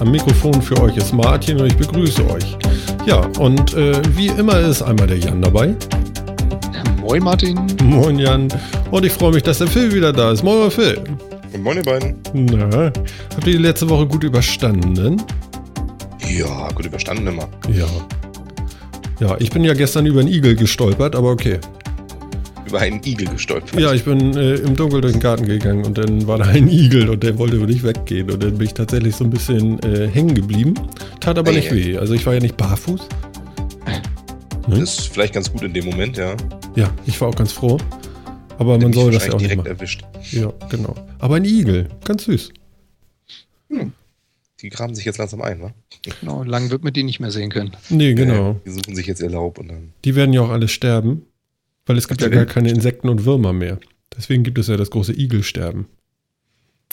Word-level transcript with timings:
Am 0.00 0.10
Mikrofon 0.10 0.62
für 0.62 0.80
euch 0.80 0.96
ist 0.96 1.12
Martin 1.12 1.60
und 1.60 1.66
ich 1.66 1.76
begrüße 1.76 2.26
euch. 2.30 2.56
Ja, 3.04 3.20
und 3.38 3.74
äh, 3.74 4.00
wie 4.16 4.28
immer 4.28 4.58
ist 4.58 4.80
einmal 4.80 5.06
der 5.06 5.18
Jan 5.18 5.42
dabei. 5.42 5.74
Moin 7.02 7.22
Martin. 7.22 7.60
Moin 7.84 8.18
Jan. 8.18 8.48
Und 8.90 9.04
ich 9.04 9.12
freue 9.12 9.32
mich, 9.32 9.42
dass 9.42 9.58
der 9.58 9.66
Phil 9.66 9.94
wieder 9.94 10.10
da 10.10 10.32
ist. 10.32 10.42
Moin 10.42 10.70
Phil. 10.70 11.04
Moin 11.58 11.76
ihr 11.76 11.82
beiden. 11.82 12.16
Na, 12.32 12.90
habt 13.34 13.46
ihr 13.46 13.52
die 13.52 13.58
letzte 13.58 13.90
Woche 13.90 14.06
gut 14.06 14.24
überstanden? 14.24 15.22
Ja, 16.26 16.68
gut 16.74 16.86
überstanden 16.86 17.26
immer. 17.26 17.46
Ja. 17.70 17.86
Ja, 19.20 19.36
ich 19.38 19.50
bin 19.50 19.64
ja 19.64 19.74
gestern 19.74 20.06
über 20.06 20.20
einen 20.20 20.30
Igel 20.30 20.56
gestolpert, 20.56 21.14
aber 21.14 21.28
okay. 21.28 21.58
Über 22.70 22.78
einen 22.78 23.02
Igel 23.04 23.26
gestolpert? 23.26 23.80
Ja, 23.80 23.92
ich 23.92 24.04
bin 24.04 24.36
äh, 24.36 24.54
im 24.54 24.76
Dunkeln 24.76 25.02
durch 25.02 25.14
den 25.14 25.20
Garten 25.20 25.44
gegangen 25.44 25.84
und 25.84 25.98
dann 25.98 26.24
war 26.28 26.38
da 26.38 26.44
ein 26.44 26.68
Igel 26.68 27.08
und 27.08 27.20
der 27.24 27.36
wollte 27.36 27.56
nicht 27.56 27.82
weggehen. 27.82 28.30
Und 28.30 28.40
dann 28.40 28.58
bin 28.58 28.66
ich 28.68 28.74
tatsächlich 28.74 29.16
so 29.16 29.24
ein 29.24 29.30
bisschen 29.30 29.82
äh, 29.82 30.06
hängen 30.06 30.36
geblieben. 30.36 30.74
Tat 31.18 31.36
aber 31.36 31.50
nicht 31.50 31.72
weh. 31.72 31.98
Also 31.98 32.14
ich 32.14 32.24
war 32.26 32.34
ja 32.34 32.38
nicht 32.38 32.56
barfuß. 32.56 33.08
Das 34.68 34.78
ist 34.78 35.00
vielleicht 35.08 35.34
ganz 35.34 35.52
gut 35.52 35.62
in 35.62 35.74
dem 35.74 35.84
Moment, 35.84 36.16
ja. 36.16 36.36
Ja, 36.76 36.94
ich 37.06 37.20
war 37.20 37.26
auch 37.26 37.34
ganz 37.34 37.50
froh. 37.50 37.76
Aber 38.58 38.78
man 38.78 38.92
soll 38.92 39.10
das 39.10 39.26
ja 39.26 39.30
auch 39.30 39.40
wahrscheinlich 39.40 39.42
nicht 39.42 39.42
direkt 39.42 39.56
machen. 39.58 39.66
erwischt. 39.66 40.04
Ja, 40.30 40.52
genau. 40.68 40.94
Aber 41.18 41.34
ein 41.34 41.44
Igel, 41.44 41.88
ganz 42.04 42.24
süß. 42.24 42.52
Die 44.60 44.68
graben 44.68 44.94
sich 44.94 45.04
jetzt 45.06 45.18
langsam 45.18 45.42
ein, 45.42 45.60
wa? 45.60 45.72
Genau, 46.20 46.44
lang 46.44 46.70
wird 46.70 46.84
man 46.84 46.92
die 46.92 47.02
nicht 47.02 47.18
mehr 47.18 47.30
sehen 47.30 47.50
können. 47.50 47.72
Nee, 47.88 48.14
genau. 48.14 48.60
Die 48.64 48.70
suchen 48.70 48.94
sich 48.94 49.06
jetzt 49.06 49.20
ihr 49.22 49.30
Laub 49.30 49.58
und 49.58 49.68
dann. 49.68 49.92
Die 50.04 50.14
werden 50.14 50.32
ja 50.32 50.42
auch 50.42 50.50
alle 50.50 50.68
sterben, 50.68 51.22
weil 51.86 51.96
es 51.98 52.08
gibt 52.08 52.20
ja 52.22 52.28
gar 52.28 52.46
keine 52.46 52.70
Insekten 52.70 53.08
und 53.08 53.24
Würmer 53.24 53.52
mehr. 53.52 53.78
Deswegen 54.16 54.42
gibt 54.42 54.58
es 54.58 54.66
ja 54.68 54.76
das 54.76 54.90
große 54.90 55.12
Igelsterben. 55.18 55.86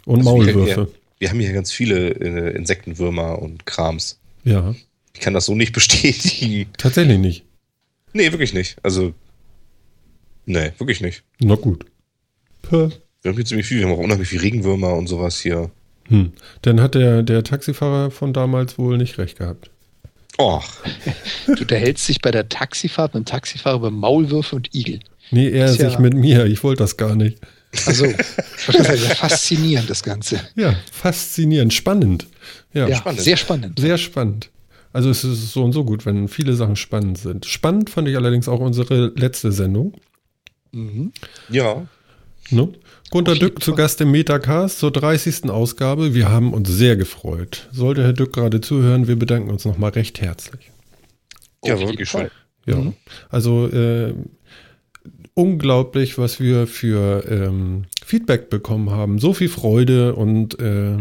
Und 0.05 0.19
Also 0.19 0.29
Maulwürfe. 0.29 0.87
Wir 1.19 1.29
haben 1.29 1.39
hier 1.39 1.51
ganz 1.53 1.71
viele 1.71 2.09
äh, 2.09 2.55
Insektenwürmer 2.55 3.39
und 3.41 3.65
Krams. 3.65 4.19
Ja, 4.43 4.75
Ich 5.13 5.19
kann 5.19 5.33
das 5.33 5.45
so 5.45 5.55
nicht 5.55 5.73
bestätigen. 5.73 6.69
tatsächlich 6.77 7.17
nicht. 7.17 7.43
Nee, 8.13 8.31
wirklich 8.31 8.53
nicht. 8.53 8.77
Also. 8.83 9.13
Nee, 10.45 10.71
wirklich 10.77 11.01
nicht. 11.01 11.23
Na 11.39 11.55
gut. 11.55 11.85
Puh. 12.61 12.89
Wir 13.21 13.29
haben 13.31 13.35
hier 13.35 13.45
ziemlich 13.45 13.67
viel. 13.67 13.79
Wir 13.79 13.85
haben 13.87 13.93
auch 13.93 14.03
unheimlich 14.03 14.29
viel 14.29 14.39
Regenwürmer 14.39 14.93
und 14.93 15.07
sowas 15.07 15.39
hier. 15.39 15.71
Hm. 16.05 16.31
Dann 16.61 16.79
hat 16.79 16.95
der, 16.95 17.23
der 17.23 17.43
Taxifahrer 17.43 18.11
von 18.11 18.31
damals 18.31 18.77
wohl 18.77 18.97
nicht 18.97 19.17
recht 19.17 19.39
gehabt. 19.39 19.71
Och, 20.39 20.63
Du 21.47 21.53
unterhältst 21.53 22.07
dich 22.07 22.21
bei 22.21 22.31
der 22.31 22.47
Taxifahrt 22.47 23.13
mit 23.13 23.21
dem 23.23 23.25
Taxifahrer 23.25 23.77
über 23.77 23.91
Maulwürfe 23.91 24.55
und 24.55 24.73
Igel. 24.75 24.99
Nee, 25.31 25.49
er 25.49 25.65
Ist 25.65 25.79
ja- 25.79 25.89
sich 25.89 25.99
mit 25.99 26.13
mir. 26.13 26.45
Ich 26.45 26.63
wollte 26.63 26.83
das 26.83 26.95
gar 26.97 27.15
nicht. 27.15 27.39
Also, 27.85 28.05
das 28.67 28.89
ist 28.89 29.07
ja 29.09 29.15
faszinierend, 29.15 29.89
das 29.89 30.01
Ganze. 30.03 30.39
Ja, 30.55 30.73
faszinierend, 30.91 31.73
spannend. 31.73 32.27
Ja, 32.73 32.87
Ja, 32.87 32.97
spannend. 32.97 33.21
sehr 33.21 33.37
spannend. 33.37 33.79
sehr 33.79 33.97
spannend. 33.97 34.49
Also 34.93 35.09
es 35.09 35.23
ist 35.23 35.51
so 35.51 35.63
und 35.63 35.73
so 35.73 35.83
gut, 35.83 36.05
wenn 36.05 36.27
viele 36.27 36.53
Sachen 36.55 36.75
spannend 36.75 37.17
sind. 37.17 37.45
Spannend 37.45 37.89
fand 37.89 38.07
ich 38.07 38.15
allerdings 38.15 38.47
auch 38.47 38.59
unsere 38.61 39.11
letzte 39.15 39.51
Sendung. 39.51 39.93
Mhm. 40.71 41.11
ja. 41.49 41.85
Ne? 42.49 42.69
Gunter 43.09 43.35
Dück 43.35 43.63
zu. 43.63 43.73
Gast 43.73 44.01
im 44.01 44.11
Metacast 44.11 44.79
zur 44.79 44.91
30. 44.91 45.49
Ausgabe. 45.49 46.13
Wir 46.13 46.29
haben 46.29 46.53
uns 46.53 46.69
sehr 46.69 46.95
gefreut. 46.97 47.67
Sollte 47.71 48.03
Herr 48.03 48.13
Dück 48.13 48.33
gerade 48.33 48.59
zuhören, 48.61 49.07
wir 49.07 49.15
bedanken 49.17 49.49
uns 49.49 49.65
nochmal 49.65 49.91
recht 49.91 50.19
herzlich. 50.21 50.71
Ja, 51.63 51.75
jeden 51.75 51.89
wirklich 51.89 52.09
schön. 52.09 52.29
Ja, 52.65 52.75
Mhm. 52.75 52.93
also 53.29 53.67
äh, 53.67 54.13
unglaublich, 55.33 56.17
was 56.17 56.39
wir 56.41 56.67
für 56.67 57.23
ähm, 57.29 57.85
Feedback 58.05 58.49
bekommen 58.49 58.89
haben. 58.91 59.19
So 59.19 59.33
viel 59.33 59.49
Freude 59.49 60.15
und 60.15 60.59
äh, 60.59 60.97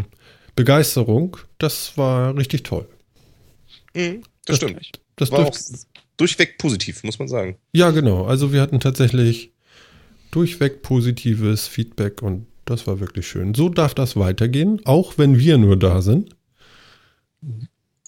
Begeisterung. 0.55 1.37
Das 1.57 1.97
war 1.97 2.37
richtig 2.37 2.63
toll. 2.63 2.87
Mhm, 3.93 4.23
das 4.45 4.57
stimmt. 4.57 4.91
Das 5.17 5.31
War 5.31 5.39
auch 5.47 5.57
durchweg 6.17 6.57
positiv, 6.57 7.03
muss 7.03 7.19
man 7.19 7.27
sagen. 7.27 7.57
ja, 7.73 7.91
genau. 7.91 8.25
Also 8.25 8.53
wir 8.53 8.61
hatten 8.61 8.79
tatsächlich 8.79 9.51
durchweg 10.31 10.81
positives 10.81 11.67
Feedback 11.67 12.21
und 12.21 12.45
das 12.65 12.85
war 12.87 12.99
wirklich 12.99 13.27
schön. 13.27 13.53
So 13.53 13.69
darf 13.69 13.93
das 13.93 14.15
weitergehen, 14.17 14.81
auch 14.85 15.17
wenn 15.17 15.39
wir 15.39 15.57
nur 15.57 15.77
da 15.77 16.01
sind. 16.01 16.35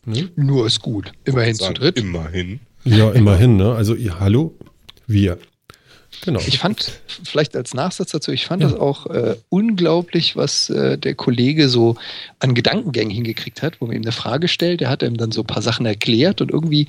Ne? 0.06 0.30
Nur 0.35 0.66
ist 0.68 0.81
gut. 0.81 1.12
Immerhin 1.25 1.56
zu 1.56 1.74
dritt. 1.74 1.97
Immerhin. 1.97 2.59
Ja, 2.84 3.12
immerhin, 3.12 3.57
ne? 3.57 3.74
Also 3.74 3.94
ihr, 3.96 4.19
hallo, 4.19 4.56
wir. 5.07 5.38
Genau. 6.24 6.40
Ich 6.46 6.57
fand, 6.59 7.00
vielleicht 7.24 7.56
als 7.56 7.74
Nachsatz 7.74 8.12
dazu, 8.12 8.31
ich 8.31 8.46
fand 8.46 8.63
Ja. 8.63 8.69
das 8.69 8.80
auch 8.80 9.06
äh, 9.07 9.36
unglaublich, 9.50 10.36
was 10.36 10.69
äh, 10.69 10.97
der 10.97 11.13
Kollege 11.16 11.69
so 11.69 11.96
an 12.40 12.56
Gedankengängen 12.56 13.13
hingekriegt 13.13 13.62
hat, 13.62 13.80
wo 13.80 13.86
man 13.86 13.96
ihm 13.96 14.01
eine 14.01 14.12
Frage 14.12 14.47
stellt. 14.47 14.81
Der 14.81 14.90
hat 14.90 15.03
ihm 15.03 15.18
dann 15.18 15.31
so 15.31 15.41
ein 15.41 15.47
paar 15.47 15.62
Sachen 15.62 15.86
erklärt 15.86 16.41
und 16.41 16.51
irgendwie 16.51 16.88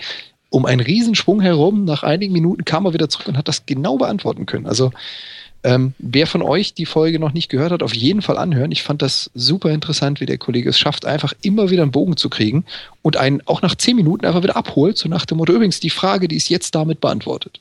um 0.50 0.66
einen 0.66 0.80
Riesensprung 0.80 1.40
herum, 1.40 1.84
nach 1.84 2.02
einigen 2.02 2.32
Minuten 2.32 2.64
kam 2.64 2.84
er 2.86 2.92
wieder 2.92 3.08
zurück 3.08 3.28
und 3.28 3.36
hat 3.38 3.48
das 3.48 3.64
genau 3.66 3.96
beantworten 3.96 4.46
können. 4.46 4.66
Also 4.66 4.90
ähm, 5.62 5.92
wer 5.98 6.26
von 6.26 6.40
euch 6.42 6.72
die 6.72 6.86
Folge 6.86 7.18
noch 7.18 7.34
nicht 7.34 7.50
gehört 7.50 7.70
hat, 7.70 7.82
auf 7.82 7.94
jeden 7.94 8.22
Fall 8.22 8.38
anhören. 8.38 8.72
Ich 8.72 8.82
fand 8.82 9.02
das 9.02 9.30
super 9.34 9.70
interessant, 9.70 10.18
wie 10.20 10.26
der 10.26 10.38
Kollege 10.38 10.70
es 10.70 10.78
schafft, 10.78 11.04
einfach 11.04 11.34
immer 11.42 11.68
wieder 11.70 11.82
einen 11.82 11.90
Bogen 11.92 12.16
zu 12.16 12.30
kriegen 12.30 12.64
und 13.02 13.18
einen 13.18 13.42
auch 13.46 13.60
nach 13.60 13.74
zehn 13.74 13.94
Minuten 13.94 14.24
einfach 14.24 14.42
wieder 14.42 14.56
abholt, 14.56 14.96
so 14.96 15.08
nach 15.08 15.26
dem 15.26 15.36
Motto, 15.36 15.52
übrigens, 15.52 15.78
die 15.78 15.90
Frage, 15.90 16.28
die 16.28 16.36
ist 16.36 16.48
jetzt 16.48 16.74
damit 16.74 17.00
beantwortet. 17.02 17.60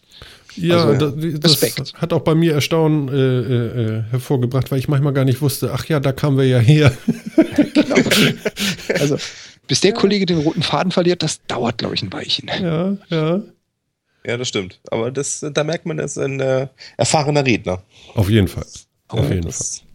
Ja, 0.55 0.77
Also, 0.85 1.11
da- 1.11 1.11
das 1.39 1.61
Respekt. 1.61 1.93
hat 1.95 2.13
auch 2.13 2.21
bei 2.21 2.35
mir 2.35 2.53
Erstaunen 2.53 3.09
äh, 3.09 3.13
äh, 3.13 3.97
äh, 3.97 4.03
hervorgebracht, 4.11 4.71
weil 4.71 4.79
ich 4.79 4.87
manchmal 4.87 5.11
gar 5.13 5.25
nicht 5.25 5.41
wusste, 5.41 5.71
ach 5.73 5.85
ja, 5.85 5.99
da 5.99 6.11
kamen 6.13 6.37
wir 6.37 6.45
ja 6.47 6.59
her. 6.59 6.93
Also, 8.99 9.17
bis 9.69 9.79
der 9.79 9.93
Kollege 9.93 10.25
den 10.25 10.39
roten 10.39 10.61
Faden 10.63 10.91
verliert, 10.91 11.23
das 11.23 11.45
dauert, 11.47 11.77
glaube 11.77 11.95
ich, 11.95 12.01
ein 12.03 12.11
Weilchen. 12.11 12.49
ja, 12.49 12.97
ja. 13.09 13.41
Ja, 14.25 14.35
das 14.35 14.49
stimmt. 14.49 14.81
Aber 14.91 15.11
das, 15.11 15.45
da 15.53 15.63
merkt 15.63 15.85
man, 15.85 15.97
er 15.97 16.03
ist 16.05 16.17
ein 16.17 16.41
äh, 16.41 16.67
erfahrener 16.97 17.45
Redner. 17.45 17.81
Auf 18.15 18.29
jeden 18.29 18.49
Fall. 18.49 18.65
Auf 19.07 19.23
Ja, 19.29 19.35
jeden 19.35 19.43
das- 19.47 19.79
Fall. 19.79 19.85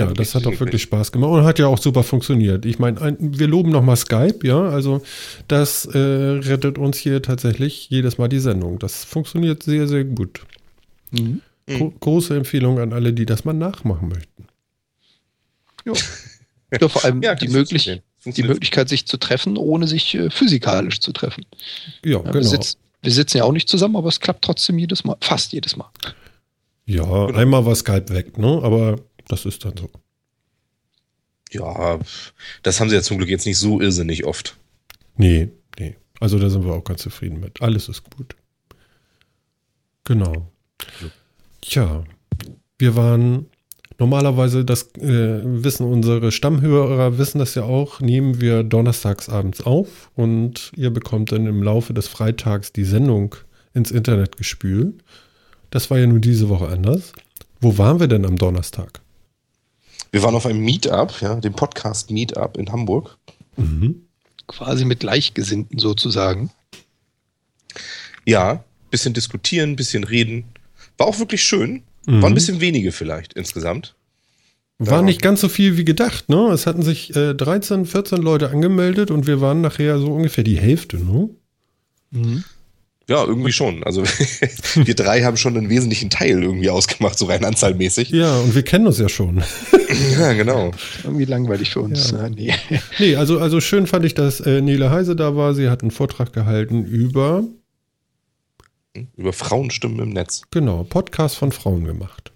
Ja, 0.00 0.08
hat 0.08 0.18
das 0.18 0.34
hat 0.34 0.46
auch 0.46 0.60
wirklich 0.60 0.82
Spaß 0.82 1.10
gemacht 1.10 1.30
und 1.30 1.44
hat 1.44 1.58
ja 1.58 1.66
auch 1.68 1.78
super 1.78 2.02
funktioniert. 2.02 2.66
Ich 2.66 2.78
meine, 2.78 3.00
ein- 3.00 3.16
wir 3.18 3.46
loben 3.48 3.70
nochmal 3.70 3.96
Skype, 3.96 4.40
ja, 4.46 4.60
also 4.68 5.02
das 5.48 5.86
äh, 5.86 5.98
rettet 5.98 6.76
uns 6.78 6.98
hier 6.98 7.22
tatsächlich 7.22 7.88
jedes 7.88 8.18
Mal 8.18 8.28
die 8.28 8.38
Sendung. 8.40 8.78
Das 8.78 9.04
funktioniert 9.04 9.62
sehr, 9.62 9.88
sehr 9.88 10.04
gut. 10.04 10.44
Mhm. 11.12 11.40
Gro 11.66 11.90
große 11.98 12.36
Empfehlung 12.36 12.78
an 12.78 12.92
alle, 12.92 13.12
die 13.14 13.24
das 13.26 13.44
mal 13.46 13.54
nachmachen 13.54 14.08
möchten. 14.08 14.46
Ja, 16.80 16.88
vor 16.88 17.04
allem 17.04 17.22
Ja, 17.22 17.34
die, 17.34 17.48
möglich. 17.48 18.02
Die. 18.34 18.42
Möglichkeit, 18.42 18.88
sich 18.88 19.06
zu 19.06 19.16
treffen, 19.16 19.56
ohne 19.56 19.86
sich 19.88 20.14
äh, 20.14 20.30
physikalisch 20.30 21.00
zu 21.00 21.12
treffen. 21.12 21.44
Ja, 22.04 22.18
Ja, 22.18 22.24
wir, 22.24 22.32
genau. 22.32 22.44
sitzen, 22.48 22.78
wir 23.02 23.12
sitzen 23.12 23.38
ja 23.38 23.44
auch 23.44 23.52
nicht 23.52 23.68
zusammen, 23.68 23.96
aber 23.96 24.08
es 24.08 24.20
klappt 24.20 24.44
trotzdem 24.44 24.78
jedes 24.78 25.04
Mal, 25.04 25.16
fast 25.20 25.52
jedes 25.52 25.76
Mal. 25.76 25.90
Ja, 26.86 27.02
Genau. 27.04 27.38
einmal 27.38 27.64
war 27.66 27.74
Skype 27.74 28.08
weg, 28.10 28.38
ne? 28.38 28.60
Aber 28.62 29.00
das 29.28 29.44
ist 29.44 29.64
dann 29.64 29.76
so. 29.76 29.90
Ja, 31.52 31.98
das 32.62 32.80
haben 32.80 32.88
sie 32.90 32.96
ja 32.96 33.02
zum 33.02 33.18
Glück 33.18 33.28
jetzt 33.28 33.46
nicht 33.46 33.58
so 33.58 33.80
irrsinnig 33.80 34.24
oft. 34.24 34.56
Nee, 35.16 35.48
nee. 35.78 35.96
Also 36.20 36.38
da 36.38 36.48
sind 36.50 36.64
wir 36.64 36.72
auch 36.72 36.84
ganz 36.84 37.02
zufrieden 37.02 37.40
mit. 37.40 37.60
Alles 37.62 37.88
ist 37.88 38.02
gut. 38.16 38.34
Genau. 40.04 40.50
Tja, 41.60 42.04
wir 42.78 42.96
waren 42.96 43.46
normalerweise, 43.98 44.64
das 44.64 44.94
äh, 44.96 45.40
wissen 45.42 45.86
unsere 45.86 46.32
Stammhörer, 46.32 47.18
wissen 47.18 47.38
das 47.38 47.54
ja 47.54 47.62
auch, 47.62 48.00
nehmen 48.00 48.40
wir 48.40 48.62
donnerstags 48.62 49.28
abends 49.28 49.62
auf 49.62 50.10
und 50.14 50.72
ihr 50.76 50.90
bekommt 50.90 51.32
dann 51.32 51.46
im 51.46 51.62
Laufe 51.62 51.94
des 51.94 52.08
Freitags 52.08 52.72
die 52.72 52.84
Sendung 52.84 53.34
ins 53.74 53.90
Internet 53.90 54.36
gespült. 54.36 55.02
Das 55.70 55.90
war 55.90 55.98
ja 55.98 56.06
nun 56.06 56.20
diese 56.20 56.48
Woche 56.48 56.68
anders. 56.68 57.12
Wo 57.60 57.78
waren 57.78 58.00
wir 58.00 58.08
denn 58.08 58.24
am 58.24 58.36
Donnerstag? 58.36 59.00
Wir 60.12 60.22
waren 60.22 60.34
auf 60.34 60.46
einem 60.46 60.60
Meetup, 60.60 61.20
ja, 61.20 61.34
dem 61.36 61.52
Podcast 61.52 62.10
Meetup 62.10 62.56
in 62.56 62.70
Hamburg. 62.70 63.18
Mhm. 63.56 64.02
Quasi 64.46 64.84
mit 64.84 65.00
Gleichgesinnten 65.00 65.78
sozusagen. 65.78 66.50
Ja, 68.24 68.64
bisschen 68.90 69.14
diskutieren, 69.14 69.76
bisschen 69.76 70.04
reden. 70.04 70.44
War 70.96 71.06
auch 71.06 71.18
wirklich 71.18 71.42
schön. 71.42 71.82
Mhm. 72.06 72.22
War 72.22 72.30
ein 72.30 72.34
bisschen 72.34 72.60
wenige 72.60 72.92
vielleicht 72.92 73.34
insgesamt. 73.34 73.94
War 74.78 75.00
nicht 75.00 75.22
ganz 75.22 75.40
so 75.40 75.48
viel 75.48 75.78
wie 75.78 75.86
gedacht, 75.86 76.28
ne? 76.28 76.50
Es 76.52 76.66
hatten 76.66 76.82
sich 76.82 77.16
äh, 77.16 77.34
13, 77.34 77.86
14 77.86 78.20
Leute 78.20 78.50
angemeldet 78.50 79.10
und 79.10 79.26
wir 79.26 79.40
waren 79.40 79.62
nachher 79.62 79.98
so 79.98 80.12
ungefähr 80.12 80.44
die 80.44 80.58
Hälfte, 80.58 80.98
ne? 80.98 81.30
Ja, 83.08 83.24
irgendwie 83.24 83.52
schon. 83.52 83.84
Also 83.84 84.02
wir 84.74 84.94
drei 84.94 85.22
haben 85.22 85.36
schon 85.36 85.56
einen 85.56 85.70
wesentlichen 85.70 86.10
Teil 86.10 86.42
irgendwie 86.42 86.70
ausgemacht, 86.70 87.18
so 87.18 87.26
rein 87.26 87.44
anzahlmäßig. 87.44 88.10
Ja, 88.10 88.36
und 88.38 88.54
wir 88.54 88.62
kennen 88.62 88.86
uns 88.86 88.98
ja 88.98 89.08
schon. 89.08 89.42
Ja, 90.18 90.34
genau. 90.34 90.72
Irgendwie 91.04 91.24
langweilig 91.24 91.70
für 91.70 91.80
uns. 91.80 92.10
Ja. 92.10 92.26
Ja. 92.26 92.28
nee. 92.28 92.52
nee, 92.98 93.16
also, 93.16 93.38
also 93.38 93.60
schön 93.62 93.86
fand 93.86 94.04
ich, 94.04 94.12
dass 94.12 94.40
äh, 94.40 94.60
Nele 94.60 94.90
Heise 94.90 95.16
da 95.16 95.36
war. 95.36 95.54
Sie 95.54 95.70
hat 95.70 95.80
einen 95.80 95.90
Vortrag 95.90 96.34
gehalten 96.34 96.84
über, 96.84 97.44
Über 99.16 99.32
Frauenstimmen 99.32 99.98
im 100.00 100.10
Netz. 100.10 100.42
genau, 100.50 100.84
Podcast 100.84 101.36
von 101.36 101.52
Frauen 101.52 101.84
gemacht. 101.84 102.32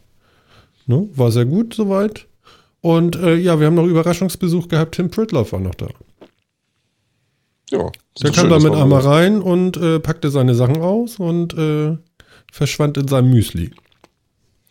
Ne? 0.86 1.08
War 1.14 1.30
sehr 1.30 1.44
gut 1.44 1.74
soweit. 1.74 2.26
Und 2.80 3.16
äh, 3.16 3.36
ja, 3.36 3.60
wir 3.60 3.66
haben 3.66 3.74
noch 3.74 3.86
Überraschungsbesuch 3.86 4.68
gehabt. 4.68 4.94
Tim 4.94 5.10
Pritloff 5.10 5.52
war 5.52 5.60
noch 5.60 5.74
da. 5.74 5.88
Ja. 7.70 7.90
Der 8.22 8.32
kam 8.32 8.48
da 8.48 8.58
mit 8.58 8.72
einmal 8.72 9.00
rein 9.00 9.40
und 9.40 9.76
äh, 9.76 10.00
packte 10.00 10.30
seine 10.30 10.54
Sachen 10.54 10.78
aus 10.78 11.18
und 11.18 11.54
äh, 11.54 11.96
verschwand 12.50 12.96
in 12.96 13.06
seinem 13.06 13.30
Müsli. 13.30 13.70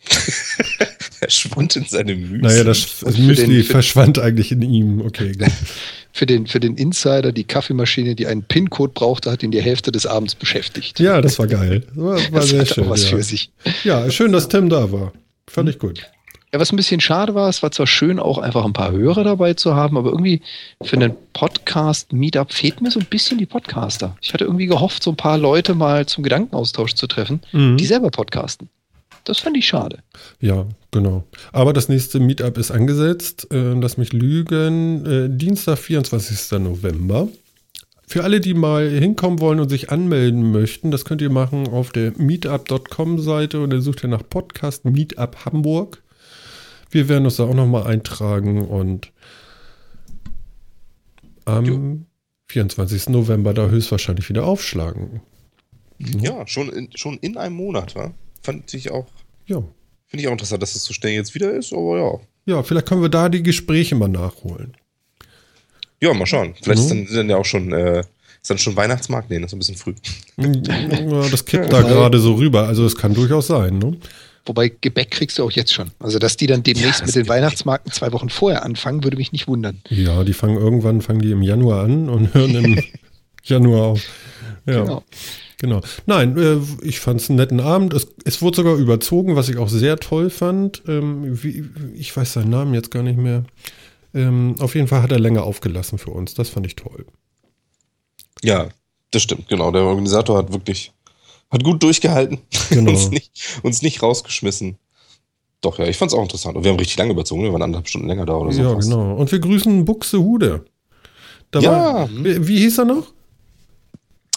verschwand 0.00 1.76
in 1.76 1.84
seinem 1.84 2.20
Müsli. 2.20 2.42
Naja, 2.42 2.64
das, 2.64 3.00
das 3.00 3.16
Müsli 3.16 3.56
den, 3.56 3.64
verschwand 3.64 4.18
eigentlich 4.18 4.52
in 4.52 4.62
ihm. 4.62 5.00
Okay, 5.00 5.32
gut. 5.32 5.48
Für, 6.12 6.26
den, 6.26 6.46
für 6.46 6.60
den 6.60 6.76
Insider, 6.76 7.32
die 7.32 7.44
Kaffeemaschine, 7.44 8.14
die 8.14 8.26
einen 8.26 8.42
PIN-Code 8.42 8.92
brauchte, 8.94 9.30
hat 9.30 9.42
ihn 9.42 9.50
die 9.50 9.62
Hälfte 9.62 9.92
des 9.92 10.06
Abends 10.06 10.34
beschäftigt. 10.34 10.98
Ja, 11.00 11.20
das 11.20 11.38
war 11.38 11.46
geil. 11.46 11.84
War, 11.94 12.16
war 12.32 12.40
das 12.40 12.48
sehr 12.50 12.66
schön. 12.66 12.88
was 12.88 13.04
ja. 13.10 13.16
für 13.16 13.22
sich. 13.22 13.50
ja, 13.84 14.10
schön, 14.10 14.32
dass 14.32 14.48
Tim 14.48 14.68
da 14.68 14.90
war. 14.92 15.12
Fand 15.48 15.68
ich 15.68 15.78
gut. 15.78 16.06
Ja, 16.52 16.58
was 16.58 16.72
ein 16.72 16.76
bisschen 16.76 17.00
schade 17.00 17.34
war, 17.36 17.48
es 17.48 17.62
war 17.62 17.70
zwar 17.70 17.86
schön, 17.86 18.18
auch 18.18 18.38
einfach 18.38 18.64
ein 18.64 18.72
paar 18.72 18.90
Hörer 18.90 19.22
dabei 19.22 19.54
zu 19.54 19.76
haben, 19.76 19.96
aber 19.96 20.10
irgendwie 20.10 20.42
für 20.82 20.96
einen 20.96 21.12
Podcast-Meetup 21.32 22.52
fehlt 22.52 22.80
mir 22.80 22.90
so 22.90 22.98
ein 22.98 23.06
bisschen 23.06 23.38
die 23.38 23.46
Podcaster. 23.46 24.16
Ich 24.20 24.32
hatte 24.34 24.44
irgendwie 24.44 24.66
gehofft, 24.66 25.02
so 25.02 25.10
ein 25.10 25.16
paar 25.16 25.38
Leute 25.38 25.74
mal 25.74 26.06
zum 26.06 26.24
Gedankenaustausch 26.24 26.94
zu 26.94 27.06
treffen, 27.06 27.40
Mhm. 27.52 27.76
die 27.76 27.86
selber 27.86 28.10
podcasten. 28.10 28.68
Das 29.24 29.38
fand 29.38 29.56
ich 29.56 29.66
schade. 29.66 29.98
Ja, 30.40 30.66
genau. 30.90 31.24
Aber 31.52 31.72
das 31.72 31.88
nächste 31.88 32.20
Meetup 32.20 32.58
ist 32.58 32.70
angesetzt. 32.70 33.48
Äh, 33.52 33.74
lass 33.74 33.96
mich 33.96 34.12
lügen. 34.12 35.06
Äh, 35.06 35.28
Dienstag, 35.28 35.78
24. 35.78 36.58
November. 36.58 37.28
Für 38.06 38.24
alle, 38.24 38.40
die 38.40 38.54
mal 38.54 38.88
hinkommen 38.88 39.38
wollen 39.38 39.60
und 39.60 39.68
sich 39.68 39.90
anmelden 39.90 40.50
möchten, 40.50 40.90
das 40.90 41.04
könnt 41.04 41.22
ihr 41.22 41.30
machen 41.30 41.68
auf 41.68 41.92
der 41.92 42.12
meetup.com-Seite 42.16 43.60
und 43.60 43.70
dann 43.70 43.82
sucht 43.82 44.02
ihr 44.02 44.08
nach 44.08 44.28
Podcast 44.28 44.84
Meetup 44.84 45.44
Hamburg. 45.44 46.02
Wir 46.90 47.08
werden 47.08 47.24
uns 47.24 47.36
da 47.36 47.44
auch 47.44 47.54
nochmal 47.54 47.86
eintragen 47.86 48.66
und 48.66 49.12
am 51.44 51.64
Jo. 51.64 51.98
24. 52.48 53.10
November 53.10 53.54
da 53.54 53.68
höchstwahrscheinlich 53.68 54.28
wieder 54.28 54.44
aufschlagen. 54.44 55.20
Ja, 55.98 56.46
schon 56.48 56.68
in, 56.70 56.88
schon 56.96 57.18
in 57.18 57.36
einem 57.36 57.54
Monat, 57.54 57.94
wa? 57.94 58.12
Fand 58.42 58.72
ich 58.74 58.90
auch, 58.90 59.06
Ja. 59.46 59.58
finde 60.06 60.22
ich 60.22 60.28
auch 60.28 60.32
interessant, 60.32 60.62
dass 60.62 60.74
es 60.74 60.84
so 60.84 60.92
schnell 60.94 61.12
jetzt 61.12 61.34
wieder 61.34 61.50
ist, 61.52 61.72
aber 61.72 61.98
ja. 61.98 62.54
Ja, 62.56 62.62
vielleicht 62.62 62.86
können 62.86 63.02
wir 63.02 63.08
da 63.10 63.28
die 63.28 63.42
Gespräche 63.42 63.94
mal 63.94 64.08
nachholen. 64.08 64.74
Ja, 66.00 66.14
mal 66.14 66.26
schauen. 66.26 66.54
Vielleicht 66.62 66.80
Mhm. 66.80 66.84
ist 66.84 66.90
dann, 66.90 67.06
sind 67.06 67.16
dann 67.16 67.30
ja 67.30 67.36
auch 67.36 67.44
schon, 67.44 67.72
äh, 67.72 68.00
ist 68.00 68.48
dann 68.50 68.56
schon 68.58 68.74
Weihnachtsmarkt? 68.76 69.28
Nee, 69.28 69.38
das 69.38 69.48
ist 69.50 69.52
ein 69.54 69.58
bisschen 69.58 69.76
früh. 69.76 69.94
Ja, 70.38 71.28
das 71.28 71.44
kippt 71.44 71.70
da 71.72 71.82
gerade 71.82 72.18
so 72.18 72.34
rüber. 72.34 72.66
Also 72.66 72.86
es 72.86 72.96
kann 72.96 73.12
durchaus 73.12 73.48
sein. 73.48 73.78
Ne? 73.78 73.98
Wobei 74.46 74.72
Gebäck 74.80 75.10
kriegst 75.10 75.38
du 75.38 75.44
auch 75.44 75.50
jetzt 75.50 75.74
schon. 75.74 75.90
Also, 75.98 76.18
dass 76.18 76.38
die 76.38 76.46
dann 76.46 76.62
demnächst 76.62 77.00
Ja, 77.00 77.06
das 77.06 77.08
mit 77.08 77.14
den 77.16 77.22
Gebäck. 77.24 77.36
Weihnachtsmarken 77.36 77.92
zwei 77.92 78.10
Wochen 78.12 78.30
vorher 78.30 78.64
anfangen, 78.64 79.04
würde 79.04 79.18
mich 79.18 79.32
nicht 79.32 79.46
wundern. 79.46 79.82
Ja, 79.90 80.24
die 80.24 80.32
fangen 80.32 80.56
irgendwann 80.56 81.02
fangen 81.02 81.20
die 81.20 81.30
im 81.32 81.42
Januar 81.42 81.84
an 81.84 82.08
und 82.08 82.32
hören 82.34 82.54
im 82.54 82.82
Januar 83.44 83.82
auf. 83.88 84.02
Ja, 84.64 84.80
genau. 84.80 85.04
Genau. 85.60 85.82
Nein, 86.06 86.38
äh, 86.38 86.56
ich 86.82 87.00
fand 87.00 87.20
es 87.20 87.28
einen 87.28 87.36
netten 87.36 87.60
Abend. 87.60 87.92
Es, 87.92 88.08
es 88.24 88.40
wurde 88.40 88.56
sogar 88.56 88.76
überzogen, 88.76 89.36
was 89.36 89.50
ich 89.50 89.58
auch 89.58 89.68
sehr 89.68 89.98
toll 89.98 90.30
fand. 90.30 90.82
Ähm, 90.88 91.42
wie, 91.44 91.64
ich 91.94 92.16
weiß 92.16 92.32
seinen 92.32 92.48
Namen 92.48 92.72
jetzt 92.72 92.90
gar 92.90 93.02
nicht 93.02 93.18
mehr. 93.18 93.44
Ähm, 94.14 94.54
auf 94.58 94.74
jeden 94.74 94.88
Fall 94.88 95.02
hat 95.02 95.12
er 95.12 95.20
länger 95.20 95.42
aufgelassen 95.44 95.98
für 95.98 96.10
uns. 96.12 96.32
Das 96.32 96.48
fand 96.48 96.66
ich 96.66 96.76
toll. 96.76 97.04
Ja, 98.42 98.68
das 99.10 99.22
stimmt, 99.22 99.48
genau. 99.48 99.70
Der 99.70 99.82
Organisator 99.82 100.38
hat 100.38 100.50
wirklich, 100.50 100.92
hat 101.50 101.62
gut 101.62 101.82
durchgehalten. 101.82 102.38
Genau. 102.70 102.92
uns, 102.92 103.10
nicht, 103.10 103.58
uns 103.62 103.82
nicht 103.82 104.02
rausgeschmissen. 104.02 104.78
Doch, 105.60 105.78
ja, 105.78 105.84
ich 105.86 105.98
fand's 105.98 106.14
auch 106.14 106.22
interessant. 106.22 106.56
Und 106.56 106.64
wir 106.64 106.70
haben 106.70 106.78
richtig 106.78 106.96
lange 106.96 107.12
überzogen. 107.12 107.42
Wir 107.42 107.52
waren 107.52 107.60
anderthalb 107.62 107.88
Stunden 107.88 108.08
länger 108.08 108.24
da 108.24 108.34
oder 108.36 108.50
so. 108.52 108.62
ja, 108.62 108.74
fast. 108.74 108.88
genau. 108.88 109.14
Und 109.16 109.30
wir 109.30 109.40
grüßen 109.40 109.84
Buxtehude. 109.84 110.64
Da 111.50 111.60
Ja. 111.60 111.70
war, 111.72 112.08
wie, 112.10 112.48
wie 112.48 112.58
hieß 112.60 112.78
er 112.78 112.84
noch? 112.86 113.12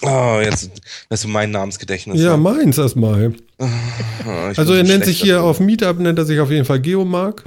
Ah, 0.03 0.41
jetzt, 0.41 0.69
weißt 1.09 1.23
du, 1.23 1.27
mein 1.29 1.51
Namensgedächtnis. 1.51 2.21
Ja, 2.21 2.31
ne? 2.31 2.37
meins 2.37 2.77
erstmal. 2.77 3.33
Ich 3.57 4.57
Also 4.57 4.73
er 4.73 4.85
so 4.85 4.91
nennt 4.91 5.05
sich 5.05 5.21
hier 5.21 5.43
auf 5.43 5.59
Meetup, 5.59 5.99
nennt 5.99 6.19
er 6.19 6.25
sich 6.25 6.39
auf 6.39 6.51
jeden 6.51 6.65
Fall 6.65 6.79
Geomark. 6.79 7.45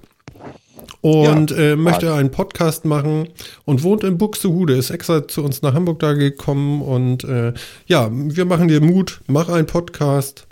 Und 1.03 1.53
äh, 1.53 1.77
möchte 1.77 2.13
einen 2.15 2.31
Podcast 2.33 2.85
machen 2.85 3.29
und 3.65 3.85
wohnt 3.85 4.03
in 4.03 4.19
Buxtehude, 4.19 4.75
ist 4.75 4.91
extra 4.91 5.29
zu 5.29 5.45
uns 5.45 5.63
nach 5.63 5.73
Hamburg 5.73 6.01
da 6.01 6.15
gekommen 6.15 6.83
und 6.83 7.23
äh, 7.23 7.53
ja, 7.87 8.09
wir 8.11 8.45
machen 8.45 8.67
dir 8.67 8.81
Mut, 8.81 9.21
mach 9.29 9.49
einen 9.49 9.67
Podcast, 9.67 10.49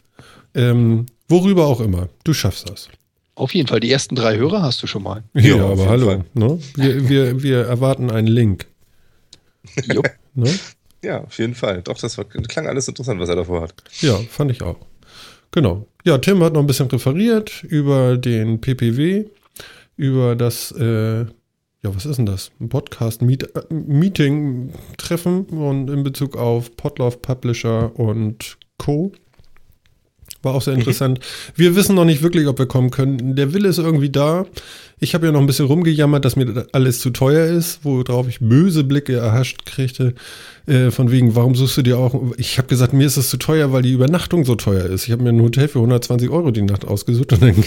ähm, 0.55 1.07
worüber 1.29 1.67
auch 1.67 1.81
immer, 1.81 2.09
du 2.23 2.35
schaffst 2.35 2.71
das. 2.71 2.89
Auf 3.35 3.53
jeden 3.53 3.67
Fall, 3.67 3.81
die 3.81 3.91
ersten 3.91 4.15
drei 4.15 4.37
Hörer 4.37 4.63
hast 4.63 4.81
du 4.81 4.87
schon 4.87 5.03
mal. 5.03 5.25
Ja, 5.35 5.57
Ja, 5.57 5.67
aber 5.67 5.89
hallo, 5.89 6.23
ne? 6.35 6.61
wir, 6.77 7.09
wir, 7.09 7.43
wir 7.43 7.63
erwarten 7.63 8.13
einen 8.13 8.29
Link. 8.29 8.67
Jupp. 9.93 10.09
Ne? 10.35 10.53
Ja, 11.05 11.23
auf 11.23 11.39
jeden 11.39 11.55
Fall. 11.55 11.83
Doch, 11.83 11.99
das 11.99 12.17
war, 12.17 12.25
klang 12.25 12.67
alles 12.67 12.89
interessant, 12.89 13.21
was 13.21 13.29
er 13.29 13.37
davor 13.37 13.61
hat. 13.61 13.75
Ja, 14.01 14.17
fand 14.17 14.51
ich 14.51 14.63
auch. 14.63 14.79
Genau. 15.51 15.87
Ja, 16.05 16.17
Tim 16.19 16.43
hat 16.43 16.55
noch 16.55 16.61
ein 16.61 16.67
bisschen 16.67 16.89
referiert 16.89 17.63
über 17.63 18.17
den 18.17 18.61
PPW, 18.61 19.27
über 19.97 20.35
das, 20.35 20.73
äh, 20.73 21.21
ja, 21.21 21.27
was 21.83 22.07
ist 22.07 22.17
denn 22.17 22.27
das? 22.27 22.51
Ein 22.59 22.71
Podcast 22.71 23.21
Meet, 23.21 23.55
äh, 23.55 23.63
und 23.71 24.19
in 25.91 26.03
Bezug 26.03 26.37
auf 26.37 26.75
Podlove 26.77 27.19
Publisher 27.19 27.99
und 27.99 28.57
Co. 28.79 29.13
War 30.45 30.55
auch 30.55 30.63
sehr 30.63 30.75
interessant. 30.75 31.21
Wir 31.55 31.75
wissen 31.77 31.95
noch 31.95 32.05
nicht 32.05 32.23
wirklich, 32.23 32.47
ob 32.47 32.59
wir 32.59 32.67
kommen 32.67 32.91
können. 32.91 33.37
Der 33.37 33.53
Wille 33.55 33.69
ist 33.69 33.79
irgendwie 33.79 34.11
da. 34.11 34.47
Ich 35.01 35.15
habe 35.15 35.27
ja 35.27 35.33
noch 35.33 35.41
ein 35.41 35.47
bisschen 35.47 35.67
rumgejammert, 35.67 36.25
dass 36.25 36.37
mir 36.37 36.67
alles 36.73 37.01
zu 37.01 37.11
teuer 37.11 37.47
ist, 37.47 37.81
worauf 37.83 38.29
ich 38.29 38.39
böse 38.41 38.85
Blicke 38.85 39.15
erhascht 39.17 39.67
kriegte. 39.67 40.15
Äh, 40.67 40.91
von 40.91 41.11
wegen, 41.11 41.35
warum 41.35 41.55
suchst 41.55 41.77
du 41.77 41.83
dir 41.83 41.99
auch? 41.99 42.15
Ich 42.39 42.59
habe 42.59 42.69
gesagt, 42.69 42.93
mir 42.93 43.07
ist 43.07 43.17
es 43.17 43.29
zu 43.29 43.37
teuer, 43.37 43.73
weil 43.73 43.83
die 43.83 43.93
Übernachtung 43.93 44.45
so 44.45 44.55
teuer 44.55 44.87
ist. 44.87 45.05
Ich 45.05 45.13
habe 45.13 45.23
mir 45.23 45.31
ein 45.31 45.43
Hotel 45.43 45.69
für 45.69 45.79
120 45.79 46.31
Euro 46.31 46.51
die 46.53 46.63
Nacht 46.63 46.87
ausgesucht 46.87 47.33
und 47.33 47.43
dann 47.43 47.65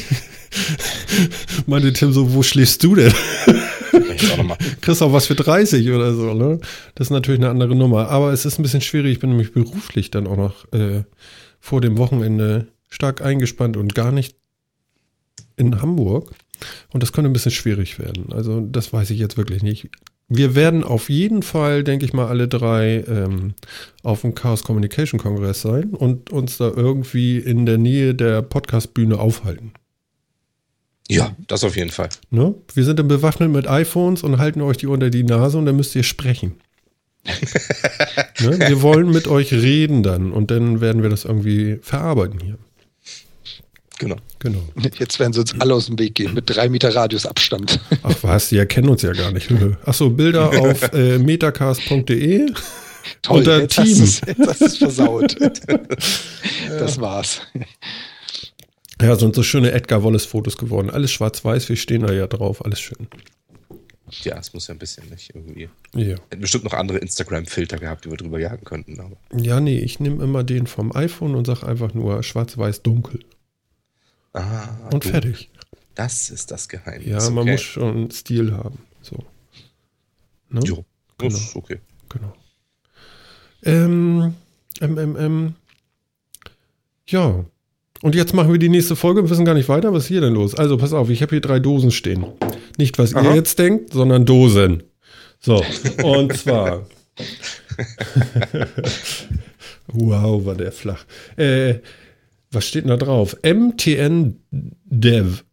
meinte 1.68 1.94
Tim 1.94 2.12
so, 2.12 2.34
wo 2.34 2.42
schläfst 2.44 2.84
du 2.84 2.96
denn? 2.96 3.14
Kriegst 4.82 5.04
auch 5.04 5.14
was 5.14 5.28
für 5.28 5.36
30 5.36 5.90
oder 5.92 6.14
so, 6.14 6.34
ne? 6.34 6.60
Das 6.96 7.08
ist 7.08 7.12
natürlich 7.12 7.40
eine 7.40 7.50
andere 7.50 7.76
Nummer. 7.76 8.10
Aber 8.10 8.32
es 8.32 8.46
ist 8.46 8.60
ein 8.60 8.64
bisschen 8.64 8.82
schwierig. 8.82 9.14
Ich 9.14 9.20
bin 9.20 9.30
nämlich 9.30 9.54
beruflich 9.54 10.12
dann 10.12 10.28
auch 10.28 10.38
noch 10.38 10.66
äh, 10.74 11.04
vor 11.68 11.82
dem 11.82 11.98
Wochenende 11.98 12.68
stark 12.88 13.22
eingespannt 13.22 13.76
und 13.76 13.94
gar 13.94 14.14
nicht 14.14 14.38
in 15.58 15.82
Hamburg. 15.82 16.32
Und 16.94 17.04
das 17.04 17.12
könnte 17.12 17.30
ein 17.30 17.34
bisschen 17.34 17.52
schwierig 17.52 18.00
werden. 18.00 18.32
Also, 18.32 18.62
das 18.62 18.94
weiß 18.94 19.10
ich 19.10 19.20
jetzt 19.20 19.36
wirklich 19.36 19.64
nicht. 19.64 19.90
Wir 20.30 20.56
werden 20.56 20.86
auf 20.86 21.10
jeden 21.10 21.44
Fall, 21.44 21.84
denke 21.84 22.06
ich 22.06 22.14
mal, 22.14 22.28
alle 22.28 22.48
drei 22.48 23.04
ähm, 23.08 23.54
auf 24.02 24.22
dem 24.22 24.34
Chaos 24.34 24.64
Communication 24.64 25.20
Kongress 25.20 25.62
sein 25.62 25.94
und 25.94 26.32
uns 26.32 26.58
da 26.58 26.72
irgendwie 26.74 27.38
in 27.38 27.66
der 27.66 27.78
Nähe 27.78 28.16
der 28.16 28.44
Podcast-Bühne 28.44 29.20
aufhalten. 29.20 29.74
Ja, 31.10 31.36
das 31.48 31.66
auf 31.66 31.76
jeden 31.76 31.92
Fall. 31.92 32.10
Ne? 32.30 32.56
Wir 32.74 32.86
sind 32.86 32.98
dann 32.98 33.10
bewaffnet 33.10 33.52
mit 33.52 33.68
iPhones 33.68 34.24
und 34.24 34.38
halten 34.38 34.62
euch 34.62 34.78
die 34.78 34.88
unter 34.88 35.10
die 35.10 35.24
Nase 35.24 35.58
und 35.58 35.66
dann 35.66 35.76
müsst 35.76 35.96
ihr 35.96 36.04
sprechen. 36.04 36.56
ne? 38.40 38.60
Wir 38.60 38.82
wollen 38.82 39.10
mit 39.10 39.28
euch 39.28 39.52
reden 39.52 40.04
dann 40.04 40.32
und 40.32 40.52
dann 40.52 40.82
werden 40.82 41.04
wir 41.04 41.10
das 41.10 41.26
irgendwie 41.26 41.80
verarbeiten 41.82 42.40
hier. 42.40 42.58
Genau. 44.00 44.18
Genau. 44.40 44.62
Jetzt 45.00 45.20
werden 45.20 45.34
sie 45.34 45.40
uns 45.40 45.60
alle 45.60 45.74
aus 45.74 45.88
dem 45.88 45.98
Weg 45.98 46.16
gehen, 46.16 46.34
mit 46.36 46.44
drei 46.48 46.70
Meter 46.70 46.94
Radius 46.94 47.26
Abstand. 47.26 47.80
Ach 48.04 48.16
was, 48.22 48.50
die 48.50 48.58
erkennen 48.58 48.90
uns 48.90 49.02
ja 49.02 49.12
gar 49.12 49.32
nicht. 49.32 49.50
Achso, 49.86 50.10
Bilder 50.12 50.50
auf 50.62 50.94
äh, 50.94 51.18
metacast.de. 51.18 52.52
Unter 53.30 53.62
jetzt 53.62 53.76
Team. 53.76 54.08
hast 54.48 54.62
du 54.62 54.66
es 54.66 54.78
versaut. 54.78 55.36
Das 56.70 57.00
war's. 57.00 57.42
Ja, 59.02 59.16
sind 59.16 59.36
so 59.36 59.42
schöne 59.42 59.72
Edgar 59.72 60.04
Wallace-Fotos 60.04 60.58
geworden. 60.58 60.90
Alles 60.90 61.12
schwarz-weiß, 61.12 61.70
wir 61.70 61.76
stehen 61.76 62.02
da 62.02 62.12
ja 62.12 62.28
drauf, 62.28 62.64
alles 62.66 62.80
schön. 62.80 63.08
Ja, 64.10 64.38
es 64.38 64.54
muss 64.54 64.68
ja 64.68 64.74
ein 64.76 64.80
bisschen 64.80 65.10
nicht 65.10 65.36
irgendwie. 65.36 65.70
Ja, 65.94 66.16
Hätten 66.30 66.42
bestimmt 66.42 66.64
noch 66.64 66.74
andere 66.74 66.98
Instagram-Filter 67.00 67.78
gehabt, 67.78 68.06
die 68.06 68.10
wir 68.10 68.18
drüber 68.18 68.40
jagen 68.40 68.64
könnten. 68.64 69.00
Aber 69.00 69.18
ja 69.38 69.60
nee, 69.60 69.80
ich 69.80 70.00
nehme 70.00 70.24
immer 70.24 70.44
den 70.44 70.66
vom 70.68 70.96
iPhone 70.96 71.36
und 71.36 71.46
sage 71.46 71.68
einfach 71.68 71.94
nur 71.94 72.24
schwarz-weiß-dunkel. 72.24 73.20
ah, 74.34 74.70
Und 74.94 75.04
du, 75.06 75.10
fertig. 75.10 75.50
Das 75.96 76.30
ist 76.30 76.52
das 76.52 76.70
Geheimnis. 76.70 77.08
Ja, 77.08 77.30
man 77.32 77.44
okay. 77.44 77.52
muss 77.54 77.62
schon 77.62 78.12
Stil 78.12 78.54
haben. 78.54 78.80
So. 79.02 79.18
Ne? 80.50 80.62
Jo, 80.64 80.86
Genau. 81.18 81.34
das 81.34 81.42
ist 81.42 81.56
okay. 81.56 81.80
Genau. 82.10 82.34
Ähm, 83.64 84.36
ähm, 84.80 84.98
ähm, 84.98 85.16
ähm. 85.20 85.56
Ja. 87.08 87.44
Und 88.02 88.16
jetzt 88.16 88.34
machen 88.34 88.52
wir 88.52 88.60
die 88.60 88.70
nächste 88.70 88.96
Folge 88.96 89.22
und 89.22 89.30
wissen 89.30 89.46
gar 89.46 89.56
nicht 89.56 89.70
weiter. 89.70 89.94
Was 89.94 90.04
ist 90.04 90.10
hier 90.10 90.22
denn 90.22 90.34
los? 90.34 90.56
Also, 90.56 90.78
pass 90.78 90.94
auf, 90.94 91.10
ich 91.10 91.22
habe 91.22 91.32
hier 91.32 91.42
drei 91.42 91.60
Dosen 91.60 91.92
stehen. 91.92 92.26
Nicht, 92.78 93.00
was 93.00 93.14
ihr 93.14 93.18
Aha. 93.18 93.36
jetzt 93.36 93.58
denkt, 93.58 93.94
sondern 93.94 94.26
Dosen. 94.26 94.84
So, 95.40 95.64
und 96.04 96.38
zwar. 96.38 96.86
wow, 99.88 100.46
war 100.46 100.56
der 100.56 100.72
flach. 100.72 101.06
Äh, 101.36 101.76
was 102.52 102.68
steht 102.68 102.84
denn 102.84 102.90
da 102.90 102.98
drauf? 102.98 103.36
MTN 103.44 104.40
Dev. 104.52 105.44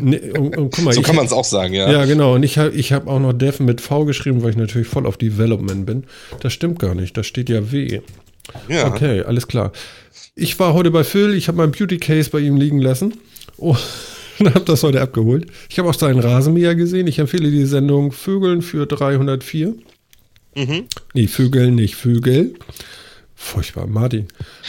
Nee, 0.00 0.30
und, 0.38 0.56
und 0.56 0.70
guck 0.70 0.84
mal, 0.84 0.94
so 0.94 1.02
kann 1.02 1.16
man 1.16 1.26
es 1.26 1.32
auch 1.32 1.44
sagen, 1.44 1.74
ja. 1.74 1.90
Ja, 1.90 2.04
genau. 2.04 2.34
Und 2.34 2.44
ich 2.44 2.58
habe 2.58 2.70
ich 2.70 2.92
hab 2.92 3.08
auch 3.08 3.18
noch 3.18 3.32
Dev 3.32 3.62
mit 3.62 3.80
V 3.80 4.04
geschrieben, 4.04 4.42
weil 4.42 4.50
ich 4.50 4.56
natürlich 4.56 4.86
voll 4.86 5.06
auf 5.06 5.16
Development 5.16 5.84
bin. 5.84 6.04
Das 6.40 6.52
stimmt 6.52 6.78
gar 6.78 6.94
nicht. 6.94 7.16
Da 7.16 7.24
steht 7.24 7.48
ja 7.48 7.72
W. 7.72 8.00
Ja. 8.68 8.86
Okay, 8.86 9.22
alles 9.22 9.48
klar. 9.48 9.72
Ich 10.40 10.56
war 10.60 10.72
heute 10.72 10.92
bei 10.92 11.02
Phil, 11.02 11.34
ich 11.34 11.48
habe 11.48 11.58
mein 11.58 11.72
Beauty 11.72 11.98
Case 11.98 12.30
bei 12.30 12.38
ihm 12.38 12.56
liegen 12.56 12.80
lassen 12.80 13.14
und 13.56 13.76
habe 14.38 14.60
das 14.60 14.84
heute 14.84 15.00
abgeholt. 15.00 15.46
Ich 15.68 15.80
habe 15.80 15.88
auch 15.88 15.94
seinen 15.94 16.20
Rasenmäher 16.20 16.76
gesehen. 16.76 17.08
Ich 17.08 17.18
empfehle 17.18 17.50
die 17.50 17.66
Sendung 17.66 18.12
Vögeln 18.12 18.62
für 18.62 18.86
304. 18.86 19.74
Mhm. 20.54 20.84
Nee, 21.12 21.26
Vögeln, 21.26 21.74
nicht 21.74 21.96
Vögel. 21.96 22.54
Furchtbar, 23.34 23.88
Martin. 23.88 24.28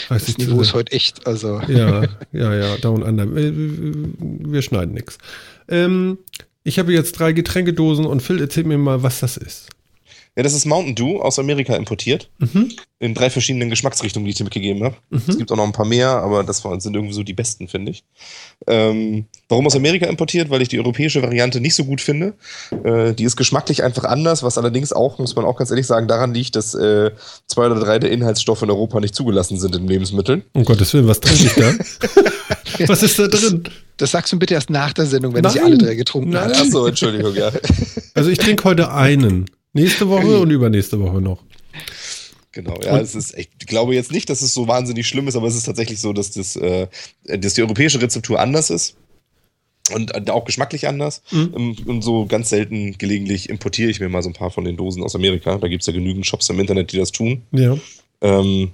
Reiß 0.09 0.25
Das 0.25 0.37
Niveau 0.39 0.61
ist 0.61 0.69
zusammen. 0.69 0.73
heute 0.79 0.91
echt, 0.91 1.27
also. 1.27 1.61
Ja, 1.67 2.01
ja, 2.31 2.55
ja, 2.55 2.77
down 2.77 3.03
under. 3.03 3.25
Äh, 3.25 3.53
Wir 3.53 4.63
schneiden 4.63 4.95
nichts. 4.95 5.19
Ähm, 5.67 6.17
ich 6.63 6.79
habe 6.79 6.93
jetzt 6.93 7.13
drei 7.19 7.31
Getränkedosen 7.31 8.07
und 8.07 8.21
Phil 8.23 8.41
erzählt 8.41 8.65
mir 8.65 8.79
mal, 8.79 9.03
was 9.03 9.19
das 9.19 9.37
ist. 9.37 9.69
Ja, 10.37 10.43
das 10.43 10.53
ist 10.53 10.65
Mountain 10.65 10.95
Dew 10.95 11.19
aus 11.19 11.37
Amerika 11.39 11.75
importiert. 11.75 12.29
Mhm. 12.37 12.71
In 12.99 13.13
drei 13.13 13.29
verschiedenen 13.29 13.69
Geschmacksrichtungen, 13.69 14.25
die 14.25 14.31
ich 14.31 14.37
dir 14.37 14.43
mitgegeben 14.43 14.83
habe. 14.83 14.95
Es 15.27 15.37
gibt 15.37 15.51
auch 15.51 15.55
noch 15.57 15.63
ein 15.65 15.71
paar 15.71 15.85
mehr, 15.85 16.09
aber 16.09 16.43
das 16.43 16.63
waren- 16.65 16.79
sind 16.81 16.95
irgendwie 16.95 17.13
so 17.13 17.23
die 17.23 17.33
besten, 17.33 17.67
finde 17.67 17.91
ich. 17.91 18.03
Ähm, 18.67 19.25
warum 19.47 19.65
aus 19.67 19.75
Amerika 19.75 20.05
importiert? 20.05 20.49
Weil 20.49 20.61
ich 20.61 20.67
die 20.69 20.79
europäische 20.79 21.21
Variante 21.21 21.59
nicht 21.61 21.75
so 21.75 21.83
gut 21.85 21.99
finde. 22.01 22.33
Äh, 22.83 23.13
die 23.13 23.23
ist 23.23 23.35
geschmacklich 23.37 23.83
einfach 23.83 24.03
anders, 24.03 24.43
was 24.43 24.57
allerdings 24.57 24.91
auch, 24.93 25.17
muss 25.17 25.35
man 25.35 25.45
auch 25.45 25.57
ganz 25.57 25.71
ehrlich 25.71 25.87
sagen, 25.87 26.07
daran 26.07 26.33
liegt, 26.33 26.55
dass 26.55 26.73
äh, 26.73 27.11
zwei 27.47 27.65
oder 27.67 27.79
drei 27.79 27.99
der 27.99 28.11
Inhaltsstoffe 28.11 28.61
in 28.61 28.69
Europa 28.69 28.99
nicht 28.99 29.15
zugelassen 29.15 29.57
sind 29.59 29.75
in 29.75 29.87
Lebensmitteln. 29.87 30.43
Um 30.53 30.63
Gottes 30.65 30.93
Willen, 30.93 31.07
was 31.07 31.19
trinke 31.21 31.45
ich 31.45 31.53
da? 31.53 31.73
was 32.87 33.03
ist 33.03 33.17
da 33.19 33.27
drin? 33.27 33.63
Das 33.97 34.11
sagst 34.11 34.31
du 34.31 34.39
bitte 34.39 34.53
erst 34.53 34.69
nach 34.69 34.93
der 34.93 35.05
Sendung, 35.05 35.33
wenn 35.33 35.41
Nein. 35.43 35.51
sie 35.53 35.59
alle 35.61 35.77
drei 35.77 35.95
getrunken 35.95 36.29
Nein. 36.31 36.49
hat. 36.49 36.61
Achso, 36.61 36.85
Entschuldigung, 36.85 37.33
ja. 37.35 37.51
Also 38.13 38.29
ich 38.29 38.37
trinke 38.37 38.63
heute 38.65 38.93
einen. 38.93 39.45
Nächste 39.73 40.09
Woche 40.09 40.39
und 40.39 40.49
übernächste 40.49 40.99
Woche 40.99 41.21
noch. 41.21 41.43
Genau, 42.51 42.79
ja, 42.83 42.97
es 42.99 43.13
ist 43.13 43.37
echt, 43.37 43.51
ich 43.59 43.67
glaube 43.67 43.93
jetzt 43.93 44.11
nicht, 44.11 44.29
dass 44.29 44.41
es 44.41 44.53
so 44.53 44.67
wahnsinnig 44.67 45.07
schlimm 45.07 45.27
ist, 45.27 45.35
aber 45.35 45.47
es 45.47 45.55
ist 45.55 45.65
tatsächlich 45.65 46.01
so, 46.01 46.13
dass, 46.13 46.31
das, 46.31 46.55
äh, 46.55 46.87
dass 47.23 47.53
die 47.53 47.61
europäische 47.61 48.01
Rezeptur 48.01 48.39
anders 48.39 48.71
ist 48.71 48.95
und 49.93 50.15
äh, 50.15 50.31
auch 50.31 50.45
geschmacklich 50.45 50.87
anders. 50.87 51.21
Ähm, 51.31 51.75
Und 51.85 52.01
so 52.03 52.25
ganz 52.25 52.49
selten 52.49 52.97
gelegentlich 52.97 53.49
importiere 53.49 53.91
ich 53.91 53.99
mir 53.99 54.09
mal 54.09 54.23
so 54.23 54.29
ein 54.29 54.33
paar 54.33 54.51
von 54.51 54.65
den 54.65 54.77
Dosen 54.77 55.03
aus 55.03 55.15
Amerika. 55.15 55.57
Da 55.57 55.67
gibt 55.67 55.83
es 55.83 55.87
ja 55.87 55.93
genügend 55.93 56.25
Shops 56.25 56.49
im 56.49 56.59
Internet, 56.59 56.91
die 56.91 56.97
das 56.97 57.11
tun. 57.11 57.43
Ja. 57.51 57.77
Ähm, 58.21 58.71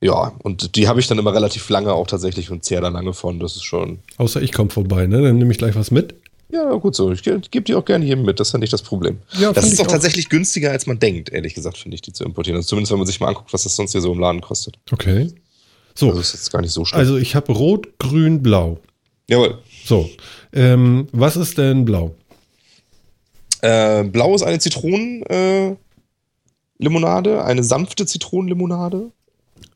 ja, 0.00 0.32
und 0.42 0.76
die 0.76 0.86
habe 0.86 1.00
ich 1.00 1.06
dann 1.08 1.18
immer 1.18 1.34
relativ 1.34 1.68
lange 1.70 1.92
auch 1.92 2.06
tatsächlich 2.06 2.50
und 2.50 2.64
zehre 2.64 2.82
da 2.82 2.88
lange 2.88 3.14
von. 3.14 3.40
Das 3.40 3.56
ist 3.56 3.64
schon. 3.64 3.98
Außer 4.16 4.40
ich 4.42 4.52
komme 4.52 4.70
vorbei, 4.70 5.06
ne? 5.06 5.22
Dann 5.22 5.38
nehme 5.38 5.50
ich 5.50 5.58
gleich 5.58 5.74
was 5.74 5.90
mit. 5.90 6.14
Ja, 6.50 6.72
gut 6.76 6.94
so. 6.96 7.12
Ich 7.12 7.22
ge- 7.22 7.40
gebe 7.50 7.64
die 7.64 7.74
auch 7.74 7.84
gerne 7.84 8.04
jedem 8.06 8.24
mit. 8.24 8.40
Das 8.40 8.48
ist 8.48 8.52
ja 8.52 8.58
nicht 8.58 8.72
das 8.72 8.82
Problem. 8.82 9.18
Ja, 9.38 9.52
das 9.52 9.66
ist 9.70 9.80
auch. 9.80 9.86
tatsächlich 9.86 10.28
günstiger, 10.30 10.70
als 10.70 10.86
man 10.86 10.98
denkt, 10.98 11.28
ehrlich 11.30 11.54
gesagt, 11.54 11.76
finde 11.76 11.94
ich, 11.96 12.00
die 12.02 12.12
zu 12.12 12.24
importieren. 12.24 12.56
Also 12.56 12.68
zumindest, 12.68 12.90
wenn 12.92 12.98
man 12.98 13.06
sich 13.06 13.20
mal 13.20 13.28
anguckt, 13.28 13.52
was 13.52 13.64
das 13.64 13.76
sonst 13.76 13.92
hier 13.92 14.00
so 14.00 14.12
im 14.12 14.18
Laden 14.18 14.40
kostet. 14.40 14.78
Okay. 14.90 15.30
So, 15.94 16.08
Also 16.08 16.20
ist 16.20 16.32
jetzt 16.32 16.50
gar 16.52 16.62
nicht 16.62 16.72
so 16.72 16.84
schlimm. 16.84 17.00
also 17.00 17.16
ich 17.18 17.34
habe 17.34 17.52
Rot, 17.52 17.98
Grün, 17.98 18.42
Blau. 18.42 18.78
Jawohl. 19.28 19.58
So, 19.84 20.08
ähm, 20.54 21.08
was 21.12 21.36
ist 21.36 21.58
denn 21.58 21.84
Blau? 21.84 22.14
Äh, 23.60 24.04
Blau 24.04 24.34
ist 24.34 24.42
eine 24.42 24.58
Zitronenlimonade, 24.58 25.76
äh, 26.80 27.40
eine 27.42 27.62
sanfte 27.64 28.06
Zitronenlimonade. 28.06 29.10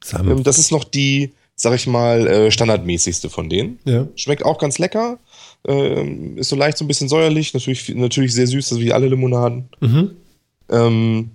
Sam. 0.03 0.29
Ähm, 0.31 0.43
das 0.45 0.59
ist 0.59 0.71
noch 0.71 0.85
die, 0.85 1.33
sag 1.57 1.75
ich 1.75 1.87
mal, 1.87 2.27
äh, 2.27 2.51
standardmäßigste 2.51 3.29
von 3.31 3.49
denen. 3.51 3.79
ja. 3.85 4.07
Schmeckt 4.17 4.45
auch 4.45 4.59
ganz 4.59 4.79
lecker. 4.79 5.19
Ähm, 5.67 6.39
ist 6.39 6.49
so 6.49 6.57
leicht 6.57 6.77
so 6.79 6.85
ein 6.85 6.89
bisschen 6.89 7.09
säuerlich, 7.09 7.55
natürlich, 7.55 7.89
natürlich 7.95 8.35
sehr 8.35 8.47
süß, 8.47 8.69
so 8.69 8.81
wie 8.81 8.93
alle 8.93 9.09
Limonaden. 9.09 9.69
Mhm. 9.81 10.11
Ähm, 10.71 11.31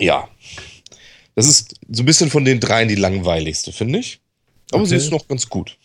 ja. 0.00 0.28
Das 1.36 1.46
ist 1.46 1.74
so 1.90 2.02
ein 2.02 2.06
bisschen 2.06 2.30
von 2.30 2.44
den 2.44 2.60
dreien 2.60 2.88
die 2.88 2.94
langweiligste, 2.94 3.72
finde 3.72 3.98
ich. 4.00 4.20
Aber 4.72 4.86
sie 4.86 4.94
Okay. 4.96 5.04
ist 5.04 5.10
noch 5.10 5.28
ganz 5.28 5.48
gut. 5.48 5.76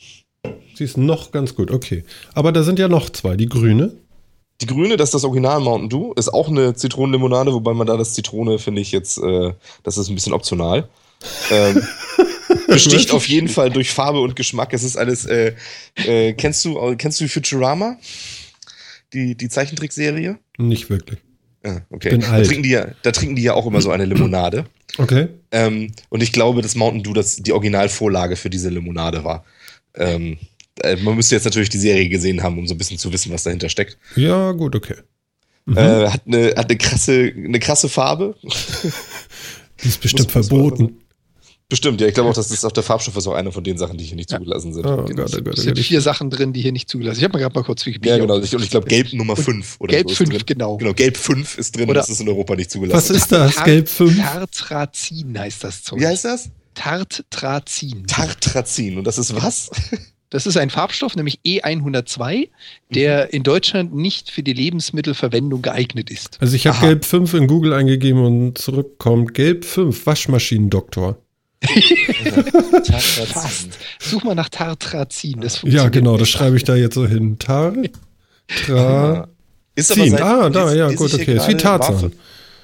Sie 0.75 0.83
ist 0.83 0.97
noch 0.97 1.31
ganz 1.31 1.53
gut, 1.55 1.71
okay. 1.71 2.03
Aber 2.33 2.51
da 2.51 2.63
sind 2.63 2.79
ja 2.79 2.87
noch 2.87 3.09
zwei. 3.09 3.35
Die 3.35 3.47
grüne. 3.49 3.93
Die 4.61 4.65
grüne, 4.65 4.97
das 4.97 5.09
ist 5.09 5.13
das 5.13 5.23
Original 5.23 5.59
Mountain 5.61 5.89
Dew, 5.89 6.13
ist 6.13 6.29
auch 6.29 6.47
eine 6.49 6.73
Zitronenlimonade, 6.73 7.53
wobei 7.53 7.73
man 7.73 7.87
da 7.87 7.95
das 7.97 8.13
Zitrone, 8.13 8.59
finde 8.59 8.81
ich 8.81 8.91
jetzt, 8.91 9.17
äh, 9.17 9.53
das 9.83 9.97
ist 9.97 10.09
ein 10.09 10.15
bisschen 10.15 10.33
optional. 10.33 10.89
Ähm, 11.51 11.81
besticht 12.73 13.11
auf 13.11 13.27
jeden 13.27 13.47
Fall 13.47 13.69
durch 13.69 13.91
Farbe 13.91 14.19
und 14.21 14.35
Geschmack. 14.35 14.73
Es 14.73 14.83
ist 14.83 14.97
alles, 14.97 15.25
äh, 15.25 15.53
äh, 15.95 16.33
kennst 16.33 16.63
du, 16.65 16.95
kennst 16.97 17.19
du 17.21 17.27
Futurama? 17.27 17.97
Die, 19.13 19.35
die 19.35 19.49
Zeichentrickserie? 19.49 20.37
Nicht 20.57 20.89
wirklich. 20.89 21.19
Ja, 21.65 21.81
okay. 21.89 22.11
Bin 22.11 22.21
da, 22.21 22.31
alt. 22.31 22.47
trinken 22.47 22.63
die 22.63 22.69
ja, 22.69 22.87
da 23.01 23.11
trinken 23.11 23.35
die 23.35 23.41
ja 23.41 23.53
auch 23.53 23.65
immer 23.65 23.81
so 23.81 23.91
eine 23.91 24.05
Limonade. 24.05 24.65
Okay. 24.97 25.27
Ähm, 25.51 25.91
und 26.09 26.23
ich 26.23 26.31
glaube, 26.31 26.61
dass 26.61 26.75
Mountain 26.75 27.03
Dew 27.03 27.13
das 27.13 27.37
die 27.37 27.51
Originalvorlage 27.51 28.35
für 28.35 28.49
diese 28.49 28.69
Limonade 28.69 29.23
war. 29.23 29.43
Ähm, 29.95 30.37
äh, 30.81 30.95
man 30.97 31.15
müsste 31.15 31.35
jetzt 31.35 31.45
natürlich 31.45 31.69
die 31.69 31.77
Serie 31.77 32.07
gesehen 32.07 32.43
haben, 32.43 32.57
um 32.57 32.67
so 32.67 32.73
ein 32.75 32.77
bisschen 32.77 32.97
zu 32.97 33.11
wissen, 33.11 33.31
was 33.31 33.43
dahinter 33.43 33.69
steckt. 33.69 33.97
Ja, 34.15 34.51
gut, 34.51 34.75
okay. 34.75 34.95
Mhm. 35.65 35.77
Äh, 35.77 36.07
hat 36.09 36.21
eine, 36.25 36.47
hat 36.55 36.69
eine, 36.69 36.77
krasse, 36.77 37.33
eine 37.35 37.59
krasse 37.59 37.89
Farbe. 37.89 38.35
Die 39.83 39.87
ist 39.87 40.01
bestimmt 40.01 40.33
muss- 40.33 40.47
verboten. 40.47 40.99
Bestimmt, 41.69 42.01
ja. 42.01 42.07
Ich 42.07 42.15
glaube 42.15 42.29
auch, 42.29 42.33
dass 42.33 42.47
das 42.49 42.65
auf 42.65 42.73
der 42.73 42.81
Farbstoff 42.83 43.15
ist 43.15 43.27
auch 43.27 43.33
eine 43.35 43.51
von 43.51 43.63
den 43.63 43.77
Sachen, 43.77 43.95
die 43.97 44.03
hier 44.03 44.15
nicht 44.15 44.29
zugelassen 44.29 44.73
sind. 44.73 44.85
Oh 44.87 45.03
Genau. 45.05 45.23
Gott, 45.25 45.45
Gott, 45.45 45.53
Es 45.57 45.63
sind 45.63 45.75
Gott. 45.75 45.85
vier 45.85 46.01
Sachen 46.01 46.31
drin, 46.31 46.51
die 46.51 46.61
hier 46.61 46.71
nicht 46.71 46.89
zugelassen 46.89 47.15
sind. 47.17 47.21
Ich 47.21 47.29
habe 47.29 47.37
mir 47.37 47.43
gerade 47.43 47.57
mal 47.59 47.63
kurz 47.63 47.85
Wikipedia. 47.85 48.15
Ja, 48.15 48.21
genau. 48.21 48.39
Ich- 48.39 48.55
Und 48.55 48.63
ich 48.63 48.71
glaube, 48.71 48.87
Gelb 48.87 49.13
Nummer 49.13 49.35
5 49.35 49.75
oder 49.79 49.91
Gelb 49.93 50.07
so 50.07 50.11
ist 50.13 50.17
5, 50.17 50.29
drin. 50.31 50.41
genau. 50.47 50.77
Genau, 50.77 50.93
Gelb 50.93 51.15
5 51.15 51.57
ist 51.59 51.77
drin, 51.77 51.87
Oder- 51.89 51.99
das 52.01 52.09
ist 52.09 52.19
in 52.21 52.27
Europa 52.27 52.55
nicht 52.55 52.67
Was 52.69 52.73
zugelassen. 52.73 53.15
ist 53.15 53.31
das? 53.31 53.63
Gelb 53.63 53.87
5? 53.87 54.17
Tartrazin 54.19 55.39
heißt 55.39 55.63
das 55.63 55.83
Zeug. 55.83 55.99
Wie 55.99 56.07
heißt 56.07 56.25
das? 56.25 56.49
Tartrazin. 56.73 58.05
Tartrazin. 58.07 58.97
Und 58.97 59.03
das 59.05 59.17
ist 59.17 59.35
was? 59.35 59.69
Das 60.31 60.45
ist 60.45 60.57
ein 60.57 60.69
Farbstoff, 60.69 61.15
nämlich 61.15 61.39
E102, 61.43 62.49
der 62.93 63.33
in 63.33 63.41
Deutschland 63.41 63.95
nicht 63.95 64.29
für 64.29 64.43
die 64.43 64.53
Lebensmittelverwendung 64.53 65.63
geeignet 65.63 66.11
ist. 66.11 66.37
Also 66.39 66.55
ich 66.55 66.67
habe. 66.67 66.79
Gelb 66.85 67.03
5 67.03 67.33
in 67.33 67.47
Google 67.47 67.73
eingegeben 67.73 68.23
und 68.23 68.55
zurückkommt 68.59 69.33
Gelb 69.33 69.65
5, 69.65 70.05
Waschmaschinendoktor. 70.05 71.17
Fast. 73.27 73.69
Such 73.99 74.23
mal 74.23 74.35
nach 74.35 74.49
Tartrazin. 74.49 75.41
Das 75.41 75.61
Ja, 75.63 75.89
genau, 75.89 76.17
das 76.17 76.29
schreibe 76.29 76.57
ich 76.57 76.63
da 76.63 76.75
jetzt 76.75 76.95
so 76.95 77.05
hin. 77.07 77.37
Tar, 77.39 77.73
tra, 78.47 79.27
Ist 79.75 79.89
Zin. 79.93 80.15
Ah, 80.21 80.49
da, 80.49 80.73
ja, 80.73 80.89
gut, 80.91 81.13
okay. 81.13 81.35
Ist 81.35 81.47
wie 81.47 81.55
Tarzan. 81.57 82.01
War, 82.01 82.11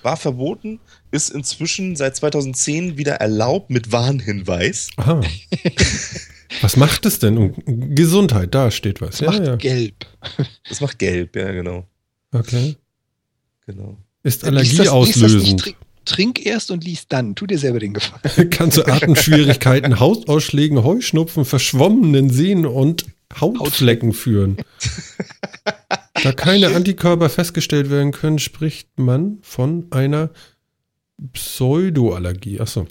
war 0.03 0.17
verboten, 0.17 0.79
ist 1.11 1.29
inzwischen 1.29 1.95
seit 1.95 2.15
2010 2.15 2.97
wieder 2.97 3.15
erlaubt 3.15 3.69
mit 3.69 3.91
Warnhinweis. 3.91 4.89
Aha. 4.97 5.21
Was 6.61 6.77
macht 6.77 7.05
es 7.05 7.19
denn? 7.19 7.53
Gesundheit, 7.95 8.55
da 8.55 8.71
steht 8.71 9.01
was. 9.01 9.17
Das 9.17 9.19
Ja, 9.21 9.31
macht 9.31 9.45
ja. 9.45 9.55
gelb. 9.57 10.05
Das 10.69 10.79
macht 10.79 10.99
gelb, 10.99 11.35
ja, 11.35 11.51
genau. 11.51 11.85
Okay. 12.31 12.77
genau. 13.65 13.97
Ist 14.23 14.43
Lies 14.45 14.77
das- 14.77 14.87
trink, 16.05 16.45
erst 16.45 16.71
und 16.71 16.83
lies 16.83 17.07
dann. 17.07 17.35
Tu 17.35 17.45
dir 17.45 17.57
selber 17.57 17.79
den 17.79 17.93
Gefallen. 17.93 18.49
Kann 18.49 18.71
zu 18.71 18.85
Atemschwierigkeiten, 18.85 19.99
Hautausschlägen, 19.99 20.83
Heuschnupfen, 20.83 21.45
verschwommenen 21.45 22.29
Sehnen 22.29 22.65
und 22.65 23.05
Hautflecken 23.39 24.13
führen. 24.13 24.57
Da 26.23 26.31
keine 26.31 26.75
Antikörper 26.75 27.29
festgestellt 27.29 27.89
werden 27.89 28.11
können, 28.11 28.39
spricht 28.39 28.97
man 28.97 29.39
von 29.41 29.87
einer 29.91 30.29
Pseudoallergie. 31.33 32.59
Achso. 32.59 32.87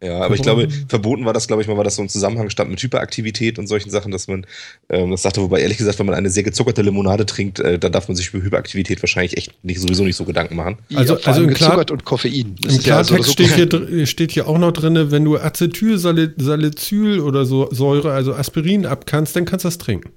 Ja, 0.00 0.20
aber 0.20 0.36
ich 0.36 0.42
glaube, 0.42 0.68
verboten 0.88 1.24
war 1.24 1.32
das, 1.32 1.48
glaube 1.48 1.60
ich 1.60 1.66
mal, 1.66 1.76
weil 1.76 1.82
das 1.82 1.96
so 1.96 2.02
im 2.02 2.08
Zusammenhang 2.08 2.50
stand 2.50 2.70
mit 2.70 2.80
Hyperaktivität 2.80 3.58
und 3.58 3.66
solchen 3.66 3.90
Sachen, 3.90 4.12
dass 4.12 4.28
man 4.28 4.46
ähm, 4.90 5.10
das 5.10 5.22
sagte, 5.22 5.40
wobei 5.40 5.60
ehrlich 5.60 5.76
gesagt, 5.78 5.98
wenn 5.98 6.06
man 6.06 6.14
eine 6.14 6.30
sehr 6.30 6.44
gezuckerte 6.44 6.82
Limonade 6.82 7.26
trinkt, 7.26 7.58
äh, 7.58 7.80
dann 7.80 7.90
darf 7.90 8.06
man 8.06 8.16
sich 8.16 8.32
über 8.32 8.44
Hyperaktivität 8.44 9.02
wahrscheinlich 9.02 9.36
echt 9.36 9.52
nicht, 9.64 9.80
sowieso 9.80 10.04
nicht 10.04 10.14
so 10.14 10.24
Gedanken 10.24 10.54
machen. 10.54 10.78
Also- 10.94 11.16
vor 11.16 11.26
also 11.26 11.42
im 11.42 11.52
Klar- 11.52 11.70
gezuckert 11.70 11.90
und 11.90 12.04
Koffein. 12.04 12.54
Das 12.62 12.74
Im 12.74 12.78
ist 12.78 12.86
ja 12.86 13.02
so 13.02 13.14
oder 13.14 13.22
Klartext 13.24 13.26
so- 13.26 13.32
steht, 13.32 13.54
hier, 13.56 13.66
dr- 13.66 14.06
steht 14.06 14.30
hier 14.30 14.46
auch 14.46 14.58
noch 14.58 14.70
drin, 14.72 15.10
wenn 15.10 15.24
du 15.24 15.36
Acetylsalicyl 15.36 17.20
oder 17.20 17.44
so 17.44 17.68
Säure, 17.72 18.12
also 18.12 18.34
Aspirin 18.34 18.86
abkannst, 18.86 19.34
dann 19.36 19.44
kannst 19.44 19.64
du 19.64 19.68
das 19.68 19.78
trinken. 19.78 20.10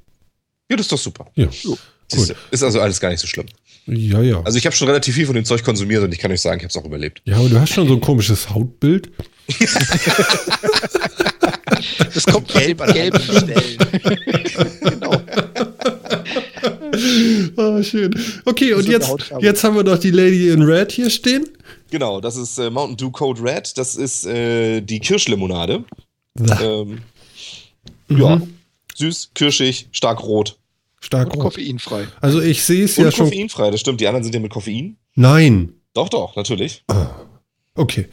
Ja, 0.69 0.77
das 0.77 0.85
ist 0.85 0.91
doch 0.91 0.97
super. 0.97 1.27
Ja, 1.35 1.47
Siehste, 2.07 2.35
Ist 2.51 2.61
also 2.61 2.81
alles 2.81 2.99
gar 2.99 3.09
nicht 3.09 3.21
so 3.21 3.27
schlimm. 3.27 3.45
Ja, 3.87 4.21
ja. 4.21 4.41
Also 4.43 4.57
ich 4.57 4.65
habe 4.65 4.75
schon 4.75 4.87
relativ 4.87 5.15
viel 5.15 5.25
von 5.25 5.35
dem 5.35 5.45
Zeug 5.45 5.63
konsumiert 5.63 6.03
und 6.03 6.13
ich 6.13 6.19
kann 6.19 6.31
euch 6.31 6.41
sagen, 6.41 6.57
ich 6.59 6.63
habe 6.63 6.69
es 6.69 6.77
auch 6.77 6.85
überlebt. 6.85 7.21
ja, 7.25 7.37
aber 7.37 7.49
du 7.49 7.59
hast 7.59 7.73
schon 7.73 7.87
so 7.87 7.93
ein 7.95 8.01
komisches 8.01 8.49
Hautbild. 8.49 9.09
Das 12.13 12.25
kommt 12.25 12.51
von 12.51 12.61
dem 12.61 12.77
gelben 12.77 13.19
Stellen. 13.21 13.77
genau. 14.81 15.21
Ah, 17.57 17.81
schön. 17.81 18.13
Okay, 18.45 18.73
und 18.73 18.87
jetzt, 18.87 19.09
jetzt 19.39 19.63
haben 19.63 19.75
wir 19.75 19.83
noch 19.83 19.97
die 19.97 20.11
Lady 20.11 20.49
in 20.49 20.61
Red 20.61 20.91
hier 20.91 21.09
stehen. 21.09 21.47
Genau, 21.89 22.21
das 22.21 22.35
ist 22.37 22.57
äh, 22.59 22.69
Mountain 22.69 22.97
Dew 22.97 23.11
Code 23.11 23.41
Red. 23.41 23.77
Das 23.77 23.95
ist 23.95 24.25
äh, 24.25 24.81
die 24.81 24.99
Kirschlimonade. 24.99 25.83
Ähm, 26.61 26.99
Ja, 28.09 28.41
süß, 28.95 29.31
kirschig, 29.33 29.87
stark 29.91 30.21
rot. 30.23 30.57
Stark 31.03 31.27
Und 31.33 31.35
rot. 31.41 31.53
koffeinfrei. 31.53 32.07
Also 32.21 32.39
ich 32.41 32.63
sehe 32.63 32.85
es 32.85 32.95
ja 32.95 33.11
schon. 33.11 33.25
koffeinfrei, 33.25 33.71
das 33.71 33.79
stimmt. 33.81 33.99
Die 34.01 34.07
anderen 34.07 34.23
sind 34.23 34.33
ja 34.33 34.39
mit 34.39 34.51
Koffein. 34.51 34.97
Nein. 35.15 35.73
Doch, 35.93 36.09
doch, 36.09 36.35
natürlich. 36.35 36.83
Okay. 37.75 38.07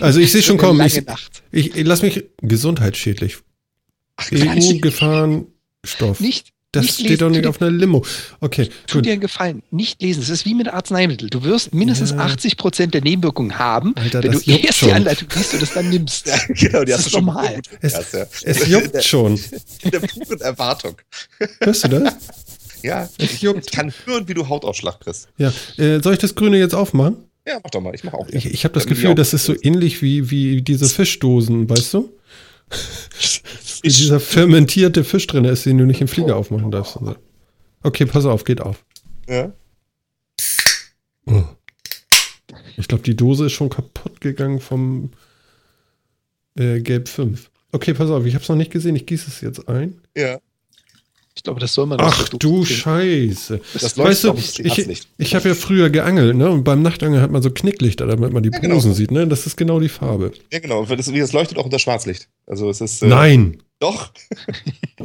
Also 0.00 0.18
ich 0.18 0.32
sehe 0.32 0.42
schon 0.42 0.56
kommen. 0.56 0.78
lange 0.78 0.90
Ich, 0.90 1.04
Nacht. 1.06 1.42
ich, 1.52 1.76
ich 1.76 1.86
lass 1.86 2.02
mich 2.02 2.24
gesundheitsschädlich. 2.40 3.36
Ach. 4.16 4.30
EU-Gefahrenstoff. 4.32 6.20
Nicht, 6.20 6.52
Das 6.72 6.84
nicht 6.84 6.94
steht 6.94 7.06
lesen. 7.08 7.18
doch 7.20 7.28
nicht 7.30 7.42
Tu 7.42 7.48
auf 7.50 7.60
einer 7.60 7.70
Limo. 7.70 8.02
Okay, 8.40 8.68
Tu 8.86 8.96
gut. 8.98 9.04
dir 9.06 9.12
einen 9.12 9.20
Gefallen, 9.20 9.62
nicht 9.70 10.00
lesen. 10.00 10.20
Das 10.20 10.30
ist 10.30 10.46
wie 10.46 10.54
mit 10.54 10.68
Arzneimittel. 10.68 11.28
Du 11.28 11.44
wirst 11.44 11.74
mindestens 11.74 12.12
Ja. 12.12 12.16
80 12.18 12.56
Prozent 12.56 12.94
der 12.94 13.02
Nebenwirkungen 13.02 13.58
haben, 13.58 13.94
Alter, 13.96 14.22
wenn 14.22 14.32
das 14.32 14.44
du 14.44 14.50
erst 14.52 14.78
schon. 14.78 14.88
die 14.88 14.94
Anleitung 14.94 15.28
liest 15.36 15.52
und 15.54 15.62
es 15.62 15.72
dann 15.74 15.88
nimmst. 15.90 16.26
Ja, 16.26 16.36
genau, 16.48 16.80
die 16.84 16.92
Das 16.92 16.98
hast 17.00 17.06
du 17.06 17.10
schon 17.10 17.24
normal. 17.26 17.56
gut 17.56 17.68
Es, 17.82 17.92
ja. 18.12 18.26
es 18.44 18.66
juckt 18.68 19.04
schon. 19.04 19.38
In 19.82 19.90
der 19.90 20.00
puren 20.00 20.40
Erwartung. 20.40 20.96
Hörst 21.60 21.84
du 21.84 21.88
das? 21.88 22.14
Ja, 22.82 23.08
Es 23.18 23.32
ich 23.34 23.42
juckt. 23.42 23.70
kann 23.70 23.92
hören, 24.06 24.26
wie 24.26 24.34
du 24.34 24.48
Hautausschlag 24.48 24.98
kriegst. 25.00 25.28
Ja. 25.38 25.52
Äh, 25.76 26.00
soll 26.02 26.14
ich 26.14 26.18
das 26.20 26.34
Grüne 26.34 26.58
jetzt 26.58 26.74
aufmachen? 26.74 27.16
Ja, 27.46 27.60
mach 27.62 27.70
doch 27.70 27.80
mal. 27.80 27.94
Ich 27.94 28.02
mach 28.02 28.14
auch. 28.14 28.26
Ich, 28.30 28.46
ich 28.46 28.64
habe 28.64 28.72
das 28.74 28.86
Gefühl, 28.86 29.14
das 29.14 29.34
ist 29.34 29.44
so 29.44 29.54
ähnlich 29.62 30.00
wie, 30.00 30.30
wie 30.30 30.62
diese 30.62 30.88
Fischdosen, 30.88 31.68
weißt 31.68 31.94
du? 31.94 32.12
Dieser 33.84 34.20
fermentierte 34.20 35.04
Fisch 35.04 35.26
drin 35.26 35.44
ist, 35.44 35.66
den 35.66 35.78
du 35.78 35.86
nicht 35.86 36.00
im 36.00 36.08
Flieger 36.08 36.36
aufmachen 36.36 36.70
darfst. 36.70 36.94
so. 36.94 37.16
Okay, 37.82 38.06
pass 38.06 38.24
auf, 38.24 38.44
geht 38.44 38.60
auf. 38.60 38.84
Ja. 39.28 39.52
Oh. 41.26 41.42
Ich 42.76 42.88
glaube, 42.88 43.02
die 43.02 43.16
Dose 43.16 43.46
ist 43.46 43.52
schon 43.52 43.70
kaputt 43.70 44.20
gegangen 44.20 44.60
vom 44.60 45.10
äh, 46.56 46.80
Gelb 46.80 47.08
5. 47.08 47.50
Okay, 47.72 47.94
pass 47.94 48.10
auf, 48.10 48.24
ich 48.24 48.34
habe 48.34 48.42
es 48.42 48.48
noch 48.48 48.56
nicht 48.56 48.70
gesehen. 48.70 48.96
Ich 48.96 49.06
gieße 49.06 49.28
es 49.28 49.40
jetzt 49.40 49.68
ein. 49.68 50.00
ja. 50.16 50.38
Ich 51.42 51.44
glaube, 51.44 51.58
das 51.58 51.74
soll 51.74 51.86
man 51.86 51.98
Ach 52.00 52.28
du 52.28 52.38
trinken. 52.38 52.66
Scheiße. 52.66 53.60
Das 53.74 53.98
Weißt 53.98 54.22
du, 54.22 54.34
ich, 54.34 54.60
ich, 54.60 54.86
nicht. 54.86 55.08
ich 55.18 55.34
habe 55.34 55.48
ja 55.48 55.56
früher 55.56 55.90
geangelt, 55.90 56.36
ne? 56.36 56.48
Und 56.48 56.62
beim 56.62 56.82
Nachtangeln 56.82 57.20
hat 57.20 57.32
man 57.32 57.42
so 57.42 57.50
Knicklichter, 57.50 58.06
damit 58.06 58.32
man 58.32 58.44
die 58.44 58.50
Ja, 58.52 58.60
Posen 58.60 58.82
genau. 58.90 58.94
sieht, 58.94 59.10
ne? 59.10 59.26
Das 59.26 59.44
ist 59.44 59.56
genau 59.56 59.80
die 59.80 59.88
Farbe. 59.88 60.30
Ja, 60.52 60.60
genau. 60.60 60.84
Das, 60.84 61.06
das 61.06 61.32
leuchtet 61.32 61.58
auch 61.58 61.64
unter 61.64 61.80
Schwarzlicht. 61.80 62.28
Also 62.46 62.70
es 62.70 62.80
ist. 62.80 63.02
Äh, 63.02 63.08
Nein. 63.08 63.60
Doch. 63.80 64.12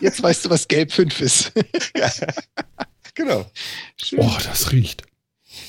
Jetzt 0.00 0.22
weißt 0.22 0.44
du, 0.44 0.50
was 0.50 0.68
Gelb 0.68 0.92
5 0.92 1.20
ist. 1.20 1.52
ja. 1.96 2.08
Genau. 3.16 3.46
Schön. 3.96 4.20
Oh, 4.20 4.30
das 4.44 4.70
riecht. 4.70 5.02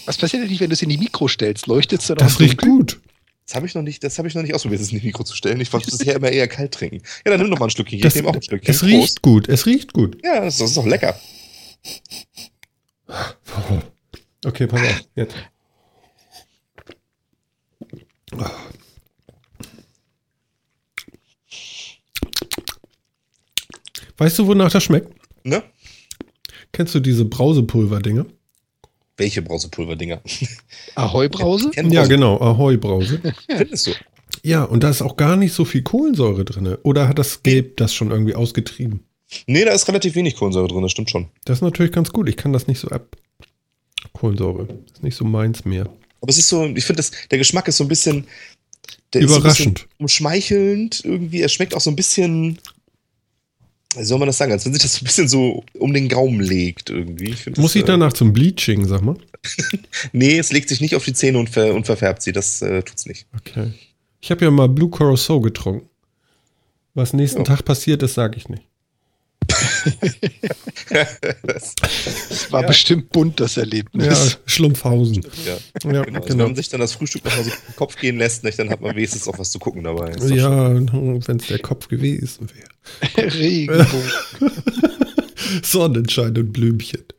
Was 0.06 0.18
passiert 0.18 0.44
eigentlich, 0.44 0.60
wenn 0.60 0.70
du 0.70 0.74
es 0.74 0.82
in 0.84 0.90
die 0.90 0.98
Mikro 1.00 1.28
stellst? 1.30 1.66
Leuchtet 1.66 2.02
es 2.02 2.08
dann 2.08 2.18
Das 2.18 2.40
riecht 2.42 2.62
gut. 2.62 3.00
Das 3.48 3.56
habe 3.56 3.66
ich 3.66 3.74
noch 3.76 3.82
nicht, 3.82 4.04
das 4.04 4.18
habe 4.18 4.28
ich 4.28 4.36
noch 4.36 4.42
nicht 4.42 4.54
ausprobiert, 4.54 4.82
das 4.82 4.92
in 4.92 5.00
die 5.00 5.06
Mikro 5.06 5.24
zu 5.24 5.34
stellen. 5.34 5.62
Ich 5.62 5.72
wollte 5.72 5.90
bisher 5.90 6.18
immer 6.18 6.30
eher 6.30 6.50
kalt 6.50 6.74
trinken. 6.74 6.98
Ja, 7.26 7.32
dann 7.32 7.40
nimm 7.40 7.50
doch 7.50 7.60
mal 7.60 7.68
ein 7.68 7.70
Stückchen. 7.70 8.02
Das, 8.02 8.14
ich 8.14 8.22
nehme 8.22 8.30
auch 8.30 8.36
ein 8.36 8.42
Stückchen. 8.42 8.70
es 8.70 8.84
riecht 8.84 9.22
gut. 9.22 9.48
Es 9.48 9.66
riecht 9.66 9.94
gut. 9.94 10.18
Ja, 10.22 10.42
das, 10.42 10.58
das 10.58 10.72
ist 10.72 10.78
doch 10.78 10.86
lecker. 10.86 11.18
Okay, 14.46 14.68
pass 14.68 14.82
auf. 14.82 15.02
Jetzt. 15.16 15.36
Weißt 24.18 24.40
du, 24.40 24.48
wonach 24.48 24.72
das 24.72 24.84
schmeckt? 24.84 25.10
Ne? 25.46 25.64
Kennst 26.74 26.94
du 26.96 27.00
diese 27.00 27.24
Brausepulver-Dinger? 27.24 28.26
Welche 29.16 29.42
Brausepulverdinger? 29.42 30.22
Ahoi-Brause? 30.98 31.70
Kennt 31.72 31.94
Ja, 31.94 32.02
Brause- 32.02 32.10
genau. 32.10 32.38
Ahoi-Brause. 32.40 33.22
Findest 33.50 33.88
du? 33.88 33.92
Ja, 34.44 34.64
und 34.64 34.84
da 34.84 34.90
ist 34.90 35.02
auch 35.02 35.18
gar 35.18 35.36
nicht 35.36 35.54
so 35.54 35.66
viel 35.66 35.82
Kohlensäure 35.82 36.46
drin. 36.46 36.78
Oder 36.84 37.08
hat 37.08 37.20
das 37.20 37.44
Gelb 37.44 37.78
das 37.78 37.94
schon 37.94 38.12
irgendwie 38.12 38.36
ausgetrieben? 38.36 39.02
Nee, 39.46 39.66
da 39.66 39.72
ist 39.72 39.88
relativ 39.88 40.16
wenig 40.16 40.36
Kohlensäure 40.36 40.68
drin, 40.70 40.82
das 40.84 40.92
stimmt 40.92 41.10
schon. 41.10 41.28
Das 41.46 41.58
ist 41.58 41.62
natürlich 41.62 41.92
ganz 41.92 42.12
gut. 42.12 42.30
Ich 42.30 42.38
kann 42.38 42.54
das 42.54 42.68
nicht 42.68 42.80
so 42.80 42.88
ab. 42.90 43.16
Kohlensäure. 44.14 44.68
Ist 44.94 45.04
nicht 45.04 45.16
so 45.16 45.26
meins 45.26 45.66
mehr. 45.66 45.90
Aber 46.22 46.30
es 46.30 46.38
ist 46.38 46.50
so, 46.50 46.66
ich 46.66 46.86
finde, 46.86 46.98
das- 47.02 47.12
der 47.30 47.38
Geschmack 47.38 47.68
ist 47.68 47.78
so 47.78 47.84
ein 47.84 47.88
bisschen. 47.90 48.26
Der 49.14 49.22
Überraschend. 49.22 49.50
Ist 49.50 49.58
so 49.58 49.64
ein 49.64 49.74
bisschen 49.74 49.88
umschmeichelnd 50.00 51.02
irgendwie. 51.06 51.42
Er 51.42 51.50
schmeckt 51.50 51.74
auch 51.76 51.82
so 51.82 51.90
ein 51.90 51.96
bisschen. 51.96 52.60
Wie 53.98 54.04
soll 54.04 54.20
man 54.20 54.28
das 54.28 54.38
sagen? 54.38 54.52
Als 54.52 54.66
wenn 54.66 54.74
sich 54.74 54.82
das 54.82 54.94
so 54.94 55.02
ein 55.02 55.06
bisschen 55.06 55.28
so 55.28 55.64
um 55.80 55.94
den 55.94 56.10
Gaumen 56.10 56.40
legt 56.40 56.90
irgendwie. 56.90 57.30
Ich 57.32 57.46
Muss 57.58 57.74
das, 57.74 57.76
ich 57.76 57.84
danach 57.84 58.14
zum 58.14 58.34
Bleaching, 58.34 58.86
sag 58.86 59.02
mal? 59.02 59.16
Äh, 59.16 59.78
nee, 60.14 60.38
es 60.38 60.52
legt 60.52 60.70
sich 60.70 60.82
nicht 60.82 60.96
auf 60.96 61.06
die 61.06 61.14
Zähne 61.14 61.38
und, 61.40 61.50
ver, 61.50 61.74
und 61.74 61.86
verfärbt 61.86 62.22
sie. 62.22 62.32
Das 62.32 62.62
äh, 62.62 62.84
tut's 62.84 63.06
nicht. 63.06 63.26
Okay. 63.36 63.72
Ich 64.22 64.32
habe 64.32 64.46
ja 64.46 64.52
mal 64.52 64.68
Blue 64.70 64.90
Curacao 64.90 65.42
getrunken. 65.42 65.88
Was 66.94 67.14
nächsten 67.14 67.40
Ja. 67.40 67.44
Tag 67.44 67.64
passiert 67.64 68.02
ist, 68.04 68.16
sage 68.16 68.38
ich 68.38 68.50
nicht. 68.50 68.64
Das, 71.44 71.76
Das 71.76 72.52
war 72.52 72.62
Ja. 72.62 72.68
bestimmt 72.68 73.10
bunt, 73.12 73.40
das 73.40 73.58
Erlebnis. 73.58 74.06
Ja, 74.34 74.38
Schlumpfhausen. 74.46 75.26
ja, 75.46 75.54
Ja, 75.54 75.58
genau. 75.80 76.00
Also, 76.00 76.10
genau. 76.12 76.30
wenn 76.30 76.38
man 76.38 76.56
sich 76.56 76.70
dann 76.70 76.80
das 76.80 76.94
Frühstück 76.94 77.26
nochmal 77.26 77.44
so 77.44 77.52
im 77.52 77.76
Kopf 77.76 77.96
gehen 77.98 78.18
lässt, 78.18 78.44
nicht, 78.44 78.58
dann 78.60 78.70
hat 78.70 78.82
man 78.82 78.96
wenigstens 78.96 79.28
auch 79.28 79.38
was 79.40 79.52
zu 79.52 79.60
gucken 79.60 79.84
dabei. 79.84 80.12
Ja, 80.28 80.74
wenn 80.76 81.38
es 81.38 81.48
der 81.48 81.60
Kopf 81.60 81.88
gewesen 81.88 82.48
wäre. 82.54 82.68
Regenbogen. 83.34 84.12
Sonnenschein 85.64 86.38
und 86.38 86.52
Blümchen. 86.54 87.04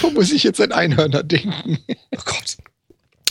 Wo 0.00 0.10
muss 0.10 0.30
ich 0.32 0.42
jetzt 0.44 0.60
an 0.60 0.72
Einhörner 0.72 1.22
denken? 1.22 1.78
Oh 2.16 2.20
Gott. 2.24 2.56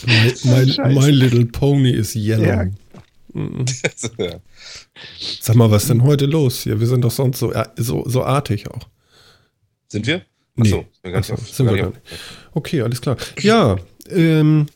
My, 0.06 0.34
my, 0.44 0.94
my 0.94 1.10
Little 1.10 1.46
Pony 1.46 1.90
is 1.90 2.14
yellow. 2.14 2.44
Ja. 2.44 2.64
Mhm. 3.32 3.64
ja. 4.18 4.38
Sag 5.40 5.56
mal, 5.56 5.70
was 5.70 5.82
ist 5.84 5.88
denn 5.90 6.02
heute 6.02 6.26
los 6.26 6.62
hier? 6.62 6.78
Wir 6.80 6.86
sind 6.86 7.02
doch 7.02 7.10
sonst 7.10 7.38
so, 7.38 7.52
äh, 7.52 7.64
so, 7.76 8.04
so 8.06 8.22
artig 8.24 8.70
auch. 8.70 8.88
Sind 9.88 10.06
wir? 10.06 10.22
Nee. 10.56 10.68
Achso, 10.68 10.84
wir 11.02 11.10
gar 11.12 11.18
nicht 11.18 11.30
Ach 11.32 11.36
so, 11.36 11.42
auf- 11.42 11.50
sind 11.50 11.66
wir 11.70 11.76
gar 11.76 11.88
nicht 11.88 12.00
Okay, 12.52 12.82
alles 12.82 13.00
klar. 13.00 13.16
Ja, 13.40 13.76
ähm, 14.08 14.66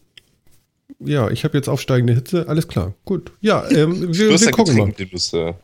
ja, 0.99 1.31
ich 1.31 1.45
habe 1.45 1.57
jetzt 1.57 1.69
aufsteigende 1.69 2.15
Hitze. 2.15 2.49
Alles 2.49 2.67
klar, 2.67 2.95
gut. 3.05 3.31
Ja, 3.41 3.69
ähm, 3.71 4.01
wir, 4.15 4.41
wir 4.41 4.51
gucken 4.51 4.77
mal. 4.77 4.87
mit 4.87 4.99
dem 4.99 5.11
du 5.11 5.17
es 5.17 5.33
äh, 5.33 5.55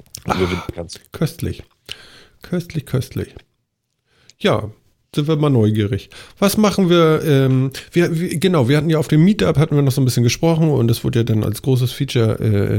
kannst. 0.74 1.00
Köstlich. 1.12 1.62
Köstlich, 2.42 2.86
köstlich. 2.86 3.34
Ja, 4.38 4.70
sind 5.14 5.28
wir 5.28 5.36
mal 5.36 5.50
neugierig. 5.50 6.10
Was 6.38 6.56
machen 6.56 6.90
wir? 6.90 7.22
Ähm, 7.24 7.70
wir, 7.92 8.18
wir 8.18 8.38
genau, 8.38 8.68
wir 8.68 8.76
hatten 8.76 8.90
ja 8.90 8.98
auf 8.98 9.08
dem 9.08 9.24
Meetup 9.24 9.56
hatten 9.58 9.74
wir 9.76 9.82
noch 9.82 9.92
so 9.92 10.00
ein 10.00 10.04
bisschen 10.04 10.22
gesprochen 10.24 10.70
und 10.70 10.90
es 10.90 11.04
wurde 11.04 11.20
ja 11.20 11.24
dann 11.24 11.44
als 11.44 11.62
großes 11.62 11.92
Feature 11.92 12.38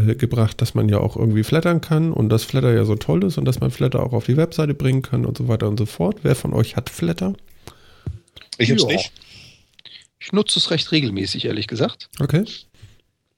äh, 0.10 0.16
gebracht, 0.16 0.62
dass 0.62 0.74
man 0.74 0.90
ja 0.90 1.00
auch 1.00 1.16
irgendwie 1.18 1.44
flattern 1.44 1.82
kann 1.82 2.12
und 2.12 2.30
dass 2.30 2.44
Flatter 2.44 2.74
ja 2.74 2.86
so 2.86 2.96
toll 2.96 3.24
ist 3.24 3.38
und 3.38 3.46
dass 3.46 3.60
man 3.60 3.72
Flatter 3.72 4.04
auch 4.04 4.14
auf 4.14 4.26
die 4.26 4.38
Webseite 4.38 4.74
bringen 4.74 5.02
kann 5.02 5.26
und 5.26 5.38
so 5.38 5.48
weiter 5.48 5.68
und 5.68 5.78
so 5.78 5.86
fort. 5.86 6.18
Wer 6.24 6.36
von 6.36 6.54
euch 6.54 6.76
hat 6.76 6.90
Flatter? 6.90 7.34
Ich 8.58 8.72
hab's 8.72 8.84
Ja. 8.84 8.88
nicht. 8.90 9.12
Ich 10.20 10.32
nutze 10.32 10.60
es 10.60 10.72
recht 10.72 10.92
regelmäßig, 10.92 11.46
ehrlich 11.46 11.68
gesagt. 11.68 12.10
Okay. 12.20 12.46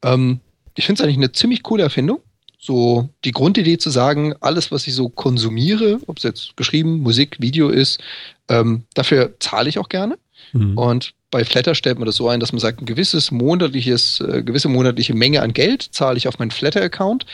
Ähm, 0.04 0.40
ich 0.76 0.86
finde 0.86 1.02
es 1.02 1.04
eigentlich 1.04 1.18
eine 1.18 1.32
ziemlich 1.32 1.64
coole 1.64 1.84
Erfindung. 1.84 2.20
So 2.68 3.08
die 3.24 3.32
Grundidee 3.32 3.78
zu 3.78 3.90
sagen, 3.90 4.34
alles, 4.42 4.74
was 4.74 4.88
ich 4.88 4.94
so 4.94 5.08
konsumiere, 5.08 6.02
ob 6.08 6.18
es 6.18 6.24
jetzt 6.24 6.58
geschrieben, 6.58 7.00
Musik, 7.00 7.38
Video 7.40 7.70
ist, 7.70 8.02
ähm, 8.50 8.84
dafür 8.94 9.36
zahle 9.40 9.70
ich 9.70 9.80
auch 9.80 9.88
gerne. 9.88 10.18
Mhm. 10.52 10.78
Und 10.78 11.14
bei 11.32 11.46
Flatter 11.46 11.76
stellt 11.76 11.98
man 11.98 12.08
das 12.08 12.18
so 12.18 12.28
ein, 12.28 12.42
dass 12.42 12.52
man 12.52 12.60
sagt, 12.60 12.82
ein 12.82 12.86
gewisses 12.86 13.32
monatliches, 13.32 14.20
äh, 14.20 14.44
gewisse 14.44 14.68
monatliche 14.68 15.14
Menge 15.14 15.44
an 15.44 15.54
Geld 15.54 15.82
zahle 15.82 16.18
ich 16.18 16.28
auf 16.28 16.40
meinen 16.40 16.52
Flatter-Account. 16.52 17.26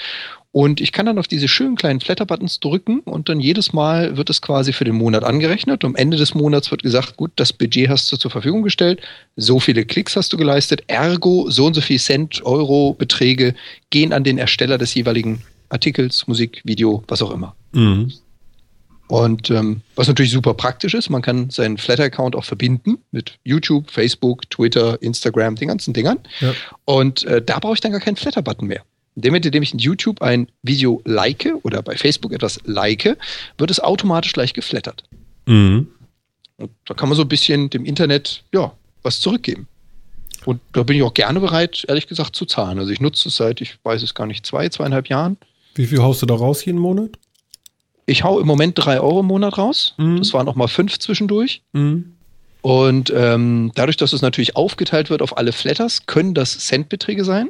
Und 0.53 0.81
ich 0.81 0.91
kann 0.91 1.07
dann 1.07 1.17
auf 1.17 1.27
diese 1.27 1.47
schönen 1.47 1.75
kleinen 1.75 1.99
Flatter-Buttons 1.99 2.59
drücken 2.59 2.99
und 2.99 3.27
dann 3.27 3.39
jedes 3.39 3.73
Mal 3.73 4.17
wird 4.17 4.29
es 4.29 4.39
quasi 4.39 4.71
für 4.71 4.83
den 4.83 4.93
Monat 4.93 5.23
angerechnet. 5.23 5.83
Am 5.83 5.95
Ende 5.95 6.15
des 6.15 6.35
Monats 6.35 6.69
wird 6.69 6.83
gesagt, 6.83 7.17
gut, 7.17 7.31
das 7.37 7.51
Budget 7.51 7.89
hast 7.89 8.11
du 8.11 8.17
zur 8.17 8.29
Verfügung 8.29 8.61
gestellt, 8.61 9.01
so 9.35 9.59
viele 9.59 9.83
Klicks 9.83 10.15
hast 10.15 10.31
du 10.31 10.37
geleistet, 10.37 10.83
ergo 10.85 11.49
so 11.49 11.65
und 11.65 11.73
so 11.73 11.81
viel 11.81 11.99
Cent, 11.99 12.45
Euro, 12.45 12.93
Beträge 12.93 13.55
gehen 13.89 14.13
an 14.13 14.23
den 14.23 14.37
Ersteller 14.37 14.77
des 14.77 14.93
jeweiligen 14.93 15.41
Artikels, 15.69 16.27
Musik, 16.27 16.61
Video, 16.63 17.03
was 17.07 17.23
auch 17.23 17.31
immer. 17.31 17.55
Mhm. 17.71 18.13
Und 19.07 19.49
ähm, 19.49 19.81
was 19.95 20.07
natürlich 20.07 20.31
super 20.31 20.53
praktisch 20.53 20.93
ist, 20.93 21.09
man 21.09 21.23
kann 21.23 21.49
seinen 21.49 21.79
Flatter-Account 21.79 22.35
auch 22.35 22.45
verbinden 22.45 22.99
mit 23.09 23.39
YouTube, 23.43 23.89
Facebook, 23.89 24.47
Twitter, 24.51 25.01
Instagram, 25.01 25.55
den 25.55 25.69
ganzen 25.69 25.95
Dingern. 25.95 26.19
Ja. 26.41 26.53
Und 26.85 27.23
äh, 27.23 27.41
da 27.41 27.57
brauche 27.57 27.73
ich 27.73 27.81
dann 27.81 27.91
gar 27.91 28.01
keinen 28.01 28.17
Flatter-Button 28.17 28.67
mehr. 28.67 28.83
In 29.15 29.21
dem 29.21 29.31
Moment, 29.31 29.45
in 29.45 29.51
dem 29.51 29.63
ich 29.63 29.73
in 29.73 29.79
YouTube 29.79 30.21
ein 30.21 30.47
Video 30.63 31.01
like 31.05 31.53
oder 31.63 31.81
bei 31.81 31.95
Facebook 31.95 32.33
etwas 32.33 32.59
like, 32.65 33.17
wird 33.57 33.71
es 33.71 33.79
automatisch 33.79 34.33
gleich 34.33 34.53
geflattert. 34.53 35.03
Mhm. 35.45 35.87
Und 36.57 36.71
da 36.85 36.93
kann 36.93 37.09
man 37.09 37.15
so 37.15 37.23
ein 37.23 37.29
bisschen 37.29 37.69
dem 37.69 37.85
Internet, 37.85 38.43
ja, 38.53 38.73
was 39.03 39.19
zurückgeben. 39.19 39.67
Und 40.45 40.61
da 40.73 40.83
bin 40.83 40.97
ich 40.97 41.03
auch 41.03 41.13
gerne 41.13 41.39
bereit, 41.39 41.85
ehrlich 41.87 42.07
gesagt, 42.07 42.35
zu 42.35 42.45
zahlen. 42.45 42.79
Also 42.79 42.91
ich 42.91 42.99
nutze 42.99 43.29
es 43.29 43.35
seit, 43.35 43.61
ich 43.61 43.77
weiß 43.83 44.01
es 44.03 44.13
gar 44.13 44.27
nicht, 44.27 44.45
zwei, 44.45 44.67
zweieinhalb 44.69 45.07
Jahren. 45.07 45.37
Wie 45.75 45.87
viel 45.87 46.01
haust 46.01 46.21
du 46.21 46.25
da 46.25 46.35
raus 46.35 46.65
jeden 46.65 46.79
Monat? 46.79 47.11
Ich 48.05 48.23
hau 48.23 48.39
im 48.39 48.47
Moment 48.47 48.73
drei 48.75 48.99
Euro 48.99 49.21
im 49.21 49.27
Monat 49.27 49.57
raus. 49.57 49.93
Mhm. 49.97 50.17
Das 50.17 50.33
waren 50.33 50.47
auch 50.47 50.55
mal 50.55 50.67
fünf 50.67 50.99
zwischendurch. 50.99 51.61
Mhm. 51.71 52.13
Und 52.61 53.11
ähm, 53.15 53.71
dadurch, 53.75 53.97
dass 53.97 54.13
es 54.13 54.21
natürlich 54.21 54.55
aufgeteilt 54.55 55.09
wird 55.09 55.21
auf 55.21 55.37
alle 55.37 55.51
Flatters, 55.51 56.05
können 56.05 56.33
das 56.33 56.57
Centbeträge 56.59 57.25
sein, 57.25 57.49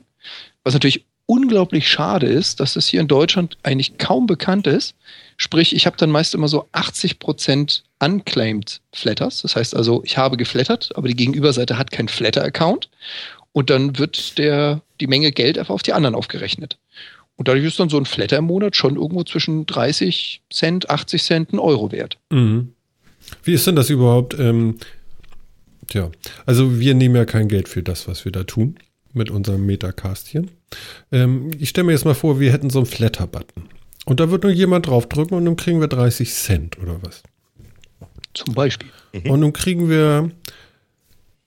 was 0.63 0.73
natürlich 0.73 1.05
unglaublich 1.25 1.87
schade 1.87 2.27
ist, 2.27 2.59
dass 2.59 2.75
es 2.75 2.87
hier 2.87 3.01
in 3.01 3.07
Deutschland 3.07 3.57
eigentlich 3.63 3.97
kaum 3.97 4.27
bekannt 4.27 4.67
ist. 4.67 4.95
Sprich, 5.37 5.75
ich 5.75 5.85
habe 5.85 5.97
dann 5.97 6.11
meist 6.11 6.35
immer 6.35 6.47
so 6.47 6.67
80% 6.73 7.81
unclaimed 7.99 8.81
Flatters. 8.93 9.41
Das 9.41 9.55
heißt 9.55 9.75
also, 9.75 10.03
ich 10.03 10.17
habe 10.17 10.37
geflattert, 10.37 10.91
aber 10.95 11.07
die 11.07 11.15
Gegenüberseite 11.15 11.77
hat 11.77 11.91
keinen 11.91 12.09
Flatter-Account. 12.09 12.89
Und 13.51 13.69
dann 13.69 13.97
wird 13.97 14.37
der, 14.37 14.81
die 14.99 15.07
Menge 15.07 15.31
Geld 15.31 15.57
einfach 15.57 15.73
auf 15.73 15.83
die 15.83 15.93
anderen 15.93 16.15
aufgerechnet. 16.15 16.77
Und 17.35 17.47
dadurch 17.47 17.65
ist 17.65 17.79
dann 17.79 17.89
so 17.89 17.97
ein 17.97 18.05
Flatter 18.05 18.37
im 18.37 18.45
Monat 18.45 18.75
schon 18.75 18.95
irgendwo 18.95 19.23
zwischen 19.23 19.65
30 19.65 20.41
Cent, 20.51 20.89
80 20.89 21.23
Cent, 21.23 21.53
ein 21.53 21.59
Euro 21.59 21.91
wert. 21.91 22.17
Mhm. 22.29 22.73
Wie 23.43 23.53
ist 23.53 23.65
denn 23.65 23.75
das 23.75 23.89
überhaupt? 23.89 24.37
Ähm, 24.37 24.77
tja, 25.87 26.11
also 26.45 26.79
wir 26.79 26.93
nehmen 26.93 27.15
ja 27.15 27.25
kein 27.25 27.47
Geld 27.47 27.69
für 27.69 27.81
das, 27.81 28.07
was 28.07 28.25
wir 28.25 28.31
da 28.31 28.43
tun 28.43 28.77
mit 29.13 29.29
unserem 29.29 29.65
Metacast 29.65 30.27
hier. 30.27 30.45
Ähm, 31.11 31.51
ich 31.59 31.69
stelle 31.69 31.85
mir 31.85 31.93
jetzt 31.93 32.05
mal 32.05 32.15
vor, 32.15 32.39
wir 32.39 32.51
hätten 32.51 32.69
so 32.69 32.79
einen 32.79 32.85
Flatter-Button. 32.85 33.63
Und 34.05 34.19
da 34.19 34.29
wird 34.31 34.43
nur 34.43 34.51
jemand 34.51 34.87
draufdrücken 34.87 35.37
und 35.37 35.45
dann 35.45 35.55
kriegen 35.55 35.79
wir 35.79 35.87
30 35.87 36.33
Cent 36.33 36.77
oder 36.79 36.97
was. 37.01 37.23
Zum 38.33 38.53
Beispiel. 38.53 38.89
Mhm. 39.13 39.29
Und 39.29 39.39
nun 39.39 39.53
kriegen 39.53 39.89
wir 39.89 40.31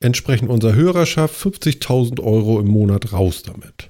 entsprechend 0.00 0.50
unserer 0.50 0.74
Hörerschaft 0.74 1.34
50.000 1.34 2.22
Euro 2.22 2.60
im 2.60 2.68
Monat 2.68 3.12
raus 3.12 3.42
damit. 3.42 3.88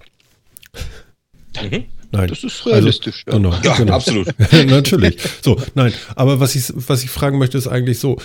Mhm. 1.63 1.85
Nein. 2.13 2.29
Das 2.29 2.45
ist 2.45 2.65
realistisch. 2.67 3.25
Also, 3.27 3.39
ja. 3.39 3.51
Genau, 3.51 3.63
ja, 3.63 3.77
genau. 3.77 3.93
absolut. 3.93 4.29
Natürlich. 4.67 5.19
So, 5.43 5.61
nein. 5.75 5.93
Aber 6.15 6.41
was 6.41 6.55
ich, 6.55 6.73
was 6.75 7.03
ich 7.03 7.11
fragen 7.11 7.39
möchte, 7.39 7.59
ist 7.59 7.67
eigentlich 7.67 7.99
so, 7.99 8.19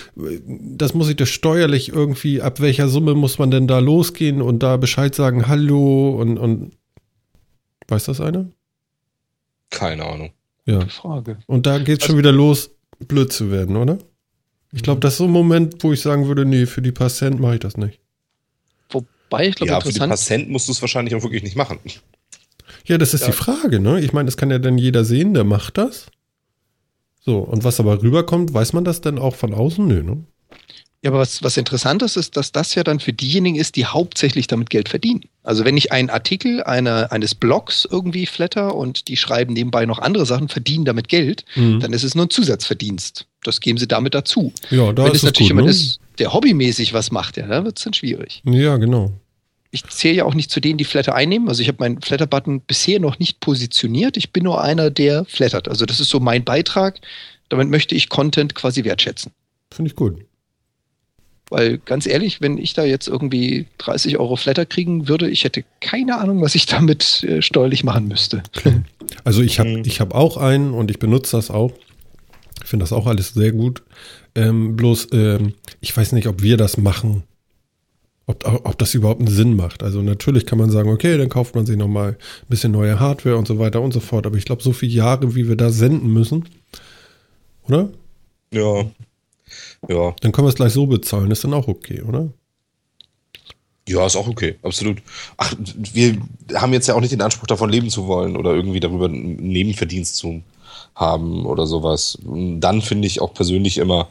das 0.48 0.94
muss 0.94 1.08
ich 1.08 1.16
das 1.16 1.28
steuerlich 1.28 1.90
irgendwie, 1.90 2.40
ab 2.40 2.60
welcher 2.60 2.88
Summe 2.88 3.14
muss 3.14 3.38
man 3.38 3.50
denn 3.50 3.66
da 3.66 3.80
losgehen 3.80 4.40
und 4.40 4.62
da 4.62 4.76
Bescheid 4.76 5.14
sagen, 5.14 5.48
hallo 5.48 6.10
und, 6.10 6.38
und 6.38 6.72
weiß 7.92 8.04
das 8.04 8.20
einer? 8.20 8.46
Keine 9.70 10.04
Ahnung. 10.04 10.32
Ja. 10.64 10.86
Frage. 10.86 11.38
Und 11.46 11.66
da 11.66 11.78
geht 11.78 12.00
es 12.00 12.06
schon 12.06 12.16
also 12.16 12.18
wieder 12.18 12.32
los, 12.32 12.70
blöd 12.98 13.32
zu 13.32 13.50
werden, 13.50 13.76
oder? 13.76 13.98
Ich 14.72 14.82
glaube, 14.82 15.00
das 15.00 15.14
ist 15.14 15.18
so 15.18 15.24
ein 15.24 15.30
Moment, 15.30 15.82
wo 15.84 15.92
ich 15.92 16.00
sagen 16.00 16.26
würde, 16.26 16.44
nee, 16.44 16.66
für 16.66 16.80
die 16.80 16.92
paar 16.92 17.10
Cent 17.10 17.38
mache 17.38 17.54
ich 17.54 17.60
das 17.60 17.76
nicht. 17.76 18.00
Wobei, 18.90 19.48
ich 19.48 19.56
glaube, 19.56 19.72
ja, 19.72 19.80
für 19.80 19.92
die 19.92 19.98
paar 19.98 20.16
Cent 20.16 20.48
musst 20.48 20.68
du 20.68 20.72
es 20.72 20.80
wahrscheinlich 20.80 21.14
auch 21.14 21.22
wirklich 21.22 21.42
nicht 21.42 21.56
machen. 21.56 21.78
Ja, 22.86 22.96
das 22.98 23.12
ist 23.12 23.20
ja. 23.20 23.26
die 23.28 23.32
Frage, 23.32 23.80
ne? 23.80 24.00
Ich 24.00 24.12
meine, 24.12 24.26
das 24.26 24.36
kann 24.36 24.50
ja 24.50 24.58
dann 24.58 24.78
jeder 24.78 25.04
sehen, 25.04 25.34
der 25.34 25.44
macht 25.44 25.76
das. 25.78 26.06
So, 27.20 27.38
und 27.38 27.64
was 27.64 27.78
aber 27.78 28.02
rüberkommt, 28.02 28.52
weiß 28.52 28.72
man 28.72 28.84
das 28.84 29.00
denn 29.02 29.18
auch 29.18 29.36
von 29.36 29.52
außen? 29.54 29.86
Nö, 29.86 30.02
ne? 30.02 30.24
Ja, 31.02 31.10
aber 31.10 31.18
was, 31.18 31.42
was 31.42 31.56
interessant 31.56 32.00
ist, 32.02 32.16
ist, 32.16 32.36
dass 32.36 32.52
das 32.52 32.76
ja 32.76 32.84
dann 32.84 33.00
für 33.00 33.12
diejenigen 33.12 33.56
ist, 33.56 33.74
die 33.74 33.86
hauptsächlich 33.86 34.46
damit 34.46 34.70
Geld 34.70 34.88
verdienen. 34.88 35.22
Also 35.42 35.64
wenn 35.64 35.76
ich 35.76 35.90
einen 35.90 36.10
Artikel 36.10 36.62
eine, 36.62 37.10
eines 37.10 37.34
Blogs 37.34 37.86
irgendwie 37.90 38.26
flatter 38.26 38.76
und 38.76 39.08
die 39.08 39.16
schreiben 39.16 39.52
nebenbei 39.52 39.84
noch 39.84 39.98
andere 39.98 40.26
Sachen, 40.26 40.48
verdienen 40.48 40.84
damit 40.84 41.08
Geld, 41.08 41.44
mhm. 41.56 41.80
dann 41.80 41.92
ist 41.92 42.04
es 42.04 42.14
nur 42.14 42.26
ein 42.26 42.30
Zusatzverdienst. 42.30 43.26
Das 43.42 43.60
geben 43.60 43.78
sie 43.78 43.88
damit 43.88 44.14
dazu. 44.14 44.52
Ja, 44.70 44.92
da 44.92 45.04
wenn 45.04 45.10
ist 45.10 45.18
es 45.18 45.22
natürlich 45.24 45.48
gut, 45.48 45.56
jemand 45.56 45.66
ne? 45.66 45.72
ist, 45.72 45.98
der 46.20 46.32
hobbymäßig 46.32 46.94
was 46.94 47.10
macht, 47.10 47.36
ja, 47.36 47.48
dann 47.48 47.64
wird 47.64 47.78
es 47.78 47.84
dann 47.84 47.94
schwierig. 47.94 48.40
Ja, 48.44 48.76
genau. 48.76 49.10
Ich 49.72 49.84
zähle 49.88 50.18
ja 50.18 50.24
auch 50.24 50.34
nicht 50.34 50.52
zu 50.52 50.60
denen, 50.60 50.78
die 50.78 50.84
Flatter 50.84 51.16
einnehmen. 51.16 51.48
Also 51.48 51.62
ich 51.62 51.68
habe 51.68 51.78
meinen 51.80 52.00
Flatter-Button 52.00 52.60
bisher 52.60 53.00
noch 53.00 53.18
nicht 53.18 53.40
positioniert. 53.40 54.16
Ich 54.16 54.30
bin 54.30 54.44
nur 54.44 54.62
einer, 54.62 54.90
der 54.90 55.24
flattert. 55.24 55.66
Also 55.66 55.84
das 55.84 55.98
ist 55.98 56.10
so 56.10 56.20
mein 56.20 56.44
Beitrag. 56.44 57.00
Damit 57.48 57.70
möchte 57.70 57.94
ich 57.94 58.08
Content 58.08 58.54
quasi 58.54 58.84
wertschätzen. 58.84 59.32
Finde 59.72 59.90
ich 59.90 59.96
gut. 59.96 60.20
Weil 61.52 61.76
ganz 61.84 62.06
ehrlich, 62.06 62.40
wenn 62.40 62.56
ich 62.56 62.72
da 62.72 62.82
jetzt 62.82 63.08
irgendwie 63.08 63.66
30 63.76 64.18
Euro 64.18 64.36
Flatter 64.36 64.64
kriegen 64.64 65.06
würde, 65.06 65.28
ich 65.28 65.44
hätte 65.44 65.64
keine 65.80 66.18
Ahnung, 66.18 66.40
was 66.40 66.54
ich 66.54 66.64
damit 66.64 67.22
äh, 67.24 67.42
steuerlich 67.42 67.84
machen 67.84 68.08
müsste. 68.08 68.42
Also 69.24 69.42
ich 69.42 69.58
habe 69.58 69.68
mhm. 69.68 69.82
ich 69.84 70.00
hab 70.00 70.14
auch 70.14 70.38
einen 70.38 70.72
und 70.72 70.90
ich 70.90 70.98
benutze 70.98 71.36
das 71.36 71.50
auch. 71.50 71.72
Ich 72.62 72.68
finde 72.70 72.84
das 72.84 72.94
auch 72.94 73.06
alles 73.06 73.34
sehr 73.34 73.52
gut. 73.52 73.82
Ähm, 74.34 74.74
bloß, 74.74 75.08
ähm, 75.12 75.52
ich 75.82 75.94
weiß 75.94 76.12
nicht, 76.12 76.26
ob 76.28 76.42
wir 76.42 76.56
das 76.56 76.78
machen. 76.78 77.22
Ob, 78.26 78.46
ob 78.46 78.78
das 78.78 78.94
überhaupt 78.94 79.20
einen 79.20 79.28
Sinn 79.28 79.54
macht. 79.54 79.82
Also 79.82 80.00
natürlich 80.00 80.46
kann 80.46 80.56
man 80.56 80.70
sagen, 80.70 80.88
okay, 80.88 81.18
dann 81.18 81.28
kauft 81.28 81.54
man 81.54 81.66
sich 81.66 81.76
nochmal 81.76 82.12
ein 82.12 82.48
bisschen 82.48 82.72
neue 82.72 82.98
Hardware 82.98 83.36
und 83.36 83.46
so 83.46 83.58
weiter 83.58 83.82
und 83.82 83.92
so 83.92 84.00
fort. 84.00 84.24
Aber 84.24 84.38
ich 84.38 84.46
glaube, 84.46 84.62
so 84.62 84.72
viele 84.72 84.92
Jahre, 84.92 85.34
wie 85.34 85.46
wir 85.46 85.56
da 85.56 85.68
senden 85.68 86.10
müssen, 86.10 86.48
oder? 87.68 87.90
Ja, 88.54 88.86
ja. 89.88 90.14
Dann 90.20 90.32
können 90.32 90.46
wir 90.46 90.50
es 90.50 90.54
gleich 90.54 90.72
so 90.72 90.86
bezahlen, 90.86 91.30
ist 91.30 91.44
dann 91.44 91.54
auch 91.54 91.68
okay, 91.68 92.02
oder? 92.02 92.28
Ja, 93.88 94.06
ist 94.06 94.16
auch 94.16 94.28
okay, 94.28 94.56
absolut. 94.62 95.02
Ach, 95.36 95.54
wir 95.58 96.18
haben 96.54 96.72
jetzt 96.72 96.86
ja 96.86 96.94
auch 96.94 97.00
nicht 97.00 97.12
den 97.12 97.20
Anspruch, 97.20 97.46
davon 97.46 97.70
leben 97.70 97.90
zu 97.90 98.06
wollen 98.06 98.36
oder 98.36 98.54
irgendwie 98.54 98.80
darüber 98.80 99.06
einen 99.06 99.36
Nebenverdienst 99.36 100.16
zu 100.16 100.42
haben 100.94 101.46
oder 101.46 101.66
sowas. 101.66 102.18
dann 102.22 102.82
finde 102.82 103.06
ich 103.06 103.20
auch 103.20 103.34
persönlich 103.34 103.78
immer, 103.78 104.08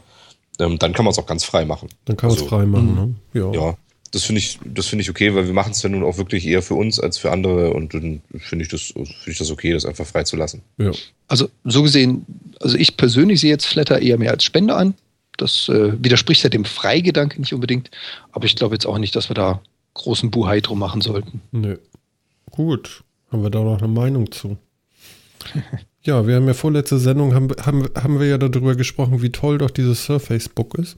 ähm, 0.58 0.78
dann 0.78 0.92
kann 0.92 1.04
man 1.04 1.12
es 1.12 1.18
auch 1.18 1.26
ganz 1.26 1.44
frei 1.44 1.64
machen. 1.64 1.88
Dann 2.04 2.16
kann 2.16 2.28
man 2.28 2.36
es 2.36 2.42
also, 2.42 2.54
frei 2.54 2.66
machen, 2.66 2.94
ne? 2.94 3.14
Ja. 3.40 3.52
ja. 3.52 3.76
Das 4.10 4.24
finde 4.24 4.40
ich, 4.40 4.58
das 4.62 4.88
finde 4.88 5.02
ich 5.02 5.08
okay, 5.08 5.34
weil 5.34 5.46
wir 5.46 5.54
machen 5.54 5.72
es 5.72 5.82
ja 5.82 5.88
nun 5.88 6.04
auch 6.04 6.18
wirklich 6.18 6.46
eher 6.46 6.60
für 6.60 6.74
uns 6.74 7.00
als 7.00 7.16
für 7.16 7.32
andere 7.32 7.72
und 7.72 7.94
dann 7.94 8.20
finde 8.40 8.64
ich 8.64 8.70
das, 8.70 8.92
finde 8.92 9.10
ich 9.26 9.38
das 9.38 9.50
okay, 9.50 9.72
das 9.72 9.86
einfach 9.86 10.06
frei 10.06 10.24
zu 10.24 10.36
lassen. 10.36 10.60
Ja. 10.76 10.90
Also 11.28 11.48
so 11.64 11.82
gesehen, 11.82 12.26
also 12.60 12.76
ich 12.76 12.98
persönlich 12.98 13.40
sehe 13.40 13.48
jetzt 13.48 13.64
Flatter 13.64 14.02
eher 14.02 14.18
mehr 14.18 14.32
als 14.32 14.44
Spende 14.44 14.74
an. 14.74 14.94
Das 15.36 15.68
äh, 15.68 15.92
widerspricht 16.02 16.42
ja 16.42 16.50
dem 16.50 16.64
Freigedanke 16.64 17.40
nicht 17.40 17.54
unbedingt, 17.54 17.90
aber 18.32 18.44
ich 18.44 18.56
glaube 18.56 18.74
jetzt 18.74 18.86
auch 18.86 18.98
nicht, 18.98 19.16
dass 19.16 19.30
wir 19.30 19.34
da 19.34 19.60
großen 19.94 20.30
Buhai 20.30 20.60
drum 20.60 20.78
machen 20.78 21.00
sollten. 21.00 21.40
Nö. 21.52 21.76
Gut, 22.50 23.02
haben 23.30 23.42
wir 23.42 23.50
da 23.50 23.60
noch 23.60 23.78
eine 23.78 23.88
Meinung 23.88 24.30
zu? 24.30 24.58
ja, 26.02 26.26
wir 26.26 26.36
haben 26.36 26.46
ja 26.46 26.54
vorletzte 26.54 26.98
Sendung, 26.98 27.34
haben, 27.34 27.48
haben, 27.64 27.88
haben 27.94 28.20
wir 28.20 28.26
ja 28.26 28.38
darüber 28.38 28.74
gesprochen, 28.74 29.22
wie 29.22 29.30
toll 29.30 29.58
doch 29.58 29.70
dieses 29.70 30.04
Surface 30.04 30.48
Book 30.48 30.78
ist. 30.78 30.96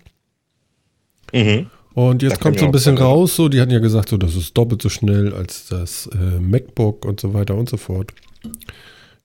Mhm. 1.33 1.70
Und 1.94 2.23
jetzt 2.23 2.33
da 2.33 2.40
kommt 2.40 2.59
so 2.59 2.64
ein 2.64 2.73
bisschen 2.73 2.99
raus, 2.99 3.37
so, 3.37 3.49
die 3.49 3.61
hatten 3.61 3.70
ja 3.70 3.79
gesagt, 3.79 4.09
so, 4.09 4.16
das 4.16 4.35
ist 4.35 4.57
doppelt 4.57 4.83
so 4.83 4.88
schnell 4.88 5.33
als 5.33 5.68
das 5.68 6.09
äh, 6.09 6.40
MacBook 6.40 7.05
und 7.05 7.20
so 7.20 7.35
weiter 7.35 7.55
und 7.55 7.68
so 7.68 7.77
fort. 7.77 8.12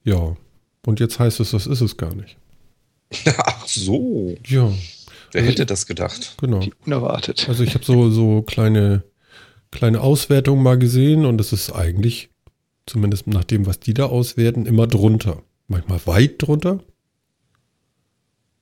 Ja. 0.04 0.36
Und 0.86 1.00
jetzt 1.00 1.20
heißt 1.20 1.40
es, 1.40 1.52
das 1.52 1.66
ist 1.66 1.82
es 1.82 1.98
gar 1.98 2.14
nicht. 2.14 2.38
Ach 3.38 3.68
so. 3.68 4.36
Ja. 4.46 4.72
Wer 5.32 5.44
hätte 5.44 5.66
das 5.66 5.86
gedacht? 5.86 6.36
Genau. 6.40 6.62
Wie 6.62 6.74
unerwartet. 6.86 7.48
Also 7.48 7.64
ich 7.64 7.74
habe 7.74 7.86
so, 7.86 8.10
so 8.10 8.42
kleine, 8.42 9.04
kleine 9.72 10.02
Auswertungen 10.02 10.64
mal 10.64 10.78
gesehen 10.78 11.26
und 11.26 11.40
es 11.40 11.54
ist 11.54 11.72
eigentlich, 11.72 12.30
zumindest 12.86 13.28
nach 13.28 13.44
dem, 13.44 13.66
was 13.66 13.80
die 13.80 13.94
da 13.94 14.06
auswerten, 14.06 14.66
immer 14.66 14.88
drunter. 14.88 15.44
Manchmal 15.68 16.00
weit 16.06 16.42
drunter. 16.42 16.80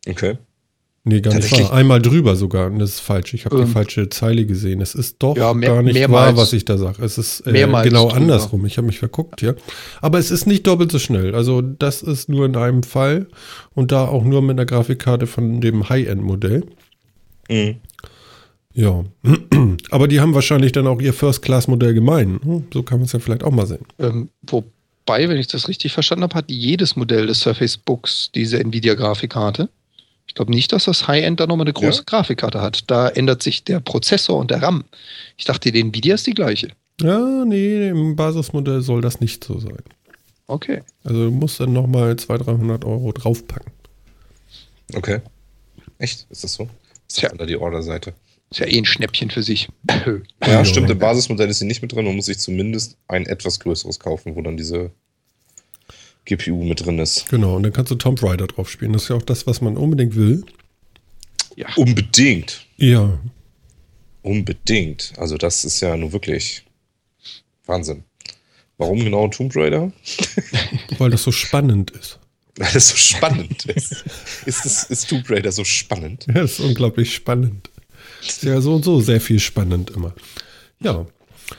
Okay. 0.08 0.38
Nee, 1.08 1.22
gar 1.22 1.34
nicht 1.36 1.52
wahr. 1.52 1.72
Einmal 1.72 2.02
drüber 2.02 2.36
sogar. 2.36 2.68
Und 2.68 2.80
das 2.80 2.96
ist 2.96 3.00
falsch. 3.00 3.34
Ich 3.34 3.46
habe 3.46 3.56
ähm, 3.56 3.66
die 3.66 3.72
falsche 3.72 4.10
Zeile 4.10 4.46
gesehen. 4.46 4.82
Es 4.82 4.94
ist 4.94 5.16
doch 5.20 5.38
ja, 5.38 5.54
mehr, 5.54 5.70
gar 5.70 5.82
nicht 5.82 5.94
mehrmals, 5.94 6.36
wahr, 6.36 6.38
was 6.38 6.52
ich 6.52 6.66
da 6.66 6.78
sage. 6.78 7.02
Es 7.02 7.18
ist 7.18 7.48
äh, 7.48 7.54
genau 7.54 8.10
drüber. 8.10 8.16
andersrum. 8.16 8.66
Ich 8.66 8.78
habe 8.78 8.88
mich 8.88 9.00
verguckt, 9.00 9.42
ja. 9.42 9.54
Aber 10.02 10.20
es 10.20 10.32
ist 10.32 10.48
nicht 10.48 10.68
doppelt 10.68 10.92
so 10.92 11.00
schnell. 11.00 11.34
Also 11.34 11.62
das 11.62 12.02
ist 12.02 12.28
nur 12.28 12.46
in 12.46 12.58
einem 12.58 12.84
Fall 12.84 13.28
und 13.74 13.94
da 13.94 14.06
auch 14.06 14.26
nur 14.26 14.42
mit 14.42 14.58
einer 14.58 14.66
Grafikkarte 14.66 15.28
von 15.28 15.62
dem 15.62 15.88
High-End-Modell. 15.88 16.66
Mhm. 17.50 17.76
Ja. 18.74 19.06
Aber 19.90 20.10
die 20.10 20.20
haben 20.20 20.34
wahrscheinlich 20.34 20.74
dann 20.74 20.88
auch 20.88 21.00
ihr 21.00 21.14
First-Class-Modell 21.14 21.94
gemein. 21.94 22.42
Hm, 22.44 22.64
so 22.74 22.84
kann 22.84 23.00
man 23.00 23.06
es 23.06 23.14
ja 23.14 23.20
vielleicht 23.20 23.46
auch 23.46 23.52
mal 23.52 23.66
sehen. 23.66 23.86
Ähm, 23.98 24.30
wobei, 24.46 25.30
wenn 25.30 25.38
ich 25.38 25.48
das 25.48 25.70
richtig 25.70 25.94
verstanden 25.94 26.24
habe, 26.24 26.36
hat 26.36 26.52
jedes 26.52 26.98
Modell 26.98 27.28
des 27.28 27.40
Surface 27.40 27.78
Books 27.78 28.30
diese 28.36 28.60
Nvidia-Grafikkarte. 28.60 29.70
Ich 30.38 30.40
glaube 30.40 30.52
nicht, 30.52 30.72
dass 30.72 30.84
das 30.84 31.08
High-End 31.08 31.40
da 31.40 31.48
nochmal 31.48 31.66
eine 31.66 31.74
große 31.74 32.02
ja. 32.02 32.04
Grafikkarte 32.06 32.62
hat. 32.62 32.92
Da 32.92 33.10
ändert 33.10 33.42
sich 33.42 33.64
der 33.64 33.80
Prozessor 33.80 34.38
und 34.38 34.52
der 34.52 34.62
RAM. 34.62 34.84
Ich 35.36 35.46
dachte, 35.46 35.72
die 35.72 35.80
Nvidia 35.80 36.14
ist 36.14 36.28
die 36.28 36.36
gleiche. 36.36 36.74
Ja, 37.02 37.44
nee, 37.44 37.88
im 37.88 38.16
Basismodell 38.16 38.82
soll 38.82 39.02
das 39.02 39.20
nicht 39.20 39.44
so 39.44 39.58
sein. 39.58 39.80
Okay. 40.46 40.84
Also 41.04 41.26
du 41.26 41.32
musst 41.32 41.60
dann 41.60 41.74
nochmal 41.74 42.18
200, 42.18 42.50
300 42.50 42.86
Euro 42.86 43.12
draufpacken. 43.14 43.72
Okay. 44.94 45.22
Echt? 45.98 46.28
Ist 46.30 46.44
das 46.44 46.54
so? 46.54 46.70
Ist 47.08 47.20
ja 47.20 47.32
unter 47.32 47.48
die 47.48 47.58
Orderseite. 47.58 48.14
Ist 48.52 48.60
ja 48.60 48.68
eh 48.68 48.78
ein 48.78 48.86
Schnäppchen 48.86 49.32
für 49.32 49.42
sich. 49.42 49.70
ja, 50.46 50.64
stimmt. 50.66 50.92
Im 50.92 51.00
Basismodell 51.00 51.50
ist 51.50 51.58
sie 51.58 51.66
nicht 51.66 51.82
mit 51.82 51.94
drin. 51.94 52.06
Man 52.06 52.16
muss 52.16 52.28
sich 52.28 52.38
zumindest 52.38 52.96
ein 53.08 53.26
etwas 53.26 53.60
größeres 53.60 54.00
kaufen, 54.00 54.36
wo 54.36 54.42
dann 54.44 54.56
diese 54.56 54.92
GPU 56.28 56.64
mit 56.64 56.86
drin 56.86 57.00
ist. 57.00 57.28
Genau, 57.30 57.56
und 57.56 57.64
dann 57.64 57.74
kannst 57.74 57.90
du 57.90 57.96
Tomb 57.96 58.22
Raider 58.22 58.48
drauf 58.48 58.70
spielen. 58.70 58.94
Das 58.94 59.04
ist 59.04 59.10
ja 59.10 59.16
auch 59.16 59.24
das, 59.24 59.48
was 59.48 59.62
man 59.62 59.78
unbedingt 59.78 60.16
will. 60.16 60.44
Ja. 61.56 61.68
Unbedingt. 61.76 62.66
Ja. 62.76 63.18
Unbedingt. 64.22 65.14
Also 65.18 65.38
das 65.38 65.64
ist 65.64 65.80
ja 65.80 65.96
nur 65.96 66.12
wirklich 66.12 66.64
Wahnsinn. 67.66 68.04
Warum 68.78 69.04
genau 69.04 69.28
Tomb 69.30 69.56
Raider? 69.56 69.92
Weil 70.98 71.10
das 71.10 71.24
so 71.24 71.32
spannend 71.32 71.92
ist. 71.92 72.20
Weil 72.58 72.72
das 72.74 72.90
so 72.90 72.98
spannend 72.98 73.66
ist. 73.66 74.04
ist, 74.46 74.66
das, 74.66 74.84
ist 74.84 75.10
Tomb 75.10 75.30
Raider 75.30 75.52
so 75.52 75.64
spannend? 75.64 76.28
Ja, 76.28 76.44
ist 76.44 76.60
unglaublich 76.60 77.16
spannend. 77.16 77.70
Ist 78.22 78.44
ja 78.44 78.60
so 78.60 78.76
und 78.76 78.84
so 78.84 79.00
sehr 79.00 79.22
viel 79.22 79.40
spannend 79.40 79.92
immer. 79.92 80.14
Ja. 80.82 81.08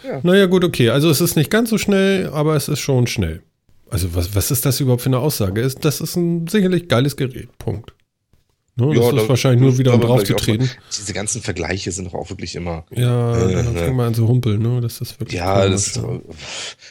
Ja. 0.04 0.20
Naja, 0.22 0.46
gut, 0.46 0.64
okay. 0.64 0.90
Also 0.90 1.09
es 1.09 1.22
ist 1.22 1.37
nicht 1.37 1.50
ganz 1.50 1.70
so 1.70 1.78
schnell, 1.78 2.28
aber 2.28 2.54
es 2.54 2.68
ist 2.68 2.81
schon 2.81 3.07
schnell. 3.07 3.42
Also 3.90 4.14
was, 4.14 4.35
was 4.35 4.51
ist 4.51 4.66
das 4.66 4.81
überhaupt 4.81 5.03
für 5.03 5.09
eine 5.09 5.18
Aussage? 5.18 5.68
Das 5.81 6.01
ist 6.01 6.16
ein 6.16 6.46
sicherlich 6.46 6.88
geiles 6.88 7.16
Gerät. 7.16 7.57
Punkt. 7.59 7.94
Ne, 8.77 8.94
ja, 8.94 9.01
das 9.01 9.12
ist 9.12 9.22
da, 9.24 9.29
wahrscheinlich 9.29 9.61
nur 9.61 9.77
wieder 9.77 9.94
um 9.94 10.01
drauf 10.01 10.22
zu 10.22 10.35
treten. 10.37 10.70
Diese 10.96 11.12
ganzen 11.12 11.42
Vergleiche 11.42 11.90
sind 11.90 12.05
doch 12.05 12.14
auch 12.14 12.31
wirklich 12.31 12.55
immer. 12.55 12.85
Ja, 12.92 13.37
äh, 13.37 13.53
dann 13.53 13.77
fängt 13.77 13.96
man 13.96 14.07
an 14.09 14.14
zu 14.14 14.29
humpeln, 14.29 14.62
ne? 14.62 14.81
Das 14.81 15.01
ist 15.01 15.18
wirklich. 15.18 15.40
Ja, 15.40 15.68
das, 15.68 16.01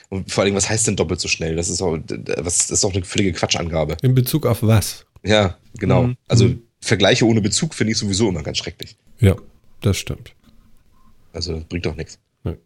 und 0.10 0.30
vor 0.30 0.44
allem, 0.44 0.54
was 0.54 0.70
heißt 0.70 0.88
denn 0.88 0.98
doppelt 0.98 1.22
so 1.22 1.30
schnell? 1.30 1.56
Das 1.56 1.70
ist 1.70 1.82
auch, 1.82 1.98
was, 1.98 2.68
das 2.68 2.72
ist 2.72 2.84
auch 2.84 2.94
eine 2.94 3.06
völlige 3.06 3.32
Quatschangabe. 3.32 3.96
In 4.02 4.16
Bezug 4.16 4.46
auf 4.46 4.64
was? 4.64 5.06
Ja, 5.24 5.58
genau. 5.78 6.04
Mhm. 6.04 6.18
Also 6.28 6.46
mhm. 6.46 6.62
Vergleiche 6.82 7.26
ohne 7.26 7.40
Bezug 7.40 7.74
finde 7.74 7.92
ich 7.94 7.98
sowieso 7.98 8.28
immer 8.28 8.44
ganz 8.44 8.58
schrecklich. 8.58 8.98
Ja, 9.20 9.38
das 9.80 9.98
stimmt. 9.98 10.34
Also 11.32 11.64
bringt 11.70 11.86
doch 11.86 11.96
nichts. 11.96 12.20
Nee. 12.44 12.58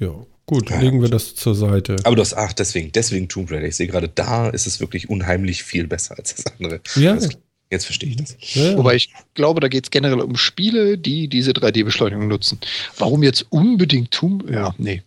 Ja, 0.00 0.26
gut, 0.46 0.70
ja, 0.70 0.80
legen 0.80 1.02
wir 1.02 1.08
das 1.08 1.34
zur 1.34 1.54
Seite. 1.54 1.96
Aber 2.04 2.16
das, 2.16 2.34
ach, 2.34 2.52
deswegen, 2.52 2.92
deswegen 2.92 3.28
Tomb 3.28 3.50
Raider. 3.50 3.66
Ich 3.66 3.76
sehe 3.76 3.86
gerade, 3.86 4.08
da 4.08 4.48
ist 4.48 4.66
es 4.66 4.80
wirklich 4.80 5.08
unheimlich 5.08 5.62
viel 5.62 5.86
besser 5.86 6.16
als 6.18 6.34
das 6.34 6.46
andere. 6.46 6.80
Ja. 6.96 7.14
Das, 7.14 7.30
Jetzt 7.70 7.86
verstehe 7.86 8.10
ich 8.10 8.16
das. 8.16 8.36
Ja. 8.54 8.76
Wobei 8.76 8.94
ich 8.94 9.10
glaube, 9.34 9.60
da 9.60 9.68
geht 9.68 9.84
es 9.84 9.90
generell 9.90 10.20
um 10.20 10.36
Spiele, 10.36 10.96
die 10.96 11.26
diese 11.28 11.50
3D-Beschleunigung 11.50 12.28
nutzen. 12.28 12.60
Warum 12.98 13.24
jetzt 13.24 13.46
unbedingt 13.50 14.12
tun? 14.12 14.44
Ja, 14.48 14.74
nee. 14.78 15.02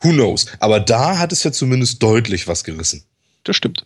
Who 0.00 0.10
knows? 0.10 0.46
Aber 0.60 0.78
da 0.78 1.18
hat 1.18 1.32
es 1.32 1.42
ja 1.42 1.50
zumindest 1.50 2.00
deutlich 2.00 2.46
was 2.46 2.62
gerissen. 2.62 3.02
Das 3.42 3.56
stimmt. 3.56 3.84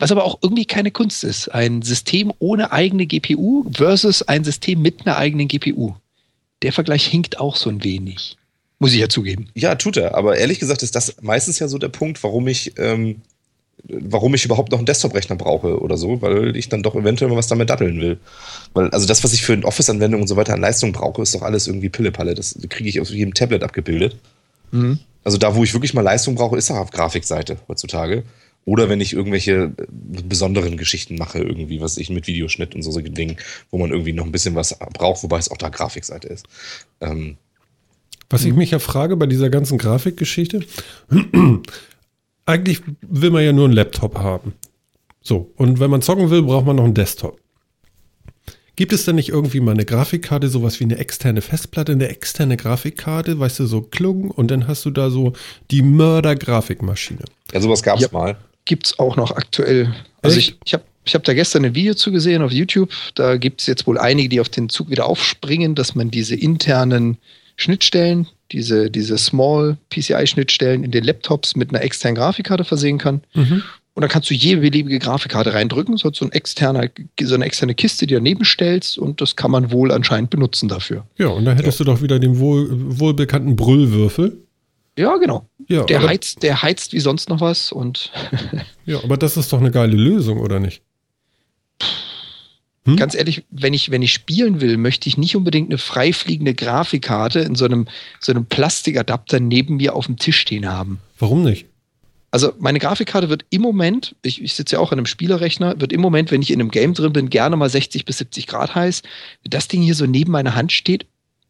Was 0.00 0.10
aber 0.10 0.24
auch 0.24 0.38
irgendwie 0.42 0.64
keine 0.64 0.90
Kunst 0.90 1.22
ist. 1.22 1.48
Ein 1.48 1.82
System 1.82 2.32
ohne 2.40 2.72
eigene 2.72 3.06
GPU 3.06 3.64
versus 3.72 4.22
ein 4.22 4.42
System 4.42 4.82
mit 4.82 5.06
einer 5.06 5.16
eigenen 5.16 5.46
GPU. 5.46 5.94
Der 6.62 6.72
Vergleich 6.72 7.06
hinkt 7.06 7.38
auch 7.38 7.54
so 7.54 7.70
ein 7.70 7.84
wenig. 7.84 8.36
Muss 8.80 8.92
ich 8.92 8.98
ja 8.98 9.08
zugeben. 9.08 9.48
Ja, 9.54 9.76
tut 9.76 9.96
er. 9.96 10.14
Aber 10.16 10.36
ehrlich 10.36 10.58
gesagt 10.58 10.82
ist 10.82 10.96
das 10.96 11.16
meistens 11.20 11.58
ja 11.58 11.68
so 11.68 11.78
der 11.78 11.90
Punkt, 11.90 12.22
warum 12.24 12.48
ich 12.48 12.72
ähm, 12.78 13.22
warum 13.84 14.34
ich 14.34 14.44
überhaupt 14.44 14.70
noch 14.72 14.78
einen 14.78 14.86
Desktop-Rechner 14.86 15.36
brauche 15.36 15.80
oder 15.80 15.96
so, 15.96 16.20
weil 16.22 16.56
ich 16.56 16.68
dann 16.68 16.82
doch 16.82 16.94
eventuell 16.94 17.30
mal 17.30 17.36
was 17.36 17.46
damit 17.46 17.70
datteln 17.70 18.00
will. 18.00 18.18
Weil, 18.74 18.90
also 18.90 19.06
das, 19.06 19.24
was 19.24 19.32
ich 19.32 19.42
für 19.42 19.52
eine 19.52 19.64
Office-Anwendung 19.64 20.20
und 20.20 20.26
so 20.26 20.36
weiter 20.36 20.54
an 20.54 20.60
Leistung 20.60 20.92
brauche, 20.92 21.22
ist 21.22 21.34
doch 21.34 21.42
alles 21.42 21.66
irgendwie 21.66 21.88
Pillepalle. 21.88 22.34
Das 22.34 22.58
kriege 22.68 22.88
ich 22.88 23.00
auf 23.00 23.10
jedem 23.10 23.34
Tablet 23.34 23.62
abgebildet. 23.62 24.16
Mhm. 24.70 24.98
Also 25.24 25.38
da, 25.38 25.54
wo 25.54 25.64
ich 25.64 25.74
wirklich 25.74 25.94
mal 25.94 26.02
Leistung 26.02 26.34
brauche, 26.34 26.56
ist 26.56 26.70
auch 26.70 26.76
auf 26.76 26.90
Grafikseite 26.90 27.58
heutzutage. 27.68 28.24
Oder 28.66 28.88
wenn 28.88 29.00
ich 29.00 29.14
irgendwelche 29.14 29.52
äh, 29.52 29.70
besonderen 29.88 30.76
Geschichten 30.76 31.16
mache, 31.16 31.38
irgendwie, 31.38 31.80
was 31.80 31.96
ich 31.96 32.10
mit 32.10 32.26
Videoschnitt 32.26 32.74
und 32.74 32.82
so, 32.82 32.90
so 32.90 33.00
Dingen, 33.00 33.36
wo 33.70 33.78
man 33.78 33.90
irgendwie 33.90 34.12
noch 34.12 34.24
ein 34.24 34.32
bisschen 34.32 34.54
was 34.54 34.76
braucht, 34.92 35.22
wobei 35.22 35.38
es 35.38 35.50
auch 35.50 35.56
da 35.56 35.70
Grafikseite 35.70 36.28
ist. 36.28 36.46
Ähm, 37.00 37.36
was 38.30 38.44
ich 38.44 38.54
mich 38.54 38.70
ja 38.70 38.78
frage 38.78 39.16
bei 39.16 39.26
dieser 39.26 39.50
ganzen 39.50 39.76
Grafikgeschichte, 39.76 40.60
eigentlich 42.46 42.80
will 43.02 43.30
man 43.30 43.44
ja 43.44 43.52
nur 43.52 43.66
einen 43.66 43.74
Laptop 43.74 44.18
haben. 44.18 44.54
So, 45.20 45.52
und 45.56 45.80
wenn 45.80 45.90
man 45.90 46.00
zocken 46.00 46.30
will, 46.30 46.42
braucht 46.42 46.64
man 46.64 46.76
noch 46.76 46.84
einen 46.84 46.94
Desktop. 46.94 47.38
Gibt 48.76 48.94
es 48.94 49.04
denn 49.04 49.16
nicht 49.16 49.28
irgendwie 49.28 49.60
mal 49.60 49.72
eine 49.72 49.84
Grafikkarte, 49.84 50.48
sowas 50.48 50.80
wie 50.80 50.84
eine 50.84 50.96
externe 50.96 51.42
Festplatte, 51.42 51.92
eine 51.92 52.08
externe 52.08 52.56
Grafikkarte, 52.56 53.38
weißt 53.38 53.58
du, 53.58 53.66
so 53.66 53.82
klung 53.82 54.30
und 54.30 54.50
dann 54.50 54.66
hast 54.66 54.86
du 54.86 54.90
da 54.90 55.10
so 55.10 55.34
die 55.70 55.82
Mörder-Grafikmaschine. 55.82 57.24
Ja, 57.52 57.60
sowas 57.60 57.82
gab 57.82 57.96
es 57.96 58.02
ja, 58.02 58.08
mal. 58.12 58.38
Gibt 58.64 58.86
es 58.86 58.98
auch 58.98 59.16
noch 59.16 59.32
aktuell. 59.32 59.94
Also 60.22 60.38
Echt? 60.38 60.48
ich, 60.48 60.58
ich 60.64 60.72
habe 60.72 60.84
ich 61.04 61.14
hab 61.14 61.24
da 61.24 61.34
gestern 61.34 61.64
ein 61.64 61.74
Video 61.74 61.94
zu 61.94 62.12
gesehen 62.12 62.42
auf 62.42 62.52
YouTube. 62.52 62.90
Da 63.14 63.36
gibt 63.36 63.60
es 63.60 63.66
jetzt 63.66 63.86
wohl 63.86 63.98
einige, 63.98 64.28
die 64.28 64.40
auf 64.40 64.48
den 64.48 64.68
Zug 64.68 64.90
wieder 64.90 65.06
aufspringen, 65.06 65.74
dass 65.74 65.94
man 65.94 66.10
diese 66.10 66.34
internen 66.36 67.18
Schnittstellen, 67.56 68.26
diese, 68.52 68.90
diese 68.90 69.18
Small 69.18 69.76
PCI-Schnittstellen 69.90 70.84
in 70.84 70.90
den 70.90 71.04
Laptops 71.04 71.56
mit 71.56 71.70
einer 71.70 71.82
externen 71.82 72.16
Grafikkarte 72.16 72.64
versehen 72.64 72.98
kann. 72.98 73.22
Mhm. 73.34 73.62
Und 73.94 74.02
dann 74.02 74.10
kannst 74.10 74.30
du 74.30 74.34
jede 74.34 74.60
beliebige 74.60 74.98
Grafikkarte 74.98 75.52
reindrücken, 75.52 75.96
so 75.96 76.10
ein 76.20 76.32
externer, 76.32 76.88
so 77.20 77.34
eine 77.34 77.44
externe 77.44 77.74
Kiste, 77.74 78.06
die 78.06 78.14
daneben 78.14 78.44
stellst 78.44 78.96
und 78.98 79.20
das 79.20 79.36
kann 79.36 79.50
man 79.50 79.72
wohl 79.72 79.90
anscheinend 79.90 80.30
benutzen 80.30 80.68
dafür. 80.68 81.04
Ja, 81.18 81.28
und 81.28 81.44
dann 81.44 81.56
hättest 81.56 81.80
ja. 81.80 81.84
du 81.84 81.92
doch 81.92 82.02
wieder 82.02 82.18
den 82.18 82.38
wohl, 82.38 82.68
wohlbekannten 82.70 83.56
Brüllwürfel. 83.56 84.38
Ja, 84.96 85.16
genau. 85.16 85.46
Ja, 85.68 85.84
der, 85.84 86.06
heizt, 86.06 86.42
der 86.42 86.62
heizt 86.62 86.92
wie 86.92 87.00
sonst 87.00 87.28
noch 87.28 87.40
was 87.40 87.72
und. 87.72 88.12
ja, 88.86 89.02
aber 89.02 89.16
das 89.16 89.36
ist 89.36 89.52
doch 89.52 89.60
eine 89.60 89.70
geile 89.70 89.96
Lösung, 89.96 90.40
oder 90.40 90.60
nicht? 90.60 90.82
Hm? 92.90 92.96
Ganz 92.96 93.14
ehrlich, 93.14 93.44
wenn 93.50 93.74
ich, 93.74 93.90
wenn 93.90 94.02
ich 94.02 94.12
spielen 94.12 94.60
will, 94.60 94.76
möchte 94.76 95.08
ich 95.08 95.16
nicht 95.16 95.36
unbedingt 95.36 95.70
eine 95.70 95.78
freifliegende 95.78 96.54
Grafikkarte 96.54 97.40
in 97.40 97.54
so 97.54 97.64
einem, 97.64 97.86
so 98.20 98.32
einem 98.32 98.46
Plastikadapter 98.46 99.40
neben 99.40 99.76
mir 99.76 99.94
auf 99.94 100.06
dem 100.06 100.16
Tisch 100.16 100.38
stehen 100.38 100.68
haben. 100.68 101.00
Warum 101.18 101.42
nicht? 101.42 101.66
Also 102.32 102.52
meine 102.58 102.78
Grafikkarte 102.78 103.28
wird 103.28 103.44
im 103.50 103.62
Moment, 103.62 104.14
ich, 104.22 104.40
ich 104.42 104.54
sitze 104.54 104.76
ja 104.76 104.80
auch 104.80 104.92
an 104.92 104.98
einem 104.98 105.06
Spielerrechner, 105.06 105.80
wird 105.80 105.92
im 105.92 106.00
Moment, 106.00 106.30
wenn 106.30 106.42
ich 106.42 106.50
in 106.50 106.60
einem 106.60 106.70
Game 106.70 106.94
drin 106.94 107.12
bin, 107.12 107.28
gerne 107.28 107.56
mal 107.56 107.68
60 107.68 108.04
bis 108.04 108.18
70 108.18 108.46
Grad 108.46 108.74
heiß. 108.74 109.02
Wenn 109.42 109.50
das 109.50 109.66
Ding 109.66 109.82
hier 109.82 109.94
so 109.94 110.06
neben 110.06 110.30
meiner 110.30 110.54
Hand 110.54 110.70
steht, 110.70 111.06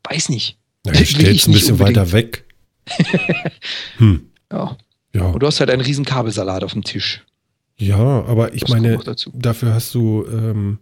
weiß 0.09 0.31
nicht. 0.31 0.57
Ja, 0.87 0.93
ich 1.01 1.11
stelle 1.11 1.35
es 1.35 1.47
ein 1.47 1.53
bisschen 1.53 1.73
unbedingt. 1.73 1.97
weiter 1.99 2.13
weg. 2.13 2.45
hm. 3.99 4.27
Ja. 4.51 4.77
ja. 5.15 5.23
Und 5.27 5.43
du 5.43 5.47
hast 5.47 5.61
halt 5.61 5.71
einen 5.71 5.83
riesen 5.83 6.05
Kabelsalat 6.05 6.65
auf 6.65 6.73
dem 6.73 6.83
Tisch. 6.83 7.25
Ja, 7.77 7.97
aber 7.97 8.53
ich 8.55 8.61
das 8.61 8.71
meine, 8.71 8.99
dafür 9.33 9.73
hast 9.73 9.95
du 9.95 10.27
ähm, 10.31 10.79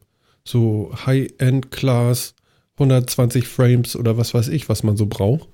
so 0.48 0.92
High-End-Class, 1.04 2.34
120 2.76 3.46
Frames 3.46 3.96
oder 3.96 4.16
was 4.16 4.34
weiß 4.34 4.48
ich, 4.48 4.68
was 4.68 4.82
man 4.82 4.96
so 4.96 5.06
braucht. 5.06 5.48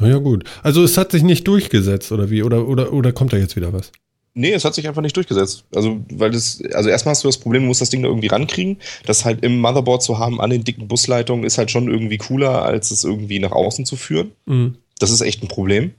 Naja, 0.00 0.18
gut. 0.18 0.44
Also 0.62 0.82
es 0.82 0.96
hat 0.98 1.12
sich 1.12 1.22
nicht 1.22 1.46
durchgesetzt, 1.46 2.12
oder 2.12 2.30
wie? 2.30 2.42
Oder, 2.42 2.66
oder, 2.66 2.92
oder 2.92 3.12
kommt 3.12 3.32
da 3.32 3.36
jetzt 3.36 3.56
wieder 3.56 3.72
was? 3.72 3.92
Nee, 4.34 4.52
es 4.52 4.64
hat 4.64 4.74
sich 4.74 4.88
einfach 4.88 5.02
nicht 5.02 5.16
durchgesetzt. 5.16 5.64
Also, 5.74 6.00
weil 6.10 6.30
das, 6.30 6.62
also 6.72 6.88
erstmal 6.88 7.12
hast 7.12 7.22
du 7.22 7.28
das 7.28 7.38
Problem, 7.38 7.62
du 7.62 7.68
musst 7.68 7.82
das 7.82 7.90
Ding 7.90 8.02
da 8.02 8.08
irgendwie 8.08 8.28
rankriegen. 8.28 8.78
Das 9.04 9.24
halt 9.24 9.44
im 9.44 9.60
Motherboard 9.60 10.02
zu 10.02 10.18
haben 10.18 10.40
an 10.40 10.50
den 10.50 10.64
dicken 10.64 10.88
Busleitungen 10.88 11.44
ist 11.44 11.58
halt 11.58 11.70
schon 11.70 11.88
irgendwie 11.88 12.18
cooler, 12.18 12.62
als 12.62 12.90
es 12.90 13.04
irgendwie 13.04 13.38
nach 13.38 13.52
außen 13.52 13.84
zu 13.84 13.96
führen. 13.96 14.32
Mhm. 14.46 14.76
Das 14.98 15.10
ist 15.10 15.20
echt 15.20 15.42
ein 15.42 15.48
Problem. 15.48 15.92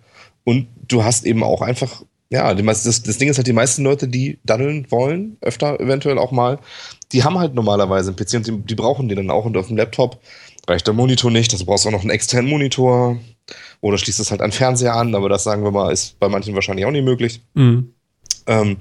Und 0.43 0.67
du 0.87 1.03
hast 1.03 1.25
eben 1.25 1.43
auch 1.43 1.61
einfach, 1.61 2.03
ja, 2.29 2.53
das, 2.55 2.83
das 3.03 3.17
Ding 3.17 3.29
ist 3.29 3.37
halt, 3.37 3.47
die 3.47 3.53
meisten 3.53 3.83
Leute, 3.83 4.07
die 4.07 4.39
daddeln 4.43 4.87
wollen, 4.89 5.37
öfter 5.41 5.79
eventuell 5.79 6.17
auch 6.17 6.31
mal, 6.31 6.59
die 7.13 7.23
haben 7.23 7.37
halt 7.37 7.53
normalerweise 7.53 8.09
einen 8.09 8.17
PC 8.17 8.33
und 8.35 8.47
die, 8.47 8.57
die 8.57 8.75
brauchen 8.75 9.07
den 9.07 9.17
dann 9.17 9.29
auch 9.29 9.45
und 9.45 9.55
auf 9.55 9.67
dem 9.67 9.77
Laptop 9.77 10.19
reicht 10.67 10.87
der 10.87 10.93
Monitor 10.93 11.31
nicht, 11.31 11.53
also 11.53 11.65
brauchst 11.65 11.85
du 11.85 11.89
auch 11.89 11.93
noch 11.93 12.01
einen 12.01 12.09
externen 12.09 12.49
Monitor 12.49 13.17
oder 13.81 13.97
schließt 13.97 14.19
es 14.19 14.31
halt 14.31 14.41
an 14.41 14.51
Fernseher 14.51 14.95
an, 14.95 15.15
aber 15.15 15.29
das 15.29 15.43
sagen 15.43 15.63
wir 15.63 15.71
mal, 15.71 15.91
ist 15.91 16.19
bei 16.19 16.29
manchen 16.29 16.55
wahrscheinlich 16.55 16.85
auch 16.85 16.91
nicht 16.91 17.05
möglich. 17.05 17.41
Mhm. 17.53 17.93
Ähm, 18.47 18.77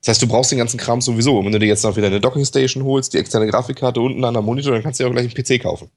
das 0.00 0.08
heißt, 0.08 0.22
du 0.22 0.26
brauchst 0.26 0.50
den 0.50 0.58
ganzen 0.58 0.78
Kram 0.78 1.00
sowieso. 1.00 1.38
Und 1.38 1.44
wenn 1.44 1.52
du 1.52 1.60
dir 1.60 1.66
jetzt 1.66 1.84
noch 1.84 1.96
wieder 1.96 2.08
eine 2.08 2.20
Dockingstation 2.20 2.82
holst, 2.82 3.14
die 3.14 3.18
externe 3.18 3.46
Grafikkarte 3.46 4.00
unten 4.00 4.24
an 4.24 4.34
der 4.34 4.42
Monitor, 4.42 4.72
dann 4.72 4.82
kannst 4.82 4.98
du 4.98 5.04
ja 5.04 5.08
auch 5.08 5.14
gleich 5.14 5.32
einen 5.32 5.44
PC 5.44 5.62
kaufen. 5.62 5.90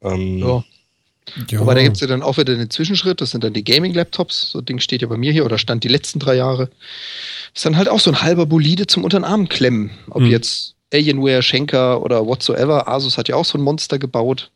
Ähm, 0.00 0.38
ja. 0.38 0.64
Ja. 1.50 1.60
Wobei 1.60 1.74
da 1.74 1.82
gibt 1.82 1.96
es 1.96 2.00
ja 2.00 2.06
dann 2.06 2.22
auch 2.22 2.36
wieder 2.36 2.56
den 2.56 2.70
Zwischenschritt, 2.70 3.20
das 3.20 3.30
sind 3.30 3.44
dann 3.44 3.52
die 3.52 3.64
Gaming-Laptops. 3.64 4.50
So 4.50 4.58
ein 4.58 4.64
Ding 4.64 4.80
steht 4.80 5.02
ja 5.02 5.08
bei 5.08 5.16
mir 5.16 5.32
hier 5.32 5.44
oder 5.44 5.58
stand 5.58 5.84
die 5.84 5.88
letzten 5.88 6.18
drei 6.18 6.34
Jahre. 6.34 6.70
Ist 7.54 7.64
dann 7.64 7.76
halt 7.76 7.88
auch 7.88 8.00
so 8.00 8.10
ein 8.10 8.22
halber 8.22 8.46
Bolide 8.46 8.86
zum 8.86 9.04
unter 9.04 9.18
den 9.18 9.24
Arm 9.24 9.48
klemmen. 9.48 9.90
Ob 10.10 10.22
mhm. 10.22 10.30
jetzt 10.30 10.74
Alienware, 10.92 11.42
Schenker 11.42 12.02
oder 12.02 12.26
whatsoever. 12.26 12.88
Asus 12.88 13.18
hat 13.18 13.28
ja 13.28 13.36
auch 13.36 13.44
so 13.44 13.56
ein 13.56 13.62
Monster 13.62 13.98
gebaut. 13.98 14.50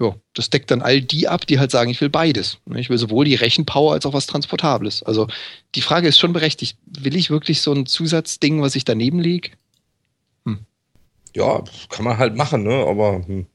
Ja, 0.00 0.16
das 0.32 0.50
deckt 0.50 0.70
dann 0.72 0.82
all 0.82 1.00
die 1.00 1.28
ab, 1.28 1.46
die 1.46 1.60
halt 1.60 1.70
sagen, 1.70 1.90
ich 1.90 2.00
will 2.00 2.08
beides. 2.08 2.58
Ich 2.74 2.90
will 2.90 2.98
sowohl 2.98 3.24
die 3.24 3.36
Rechenpower 3.36 3.92
als 3.92 4.06
auch 4.06 4.12
was 4.12 4.26
Transportables. 4.26 5.04
Also 5.04 5.28
die 5.76 5.82
Frage 5.82 6.08
ist 6.08 6.18
schon 6.18 6.32
berechtigt. 6.32 6.76
Will 6.86 7.14
ich 7.14 7.30
wirklich 7.30 7.60
so 7.60 7.72
ein 7.72 7.86
Zusatzding, 7.86 8.60
was 8.60 8.74
ich 8.74 8.84
daneben 8.84 9.20
lege? 9.20 9.50
Hm. 10.46 10.60
Ja, 11.36 11.62
kann 11.90 12.04
man 12.04 12.18
halt 12.18 12.34
machen, 12.34 12.64
ne? 12.64 12.84
Aber 12.88 13.22
hm. 13.24 13.46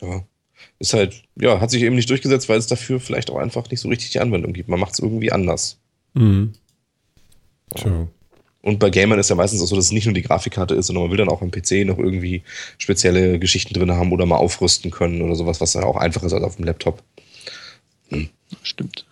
ja 0.00 0.22
ist 0.78 0.94
halt, 0.94 1.22
ja, 1.40 1.60
hat 1.60 1.70
sich 1.70 1.82
eben 1.82 1.96
nicht 1.96 2.10
durchgesetzt, 2.10 2.48
weil 2.48 2.58
es 2.58 2.66
dafür 2.66 3.00
vielleicht 3.00 3.30
auch 3.30 3.38
einfach 3.38 3.70
nicht 3.70 3.80
so 3.80 3.88
richtig 3.88 4.10
die 4.10 4.20
Anwendung 4.20 4.52
gibt. 4.52 4.68
Man 4.68 4.80
macht 4.80 4.92
es 4.92 4.98
irgendwie 4.98 5.32
anders. 5.32 5.78
Mhm. 6.14 6.52
Ja. 7.74 8.08
Und 8.62 8.80
bei 8.80 8.90
Gamern 8.90 9.18
ist 9.18 9.30
ja 9.30 9.36
meistens 9.36 9.62
auch 9.62 9.66
so, 9.66 9.76
dass 9.76 9.86
es 9.86 9.92
nicht 9.92 10.06
nur 10.06 10.14
die 10.14 10.22
Grafikkarte 10.22 10.74
ist, 10.74 10.88
sondern 10.88 11.04
man 11.04 11.10
will 11.12 11.18
dann 11.18 11.28
auch 11.28 11.40
am 11.40 11.52
PC 11.52 11.86
noch 11.86 11.98
irgendwie 11.98 12.42
spezielle 12.78 13.38
Geschichten 13.38 13.74
drin 13.74 13.92
haben 13.92 14.12
oder 14.12 14.26
mal 14.26 14.36
aufrüsten 14.36 14.90
können 14.90 15.22
oder 15.22 15.36
sowas, 15.36 15.60
was 15.60 15.74
ja 15.74 15.84
auch 15.84 15.96
einfacher 15.96 16.26
ist 16.26 16.32
als 16.32 16.42
auf 16.42 16.56
dem 16.56 16.64
Laptop. 16.64 17.02
Hm. 18.08 18.28
Stimmt. 18.62 19.06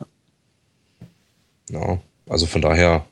Ja, 1.71 2.01
also 2.29 2.47
von 2.47 2.63
daher 2.63 3.07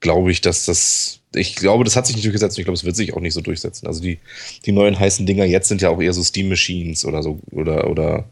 glaube 0.00 0.32
ich, 0.32 0.40
dass 0.40 0.64
das, 0.64 1.20
ich 1.34 1.54
glaube, 1.56 1.84
das 1.84 1.96
hat 1.96 2.06
sich 2.06 2.16
nicht 2.16 2.24
durchgesetzt 2.24 2.56
und 2.56 2.60
ich 2.60 2.64
glaube, 2.64 2.76
es 2.76 2.84
wird 2.84 2.96
sich 2.96 3.14
auch 3.14 3.20
nicht 3.20 3.34
so 3.34 3.40
durchsetzen. 3.40 3.86
Also 3.86 4.02
die, 4.02 4.18
die 4.66 4.72
neuen 4.72 4.98
heißen 4.98 5.26
Dinger 5.26 5.44
jetzt 5.44 5.68
sind 5.68 5.82
ja 5.82 5.90
auch 5.90 6.00
eher 6.00 6.12
so 6.12 6.22
Steam 6.22 6.48
Machines 6.48 7.04
oder 7.04 7.22
so 7.22 7.40
oder, 7.50 7.88
oder 7.88 8.28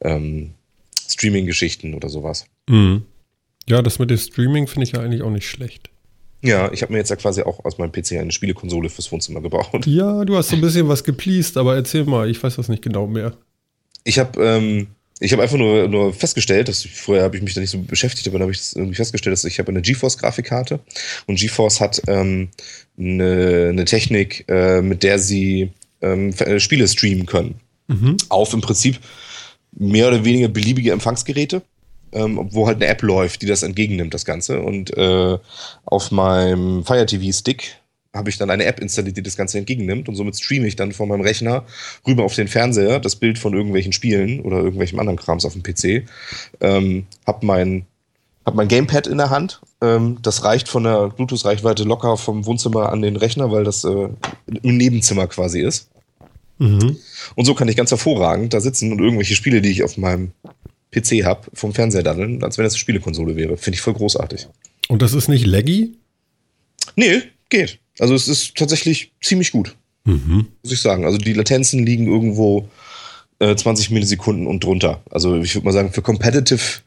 ähm, 0.00 0.50
Streaming-Geschichten 1.08 1.94
oder 1.94 2.08
sowas. 2.08 2.46
Mhm. 2.68 3.02
Ja, 3.68 3.80
das 3.82 3.98
mit 3.98 4.10
dem 4.10 4.18
Streaming 4.18 4.66
finde 4.66 4.84
ich 4.84 4.92
ja 4.92 5.00
eigentlich 5.00 5.22
auch 5.22 5.30
nicht 5.30 5.48
schlecht. 5.48 5.88
Ja, 6.44 6.72
ich 6.72 6.82
habe 6.82 6.92
mir 6.92 6.98
jetzt 6.98 7.10
ja 7.10 7.16
quasi 7.16 7.42
auch 7.42 7.64
aus 7.64 7.78
meinem 7.78 7.92
PC 7.92 8.12
eine 8.12 8.32
Spielekonsole 8.32 8.88
fürs 8.88 9.12
Wohnzimmer 9.12 9.40
gebaut. 9.40 9.86
Ja, 9.86 10.24
du 10.24 10.36
hast 10.36 10.48
so 10.48 10.56
ein 10.56 10.60
bisschen 10.60 10.88
was 10.88 11.04
gepleast, 11.04 11.56
aber 11.56 11.76
erzähl 11.76 12.04
mal, 12.04 12.28
ich 12.28 12.42
weiß 12.42 12.56
das 12.56 12.68
nicht 12.68 12.82
genau 12.82 13.06
mehr. 13.06 13.36
Ich 14.02 14.18
habe 14.18 14.42
ähm, 14.44 14.88
ich 15.22 15.32
habe 15.32 15.42
einfach 15.42 15.56
nur, 15.56 15.88
nur 15.88 16.12
festgestellt, 16.12 16.68
dass 16.68 16.84
ich, 16.84 16.92
vorher 16.92 17.24
habe 17.24 17.36
ich 17.36 17.42
mich 17.42 17.54
da 17.54 17.60
nicht 17.60 17.70
so 17.70 17.78
beschäftigt, 17.78 18.26
aber 18.26 18.38
dann 18.38 18.42
habe 18.42 18.52
ich 18.52 18.74
irgendwie 18.74 18.96
festgestellt, 18.96 19.32
dass 19.32 19.44
ich 19.44 19.58
habe 19.58 19.70
eine 19.70 19.82
GeForce-Grafikkarte 19.82 20.80
und 21.26 21.38
GeForce 21.38 21.80
hat 21.80 22.02
ähm, 22.08 22.48
eine, 22.98 23.68
eine 23.70 23.84
Technik, 23.84 24.44
äh, 24.48 24.82
mit 24.82 25.02
der 25.02 25.18
sie 25.18 25.70
ähm, 26.00 26.30
äh, 26.38 26.58
Spiele 26.58 26.88
streamen 26.88 27.26
können. 27.26 27.54
Mhm. 27.86 28.16
Auf 28.28 28.52
im 28.52 28.60
Prinzip 28.60 28.98
mehr 29.72 30.08
oder 30.08 30.24
weniger 30.24 30.48
beliebige 30.48 30.92
Empfangsgeräte 30.92 31.62
ähm, 32.12 32.48
wo 32.52 32.66
halt 32.66 32.76
eine 32.76 32.86
App 32.86 33.02
läuft, 33.02 33.42
die 33.42 33.46
das 33.46 33.62
entgegennimmt, 33.62 34.14
das 34.14 34.24
Ganze. 34.24 34.60
Und 34.60 34.96
äh, 34.96 35.38
auf 35.84 36.10
meinem 36.10 36.84
Fire 36.84 37.06
TV 37.06 37.32
Stick 37.32 37.76
habe 38.14 38.30
ich 38.30 38.36
dann 38.36 38.50
eine 38.50 38.64
App 38.64 38.80
installiert, 38.80 39.16
die 39.16 39.22
das 39.22 39.36
Ganze 39.36 39.58
entgegennimmt 39.58 40.08
und 40.08 40.14
somit 40.14 40.36
streame 40.36 40.66
ich 40.66 40.76
dann 40.76 40.92
von 40.92 41.08
meinem 41.08 41.22
Rechner 41.22 41.64
rüber 42.06 42.24
auf 42.24 42.34
den 42.34 42.48
Fernseher 42.48 43.00
das 43.00 43.16
Bild 43.16 43.38
von 43.38 43.54
irgendwelchen 43.54 43.92
Spielen 43.92 44.40
oder 44.40 44.58
irgendwelchem 44.58 44.98
anderen 44.98 45.18
Krams 45.18 45.44
auf 45.44 45.54
dem 45.54 45.62
PC. 45.62 46.06
Ähm, 46.60 47.06
hab 47.26 47.42
mein 47.42 47.86
hab 48.44 48.54
mein 48.54 48.68
Gamepad 48.68 49.06
in 49.06 49.18
der 49.18 49.30
Hand. 49.30 49.60
Ähm, 49.80 50.18
das 50.22 50.44
reicht 50.44 50.68
von 50.68 50.84
der 50.84 51.08
Bluetooth-Reichweite 51.08 51.84
locker 51.84 52.16
vom 52.16 52.44
Wohnzimmer 52.44 52.90
an 52.90 53.02
den 53.02 53.16
Rechner, 53.16 53.50
weil 53.50 53.64
das 53.64 53.84
äh, 53.84 54.08
im 54.46 54.76
Nebenzimmer 54.76 55.26
quasi 55.26 55.60
ist. 55.60 55.88
Mhm. 56.58 56.96
Und 57.34 57.44
so 57.44 57.54
kann 57.54 57.68
ich 57.68 57.76
ganz 57.76 57.90
hervorragend 57.90 58.52
da 58.52 58.60
sitzen 58.60 58.92
und 58.92 59.00
irgendwelche 59.00 59.34
Spiele, 59.34 59.62
die 59.62 59.70
ich 59.70 59.82
auf 59.82 59.96
meinem 59.96 60.32
PC 60.92 61.24
habe, 61.24 61.48
vom 61.54 61.72
Fernseher 61.72 62.02
daddeln, 62.02 62.42
als 62.44 62.58
wenn 62.58 62.64
das 62.64 62.74
eine 62.74 62.78
Spielekonsole 62.78 63.36
wäre. 63.36 63.56
Finde 63.56 63.76
ich 63.76 63.80
voll 63.80 63.94
großartig. 63.94 64.48
Und 64.88 65.02
das 65.02 65.14
ist 65.14 65.28
nicht 65.28 65.46
laggy? 65.46 65.96
Nee, 66.96 67.22
geht. 67.48 67.78
Also 67.98 68.14
es 68.14 68.28
ist 68.28 68.56
tatsächlich 68.56 69.12
ziemlich 69.20 69.52
gut. 69.52 69.76
Mhm. 70.04 70.46
Muss 70.62 70.72
ich 70.72 70.80
sagen. 70.80 71.04
Also 71.04 71.18
die 71.18 71.32
Latenzen 71.32 71.84
liegen 71.84 72.06
irgendwo 72.06 72.68
äh, 73.38 73.54
20 73.54 73.90
Millisekunden 73.90 74.46
und 74.46 74.64
drunter. 74.64 75.02
Also 75.10 75.36
ich 75.36 75.54
würde 75.54 75.66
mal 75.66 75.72
sagen, 75.72 75.92
für 75.92 76.02
Competitive 76.02 76.80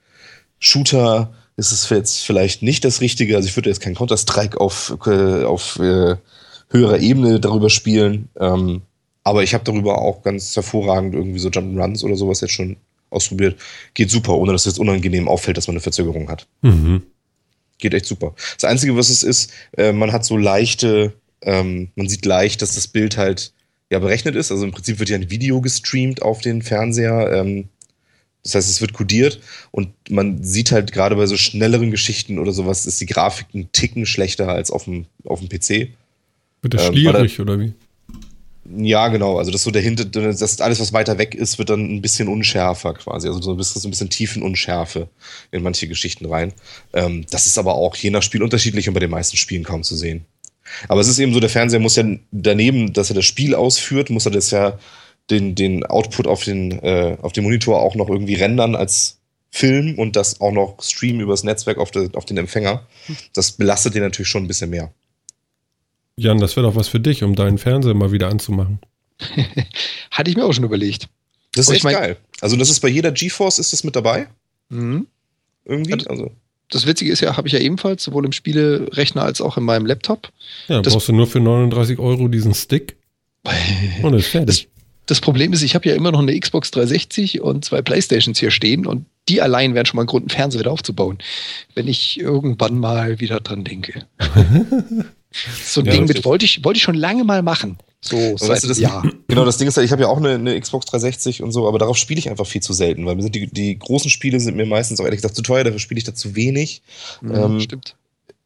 Shooter 0.60 1.34
ist 1.58 1.72
es 1.72 1.90
jetzt 1.90 2.24
vielleicht 2.24 2.62
nicht 2.62 2.84
das 2.84 3.02
Richtige. 3.02 3.36
Also 3.36 3.48
ich 3.48 3.56
würde 3.56 3.70
jetzt 3.70 3.82
keinen 3.82 3.96
Counter-Strike 3.96 4.60
auf, 4.60 4.98
äh, 5.06 5.44
auf 5.44 5.80
äh, 5.80 6.16
höherer 6.70 7.00
Ebene 7.00 7.40
darüber 7.40 7.70
spielen. 7.70 8.30
Ähm, 8.40 8.82
aber 9.24 9.44
ich 9.44 9.54
habe 9.54 9.64
darüber 9.64 10.00
auch 10.00 10.22
ganz 10.24 10.56
hervorragend 10.56 11.16
irgendwie 11.16 11.40
so 11.40 11.50
Jump'n'Runs 11.50 12.04
oder 12.04 12.16
sowas 12.16 12.42
jetzt 12.42 12.54
schon 12.54 12.78
ausprobiert. 13.10 13.60
Geht 13.94 14.12
super, 14.12 14.36
ohne 14.36 14.52
dass 14.52 14.66
es 14.66 14.74
jetzt 14.74 14.80
unangenehm 14.80 15.28
auffällt, 15.28 15.58
dass 15.58 15.68
man 15.68 15.76
eine 15.76 15.82
Verzögerung 15.82 16.30
hat. 16.30 16.48
Mhm. 16.62 17.04
Geht 17.78 17.94
echt 17.94 18.06
super. 18.06 18.36
Das 18.56 18.64
Einzige, 18.64 18.96
was 18.96 19.10
es 19.10 19.24
ist, 19.24 19.52
äh, 19.78 19.92
man 19.92 20.12
hat 20.12 20.26
so 20.26 20.38
leichte, 20.38 21.14
ähm, 21.42 21.90
man 21.96 22.08
sieht 22.08 22.26
leicht, 22.26 22.62
dass 22.62 22.76
das 22.76 22.88
Bild 22.88 23.18
halt 23.18 23.54
ja 23.92 24.00
berechnet 24.00 24.36
ist. 24.36 24.52
Also 24.52 24.64
im 24.64 24.72
Prinzip 24.72 25.00
wird 25.00 25.10
ja 25.10 25.18
ein 25.18 25.30
Video 25.30 25.62
gestreamt 25.62 26.22
auf 26.22 26.42
den 26.42 26.62
Fernseher. 26.62 27.32
Ähm, 27.34 27.70
das 28.44 28.56
heißt, 28.56 28.70
es 28.70 28.80
wird 28.80 28.94
kodiert 28.94 29.40
und 29.72 29.90
man 30.10 30.44
sieht 30.44 30.72
halt 30.72 30.92
gerade 30.92 31.16
bei 31.16 31.26
so 31.26 31.36
schnelleren 31.36 31.90
Geschichten 31.90 32.38
oder 32.38 32.52
sowas, 32.52 32.86
ist 32.86 33.02
die 33.02 33.08
Grafik 33.08 33.48
ein 33.56 33.72
Ticken 33.72 34.06
schlechter 34.06 34.50
als 34.50 34.70
auf 34.70 34.84
dem, 34.84 35.08
auf 35.24 35.40
dem 35.40 35.50
PC. 35.50 35.90
Wird 36.62 36.76
das 36.76 36.86
ähm, 36.86 36.94
schlierig 36.94 37.40
oder 37.40 37.60
wie? 37.60 37.74
Ja, 38.68 39.10
genau. 39.10 39.38
Also 39.38 39.52
das 39.52 39.64
so 39.64 39.70
der 39.70 39.82
Hinter, 39.82 40.06
das 40.06 40.60
alles, 40.60 40.80
was 40.80 40.92
weiter 40.92 41.20
weg 41.20 41.36
ist, 41.36 41.60
wird 41.60 41.70
dann 41.70 41.82
ein 41.82 42.02
bisschen 42.02 42.28
unschärfer 42.28 42.96
quasi. 42.96 43.28
Also 43.28 43.42
so 43.42 43.52
ein 43.52 43.58
bisschen, 43.58 43.82
so 43.82 43.88
ein 43.88 43.92
bisschen 43.92 44.10
Tiefenunschärfe 44.10 45.08
in 45.52 45.62
manche 45.62 45.88
Geschichten 45.88 46.26
rein. 46.26 46.52
Ähm, 46.94 47.26
das 47.30 47.46
ist 47.46 47.60
aber 47.60 47.76
auch 47.76 47.96
je 47.96 48.10
nach 48.10 48.24
Spiel 48.24 48.42
unterschiedlich 48.42 48.88
und 48.88 48.96
bei 48.96 49.00
den 49.00 49.12
meisten 49.12 49.38
Spielen 49.38 49.64
kaum 49.64 49.84
zu 49.84 49.96
sehen. 49.96 50.26
Aber 50.88 51.00
es 51.00 51.08
ist 51.08 51.20
eben 51.20 51.34
so, 51.34 51.40
der 51.40 51.50
Fernseher 51.50 51.80
muss 51.80 51.96
ja 51.96 52.06
daneben, 52.32 52.92
dass 52.92 53.10
er 53.10 53.16
das 53.16 53.26
Spiel 53.26 53.54
ausführt, 53.54 54.10
muss 54.10 54.26
er 54.26 54.32
das 54.32 54.50
ja 54.50 54.80
den, 55.30 55.54
den 55.54 55.86
Output 55.86 56.26
auf 56.26 56.44
den, 56.44 56.72
äh, 56.84 57.18
auf 57.22 57.34
den 57.34 57.44
Monitor 57.44 57.82
auch 57.82 57.94
noch 57.94 58.10
irgendwie 58.10 58.36
rendern 58.36 58.76
als 58.76 59.20
Film 59.52 59.98
und 59.98 60.16
das 60.16 60.42
auch 60.42 60.52
noch 60.52 60.82
streamen 60.82 61.22
übers 61.22 61.44
Netzwerk 61.44 61.78
auf, 61.78 61.92
de, 61.92 62.10
auf 62.14 62.26
den 62.26 62.38
Empfänger. 62.38 62.86
Das 63.34 63.54
belastet 63.54 63.96
den 63.96 64.02
natürlich 64.02 64.28
schon 64.28 64.44
ein 64.44 64.48
bisschen 64.48 64.70
mehr. 64.70 64.92
Jan, 66.18 66.40
das 66.40 66.56
wäre 66.56 66.68
doch 66.68 66.76
was 66.76 66.88
für 66.88 67.00
dich, 67.00 67.24
um 67.24 67.36
deinen 67.36 67.58
Fernseher 67.58 67.94
mal 67.94 68.12
wieder 68.12 68.30
anzumachen. 68.30 68.80
Hatte 70.12 70.30
ich 70.30 70.38
mir 70.38 70.46
auch 70.46 70.54
schon 70.54 70.64
überlegt. 70.64 71.10
Das 71.54 71.68
ist 71.68 71.72
echt 71.72 71.78
ich 71.80 71.84
mein, 71.84 71.96
geil. 71.96 72.18
Also 72.42 72.56
das 72.56 72.70
ist 72.70 72.80
bei 72.80 72.88
jeder 72.88 73.12
GeForce 73.12 73.60
ist 73.60 73.74
das 73.74 73.84
mit 73.84 73.96
dabei. 73.96 74.28
Mhm. 74.70 75.08
Irgendwie. 75.66 76.08
Also. 76.08 76.32
Das 76.70 76.86
Witzige 76.86 77.12
ist 77.12 77.22
ja, 77.22 77.38
habe 77.38 77.48
ich 77.48 77.54
ja 77.54 77.60
ebenfalls, 77.60 78.04
sowohl 78.04 78.26
im 78.26 78.32
Spielerechner 78.32 79.24
als 79.24 79.40
auch 79.40 79.58
in 79.58 79.64
meinem 79.64 79.86
Laptop. 79.86 80.32
Ja, 80.68 80.82
das 80.82 80.94
brauchst 80.94 81.08
du 81.08 81.14
nur 81.14 81.28
für 81.28 81.40
39 81.40 82.00
Euro 82.00 82.28
diesen 82.28 82.54
Stick. 82.54 82.98
und 84.02 84.14
ist 84.14 84.28
fertig. 84.28 84.68
Das, 84.68 84.86
das 85.06 85.22
Problem 85.22 85.54
ist, 85.54 85.62
ich 85.62 85.76
habe 85.76 85.88
ja 85.88 85.96
immer 85.96 86.12
noch 86.12 86.20
eine 86.20 86.38
Xbox 86.38 86.72
360 86.72 87.42
und 87.42 87.64
zwei 87.64 87.82
Playstations 87.82 88.40
hier 88.40 88.52
stehen 88.52 88.86
und 88.88 89.06
die 89.28 89.42
allein 89.42 89.74
wären 89.74 89.86
schon 89.86 89.98
mal 89.98 90.04
ein 90.04 90.08
Grund, 90.08 90.24
einen 90.24 90.38
Fernseher 90.38 90.60
wieder 90.60 90.72
aufzubauen, 90.72 91.18
wenn 91.74 91.88
ich 91.88 92.20
irgendwann 92.20 92.80
mal 92.80 93.20
wieder 93.20 93.40
dran 93.40 93.64
denke. 93.64 94.06
So 95.64 95.82
ein 95.82 95.86
ja, 95.88 95.92
Ding 95.92 96.06
mit, 96.06 96.24
wollte 96.24 96.46
ich, 96.46 96.64
wollte 96.64 96.78
ich 96.78 96.84
schon 96.84 96.96
lange 96.96 97.24
mal 97.24 97.42
machen. 97.42 97.78
So 98.00 98.38
seit 98.38 98.50
weißt 98.50 98.64
du, 98.64 98.68
das, 98.70 98.80
Jahr. 98.80 99.04
Genau, 99.28 99.44
das 99.44 99.58
Ding 99.58 99.68
ist, 99.68 99.78
ich 99.78 99.92
habe 99.92 100.04
ja 100.04 100.08
auch 100.08 100.18
eine, 100.18 100.36
eine, 100.36 100.60
Xbox 100.60 100.86
360 100.86 101.44
und 101.44 101.52
so, 101.52 101.68
aber 101.68 101.80
darauf 101.80 101.98
spiele 101.98 102.20
ich 102.20 102.30
einfach 102.30 102.46
viel 102.46 102.62
zu 102.62 102.72
selten, 102.72 103.06
weil 103.06 103.16
mir 103.16 103.24
sind 103.24 103.36
die, 103.36 103.48
die 103.48 103.78
großen 103.78 104.10
Spiele 104.10 104.40
sind 104.40 104.56
mir 104.56 104.66
meistens 104.66 105.00
auch 105.00 105.04
ehrlich 105.04 105.18
gesagt 105.18 105.36
zu 105.36 105.42
teuer, 105.42 105.64
dafür 105.64 105.80
spiele 105.80 105.98
ich 105.98 106.04
da 106.04 106.14
zu 106.14 106.36
wenig. 106.36 106.84
Mhm, 107.22 107.36
ähm, 107.36 107.60
stimmt. 107.60 107.96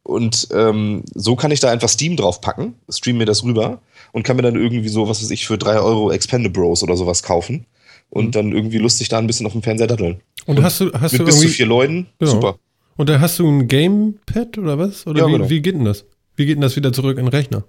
Und 0.02 0.48
ähm, 0.52 1.04
so 1.14 1.36
kann 1.36 1.50
ich 1.50 1.60
da 1.60 1.70
einfach 1.70 1.88
Steam 1.88 2.16
drauf 2.16 2.40
packen, 2.40 2.74
stream 2.88 3.18
mir 3.18 3.26
das 3.26 3.44
rüber 3.44 3.80
und 4.12 4.24
kann 4.24 4.36
mir 4.36 4.42
dann 4.42 4.56
irgendwie 4.56 4.88
so, 4.88 5.08
was 5.08 5.22
weiß 5.22 5.30
ich, 5.30 5.46
für 5.46 5.58
3 5.58 5.78
Euro 5.78 6.10
Expendables 6.10 6.82
oder 6.82 6.96
sowas 6.96 7.22
kaufen 7.22 7.66
und 8.10 8.26
mhm. 8.26 8.32
dann 8.32 8.52
irgendwie 8.52 8.78
lustig 8.78 9.08
da 9.08 9.18
ein 9.18 9.26
bisschen 9.26 9.46
auf 9.46 9.52
dem 9.52 9.62
Fernseher 9.62 9.86
daddeln. 9.86 10.20
Und, 10.46 10.58
und 10.58 10.64
hast 10.64 10.80
du, 10.80 10.92
hast 10.92 11.12
mit 11.12 11.22
du 11.22 11.24
bis 11.24 11.40
zu 11.40 11.48
vier 11.48 11.66
Leuten, 11.66 12.06
genau. 12.18 12.32
super. 12.32 12.58
Und 12.96 13.08
da 13.08 13.20
hast 13.20 13.38
du 13.38 13.48
ein 13.48 13.66
Gamepad 13.66 14.58
oder 14.58 14.78
was? 14.78 15.06
Oder 15.06 15.20
ja, 15.20 15.26
wie, 15.28 15.32
genau. 15.32 15.50
wie 15.50 15.62
geht 15.62 15.74
denn 15.74 15.84
das? 15.84 16.04
Wie 16.36 16.46
geht 16.46 16.56
denn 16.56 16.62
das 16.62 16.76
wieder 16.76 16.92
zurück 16.92 17.18
in 17.18 17.24
den 17.24 17.30
Rechner? 17.30 17.64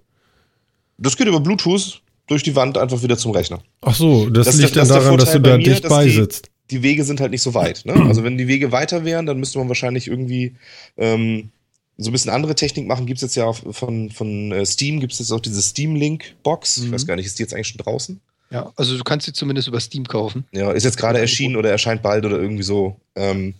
Das 0.97 1.15
geht 1.15 1.27
über 1.27 1.39
Bluetooth 1.39 2.01
durch 2.27 2.43
die 2.43 2.55
Wand 2.55 2.77
einfach 2.77 3.01
wieder 3.01 3.17
zum 3.17 3.31
Rechner. 3.31 3.61
Ach 3.81 3.95
so, 3.95 4.29
das, 4.29 4.45
das 4.47 4.57
liegt 4.57 4.75
dann 4.75 4.87
daran, 4.87 5.17
dass 5.17 5.31
du 5.31 5.39
da 5.39 5.57
mir, 5.57 5.63
dicht 5.63 5.87
beisitzt. 5.87 6.49
Die, 6.69 6.77
die, 6.77 6.83
Wege 6.83 7.03
sind 7.03 7.19
halt 7.19 7.31
nicht 7.31 7.41
so 7.41 7.53
weit. 7.53 7.83
Ne? 7.85 7.93
Also 8.07 8.23
wenn 8.23 8.37
die 8.37 8.47
Wege 8.47 8.71
weiter 8.71 9.05
wären, 9.05 9.25
dann 9.25 9.39
müsste 9.39 9.59
man 9.59 9.67
wahrscheinlich 9.67 10.07
irgendwie 10.07 10.55
ähm, 10.97 11.49
so 11.97 12.09
ein 12.09 12.13
bisschen 12.13 12.31
andere 12.31 12.55
Technik 12.55 12.87
machen. 12.87 13.05
Gibt 13.05 13.17
es 13.17 13.21
jetzt 13.21 13.35
ja 13.35 13.51
von, 13.51 14.09
von 14.09 14.51
äh, 14.51 14.65
Steam, 14.65 14.99
gibt 14.99 15.13
es 15.13 15.19
jetzt 15.19 15.31
auch 15.31 15.39
diese 15.39 15.61
Steam-Link-Box. 15.61 16.77
Mhm. 16.77 16.85
Ich 16.85 16.91
weiß 16.91 17.07
gar 17.07 17.15
nicht, 17.15 17.25
ist 17.25 17.39
die 17.39 17.43
jetzt 17.43 17.53
eigentlich 17.53 17.67
schon 17.67 17.83
draußen? 17.83 18.21
Ja, 18.51 18.71
also 18.75 18.97
du 18.97 19.03
kannst 19.03 19.25
sie 19.25 19.33
zumindest 19.33 19.67
über 19.67 19.79
Steam 19.79 20.05
kaufen. 20.05 20.45
Ja, 20.51 20.71
ist 20.71 20.83
jetzt 20.83 20.97
gerade 20.97 21.19
erschienen 21.19 21.55
oder 21.55 21.71
erscheint 21.71 22.01
bald 22.01 22.25
oder 22.25 22.37
irgendwie 22.37 22.63
so. 22.63 22.99
Ähm, 23.15 23.55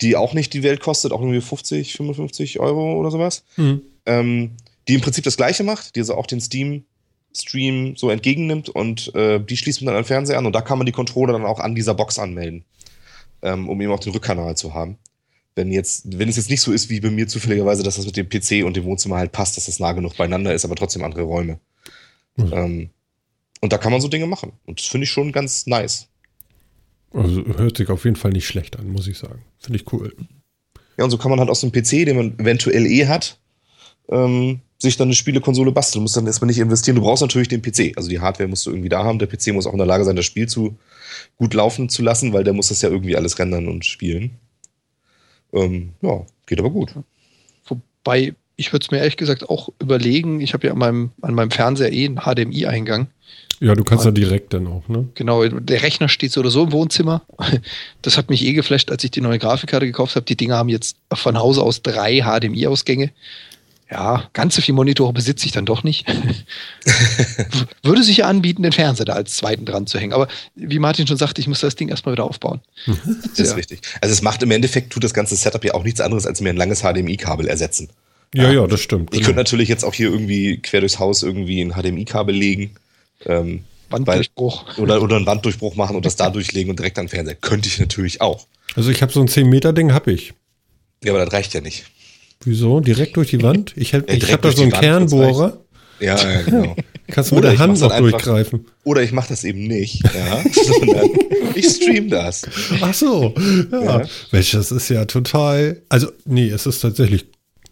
die 0.00 0.16
auch 0.16 0.32
nicht 0.32 0.52
die 0.52 0.62
Welt 0.62 0.80
kostet, 0.80 1.12
auch 1.12 1.20
irgendwie 1.20 1.40
50, 1.40 1.92
55 1.92 2.58
Euro 2.60 2.94
oder 2.98 3.10
sowas. 3.10 3.44
Mhm 3.56 3.82
ähm, 4.06 4.52
die 4.88 4.94
im 4.94 5.00
Prinzip 5.00 5.24
das 5.24 5.36
gleiche 5.36 5.64
macht, 5.64 5.94
die 5.94 6.00
also 6.00 6.14
auch 6.14 6.26
den 6.26 6.40
Steam-Stream 6.40 7.96
so 7.96 8.10
entgegennimmt 8.10 8.68
und 8.68 9.14
äh, 9.14 9.40
die 9.40 9.56
schließt 9.56 9.80
man 9.80 9.86
dann 9.86 9.96
an 9.96 10.02
den 10.02 10.08
Fernseher 10.08 10.38
an 10.38 10.46
und 10.46 10.54
da 10.54 10.60
kann 10.60 10.78
man 10.78 10.86
die 10.86 10.92
Controller 10.92 11.32
dann 11.32 11.44
auch 11.44 11.60
an 11.60 11.74
dieser 11.74 11.94
Box 11.94 12.18
anmelden, 12.18 12.64
ähm, 13.42 13.68
um 13.68 13.80
eben 13.80 13.92
auch 13.92 14.00
den 14.00 14.12
Rückkanal 14.12 14.56
zu 14.56 14.74
haben. 14.74 14.98
Wenn, 15.54 15.70
jetzt, 15.70 16.18
wenn 16.18 16.28
es 16.28 16.36
jetzt 16.36 16.50
nicht 16.50 16.62
so 16.62 16.72
ist 16.72 16.88
wie 16.88 17.00
bei 17.00 17.10
mir 17.10 17.28
zufälligerweise, 17.28 17.82
dass 17.82 17.96
das 17.96 18.06
mit 18.06 18.16
dem 18.16 18.28
PC 18.28 18.64
und 18.64 18.74
dem 18.74 18.84
Wohnzimmer 18.84 19.18
halt 19.18 19.32
passt, 19.32 19.56
dass 19.56 19.66
das 19.66 19.78
nah 19.78 19.92
genug 19.92 20.16
beieinander 20.16 20.54
ist, 20.54 20.64
aber 20.64 20.76
trotzdem 20.76 21.04
andere 21.04 21.22
Räume. 21.22 21.60
Mhm. 22.36 22.52
Ähm, 22.52 22.90
und 23.62 23.72
da 23.72 23.78
kann 23.78 23.92
man 23.92 24.00
so 24.00 24.08
Dinge 24.08 24.26
machen. 24.26 24.52
Und 24.66 24.80
das 24.80 24.86
finde 24.86 25.04
ich 25.04 25.10
schon 25.10 25.32
ganz 25.32 25.66
nice. 25.66 26.08
Also 27.12 27.44
hört 27.56 27.76
sich 27.76 27.88
auf 27.88 28.04
jeden 28.04 28.16
Fall 28.16 28.32
nicht 28.32 28.46
schlecht 28.46 28.78
an, 28.78 28.88
muss 28.88 29.06
ich 29.06 29.18
sagen. 29.18 29.42
Finde 29.58 29.78
ich 29.78 29.92
cool. 29.92 30.14
Ja, 30.98 31.04
und 31.04 31.10
so 31.10 31.18
kann 31.18 31.30
man 31.30 31.40
halt 31.40 31.48
aus 31.48 31.60
dem 31.60 31.72
PC, 31.72 32.04
den 32.04 32.16
man 32.16 32.38
eventuell 32.38 32.86
eh 32.86 33.06
hat, 33.06 33.38
ähm, 34.08 34.60
sich 34.78 34.96
dann 34.96 35.08
eine 35.08 35.14
Spielekonsole 35.14 35.72
basteln. 35.72 36.00
Du 36.00 36.02
musst 36.02 36.16
dann 36.16 36.26
erstmal 36.26 36.48
nicht 36.48 36.58
investieren. 36.58 36.96
Du 36.96 37.02
brauchst 37.02 37.22
natürlich 37.22 37.48
den 37.48 37.62
PC. 37.62 37.96
Also 37.96 38.08
die 38.08 38.20
Hardware 38.20 38.48
musst 38.48 38.66
du 38.66 38.70
irgendwie 38.70 38.88
da 38.88 39.04
haben. 39.04 39.18
Der 39.18 39.28
PC 39.28 39.48
muss 39.52 39.66
auch 39.66 39.72
in 39.72 39.78
der 39.78 39.86
Lage 39.86 40.04
sein, 40.04 40.16
das 40.16 40.24
Spiel 40.24 40.48
zu 40.48 40.76
gut 41.36 41.54
laufen 41.54 41.88
zu 41.88 42.02
lassen, 42.02 42.32
weil 42.32 42.44
der 42.44 42.52
muss 42.52 42.68
das 42.68 42.82
ja 42.82 42.88
irgendwie 42.88 43.16
alles 43.16 43.38
rendern 43.38 43.68
und 43.68 43.84
spielen. 43.84 44.38
Ähm, 45.52 45.92
ja, 46.00 46.26
geht 46.46 46.58
aber 46.58 46.70
gut. 46.70 46.94
Wobei, 47.66 48.34
ich 48.62 48.72
würde 48.72 48.84
es 48.84 48.90
mir 48.92 48.98
ehrlich 48.98 49.16
gesagt 49.16 49.50
auch 49.50 49.70
überlegen, 49.80 50.40
ich 50.40 50.54
habe 50.54 50.68
ja 50.68 50.72
an 50.72 50.78
meinem, 50.78 51.10
an 51.20 51.34
meinem 51.34 51.50
Fernseher 51.50 51.92
eh 51.92 52.06
einen 52.06 52.20
HDMI-Eingang. 52.20 53.08
Ja, 53.58 53.74
du 53.74 53.82
kannst 53.82 54.04
ja 54.04 54.12
direkt 54.12 54.54
dann 54.54 54.68
auch, 54.68 54.88
ne? 54.88 55.08
Genau, 55.14 55.44
der 55.44 55.82
Rechner 55.82 56.08
steht 56.08 56.30
so 56.30 56.40
oder 56.40 56.50
so 56.50 56.64
im 56.64 56.72
Wohnzimmer. 56.72 57.22
Das 58.02 58.16
hat 58.16 58.30
mich 58.30 58.44
eh 58.44 58.52
geflasht, 58.52 58.90
als 58.90 59.04
ich 59.04 59.12
die 59.12 59.20
neue 59.20 59.38
Grafikkarte 59.38 59.86
gekauft 59.86 60.16
habe. 60.16 60.26
Die 60.26 60.36
Dinger 60.36 60.56
haben 60.56 60.68
jetzt 60.68 60.96
von 61.12 61.38
Hause 61.38 61.62
aus 61.62 61.82
drei 61.82 62.20
HDMI-Ausgänge 62.22 63.10
ja, 63.92 64.24
ganz 64.32 64.54
so 64.54 64.62
viele 64.62 64.76
Monitore 64.76 65.12
besitze 65.12 65.44
ich 65.44 65.52
dann 65.52 65.66
doch 65.66 65.82
nicht. 65.84 66.06
Würde 67.82 68.02
sich 68.02 68.18
ja 68.18 68.26
anbieten, 68.26 68.62
den 68.62 68.72
Fernseher 68.72 69.04
da 69.04 69.12
als 69.12 69.36
zweiten 69.36 69.66
dran 69.66 69.86
zu 69.86 69.98
hängen. 69.98 70.14
Aber 70.14 70.28
wie 70.54 70.78
Martin 70.78 71.06
schon 71.06 71.18
sagte, 71.18 71.42
ich 71.42 71.46
muss 71.46 71.60
das 71.60 71.76
Ding 71.76 71.90
erstmal 71.90 72.14
wieder 72.14 72.24
aufbauen. 72.24 72.60
das 72.86 73.38
ist 73.38 73.50
ja. 73.50 73.54
richtig. 73.54 73.82
Also 74.00 74.14
es 74.14 74.22
macht 74.22 74.42
im 74.42 74.50
Endeffekt, 74.50 74.92
tut 74.92 75.04
das 75.04 75.12
ganze 75.12 75.36
Setup 75.36 75.62
ja 75.62 75.74
auch 75.74 75.84
nichts 75.84 76.00
anderes, 76.00 76.26
als 76.26 76.40
mir 76.40 76.48
ein 76.50 76.56
langes 76.56 76.80
HDMI-Kabel 76.80 77.46
ersetzen. 77.46 77.90
Ja, 78.34 78.50
ja, 78.50 78.66
das 78.66 78.80
stimmt. 78.80 79.10
Ich 79.12 79.18
genau. 79.18 79.26
könnte 79.26 79.40
natürlich 79.40 79.68
jetzt 79.68 79.84
auch 79.84 79.94
hier 79.94 80.10
irgendwie 80.10 80.58
quer 80.58 80.80
durchs 80.80 80.98
Haus 80.98 81.22
irgendwie 81.22 81.60
ein 81.60 81.72
HDMI-Kabel 81.72 82.34
legen. 82.34 82.70
Ähm, 83.26 83.64
Wanddurchbruch. 83.90 84.78
oder, 84.78 85.02
oder 85.02 85.16
einen 85.16 85.26
Wanddurchbruch 85.26 85.76
machen 85.76 85.96
und 85.96 86.06
das 86.06 86.16
da 86.16 86.30
durchlegen 86.30 86.70
und 86.70 86.78
direkt 86.78 86.98
an 86.98 87.04
den 87.06 87.10
Fernseher. 87.10 87.34
Könnte 87.34 87.68
ich 87.68 87.78
natürlich 87.78 88.20
auch. 88.20 88.46
Also 88.74 88.90
ich 88.90 89.02
habe 89.02 89.12
so 89.12 89.20
ein 89.20 89.28
10-Meter-Ding, 89.28 89.92
hab 89.92 90.06
ich. 90.08 90.32
Ja, 91.04 91.12
aber 91.12 91.24
das 91.24 91.34
reicht 91.34 91.52
ja 91.52 91.60
nicht. 91.60 91.84
Wieso? 92.44 92.80
Direkt 92.80 93.16
durch 93.16 93.30
die 93.30 93.42
Wand? 93.42 93.74
Ich, 93.76 93.92
Ja, 93.92 93.98
ich 94.00 94.06
direkt 94.06 94.32
habe 94.32 94.42
da 94.48 94.52
so 94.56 94.62
einen 94.62 94.72
Wand, 94.72 94.82
Kernbohrer. 94.82 95.58
Ja, 96.00 96.16
ja 96.16 96.42
genau. 96.42 96.74
Kannst 97.08 97.30
du 97.30 97.34
mit 97.36 97.44
der 97.44 97.52
ich 97.52 97.58
Hand 97.58 97.78
noch 97.80 97.90
einfach- 97.90 98.10
durchgreifen. 98.10 98.66
Oder 98.84 99.02
ich 99.02 99.12
mache 99.12 99.28
das 99.28 99.44
eben 99.44 99.64
nicht, 99.66 100.02
ja, 100.02 100.42
sondern 100.78 101.10
ich 101.54 101.66
stream 101.66 102.08
das. 102.08 102.42
Ach 102.80 102.94
so. 102.94 103.34
Ja. 103.70 104.00
Ja. 104.00 104.06
Mensch, 104.32 104.52
das 104.52 104.72
ist 104.72 104.88
ja 104.88 105.04
total. 105.04 105.82
Also, 105.88 106.08
nee, 106.24 106.48
es 106.48 106.64
ist 106.66 106.80
tatsächlich 106.80 107.26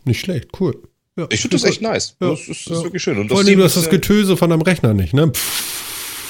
nicht 0.07 0.21
schlecht. 0.21 0.49
Cool. 0.59 0.77
Ja, 1.17 1.27
Ich 1.31 1.41
finde 1.41 1.57
das 1.57 1.65
echt 1.65 1.83
nice. 1.83 2.17
Ja, 2.21 2.31
das 2.31 2.41
ist, 2.41 2.49
ist 2.49 2.69
ja. 2.69 2.83
wirklich 2.83 3.03
schön. 3.03 3.19
Und 3.19 3.29
Vor 3.29 3.39
allem, 3.39 3.59
du 3.59 3.65
hast 3.65 3.77
das 3.77 3.85
ja, 3.85 3.91
Getöse 3.91 4.37
von 4.37 4.51
deinem 4.51 4.63
Rechner 4.63 4.95
nicht, 4.95 5.13
ne? 5.13 5.29
Pff. 5.29 5.81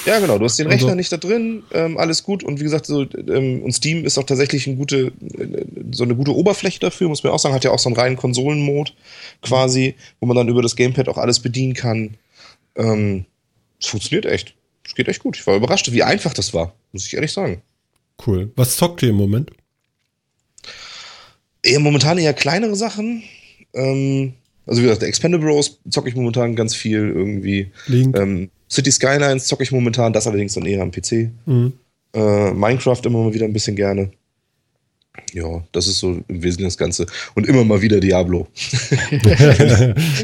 Ja, 0.05 0.19
genau. 0.19 0.37
Du 0.37 0.45
hast 0.45 0.57
den 0.57 0.67
Rechner 0.67 0.89
so. 0.89 0.95
nicht 0.95 1.11
da 1.11 1.17
drin, 1.17 1.63
ähm, 1.71 1.97
alles 1.97 2.23
gut. 2.23 2.43
Und 2.43 2.59
wie 2.59 2.63
gesagt, 2.63 2.87
so, 2.87 3.03
ähm, 3.03 3.61
und 3.61 3.71
Steam 3.71 4.03
ist 4.03 4.17
auch 4.17 4.23
tatsächlich 4.23 4.65
ein 4.67 4.77
gute, 4.77 5.11
äh, 5.37 5.65
so 5.91 6.03
eine 6.03 6.15
gute 6.15 6.35
Oberfläche 6.35 6.79
dafür, 6.79 7.07
muss 7.07 7.23
man 7.23 7.33
auch 7.33 7.39
sagen. 7.39 7.53
Hat 7.53 7.63
ja 7.63 7.71
auch 7.71 7.79
so 7.79 7.89
einen 7.89 7.95
reinen 7.95 8.17
Konsolenmod 8.17 8.95
quasi, 9.41 9.95
wo 10.19 10.25
man 10.25 10.35
dann 10.35 10.47
über 10.49 10.61
das 10.61 10.75
Gamepad 10.75 11.07
auch 11.07 11.17
alles 11.17 11.39
bedienen 11.39 11.73
kann. 11.73 12.17
Ähm, 12.75 13.25
es 13.79 13.87
funktioniert 13.87 14.25
echt. 14.25 14.55
Es 14.85 14.95
geht 14.95 15.07
echt 15.07 15.21
gut. 15.21 15.37
Ich 15.37 15.45
war 15.45 15.55
überrascht, 15.55 15.91
wie 15.91 16.03
einfach 16.03 16.33
das 16.33 16.53
war, 16.53 16.73
muss 16.91 17.05
ich 17.05 17.13
ehrlich 17.13 17.31
sagen. 17.31 17.61
Cool. 18.25 18.51
Was 18.55 18.77
zockt 18.77 19.03
ihr 19.03 19.09
im 19.09 19.15
Moment? 19.15 19.51
Eher 21.63 21.79
momentan 21.79 22.17
eher 22.17 22.33
kleinere 22.33 22.75
Sachen. 22.75 23.23
Ähm, 23.73 24.33
also 24.65 24.81
wie 24.81 24.85
gesagt, 24.85 25.03
Expendables 25.03 25.79
zocke 25.89 26.09
ich 26.09 26.15
momentan 26.15 26.55
ganz 26.55 26.75
viel 26.75 27.09
irgendwie. 27.09 27.71
Link. 27.87 28.17
Ähm, 28.17 28.49
City 28.69 28.91
Skylines 28.91 29.47
zocke 29.47 29.63
ich 29.63 29.71
momentan, 29.71 30.13
das 30.13 30.27
allerdings 30.27 30.53
dann 30.53 30.65
eher 30.65 30.81
am 30.81 30.91
PC. 30.91 31.29
Mhm. 31.45 31.73
Äh, 32.13 32.51
Minecraft 32.51 33.01
immer 33.03 33.23
mal 33.23 33.33
wieder 33.33 33.45
ein 33.45 33.53
bisschen 33.53 33.75
gerne. 33.75 34.11
Ja, 35.33 35.63
das 35.73 35.87
ist 35.87 35.99
so 35.99 36.21
im 36.27 36.43
Wesentlichen 36.43 36.67
das 36.67 36.77
Ganze. 36.77 37.05
Und 37.35 37.45
immer 37.45 37.63
mal 37.65 37.81
wieder 37.81 37.99
Diablo. 37.99 38.47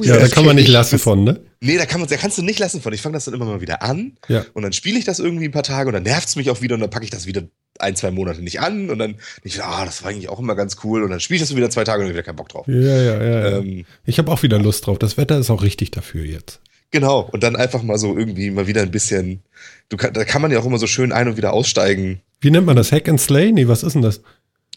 ja, 0.02 0.18
da 0.18 0.28
kann 0.28 0.46
man 0.46 0.56
nicht 0.56 0.68
lassen 0.70 1.00
von, 1.00 1.24
ne? 1.24 1.40
Nee, 1.60 1.78
da, 1.78 1.86
kann 1.86 2.00
man, 2.00 2.10
da 2.10 2.16
kannst 2.18 2.38
du 2.38 2.42
nicht 2.42 2.60
lassen 2.60 2.82
von. 2.82 2.94
Ich 2.94 3.02
fange 3.02 3.14
das 3.14 3.26
dann 3.26 3.34
immer 3.34 3.46
mal 3.46 3.62
wieder 3.62 3.82
an 3.82 4.14
Ja. 4.28 4.46
und 4.54 4.64
dann 4.64 4.74
spiele 4.74 4.98
ich 4.98 5.06
das 5.06 5.20
irgendwie 5.20 5.46
ein 5.46 5.52
paar 5.52 5.64
Tage 5.64 5.88
und 5.88 5.94
dann 5.94 6.04
nervt 6.04 6.28
es 6.28 6.36
mich 6.36 6.50
auch 6.50 6.62
wieder 6.62 6.76
und 6.76 6.82
dann 6.82 6.90
packe 6.90 7.06
ich 7.06 7.12
das 7.12 7.26
wieder 7.26 7.44
ein, 7.80 7.96
zwei 7.96 8.12
Monate 8.12 8.42
nicht 8.42 8.60
an 8.60 8.90
und 8.90 9.00
dann 9.00 9.12
denke 9.12 9.22
ich, 9.44 9.64
ah, 9.64 9.86
das 9.86 10.04
war 10.04 10.10
eigentlich 10.12 10.30
auch 10.30 10.40
immer 10.40 10.56
ganz 10.56 10.78
cool 10.84 11.04
und 11.04 11.10
dann 11.12 11.20
spiele 11.20 11.36
ich 11.38 11.42
das 11.42 11.56
wieder 11.56 11.70
zwei 11.70 11.84
Tage 11.84 12.02
und 12.02 12.08
dann 12.08 12.14
wieder 12.16 12.24
keinen 12.24 12.36
Bock 12.38 12.50
drauf. 12.50 12.66
Ja, 12.68 12.74
ja, 12.76 13.02
ja. 13.24 13.50
ja. 13.50 13.58
Ähm, 13.60 13.86
ich 14.06 14.18
habe 14.20 14.32
auch 14.32 14.42
wieder 14.44 14.58
Lust 14.60 14.86
drauf. 14.88 14.98
Das 15.00 15.18
Wetter 15.18 15.38
ist 15.38 15.50
auch 15.50 15.64
richtig 15.64 15.92
dafür 15.92 16.24
jetzt. 16.26 16.60
genau, 16.92 17.28
und 17.32 17.44
dann 17.44 17.56
einfach 17.56 17.84
mal 17.84 17.98
so 17.98 18.18
irgendwie 18.18 18.50
mal 18.52 18.68
wieder 18.68 18.82
ein 18.82 18.92
bisschen, 18.92 19.42
du 19.90 19.98
da 19.98 20.24
kann 20.26 20.42
man 20.42 20.52
ja 20.52 20.60
auch 20.60 20.66
immer 20.66 20.80
so 20.80 20.88
schön 20.88 21.12
ein- 21.12 21.28
und 21.28 21.38
wieder 21.38 21.54
aussteigen. 21.54 22.22
Wie 22.40 22.52
nennt 22.52 22.68
man 22.68 22.76
das? 22.76 22.92
Hack 22.92 23.10
and 23.10 23.20
Slay? 23.20 23.52
Nee, 23.52 23.68
was 23.68 23.82
ist 23.84 23.94
denn 23.94 24.04
das? 24.04 24.22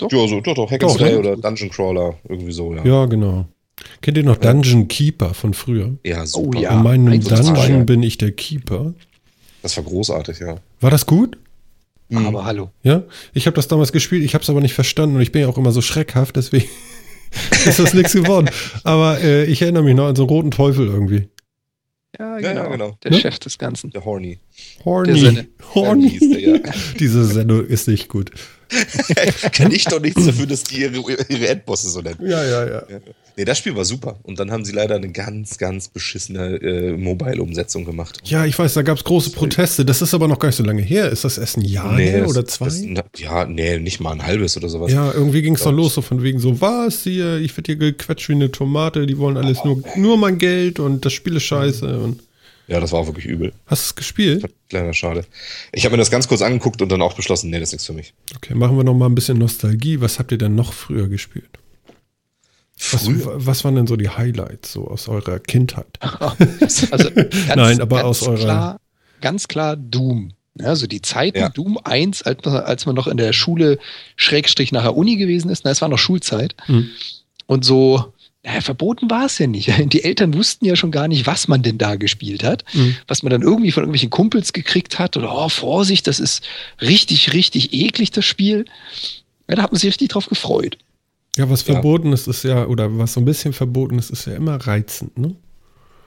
Ja, 0.01 0.29
so, 0.29 0.41
doch, 0.41 0.55
doch, 0.55 0.71
Hack 0.71 0.81
Doch, 0.81 0.91
and 0.91 0.99
Slay 0.99 1.13
ne? 1.13 1.19
oder 1.19 1.37
Dungeon 1.37 1.71
Crawler, 1.71 2.15
irgendwie 2.29 2.53
so, 2.53 2.75
ja. 2.75 2.85
Ja, 2.85 3.07
genau. 3.07 3.47
Kennt 4.01 4.17
ihr 4.17 4.25
noch 4.25 4.37
Dungeon 4.37 4.89
Keeper 4.89 5.35
von 5.35 5.55
früher? 5.55 5.97
Ja, 6.05 6.27
super. 6.27 6.59
Oh 6.59 6.61
ja. 6.61 6.77
In 6.77 6.83
meinem 6.83 7.23
zwei, 7.23 7.37
Dungeon 7.37 7.79
ja. 7.79 7.85
bin 7.85 8.03
ich 8.03 8.19
der 8.19 8.33
Keeper. 8.33 8.95
Das 9.63 9.77
war 9.77 9.85
großartig, 9.85 10.39
ja. 10.41 10.57
War 10.81 10.91
das 10.91 11.07
gut? 11.07 11.39
Aber 12.13 12.45
hallo. 12.45 12.71
Ja, 12.83 13.05
ich 13.33 13.47
habe 13.47 13.55
das 13.55 13.69
damals 13.69 13.93
gespielt, 13.93 14.25
ich 14.25 14.35
habe 14.35 14.43
es 14.43 14.51
aber 14.51 14.61
nicht 14.61 14.75
verstanden 14.75 15.17
und 15.17 15.23
ich 15.23 15.33
bin 15.33 15.43
ja 15.43 15.49
auch 15.49 15.59
immer 15.59 15.71
so 15.71 15.81
schreckhaft, 15.81 16.37
deswegen 16.37 16.69
ist 17.65 17.79
das 17.79 17.95
nichts 17.95 18.13
geworden. 18.13 18.51
Aber 18.83 19.21
äh, 19.21 19.45
ich 19.45 19.63
erinnere 19.63 19.85
mich 19.85 19.95
noch 19.95 20.09
an 20.09 20.17
so 20.17 20.23
einen 20.23 20.31
roten 20.31 20.51
Teufel 20.51 20.87
irgendwie. 20.89 21.29
Ja, 22.19 22.39
genau. 22.39 22.63
ja, 22.63 22.69
genau. 22.69 22.97
Der 23.05 23.13
Ne? 23.13 23.21
Chef 23.21 23.39
des 23.39 23.57
Horny. 23.61 23.91
Der 23.93 24.05
Horny. 24.05 24.41
Horny. 24.85 25.21
Der. 25.21 25.47
Horny. 25.75 26.19
ja. 26.21 26.59
Diese 26.99 27.25
Sendung 27.25 27.65
ist 27.65 27.87
nicht 27.87 28.09
gut. 28.09 28.33
Kann 29.53 29.73
ich 29.73 29.85
doch 29.85 30.01
nichts 30.01 30.25
dafür, 30.25 30.47
dass 30.47 30.63
die 30.65 30.81
ihre, 30.83 30.95
ihre 31.29 31.49
Endbosse 31.49 31.89
so 31.91 32.01
nennen. 32.01 32.19
Ja, 32.23 32.45
ja, 32.45 32.69
ja. 32.69 32.83
Nee, 33.37 33.45
das 33.45 33.59
Spiel 33.59 33.75
war 33.77 33.85
super. 33.85 34.19
Und 34.23 34.39
dann 34.39 34.51
haben 34.51 34.65
sie 34.65 34.73
leider 34.73 34.97
eine 34.97 35.11
ganz, 35.11 35.57
ganz 35.57 35.89
beschissene 35.89 36.57
äh, 36.57 36.93
Mobile-Umsetzung 36.93 37.85
gemacht. 37.85 38.19
Ja, 38.25 38.45
ich 38.45 38.59
weiß, 38.59 38.75
da 38.75 38.83
gab 38.83 38.99
es 38.99 39.05
große 39.05 39.31
Proteste. 39.31 39.85
Das 39.85 40.03
ist 40.03 40.13
aber 40.15 40.29
noch 40.29 40.39
gar 40.39 40.49
nicht 40.49 40.57
so 40.57 40.65
lange 40.65 40.83
her. 40.83 41.11
Ist 41.11 41.25
das 41.25 41.39
erst 41.39 41.57
ein 41.57 41.63
Jahr 41.65 41.97
her 41.97 42.21
das- 42.23 42.31
oder 42.31 42.47
zwei? 42.47 42.67
Das, 42.67 43.05
ja, 43.17 43.45
nee, 43.47 43.79
nicht 43.79 44.01
mal 44.01 44.13
ein 44.13 44.27
halbes 44.27 44.57
oder 44.57 44.69
sowas. 44.69 44.93
ja, 44.93 45.13
irgendwie 45.13 45.43
ging 45.43 45.55
es 45.55 45.63
doch 45.63 45.73
los, 45.73 45.95
so 45.95 46.03
von 46.03 46.23
wegen 46.23 46.39
so, 46.39 46.61
was 46.61 47.03
hier, 47.05 47.39
ich 47.39 47.57
werde 47.57 47.73
hier 47.73 47.77
gequetscht 47.77 48.29
wie 48.29 48.35
eine 48.35 48.51
Tomate, 48.51 49.07
die 49.07 49.17
wollen 49.19 49.37
alles 49.37 49.65
nur, 49.65 49.83
nur 49.97 50.17
mein 50.19 50.39
Geld 50.39 50.79
und 50.79 51.05
das 51.05 51.13
Spiel 51.13 51.37
ist 51.37 51.45
scheiße. 51.45 51.99
Und 51.99 52.23
Ja, 52.71 52.79
das 52.81 52.93
war 52.93 53.01
auch 53.01 53.07
wirklich 53.07 53.27
übel. 53.27 53.53
hast 53.67 53.83
du 53.83 53.87
es 53.89 53.95
gespielt? 53.97 54.45
Kleiner 54.69 54.95
Schade. 54.95 55.25
Ich 55.73 55.85
habe 55.85 55.93
mir 55.95 55.99
das 55.99 56.11
ganz 56.11 56.29
kurz 56.29 56.41
angeguckt 56.41 56.81
und 56.81 56.89
dann 56.91 57.03
auch 57.03 57.15
beschlossen, 57.15 57.51
nee, 57.51 57.59
das 57.59 57.71
ist 57.71 57.73
nichts 57.73 57.87
für 57.87 57.93
mich. 57.93 58.15
Okay, 58.37 58.55
machen 58.55 58.77
wir 58.77 58.85
noch 58.85 58.95
mal 58.95 59.07
ein 59.07 59.15
bisschen 59.17 59.39
Nostalgie. 59.39 60.01
Was 60.01 60.19
habt 60.21 60.31
ihr 60.33 60.39
denn 60.39 60.55
noch 60.55 60.73
früher 60.73 61.09
gespielt? 61.09 61.51
Was, 62.93 63.05
Früher. 63.05 63.45
was 63.47 63.63
waren 63.65 63.75
denn 63.75 63.87
so 63.87 63.97
die 63.97 64.09
Highlights 64.09 64.73
so 64.73 64.87
aus 64.89 65.09
eurer 65.09 65.39
Kindheit? 65.39 65.99
Also 66.91 67.11
ganz, 67.15 67.57
Nein, 67.57 67.81
aber 67.81 67.97
ganz 67.97 68.07
aus 68.07 68.23
eurer- 68.29 68.39
Klar, 68.39 68.81
ganz 69.21 69.49
klar 69.49 69.77
Doom. 69.77 70.33
Ja, 70.59 70.67
Also 70.67 70.87
die 70.87 71.03
Zeiten 71.03 71.39
Ja. 71.39 71.49
Doom 71.51 71.79
1, 71.83 72.23
als 72.23 72.87
man, 72.87 72.95
noch 72.95 73.07
in 73.07 73.17
der 73.19 73.33
Schule 73.33 73.79
Schrägstrich 74.17 74.73
nachher 74.73 74.97
Uni 74.97 75.17
gewesen 75.17 75.51
ist, 75.51 75.65
na, 75.65 75.71
es 75.73 75.83
war 75.83 75.89
noch 75.89 75.99
Schulzeit. 75.99 76.55
Hm. 76.67 76.89
Und 77.47 77.65
so, 77.65 78.13
naja, 78.43 78.61
verboten 78.63 79.11
war 79.11 79.27
es 79.27 79.39
ja 79.39 79.47
nicht. 79.47 79.71
Die 79.93 80.03
Eltern 80.05 80.35
wussten 80.35 80.65
ja 80.65 80.77
schon 80.77 80.91
gar 80.91 81.09
nicht, 81.09 81.27
was 81.27 81.49
man 81.49 81.63
denn 81.63 81.79
da 81.79 81.97
gespielt 81.97 82.43
hat. 82.43 82.65
Hm. 82.73 82.97
Was 83.07 83.23
man 83.23 83.31
dann 83.31 83.43
irgendwie 83.43 83.71
von 83.73 83.83
irgendwelchen 83.83 84.11
Kumpels 84.11 84.53
gekriegt 84.53 84.99
hat. 84.99 85.17
Oder, 85.17 85.35
oh, 85.37 85.49
Vorsicht, 85.49 86.07
das 86.07 86.21
ist 86.21 86.43
richtig, 86.81 87.33
richtig 87.33 87.73
eklig, 87.73 88.11
das 88.13 88.25
Spiel. 88.25 88.65
Ja, 89.49 89.57
da 89.57 89.63
hat 89.63 89.73
man 89.73 89.79
sich 89.79 89.89
richtig 89.89 90.09
drauf 90.09 90.27
gefreut. 90.27 90.79
Ja, 91.37 91.49
was 91.51 91.67
Ja. 91.67 91.75
verboten 91.75 92.13
ist, 92.13 92.29
ist 92.29 92.45
ja, 92.45 92.67
oder 92.67 92.97
was 92.99 93.13
so 93.13 93.21
ein 93.21 93.25
bisschen 93.25 93.53
verboten 93.53 93.99
ist, 93.99 94.11
ist 94.11 94.27
ja 94.27 94.35
immer 94.35 94.57
reizend, 94.57 95.17
ne? 95.19 95.35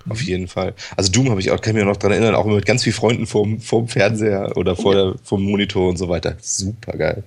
Auf 0.09 0.21
jeden 0.21 0.49
Fall. 0.49 0.73
Also 0.97 1.11
Doom 1.13 1.29
habe 1.29 1.39
ich 1.39 1.49
auch, 1.51 1.61
kann 1.61 1.71
ich 1.71 1.81
mich 1.81 1.85
noch 1.85 1.95
dran 1.95 2.11
erinnern, 2.11 2.35
auch 2.35 2.45
immer 2.45 2.55
mit 2.55 2.65
ganz 2.65 2.83
vielen 2.83 2.95
Freunden 2.95 3.25
vorm, 3.25 3.61
vorm 3.61 3.87
Fernseher 3.87 4.51
oder 4.57 4.75
vor 4.75 4.93
der, 4.95 5.15
vom 5.23 5.41
Monitor 5.43 5.87
und 5.89 5.95
so 5.97 6.09
weiter. 6.09 6.35
Super 6.41 6.97
geil. 6.97 7.23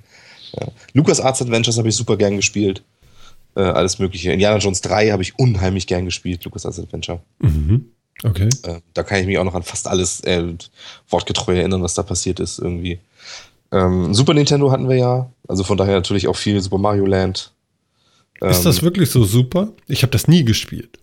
Ja. 0.61 0.69
Lucas 0.93 1.19
Arts 1.21 1.41
Adventures 1.41 1.79
habe 1.79 1.89
ich 1.89 1.97
super 1.97 2.19
gern 2.19 2.37
gespielt. 2.37 2.83
Äh, 3.57 3.61
alles 3.61 3.99
Mögliche. 3.99 4.31
Indiana 4.33 4.59
Jones 4.59 4.81
3 4.83 5.11
habe 5.11 5.23
ich 5.23 5.39
unheimlich 5.39 5.87
gern 5.87 6.05
gespielt, 6.05 6.45
Lucas 6.45 6.67
Arts 6.67 6.79
Adventure. 6.79 7.21
Mhm. 7.41 7.87
Okay. 8.23 8.49
Äh, 8.65 8.81
da 8.95 9.03
kann 9.03 9.21
ich 9.21 9.27
mich 9.27 9.39
auch 9.39 9.45
noch 9.45 9.55
an 9.55 9.63
fast 9.63 9.89
alles 9.89 10.21
äh, 10.21 10.45
wortgetreu 11.09 11.57
erinnern, 11.57 11.83
was 11.83 11.95
da 11.95 12.03
passiert 12.03 12.39
ist 12.41 12.59
irgendwie. 12.59 12.99
Ähm, 13.73 14.15
Super 14.15 14.35
Nintendo 14.35 14.71
hatten 14.71 14.89
wir 14.89 14.97
ja, 14.97 15.31
also 15.49 15.65
von 15.65 15.77
daher 15.77 15.95
natürlich 15.95 16.29
auch 16.29 16.37
viel 16.37 16.61
Super 16.61 16.79
Mario 16.79 17.05
Land. 17.07 17.53
ist 18.41 18.65
das 18.65 18.79
Ähm, 18.79 18.83
wirklich 18.85 19.11
so 19.11 19.25
super? 19.25 19.73
Ich 19.89 20.03
habe 20.03 20.13
das 20.13 20.29
nie 20.29 20.45
gespielt. 20.45 20.99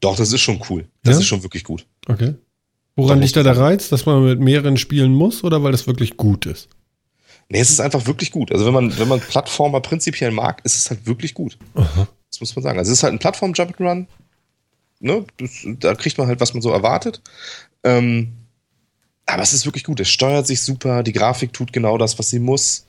Doch, 0.00 0.16
das 0.16 0.32
ist 0.32 0.40
schon 0.40 0.60
cool. 0.68 0.84
Das 1.04 1.14
Ja? 1.14 1.20
ist 1.20 1.26
schon 1.26 1.42
wirklich 1.44 1.64
gut. 1.64 1.86
Okay. 2.08 2.34
Woran 2.96 3.20
liegt 3.20 3.36
da 3.36 3.42
der 3.42 3.56
Reiz, 3.56 3.88
dass 3.88 4.04
man 4.04 4.24
mit 4.24 4.40
mehreren 4.40 4.76
spielen 4.76 5.14
muss 5.14 5.44
oder 5.44 5.62
weil 5.62 5.72
das 5.72 5.86
wirklich 5.86 6.16
gut 6.16 6.44
ist? 6.46 6.68
Nee, 7.52 7.60
es 7.60 7.68
ist 7.68 7.80
einfach 7.80 8.06
wirklich 8.06 8.30
gut. 8.30 8.50
Also 8.50 8.64
wenn 8.64 8.72
man, 8.72 8.98
wenn 8.98 9.08
man 9.08 9.20
Plattformer 9.20 9.80
prinzipiell 9.80 10.30
mag, 10.30 10.62
ist 10.64 10.74
es 10.74 10.88
halt 10.88 11.06
wirklich 11.06 11.34
gut. 11.34 11.58
Aha. 11.74 12.08
Das 12.30 12.40
muss 12.40 12.56
man 12.56 12.62
sagen. 12.62 12.78
Also 12.78 12.90
es 12.90 12.98
ist 12.98 13.02
halt 13.02 13.12
ein 13.12 13.18
Plattform-Jump-Run. 13.18 14.08
Ne? 15.00 15.26
Da 15.78 15.94
kriegt 15.94 16.16
man 16.16 16.28
halt, 16.28 16.40
was 16.40 16.54
man 16.54 16.62
so 16.62 16.70
erwartet. 16.70 17.20
Ähm, 17.84 18.32
aber 19.26 19.42
es 19.42 19.52
ist 19.52 19.66
wirklich 19.66 19.84
gut. 19.84 20.00
Es 20.00 20.08
steuert 20.08 20.46
sich 20.46 20.62
super. 20.62 21.02
Die 21.02 21.12
Grafik 21.12 21.52
tut 21.52 21.74
genau 21.74 21.98
das, 21.98 22.18
was 22.18 22.30
sie 22.30 22.38
muss. 22.38 22.86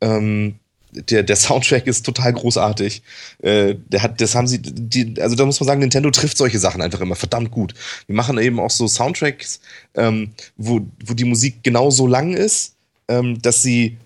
Ähm, 0.00 0.60
der, 0.92 1.24
der 1.24 1.34
Soundtrack 1.34 1.88
ist 1.88 2.06
total 2.06 2.34
großartig. 2.34 3.02
Äh, 3.42 3.74
der 3.88 4.00
hat, 4.00 4.20
das 4.20 4.36
haben 4.36 4.46
sie, 4.46 4.62
die, 4.62 5.20
also 5.20 5.34
da 5.34 5.44
muss 5.44 5.58
man 5.58 5.66
sagen, 5.66 5.80
Nintendo 5.80 6.12
trifft 6.12 6.36
solche 6.36 6.60
Sachen 6.60 6.82
einfach 6.82 7.00
immer 7.00 7.16
verdammt 7.16 7.50
gut. 7.50 7.74
Die 8.06 8.12
machen 8.12 8.38
eben 8.38 8.60
auch 8.60 8.70
so 8.70 8.86
Soundtracks, 8.86 9.58
ähm, 9.96 10.34
wo, 10.56 10.82
wo 11.04 11.14
die 11.14 11.24
Musik 11.24 11.64
genau 11.64 11.90
so 11.90 12.06
lang 12.06 12.32
ist, 12.32 12.76
ähm, 13.08 13.42
dass 13.42 13.60
sie 13.60 13.98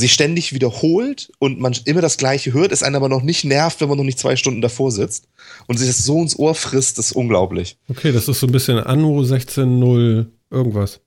sich 0.00 0.12
ständig 0.12 0.52
wiederholt 0.52 1.30
und 1.38 1.60
man 1.60 1.74
immer 1.84 2.00
das 2.00 2.16
Gleiche 2.16 2.52
hört, 2.52 2.72
es 2.72 2.82
einen 2.82 2.96
aber 2.96 3.08
noch 3.08 3.22
nicht 3.22 3.44
nervt, 3.44 3.80
wenn 3.80 3.88
man 3.88 3.98
noch 3.98 4.04
nicht 4.04 4.18
zwei 4.18 4.36
Stunden 4.36 4.60
davor 4.60 4.90
sitzt 4.90 5.28
und 5.66 5.78
sich 5.78 5.88
das 5.88 5.98
so 5.98 6.20
ins 6.20 6.38
Ohr 6.38 6.54
frisst, 6.54 6.98
das 6.98 7.06
ist 7.06 7.12
unglaublich. 7.12 7.76
Okay, 7.88 8.12
das 8.12 8.28
ist 8.28 8.40
so 8.40 8.46
ein 8.46 8.52
bisschen 8.52 8.78
Anno 8.78 9.20
16.0 9.20 10.26
irgendwas. 10.50 11.00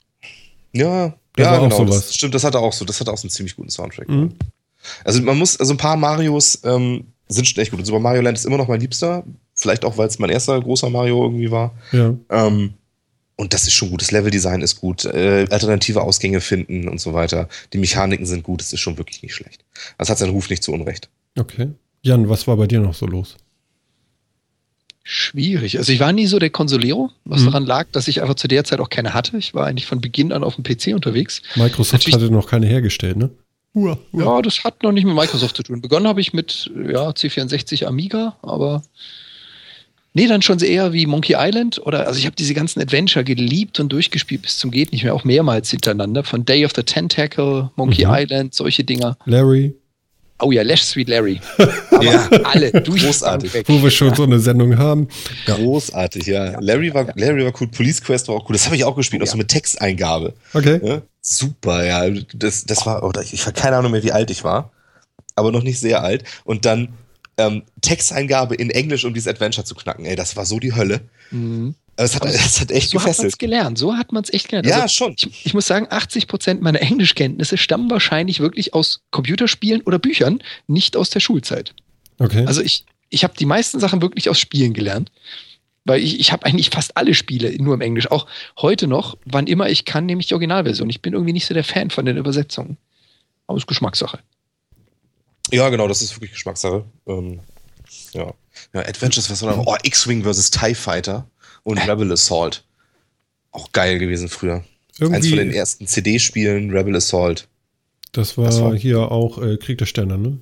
Ja, 0.74 1.16
Da 1.36 1.44
ja, 1.44 1.52
war 1.52 1.62
auch 1.62 1.78
genau. 1.78 1.92
Das 1.92 2.16
stimmt, 2.16 2.34
das 2.36 2.44
hatte 2.44 2.60
auch 2.60 2.74
so, 2.74 2.86
das 2.86 3.00
hatte 3.00 3.12
auch 3.12 3.18
so 3.18 3.26
einen 3.26 3.32
ziemlich 3.32 3.56
guten 3.56 3.70
Soundtrack. 3.70 4.10
Mhm. 4.10 4.34
Also 5.04 5.22
man 5.22 5.38
muss, 5.38 5.60
also 5.60 5.74
ein 5.74 5.78
paar 5.78 5.98
Marios 5.98 6.60
ähm, 6.64 7.06
sind 7.28 7.48
schon 7.48 7.62
echt 7.62 7.72
gut. 7.72 7.80
Und 7.80 7.86
Super 7.86 8.00
Mario 8.00 8.22
Land 8.22 8.38
ist 8.38 8.46
immer 8.46 8.58
noch 8.58 8.68
mein 8.68 8.80
Liebster. 8.80 9.24
Vielleicht 9.56 9.86
auch, 9.86 9.98
weil 9.98 10.08
es 10.08 10.20
mein 10.20 10.30
erster 10.30 10.60
großer 10.60 10.90
Mario 10.90 11.24
irgendwie 11.24 11.52
war. 11.52 11.74
Ja. 11.92 12.16
Ähm, 12.30 12.74
und 13.36 13.54
das 13.54 13.64
ist 13.64 13.74
schon 13.74 13.90
gut. 13.90 14.02
Das 14.02 14.12
Leveldesign 14.12 14.62
ist 14.62 14.80
gut. 14.80 15.06
Äh, 15.06 15.48
alternative 15.50 16.02
Ausgänge 16.02 16.40
finden 16.42 16.88
und 16.88 17.00
so 17.02 17.14
weiter. 17.14 17.50
Die 17.74 17.78
Mechaniken 17.78 18.26
sind 18.26 18.44
gut. 18.44 18.62
Das 18.62 18.72
ist 18.74 18.80
schon 18.80 18.98
wirklich 18.98 19.24
nicht 19.24 19.34
schlecht. 19.36 19.64
Das 19.98 20.10
hat 20.10 20.18
seinen 20.20 20.32
Ruf 20.32 20.50
nicht 20.50 20.64
zu 20.64 20.72
Unrecht. 20.72 21.10
Okay. 21.38 21.70
Jan, 22.04 22.30
was 22.30 22.48
war 22.48 22.58
bei 22.58 22.68
dir 22.68 22.80
noch 22.80 22.94
so 22.94 23.06
los? 23.08 23.38
Schwierig. 25.06 25.78
Also 25.78 25.92
ich 25.92 26.00
war 26.00 26.14
nie 26.14 26.28
so 26.28 26.40
der 26.40 26.50
Konsolero, 26.50 27.12
was 27.26 27.42
Mhm. 27.42 27.46
daran 27.48 27.66
lag, 27.66 27.88
dass 27.92 28.08
ich 28.08 28.22
einfach 28.22 28.36
zu 28.36 28.48
der 28.48 28.64
Zeit 28.64 28.80
auch 28.80 28.90
keine 28.90 29.14
hatte. 29.14 29.38
Ich 29.38 29.54
war 29.54 29.66
eigentlich 29.66 29.86
von 29.86 30.00
Beginn 30.00 30.32
an 30.32 30.44
auf 30.46 30.56
dem 30.56 30.64
PC 30.64 30.94
unterwegs. 30.94 31.42
Microsoft 31.56 31.94
Natürlich- 31.94 32.16
hatte 32.16 32.32
noch 32.32 32.48
keine 32.48 32.68
hergestellt, 32.68 33.18
ne? 33.18 33.30
Uah, 33.74 33.98
uah. 34.14 34.24
Ja, 34.24 34.42
das 34.42 34.64
hat 34.64 34.82
noch 34.84 34.92
nicht 34.94 35.04
mit 35.04 35.16
Microsoft 35.16 35.58
zu 35.58 35.64
tun. 35.64 35.82
Begonnen 35.82 36.08
habe 36.08 36.22
ich 36.22 36.32
mit 36.32 36.72
ja, 36.90 37.10
C64 37.10 37.86
Amiga, 37.86 38.38
aber 38.44 38.84
nee, 40.14 40.28
dann 40.28 40.42
schon 40.42 40.60
eher 40.60 40.94
wie 40.94 41.06
Monkey 41.06 41.36
Island 41.38 41.80
oder 41.86 42.08
also 42.08 42.20
ich 42.20 42.26
habe 42.26 42.36
diese 42.36 42.54
ganzen 42.54 42.82
Adventure 42.82 43.24
geliebt 43.26 43.80
und 43.80 43.90
durchgespielt 43.92 44.42
bis 44.44 44.58
zum 44.58 44.72
geht 44.72 44.92
nicht 44.92 45.04
mehr, 45.04 45.14
auch 45.14 45.24
mehrmals 45.24 45.70
hintereinander. 45.72 46.24
Von 46.24 46.46
Day 46.46 46.66
of 46.66 46.72
the 46.76 46.84
Tentacle, 46.84 47.70
Monkey 47.76 48.06
Mhm. 48.06 48.12
Island, 48.14 48.54
solche 48.54 48.84
Dinger. 48.84 49.18
Larry, 49.26 49.74
Oh 50.40 50.52
ja, 50.52 50.62
Lash 50.64 50.84
Sweet 50.84 51.08
Larry. 51.08 51.40
Aber 51.92 52.04
Ja. 52.04 52.28
alle 52.44 52.72
durch 52.82 53.04
Großartig. 53.06 53.54
weg. 53.54 53.66
wo 53.70 53.82
wir 53.82 53.90
schon 53.92 54.14
so 54.14 54.24
eine 54.24 54.40
Sendung 54.40 54.78
haben. 54.78 55.08
Großartig, 55.46 56.26
ja. 56.26 56.60
Larry 56.60 56.94
war, 56.94 57.08
Larry 57.16 57.46
war 57.46 57.54
cool, 57.62 57.68
Police 57.68 58.02
Quest 58.02 58.28
war 58.28 58.36
auch 58.36 58.50
cool. 58.50 58.54
Das 58.54 58.66
habe 58.66 58.76
ich 58.76 58.84
auch 58.84 58.96
gespielt, 58.96 59.22
Oh, 59.22 59.26
auch 59.26 59.28
so 59.30 59.34
ja. 59.34 59.38
mit 59.38 59.48
Texteingabe. 59.50 60.34
Okay. 60.54 60.82
Ja? 60.84 61.02
Super, 61.22 61.86
ja. 61.86 62.22
Das, 62.34 62.66
das 62.66 62.86
war, 62.86 63.04
oder 63.04 63.22
ich, 63.22 63.34
ich 63.34 63.46
habe 63.46 63.54
keine 63.54 63.78
Ahnung 63.78 63.92
mehr, 63.92 64.04
wie 64.04 64.12
alt 64.12 64.30
ich 64.32 64.44
war, 64.44 64.72
aber 65.36 65.52
noch 65.52 65.64
nicht 65.64 65.80
sehr 65.80 66.04
alt. 66.04 66.24
Und 66.44 66.66
dann 66.66 66.90
ähm, 67.38 67.64
Texteingabe 67.82 68.56
in 68.56 68.70
Englisch, 68.70 69.06
um 69.06 69.14
dieses 69.14 69.28
Adventure 69.28 69.66
zu 69.66 69.76
knacken. 69.76 70.06
Ey, 70.06 70.16
das 70.16 70.36
war 70.36 70.46
so 70.46 70.60
die 70.60 70.76
Hölle. 70.76 71.02
Mhm. 71.32 71.76
Es 71.96 72.16
hat, 72.16 72.26
es 72.26 72.60
hat 72.60 72.72
echt 72.72 72.90
So 72.90 72.98
hat 73.00 73.04
man 73.06 73.12
es 73.12 73.18
gefesselt. 73.18 73.40
gelernt. 73.40 73.78
So 73.78 73.96
hat 73.96 74.12
man 74.12 74.24
es 74.24 74.34
echt 74.34 74.50
gelernt. 74.50 74.68
Ja, 74.68 74.82
Also, 74.82 74.94
schon. 74.94 75.14
ich, 75.16 75.46
ich 75.46 75.54
muss 75.54 75.68
sagen, 75.68 75.88
80 75.90 76.28
Prozent 76.28 76.62
meiner 76.62 76.82
Englischkenntnisse 76.82 77.58
stammen 77.58 77.90
wahrscheinlich 77.92 78.40
wirklich 78.40 78.74
aus 78.74 79.02
Computerspielen 79.12 79.82
oder 79.82 80.00
Büchern, 80.00 80.42
nicht 80.68 80.98
aus 80.98 81.12
der 81.12 81.20
Schulzeit. 81.20 81.74
Okay. 82.20 82.46
Also 82.48 82.62
ich, 82.62 82.86
ich 83.10 83.24
habe 83.24 83.36
die 83.38 83.46
meisten 83.46 83.80
Sachen 83.80 84.02
wirklich 84.02 84.30
aus 84.30 84.40
Spielen 84.40 84.74
gelernt. 84.74 85.12
Weil 85.86 86.02
ich, 86.02 86.18
ich 86.20 86.32
habe 86.32 86.46
eigentlich 86.46 86.70
fast 86.70 86.96
alle 86.96 87.14
Spiele 87.14 87.54
nur 87.62 87.74
im 87.74 87.82
Englisch. 87.82 88.10
Auch 88.10 88.26
heute 88.58 88.88
noch, 88.88 89.18
wann 89.26 89.48
immer 89.48 89.70
ich 89.70 89.84
kann, 89.84 90.06
nehme 90.06 90.22
ich 90.22 90.28
die 90.28 90.34
Originalversion. 90.34 90.90
Ich 90.90 91.02
bin 91.02 91.12
irgendwie 91.14 91.34
nicht 91.34 91.46
so 91.46 91.54
der 91.54 91.66
Fan 91.66 91.90
von 91.90 92.06
den 92.06 92.16
Übersetzungen. 92.16 92.78
Aber 93.48 93.58
es 93.58 93.64
ist 93.64 93.68
Geschmackssache. 93.68 94.20
Ja, 95.54 95.70
genau, 95.70 95.88
das 95.88 96.02
ist 96.02 96.16
wirklich 96.16 96.32
Geschmackssache. 96.32 96.84
Ähm, 97.08 97.40
ja. 98.14 98.34
ja, 98.74 98.82
Adventures, 98.82 99.30
was 99.30 99.42
war 99.44 99.56
da? 99.56 99.62
Oh, 99.66 99.76
X-Wing 99.84 100.24
vs. 100.24 100.52
TIE 100.52 100.74
Fighter 100.76 101.28
und 101.64 101.78
Rebel 101.78 102.12
Assault. 102.12 102.64
Auch 103.52 103.72
geil 103.72 104.00
gewesen 104.00 104.30
früher. 104.30 104.64
Eins 105.00 105.00
von 105.00 105.12
den 105.22 105.34
Irgendwie, 105.40 105.58
ersten 105.58 105.88
CD-Spielen, 105.88 106.72
Rebel 106.72 106.96
Assault. 106.96 107.48
das 108.12 108.38
war, 108.38 108.46
das 108.46 108.62
war- 108.62 108.76
hier 108.76 109.12
auch 109.12 109.42
äh, 109.42 109.58
Krieg 109.58 109.78
der 109.78 109.86
Sterne, 109.86 110.18
ne? 110.18 110.40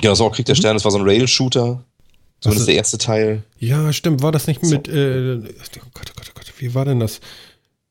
Ja, 0.00 0.10
das 0.10 0.20
war 0.20 0.26
auch 0.26 0.34
Krieg 0.34 0.46
der 0.46 0.54
Sterne, 0.54 0.74
das 0.76 0.84
war 0.84 0.92
so 0.92 0.98
ein 0.98 1.04
Rail-Shooter. 1.04 1.84
Zumindest 2.40 2.44
Also- 2.44 2.66
der 2.66 2.74
erste 2.76 2.98
Teil. 2.98 3.42
Ja, 3.58 3.92
stimmt. 3.92 4.22
War 4.22 4.30
das 4.32 4.46
nicht 4.46 4.64
So. 4.64 4.74
mit, 4.74 4.86
äh, 4.88 5.36
oh 5.38 5.40
Gott, 5.94 6.10
oh 6.10 6.12
Gott, 6.14 6.28
oh 6.30 6.32
Gott, 6.34 6.52
wie 6.58 6.74
war 6.74 6.84
denn 6.84 7.00
das? 7.00 7.20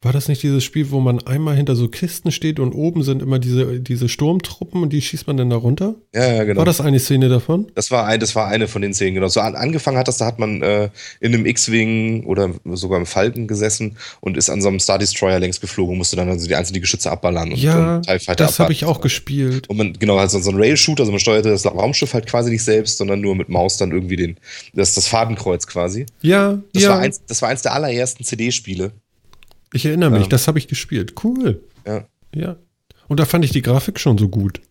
War 0.04 0.14
das 0.14 0.28
nicht 0.28 0.44
dieses 0.44 0.64
Spiel, 0.64 0.92
wo 0.92 1.00
man 1.00 1.26
einmal 1.26 1.56
hinter 1.56 1.76
so 1.76 1.88
Kisten 1.88 2.32
steht 2.32 2.60
und 2.60 2.74
oben 2.74 3.02
sind 3.02 3.24
immer 3.24 3.40
diese, 3.40 3.80
diese 3.80 4.08
Sturmtruppen 4.08 4.84
und 4.84 4.94
die 4.94 5.02
schießt 5.02 5.26
man 5.26 5.38
dann 5.38 5.50
da 5.50 5.56
runter? 5.56 5.96
Ja, 6.14 6.34
ja, 6.34 6.44
genau. 6.44 6.60
War 6.60 6.66
das 6.66 6.82
eine 6.82 7.00
Szene 7.00 7.30
davon? 7.30 7.72
Das 7.74 7.90
war, 7.90 8.06
ein, 8.06 8.20
das 8.20 8.36
war 8.36 8.48
eine 8.48 8.68
von 8.68 8.84
den 8.84 8.94
Szenen, 8.94 9.16
genau. 9.16 9.28
So 9.28 9.40
an, 9.40 9.56
angefangen 9.56 9.98
hat 9.98 10.08
das, 10.08 10.18
da 10.18 10.28
hat 10.28 10.38
man 10.38 10.62
äh, 10.62 10.90
in 11.20 11.34
einem 11.34 11.48
X-Wing 11.48 12.26
oder 12.28 12.52
sogar 12.74 13.00
im 13.00 13.08
Falken 13.08 13.48
gesessen 13.48 13.98
und 14.22 14.38
ist 14.38 14.52
an 14.52 14.62
so 14.62 14.68
einem 14.68 14.80
Star 14.80 15.00
Destroyer 15.00 15.40
längs 15.40 15.60
geflogen 15.60 15.94
und 15.94 15.98
musste 15.98 16.16
dann 16.16 16.30
also 16.30 16.48
die 16.48 16.54
einzelnen 16.54 16.82
Geschütze 16.82 17.10
abballern 17.10 17.52
und 17.52 17.58
Ja, 17.58 17.96
und 17.98 18.40
das 18.40 18.60
habe 18.60 18.74
ich 18.74 18.86
auch 18.86 19.02
gespielt. 19.02 19.68
Und 19.68 19.78
man, 19.78 19.94
genau, 19.94 20.20
halt 20.20 20.30
so, 20.30 20.40
so 20.40 20.52
ein 20.52 20.58
Rail-Shooter, 20.58 21.02
also 21.02 21.12
man 21.12 21.20
steuerte 21.20 21.50
das 21.50 21.66
Raumschiff 21.66 22.14
halt 22.14 22.28
quasi 22.28 22.52
nicht 22.52 22.64
selbst, 22.64 23.00
sondern 23.00 23.20
nur 23.20 23.36
mit 23.36 23.50
Maus 23.50 23.78
dann 23.78 23.92
irgendwie 23.92 24.16
den, 24.16 24.38
das, 24.74 24.94
das 24.94 25.08
Fadenkreuz 25.08 25.66
quasi. 25.66 26.06
Ja, 26.22 26.62
Das, 26.74 26.84
ja. 26.84 26.90
war 26.90 27.00
eins, 27.00 27.24
das 27.26 27.42
war 27.42 27.50
eins 27.50 27.64
der 27.64 27.74
allerersten 27.74 28.24
CD-Spiele. 28.24 28.92
Ich 29.74 29.86
erinnere 29.86 30.12
mich, 30.12 30.24
Ähm. 30.24 30.30
das 30.30 30.48
habe 30.48 30.58
ich 30.60 30.68
gespielt. 30.68 31.14
Cool. 31.24 31.64
Ja. 31.86 32.06
Ja. 32.34 32.56
Und 33.08 33.20
da 33.20 33.26
fand 33.26 33.46
ich 33.46 33.52
die 33.52 33.62
Grafik 33.62 34.00
schon 34.00 34.18
so 34.18 34.28
gut. 34.30 34.62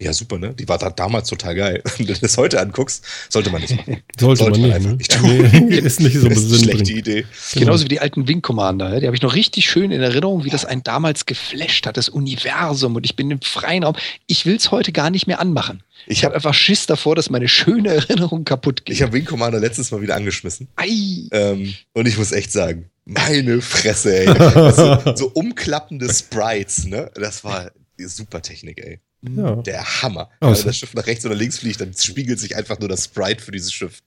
Ja, 0.00 0.12
super, 0.12 0.36
ne? 0.38 0.52
Die 0.54 0.66
war 0.68 0.78
da 0.78 0.90
damals 0.90 1.28
total 1.28 1.54
geil. 1.54 1.82
Wenn 1.96 2.06
du 2.06 2.14
das 2.14 2.36
heute 2.36 2.60
anguckst, 2.60 3.04
sollte 3.28 3.50
man 3.50 3.60
nicht 3.60 3.76
machen. 3.76 4.02
Sollte, 4.18 4.44
man 4.50 4.60
nicht. 4.60 4.74
einfach 4.74 4.90
Ne? 4.90 4.96
nicht 4.96 5.12
tun. 5.12 5.50
Nee, 5.68 5.76
ist 5.78 6.00
nicht 6.00 6.16
so 6.18 6.28
das 6.28 6.38
ist 6.38 6.52
eine 6.52 6.72
schlechte. 6.72 6.92
Idee. 6.92 7.24
Genauso 7.54 7.84
wie 7.84 7.88
die 7.88 8.00
alten 8.00 8.26
Wing 8.26 8.42
Commander. 8.42 8.94
ja. 8.94 9.00
Die 9.00 9.06
habe 9.06 9.14
ich 9.14 9.22
noch 9.22 9.34
richtig 9.34 9.66
schön 9.70 9.92
in 9.92 10.00
Erinnerung, 10.02 10.42
wie 10.44 10.50
das 10.50 10.64
einen 10.64 10.82
damals 10.82 11.24
geflasht 11.26 11.86
hat, 11.86 11.96
das 11.96 12.08
Universum. 12.08 12.96
Und 12.96 13.04
ich 13.04 13.14
bin 13.14 13.30
im 13.30 13.40
freien 13.42 13.84
Raum. 13.84 13.94
Ich 14.26 14.44
will 14.44 14.56
es 14.56 14.72
heute 14.72 14.90
gar 14.90 15.10
nicht 15.10 15.28
mehr 15.28 15.38
anmachen. 15.40 15.82
Ich, 16.06 16.18
Ich 16.18 16.24
habe 16.24 16.34
habe 16.34 16.36
einfach 16.36 16.54
Schiss 16.54 16.86
davor, 16.86 17.14
dass 17.14 17.30
meine 17.30 17.46
schöne 17.46 17.90
Erinnerung 17.90 18.44
kaputt 18.44 18.84
geht. 18.84 18.96
ich 18.96 19.02
hab 19.02 19.12
Wing 19.12 19.24
Commander 19.24 19.60
letztes 19.60 19.92
Mal 19.92 20.00
wieder 20.02 20.16
angeschmissen. 20.16 20.66
Ei. 20.74 21.28
Ähm, 21.30 21.74
und 21.92 22.08
ich 22.08 22.18
muss 22.18 22.32
echt 22.32 22.50
sagen, 22.50 22.90
meine 23.04 23.60
Fresse, 23.62 24.16
ey. 24.26 24.72
so, 24.72 25.14
so 25.14 25.30
umklappende 25.34 26.12
Sprites, 26.12 26.86
ne? 26.86 27.08
Das 27.14 27.44
war 27.44 27.70
super 27.98 28.42
Technik, 28.42 28.78
ey. 28.84 28.98
Ja. 29.28 29.56
Der 29.56 30.02
Hammer. 30.02 30.30
Oh, 30.40 30.48
Wenn 30.48 30.64
das 30.64 30.76
Schiff 30.76 30.94
nach 30.94 31.06
rechts 31.06 31.24
oder 31.24 31.34
links 31.34 31.58
fliegt, 31.58 31.80
dann 31.80 31.94
spiegelt 31.94 32.40
sich 32.40 32.56
einfach 32.56 32.78
nur 32.78 32.88
das 32.88 33.04
Sprite 33.04 33.42
für 33.42 33.52
dieses 33.52 33.72
Schiff. 33.72 34.02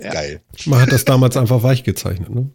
Ja. 0.00 0.12
Geil. 0.12 0.40
Man 0.66 0.80
hat 0.80 0.92
das 0.92 1.04
damals 1.04 1.36
einfach 1.36 1.62
weich 1.62 1.84
gezeichnet. 1.84 2.30
Ne? 2.30 2.50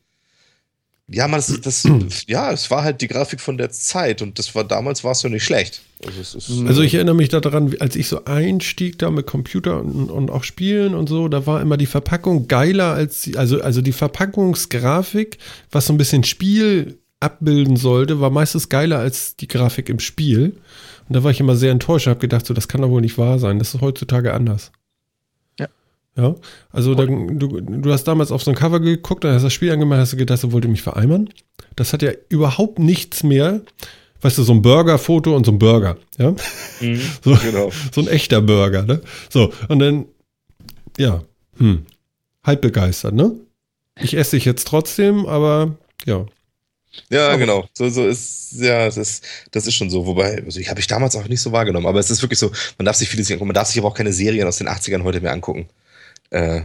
Ja, 1.13 1.27
man, 1.27 1.41
das, 1.41 1.59
das, 1.61 1.83
ja, 2.27 2.51
es 2.51 2.71
war 2.71 2.83
halt 2.83 3.01
die 3.01 3.07
Grafik 3.07 3.41
von 3.41 3.57
der 3.57 3.69
Zeit 3.69 4.21
und 4.21 4.39
das 4.39 4.55
war 4.55 4.63
damals 4.63 5.03
war 5.03 5.11
es 5.11 5.21
ja 5.23 5.29
nicht 5.29 5.43
schlecht. 5.43 5.81
Also, 6.05 6.21
es 6.21 6.35
ist, 6.35 6.49
Also 6.65 6.81
ich 6.81 6.93
erinnere 6.93 7.15
mich 7.15 7.29
daran, 7.29 7.75
als 7.79 7.97
ich 7.97 8.07
so 8.07 8.23
einstieg 8.25 8.97
da 8.97 9.11
mit 9.11 9.27
Computer 9.27 9.81
und, 9.81 10.09
und 10.09 10.31
auch 10.31 10.43
Spielen 10.43 10.95
und 10.95 11.09
so, 11.09 11.27
da 11.27 11.45
war 11.45 11.61
immer 11.61 11.75
die 11.75 11.85
Verpackung 11.85 12.47
geiler 12.47 12.93
als 12.93 13.21
die, 13.21 13.37
also, 13.37 13.61
also 13.61 13.81
die 13.81 13.91
Verpackungsgrafik, 13.91 15.37
was 15.69 15.87
so 15.87 15.93
ein 15.93 15.97
bisschen 15.97 16.23
Spiel 16.23 16.97
abbilden 17.19 17.75
sollte, 17.75 18.21
war 18.21 18.29
meistens 18.29 18.69
geiler 18.69 18.99
als 18.99 19.35
die 19.35 19.47
Grafik 19.47 19.89
im 19.89 19.99
Spiel. 19.99 20.57
Und 21.11 21.15
da 21.17 21.25
war 21.25 21.31
ich 21.31 21.41
immer 21.41 21.57
sehr 21.57 21.73
enttäuscht, 21.73 22.07
habe 22.07 22.21
gedacht, 22.21 22.45
so, 22.45 22.53
das 22.53 22.69
kann 22.69 22.79
doch 22.79 22.89
wohl 22.89 23.01
nicht 23.01 23.17
wahr 23.17 23.37
sein. 23.37 23.59
Das 23.59 23.75
ist 23.75 23.81
heutzutage 23.81 24.33
anders. 24.33 24.71
Ja. 25.59 25.67
Ja, 26.15 26.35
also 26.69 26.95
da, 26.95 27.05
du, 27.05 27.59
du 27.59 27.91
hast 27.91 28.05
damals 28.05 28.31
auf 28.31 28.41
so 28.43 28.51
ein 28.51 28.55
Cover 28.55 28.79
geguckt, 28.79 29.25
dann 29.25 29.33
hast 29.33 29.43
das 29.43 29.51
Spiel 29.51 29.73
angemacht, 29.73 29.99
hast 29.99 30.13
du 30.13 30.15
gedacht, 30.15 30.41
er 30.41 30.53
wollte 30.53 30.69
mich 30.69 30.81
vereimern. 30.81 31.27
Das 31.75 31.91
hat 31.91 32.01
ja 32.01 32.13
überhaupt 32.29 32.79
nichts 32.79 33.23
mehr. 33.23 33.59
Weißt 34.21 34.37
du, 34.37 34.43
so 34.43 34.53
ein 34.53 34.61
Burger-Foto 34.61 35.35
und 35.35 35.45
so 35.45 35.51
ein 35.51 35.59
Burger, 35.59 35.97
ja? 36.17 36.31
Mhm, 36.79 37.01
So, 37.25 37.35
genau. 37.35 37.71
so 37.91 37.99
ein 37.99 38.07
echter 38.07 38.41
Burger, 38.41 38.83
ne? 38.83 39.01
So, 39.29 39.51
und 39.67 39.79
dann, 39.79 40.05
ja, 40.97 41.23
hm, 41.57 41.87
halb 42.41 42.61
begeistert, 42.61 43.15
ne? 43.15 43.35
Ich 43.99 44.15
esse 44.15 44.37
dich 44.37 44.45
jetzt 44.45 44.65
trotzdem, 44.65 45.25
aber 45.25 45.75
ja. 46.05 46.25
Ja, 47.09 47.35
genau. 47.37 47.67
So, 47.73 47.89
so 47.89 48.07
ist, 48.07 48.53
ja, 48.53 48.85
das 48.85 48.97
ist, 48.97 49.23
das 49.51 49.65
ist 49.67 49.73
schon 49.75 49.89
so. 49.89 50.05
Wobei, 50.05 50.43
also 50.45 50.59
ich 50.59 50.69
habe 50.69 50.79
ich 50.79 50.87
damals 50.87 51.15
auch 51.15 51.27
nicht 51.27 51.41
so 51.41 51.51
wahrgenommen. 51.51 51.85
Aber 51.87 51.99
es 51.99 52.09
ist 52.11 52.21
wirklich 52.21 52.39
so, 52.39 52.51
man 52.77 52.85
darf 52.85 52.95
sich 52.97 53.07
vieles 53.09 53.27
nicht 53.27 53.35
angucken. 53.35 53.47
Man 53.47 53.55
darf 53.55 53.67
sich 53.69 53.77
aber 53.79 53.87
auch 53.87 53.93
keine 53.93 54.11
Serien 54.13 54.47
aus 54.47 54.57
den 54.57 54.67
80ern 54.67 55.03
heute 55.03 55.21
mehr 55.21 55.31
angucken. 55.31 55.69
Äh, 56.31 56.61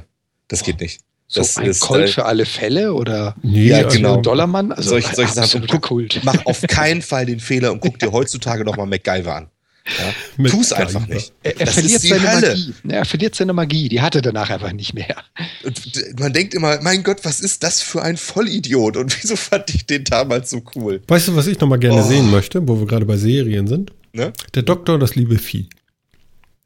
das 0.48 0.62
geht 0.62 0.80
nicht. 0.80 1.00
So 1.28 1.40
Das 1.40 1.56
ein 1.56 1.66
ist, 1.66 1.80
Colt 1.80 2.04
äh, 2.04 2.12
für 2.12 2.24
alle 2.24 2.46
Fälle 2.46 2.94
oder 2.94 3.34
Nee, 3.42 3.68
Ja, 3.68 3.78
also- 3.78 3.96
genau. 3.96 4.20
Dollarmann? 4.20 4.70
Also 4.72 4.90
Solche- 4.90 5.14
solche 5.14 5.32
Sachen. 5.32 5.66
Guck- 5.66 5.82
Kult. 5.82 6.20
Mach 6.22 6.44
auf 6.46 6.62
keinen 6.62 7.02
Fall 7.02 7.26
den 7.26 7.40
Fehler 7.40 7.72
und 7.72 7.80
guck 7.80 7.98
dir 7.98 8.12
heutzutage 8.12 8.64
nochmal 8.64 8.86
MacGyver 8.86 9.34
an. 9.34 9.50
Ja? 9.86 10.14
Mit 10.36 10.50
Tu's 10.52 10.72
einfach 10.72 11.06
nicht. 11.06 11.32
Er, 11.42 11.58
er 11.60 11.66
Das 11.66 11.74
verliert 11.74 11.94
ist 11.96 12.04
die 12.04 12.08
seine 12.08 12.32
Hölle. 12.32 12.48
Magie. 12.50 12.74
Er 12.88 13.04
verliert 13.04 13.34
seine 13.36 13.52
Magie. 13.52 13.88
Die 13.88 14.00
hat 14.00 14.14
er 14.16 14.22
danach 14.22 14.50
einfach 14.50 14.72
nicht 14.72 14.94
mehr. 14.94 15.16
Und 15.64 16.18
man 16.18 16.32
denkt 16.32 16.54
immer, 16.54 16.80
mein 16.82 17.02
Gott, 17.04 17.18
was 17.24 17.40
ist 17.40 17.62
das 17.62 17.82
für 17.82 18.02
ein 18.02 18.16
Vollidiot? 18.16 18.96
Und 18.96 19.22
wieso 19.22 19.36
fand 19.36 19.72
ich 19.74 19.86
den 19.86 20.04
damals 20.04 20.50
so 20.50 20.62
cool? 20.74 21.00
Weißt 21.06 21.28
du, 21.28 21.36
was 21.36 21.46
ich 21.46 21.58
noch 21.60 21.68
mal 21.68 21.78
gerne 21.78 22.02
Oh. 22.04 22.08
sehen 22.08 22.30
möchte, 22.30 22.66
wo 22.66 22.78
wir 22.80 22.86
gerade 22.86 23.06
bei 23.06 23.16
Serien 23.16 23.66
sind? 23.68 23.92
Ne? 24.12 24.32
Der 24.54 24.62
Doktor 24.62 24.94
und 24.94 25.00
das 25.00 25.14
liebe 25.14 25.38
Vieh. 25.38 25.68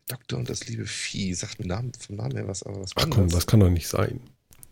Doktor 0.09 0.39
und 0.39 0.49
das 0.49 0.67
liebe 0.67 0.87
Vieh. 0.87 1.35
Sagt 1.35 1.61
mir 1.61 1.67
Namen, 1.67 1.93
vom 1.99 2.17
Namen 2.17 2.37
her 2.37 2.49
was, 2.49 2.63
aber 2.63 2.81
was 2.81 2.97
war 2.97 3.03
Ach 3.03 3.05
denn 3.05 3.11
komm, 3.13 3.25
das? 3.27 3.35
das 3.35 3.47
kann 3.47 3.61
doch 3.61 3.71
nicht 3.71 3.87
sein. 3.89 4.21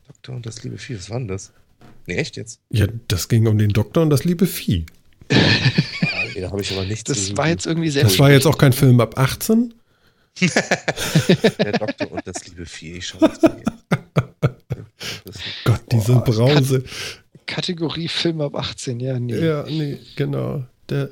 Doktor 0.06 0.34
und 0.36 0.46
das 0.46 0.62
liebe 0.64 0.78
Vieh, 0.78 0.96
was 0.96 1.10
war 1.10 1.18
denn 1.18 1.28
das? 1.28 1.52
Nee, 2.06 2.16
echt 2.16 2.36
jetzt? 2.36 2.60
Ja, 2.70 2.86
das 3.08 3.28
ging 3.28 3.46
um 3.46 3.58
den 3.58 3.68
Doktor 3.70 4.02
und 4.02 4.10
das 4.10 4.24
liebe 4.24 4.46
Vieh. 4.46 4.86
Nee, 6.38 6.44
da 6.44 6.52
habe 6.52 6.62
ich 6.62 6.70
aber 6.72 6.84
nichts. 6.84 7.02
Das 7.04 7.36
war 7.36 7.48
jetzt 7.48 7.66
irgendwie 7.66 7.90
sehr. 7.90 8.04
Das 8.04 8.16
war 8.20 8.30
jetzt 8.30 8.46
auch 8.46 8.56
kein 8.56 8.72
Film 8.72 9.00
ab 9.00 9.18
18. 9.18 9.74
Der 10.40 11.72
Doktor 11.72 12.12
und 12.12 12.24
das 12.24 12.46
liebe 12.46 12.64
Vieh. 12.64 12.92
Ich 12.98 13.08
schau 13.08 13.18
jetzt 13.26 13.42
mal. 13.42 13.60
Das- 15.24 15.36
Gott, 15.64 15.80
diese 15.90 16.12
Boah, 16.12 16.24
Brause. 16.24 16.84
Kategorie 17.46 18.06
Film 18.06 18.40
ab 18.40 18.54
18. 18.54 19.00
Ja, 19.00 19.18
nee. 19.18 19.36
Ja, 19.36 19.64
nee, 19.68 19.98
genau. 20.14 20.64
Der, 20.88 21.10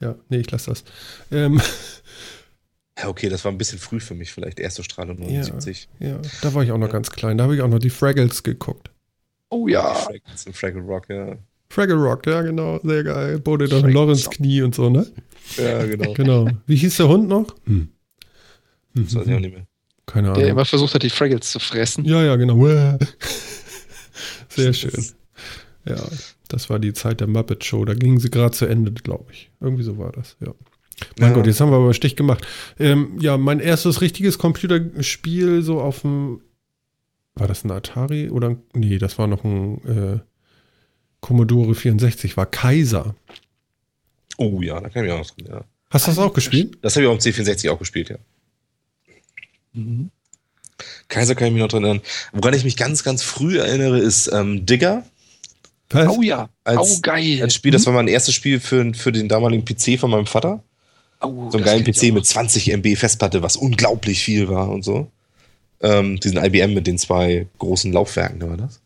ja, 0.00 0.14
nee, 0.30 0.38
ich 0.38 0.50
lasse 0.50 0.70
das. 0.70 0.84
Ähm, 1.30 1.60
Ja, 2.98 3.08
okay, 3.08 3.28
das 3.28 3.44
war 3.44 3.52
ein 3.52 3.58
bisschen 3.58 3.80
früh 3.80 3.98
für 4.00 4.14
mich, 4.14 4.32
vielleicht 4.32 4.60
erste 4.60 4.82
Strahlung 4.84 5.18
ja, 5.18 5.24
79. 5.42 5.88
ja, 5.98 6.16
da 6.42 6.54
war 6.54 6.62
ich 6.62 6.70
auch 6.70 6.78
noch 6.78 6.90
ganz 6.90 7.10
klein. 7.10 7.36
Da 7.36 7.44
habe 7.44 7.56
ich 7.56 7.60
auch 7.60 7.68
noch 7.68 7.80
die 7.80 7.90
Fraggles 7.90 8.44
geguckt. 8.44 8.90
Oh 9.50 9.66
Die 9.66 9.72
ja. 9.74 9.92
Fraggles 9.94 10.46
im 10.46 10.54
Fraggle 10.54 10.80
Rock, 10.80 11.08
ja. 11.10 11.36
Fraggle 11.74 11.96
Rock, 11.96 12.26
ja, 12.26 12.42
genau, 12.42 12.78
sehr 12.84 13.02
geil. 13.02 13.38
Bode 13.40 13.66
Fraggles. 13.68 13.92
Lawrence 13.94 14.30
Knie 14.30 14.62
und 14.62 14.74
so, 14.74 14.88
ne? 14.90 15.06
Ja, 15.56 15.84
genau. 15.84 16.12
Genau. 16.14 16.48
Wie 16.66 16.76
hieß 16.76 16.96
der 16.98 17.08
Hund 17.08 17.28
noch? 17.28 17.46
Hm. 17.66 17.88
Das 18.94 19.14
weiß 19.14 19.26
ich 19.26 19.34
auch 19.34 19.40
nicht 19.40 19.52
mehr. 19.54 19.66
Keine 20.06 20.28
Der 20.28 20.36
Ahnung. 20.36 20.48
immer 20.50 20.64
versucht 20.64 20.94
hat, 20.94 21.02
die 21.02 21.10
Fraggles 21.10 21.50
zu 21.50 21.58
fressen. 21.58 22.04
Ja, 22.04 22.22
ja, 22.22 22.36
genau. 22.36 22.56
Sehr 24.48 24.72
schön. 24.72 25.04
Ja, 25.86 25.96
das 26.48 26.70
war 26.70 26.78
die 26.78 26.92
Zeit 26.92 27.20
der 27.20 27.26
Muppet 27.26 27.64
Show. 27.64 27.84
Da 27.84 27.94
gingen 27.94 28.18
sie 28.18 28.30
gerade 28.30 28.52
zu 28.54 28.66
Ende, 28.66 28.92
glaube 28.92 29.32
ich. 29.32 29.50
Irgendwie 29.60 29.82
so 29.82 29.98
war 29.98 30.12
das, 30.12 30.36
ja. 30.40 30.52
Mein 31.18 31.30
Ja. 31.30 31.34
Gott, 31.34 31.46
jetzt 31.46 31.60
haben 31.60 31.70
wir 31.70 31.76
aber 31.76 31.86
einen 31.86 31.94
Stich 31.94 32.14
gemacht. 32.16 32.46
Ähm, 32.78 33.18
ja, 33.20 33.36
mein 33.36 33.58
erstes 33.60 34.00
richtiges 34.00 34.38
Computerspiel 34.38 35.62
so 35.62 35.80
auf 35.80 36.02
dem. 36.02 36.40
War 37.34 37.48
das 37.48 37.64
ein 37.64 37.72
Atari 37.72 38.30
oder? 38.30 38.50
ein- 38.50 38.62
Nee, 38.74 38.98
das 38.98 39.18
war 39.18 39.26
noch 39.26 39.42
ein 39.42 39.84
äh, 39.84 40.20
Commodore 41.24 41.74
64, 41.74 42.36
war 42.36 42.44
Kaiser. 42.44 43.14
Oh 44.36 44.60
ja, 44.60 44.78
da 44.78 44.90
kann 44.90 45.04
ich 45.04 45.10
mich 45.10 45.12
auch 45.12 45.18
noch 45.24 45.30
drin, 45.30 45.46
ja. 45.48 45.64
Hast 45.88 46.06
du 46.06 46.10
das 46.10 46.18
auch 46.18 46.34
gespielt? 46.34 46.76
Das 46.82 46.94
habe 46.96 47.04
ich 47.04 47.08
auch 47.08 47.14
im 47.14 47.18
C64 47.18 47.70
auch 47.70 47.78
gespielt, 47.78 48.10
ja. 48.10 48.16
Mhm. 49.72 50.10
Kaiser 51.08 51.34
kann 51.34 51.46
ich 51.48 51.54
mich 51.54 51.62
noch 51.62 51.68
dran 51.68 51.82
erinnern. 51.84 52.02
Woran 52.32 52.52
ich 52.52 52.64
mich 52.64 52.76
ganz, 52.76 53.04
ganz 53.04 53.22
früh 53.22 53.58
erinnere, 53.58 54.00
ist 54.00 54.30
ähm, 54.34 54.66
Digger. 54.66 55.02
Was? 55.88 56.08
Oh 56.10 56.20
ja, 56.20 56.50
Als- 56.62 56.78
oh 56.98 57.00
geil. 57.00 57.40
Ein 57.42 57.48
Spiel, 57.50 57.72
das 57.72 57.86
war 57.86 57.94
mein 57.94 58.08
erstes 58.08 58.34
Spiel 58.34 58.60
für, 58.60 58.92
für 58.92 59.10
den 59.10 59.30
damaligen 59.30 59.64
PC 59.64 59.98
von 59.98 60.10
meinem 60.10 60.26
Vater. 60.26 60.62
Oh, 61.22 61.50
So 61.50 61.56
einen 61.56 61.64
geilen 61.64 61.84
PC 61.84 62.12
mit 62.12 62.26
20 62.26 62.70
MB 62.70 62.96
Festplatte, 62.98 63.40
was 63.40 63.56
unglaublich 63.56 64.22
viel 64.22 64.48
war 64.48 64.68
und 64.68 64.82
so. 64.84 65.10
Ähm, 65.80 66.20
diesen 66.20 66.36
IBM 66.36 66.74
mit 66.74 66.86
den 66.86 66.98
zwei 66.98 67.46
großen 67.58 67.94
Laufwerken, 67.94 68.40
da 68.40 68.50
war 68.50 68.56
das. 68.58 68.82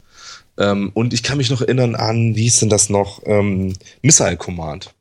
Ähm, 0.58 0.90
und 0.94 1.14
ich 1.14 1.22
kann 1.22 1.38
mich 1.38 1.50
noch 1.50 1.60
erinnern 1.62 1.94
an, 1.94 2.34
wie 2.36 2.42
hieß 2.42 2.60
denn 2.60 2.68
das 2.68 2.90
noch? 2.90 3.22
Ähm, 3.26 3.74
Missile 4.02 4.36
Command. 4.36 4.92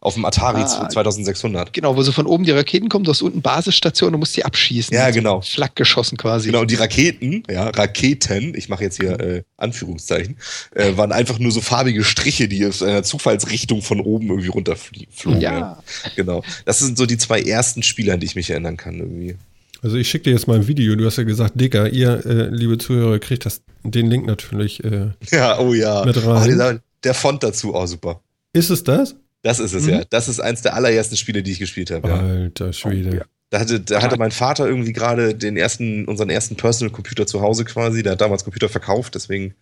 Auf 0.00 0.14
dem 0.14 0.26
Atari 0.26 0.60
Ah. 0.60 0.88
2600. 0.90 1.72
Genau, 1.72 1.96
wo 1.96 2.02
so 2.02 2.12
von 2.12 2.26
oben 2.26 2.44
die 2.44 2.50
Raketen 2.50 2.90
kommen, 2.90 3.04
du 3.06 3.10
hast 3.10 3.22
unten 3.22 3.40
Basisstation, 3.40 4.12
du 4.12 4.18
musst 4.18 4.36
die 4.36 4.44
abschießen. 4.44 4.94
Ja, 4.94 5.06
Mit 5.06 5.14
so 5.14 5.20
genau. 5.20 5.40
Flak 5.40 5.76
geschossen 5.76 6.18
quasi. 6.18 6.48
Genau, 6.48 6.60
und 6.60 6.70
die 6.70 6.74
Raketen, 6.74 7.42
ja, 7.48 7.70
Raketen, 7.70 8.54
ich 8.54 8.68
mache 8.68 8.84
jetzt 8.84 9.00
hier 9.00 9.18
äh, 9.18 9.42
Anführungszeichen, 9.56 10.36
äh, 10.74 10.94
waren 10.98 11.10
einfach 11.10 11.38
nur 11.38 11.52
so 11.52 11.62
farbige 11.62 12.04
Striche, 12.04 12.48
die 12.48 12.66
aus 12.66 12.82
einer 12.82 13.02
Zufallsrichtung 13.02 13.80
von 13.80 13.98
oben 14.02 14.28
irgendwie 14.28 14.48
runterflogen. 14.48 15.40
Ja. 15.40 15.82
Genau. 16.16 16.42
Das 16.66 16.80
sind 16.80 16.98
so 16.98 17.06
die 17.06 17.16
zwei 17.16 17.40
ersten 17.40 17.82
Spiele, 17.82 18.12
an 18.12 18.20
die 18.20 18.26
ich 18.26 18.34
mich 18.34 18.50
erinnern 18.50 18.76
kann 18.76 18.98
irgendwie. 18.98 19.36
Also 19.84 19.96
ich 19.96 20.08
schicke 20.08 20.24
dir 20.24 20.30
jetzt 20.32 20.46
mal 20.48 20.56
ein 20.56 20.66
Video. 20.66 20.96
Du 20.96 21.04
hast 21.04 21.18
ja 21.18 21.24
gesagt, 21.24 21.60
Dicker, 21.60 21.90
ihr, 21.90 22.24
äh, 22.24 22.48
liebe 22.48 22.78
Zuhörer, 22.78 23.18
kriegt 23.18 23.44
das, 23.44 23.62
den 23.82 24.06
Link 24.10 24.26
natürlich. 24.26 24.82
Äh, 24.82 25.10
Ja, 25.30 25.58
oh 25.60 25.74
ja. 25.74 26.04
Mit 26.06 26.16
rein. 26.26 26.42
Oh, 26.42 26.44
dieser, 26.46 26.80
der 27.04 27.12
Font 27.14 27.42
dazu, 27.42 27.74
oh 27.74 27.84
super. 27.86 28.20
ist 28.54 28.70
es 28.70 28.82
das? 28.82 29.14
Das 29.42 29.60
ist 29.60 29.74
es, 29.74 29.84
Mhm. 29.84 29.90
ja. 29.90 30.02
Das 30.08 30.26
ist 30.26 30.40
eins 30.40 30.62
der 30.62 30.74
allerersten 30.74 31.18
Spiele, 31.18 31.42
die 31.42 31.52
ich 31.52 31.58
gespielt 31.58 31.90
habe. 31.90 32.08
Ja. 32.08 32.16
Alter 32.18 32.72
Schwede. 32.72 33.10
Oh, 33.10 33.14
ja. 33.16 33.24
Da 33.50 33.60
hatte, 33.60 33.78
da 33.78 34.00
hatte 34.00 34.16
mein 34.16 34.30
Vater 34.30 34.66
irgendwie 34.66 34.94
gerade 34.94 35.34
den 35.34 35.58
ersten, 35.58 36.06
unseren 36.06 36.30
ersten 36.30 36.56
Personal 36.56 36.90
Computer 36.90 37.26
zu 37.26 37.42
Hause 37.42 37.66
quasi. 37.66 38.02
Der 38.02 38.12
hat 38.12 38.22
damals 38.22 38.42
Computer 38.42 38.70
verkauft, 38.70 39.14
deswegen, 39.14 39.54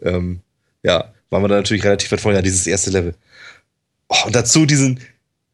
ähm, 0.00 0.40
ja, 0.82 1.12
waren 1.28 1.42
wir 1.42 1.48
da 1.48 1.56
natürlich 1.56 1.84
relativ 1.84 2.10
weit 2.12 2.20
vorne. 2.22 2.38
Ja, 2.38 2.42
dieses 2.42 2.66
erste 2.66 2.90
Level. 2.90 3.14
Oh, 4.08 4.14
und 4.26 4.34
dazu 4.34 4.64
diesen, 4.64 5.00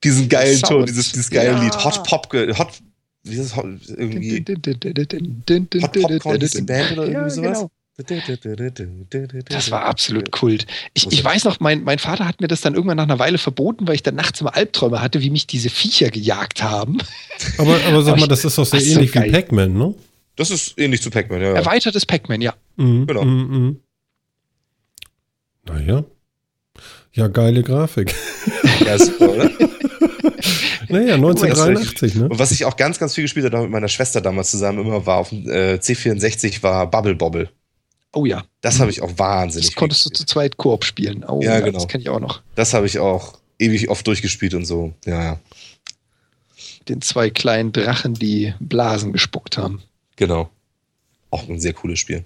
diesen 0.05 0.29
geilen. 0.29 0.61
Ton, 0.63 0.87
dieses, 0.87 1.11
dieses 1.11 1.29
geile 1.29 1.53
Ja. 1.55 1.63
Lied. 1.63 1.75
Hot 1.85 2.05
Pop, 2.05 2.33
Hot, 2.33 2.81
wie 3.25 3.37
ist 3.37 3.57
das? 3.57 3.65
Irgendwie. 3.89 4.45
Hot 5.83 5.93
Popcorn 5.93 6.41
ist 6.41 6.59
die 6.59 6.63
Band 6.63 6.93
oder 6.93 7.07
irgendwie 7.07 7.31
sowas? 7.31 7.59
genau. 7.59 7.71
Das 9.49 9.71
war 9.71 9.85
absolut 9.85 10.33
Kult. 10.33 10.67
Ich, 10.95 11.13
ich 11.13 11.23
weiß 11.23 11.45
noch, 11.45 11.61
mein, 11.61 11.85
mein 11.85 11.99
Vater 11.99 12.27
hat 12.27 12.41
mir 12.41 12.49
das 12.49 12.63
dann 12.63 12.75
irgendwann 12.75 12.97
nach 12.97 13.05
einer 13.05 13.19
Weile 13.19 13.37
verboten, 13.39 13.87
weil 13.87 13.95
ich 13.95 14.03
dann 14.03 14.15
nachts 14.15 14.41
immer 14.41 14.57
Albträume 14.57 15.03
hatte, 15.03 15.21
wie 15.21 15.29
mich 15.31 15.47
diese 15.47 15.69
Viecher 15.69 16.11
gejagt 16.11 16.63
haben. 16.63 16.99
Aber, 17.59 17.79
aber 17.87 18.03
sag 18.03 18.19
mal, 18.19 18.27
das 18.29 18.45
ist 18.45 18.57
doch 18.57 18.65
sehr 18.65 18.81
Ach 18.81 18.85
so, 18.85 18.93
ähnlich 18.95 19.15
wie. 19.15 19.31
Pac-Man, 19.31 19.75
ne? 19.75 19.95
Das 20.37 20.51
ist 20.51 20.79
ähnlich 20.79 21.03
zu 21.03 21.11
Pac-Man, 21.11 21.43
ja. 21.43 21.53
Erweitertes 21.53 22.07
Pac-Man, 22.07 22.41
ja. 22.41 22.55
Mhm, 22.77 23.07
Genau. 23.07 23.25
mhm, 23.25 23.59
mhm. 23.59 23.81
Naja. 25.67 26.05
Ja, 27.13 27.29
geile 27.29 27.63
Grafik. 27.63 28.15
ja 28.87 28.99
super, 28.99 29.29
oder? 29.35 29.51
Naja, 30.89 31.15
1983, 31.15 32.15
ne? 32.17 32.29
Und 32.29 32.39
was 32.39 32.51
ich 32.51 32.65
auch 32.65 32.77
ganz, 32.77 32.99
ganz 32.99 33.15
viel 33.15 33.25
gespielt 33.25 33.47
habe 33.47 33.63
mit 33.63 33.71
meiner 33.71 33.89
Schwester 33.89 34.21
damals 34.21 34.51
zusammen 34.51 34.81
immer 34.81 35.07
war 35.07 35.19
auf 35.19 35.31
dem 35.31 35.49
äh, 35.49 35.75
C64 35.75 36.63
war 36.63 36.91
Bubble 36.91 37.15
Bobble. 37.15 37.49
Oh 38.13 38.27
ja. 38.27 38.45
Das 38.61 38.79
habe 38.79 38.91
ich 38.91 39.01
auch 39.01 39.11
wahnsinnig. 39.17 39.69
Das 39.69 39.75
konntest 39.75 40.05
du 40.05 40.11
gespielt. 40.11 40.29
zu 40.29 40.35
zweit 40.35 40.57
Koop 40.59 40.85
spielen. 40.85 41.25
Oh 41.27 41.41
Ja, 41.43 41.55
ja, 41.55 41.61
genau. 41.61 41.79
Das 41.79 41.89
kenne 41.89 42.03
ich 42.03 42.11
auch 42.11 42.21
noch. 42.21 42.43
Das 42.55 42.75
habe 42.75 42.87
ich 42.87 42.99
auch 42.99 43.39
ewig 43.59 43.89
oft 43.89 44.07
durchgespielt 44.07 44.55
und 44.55 44.67
so. 44.67 44.93
Ja, 45.07 45.23
ja. 45.23 45.39
Den 46.89 47.01
zwei 47.01 47.31
kleinen 47.31 47.73
Drachen, 47.73 48.15
die 48.15 48.55
Blasen 48.61 49.13
gespuckt 49.13 49.57
haben. 49.57 49.83
Genau. 50.17 50.51
Auch 51.33 51.49
ein 51.49 51.59
sehr 51.59 51.73
cooles 51.73 51.99
Spiel. 51.99 52.25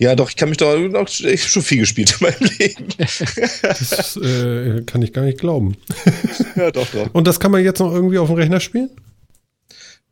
Ja, 0.00 0.16
doch, 0.16 0.28
ich 0.28 0.34
kann 0.34 0.48
mich 0.48 0.58
da 0.58 0.74
auch 0.74 1.06
schon 1.06 1.62
viel 1.62 1.78
gespielt 1.78 2.16
in 2.20 2.26
meinem 2.26 2.50
Leben. 2.58 2.88
Das 2.98 4.16
äh, 4.16 4.82
kann 4.82 5.02
ich 5.02 5.12
gar 5.12 5.22
nicht 5.22 5.38
glauben. 5.38 5.76
ja, 6.56 6.72
doch, 6.72 6.88
doch. 6.88 7.14
Und 7.14 7.28
das 7.28 7.38
kann 7.38 7.52
man 7.52 7.62
jetzt 7.62 7.78
noch 7.78 7.94
irgendwie 7.94 8.18
auf 8.18 8.26
dem 8.26 8.34
Rechner 8.34 8.58
spielen? 8.58 8.90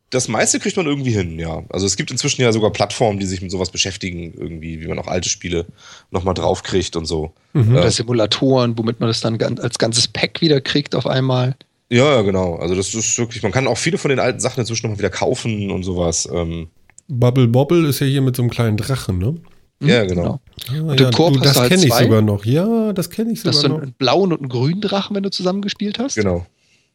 Das 0.09 0.29
meiste 0.29 0.59
kriegt 0.59 0.77
man 0.77 0.85
irgendwie 0.85 1.11
hin, 1.11 1.37
ja. 1.37 1.63
Also 1.67 1.85
es 1.85 1.97
gibt 1.97 2.11
inzwischen 2.11 2.41
ja 2.41 2.53
sogar 2.53 2.71
Plattformen, 2.71 3.19
die 3.19 3.25
sich 3.25 3.41
mit 3.41 3.51
sowas 3.51 3.71
beschäftigen, 3.71 4.33
irgendwie, 4.33 4.79
wie 4.79 4.87
man 4.87 4.99
auch 4.99 5.07
alte 5.07 5.27
Spiele 5.27 5.65
nochmal 6.09 6.33
draufkriegt 6.33 6.95
und 6.95 7.07
so. 7.07 7.33
Mhm. 7.51 7.75
Ja. 7.75 7.81
Oder 7.81 7.91
Simulatoren, 7.91 8.77
womit 8.77 9.01
man 9.01 9.09
das 9.09 9.19
dann 9.19 9.37
als 9.59 9.77
ganzes 9.77 10.07
Pack 10.07 10.39
wieder 10.39 10.61
kriegt 10.61 10.95
auf 10.95 11.07
einmal. 11.07 11.57
Ja, 11.89 12.05
ja, 12.15 12.21
genau. 12.21 12.55
Also 12.55 12.73
das 12.73 12.93
ist 12.93 13.17
wirklich, 13.17 13.43
man 13.43 13.51
kann 13.51 13.67
auch 13.67 13.77
viele 13.77 13.97
von 13.97 14.09
den 14.09 14.19
alten 14.19 14.39
Sachen 14.39 14.61
inzwischen 14.61 14.87
nochmal 14.87 14.99
wieder 14.99 15.09
kaufen 15.09 15.71
und 15.71 15.83
sowas. 15.83 16.29
Ähm, 16.31 16.69
Bubble 17.09 17.47
Bobble 17.47 17.87
ist 17.87 17.99
ja 17.99 18.07
hier 18.07 18.21
mit 18.21 18.35
so 18.35 18.41
einem 18.43 18.51
kleinen 18.51 18.77
Drachen, 18.77 19.17
ne? 19.17 19.35
ja, 19.81 20.05
genau. 20.05 20.39
Ah, 20.69 20.79
Und 20.81 20.99
ja, 20.99 21.07
im 21.07 21.13
Koop 21.13 21.33
du, 21.33 21.39
hast 21.39 21.45
das 21.47 21.53
du 21.55 21.59
halt 21.61 21.69
kenne 21.71 21.85
ich 21.85 21.93
sogar 21.93 22.21
noch. 22.21 22.45
Ja, 22.45 22.93
das 22.93 23.09
kenne 23.09 23.31
ich 23.31 23.41
Das 23.43 23.55
ist 23.55 23.61
sogar 23.61 23.71
so 23.71 23.77
noch. 23.77 23.83
einen 23.83 23.93
blauen 23.93 24.31
und 24.33 24.39
einen 24.41 24.49
grünen 24.49 24.81
Drachen, 24.81 25.15
wenn 25.15 25.23
du 25.23 25.31
zusammen 25.31 25.61
gespielt 25.61 25.99
hast. 25.99 26.15
Genau. 26.15 26.45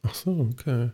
Ach 0.03 0.13
so, 0.15 0.47
okay. 0.51 0.89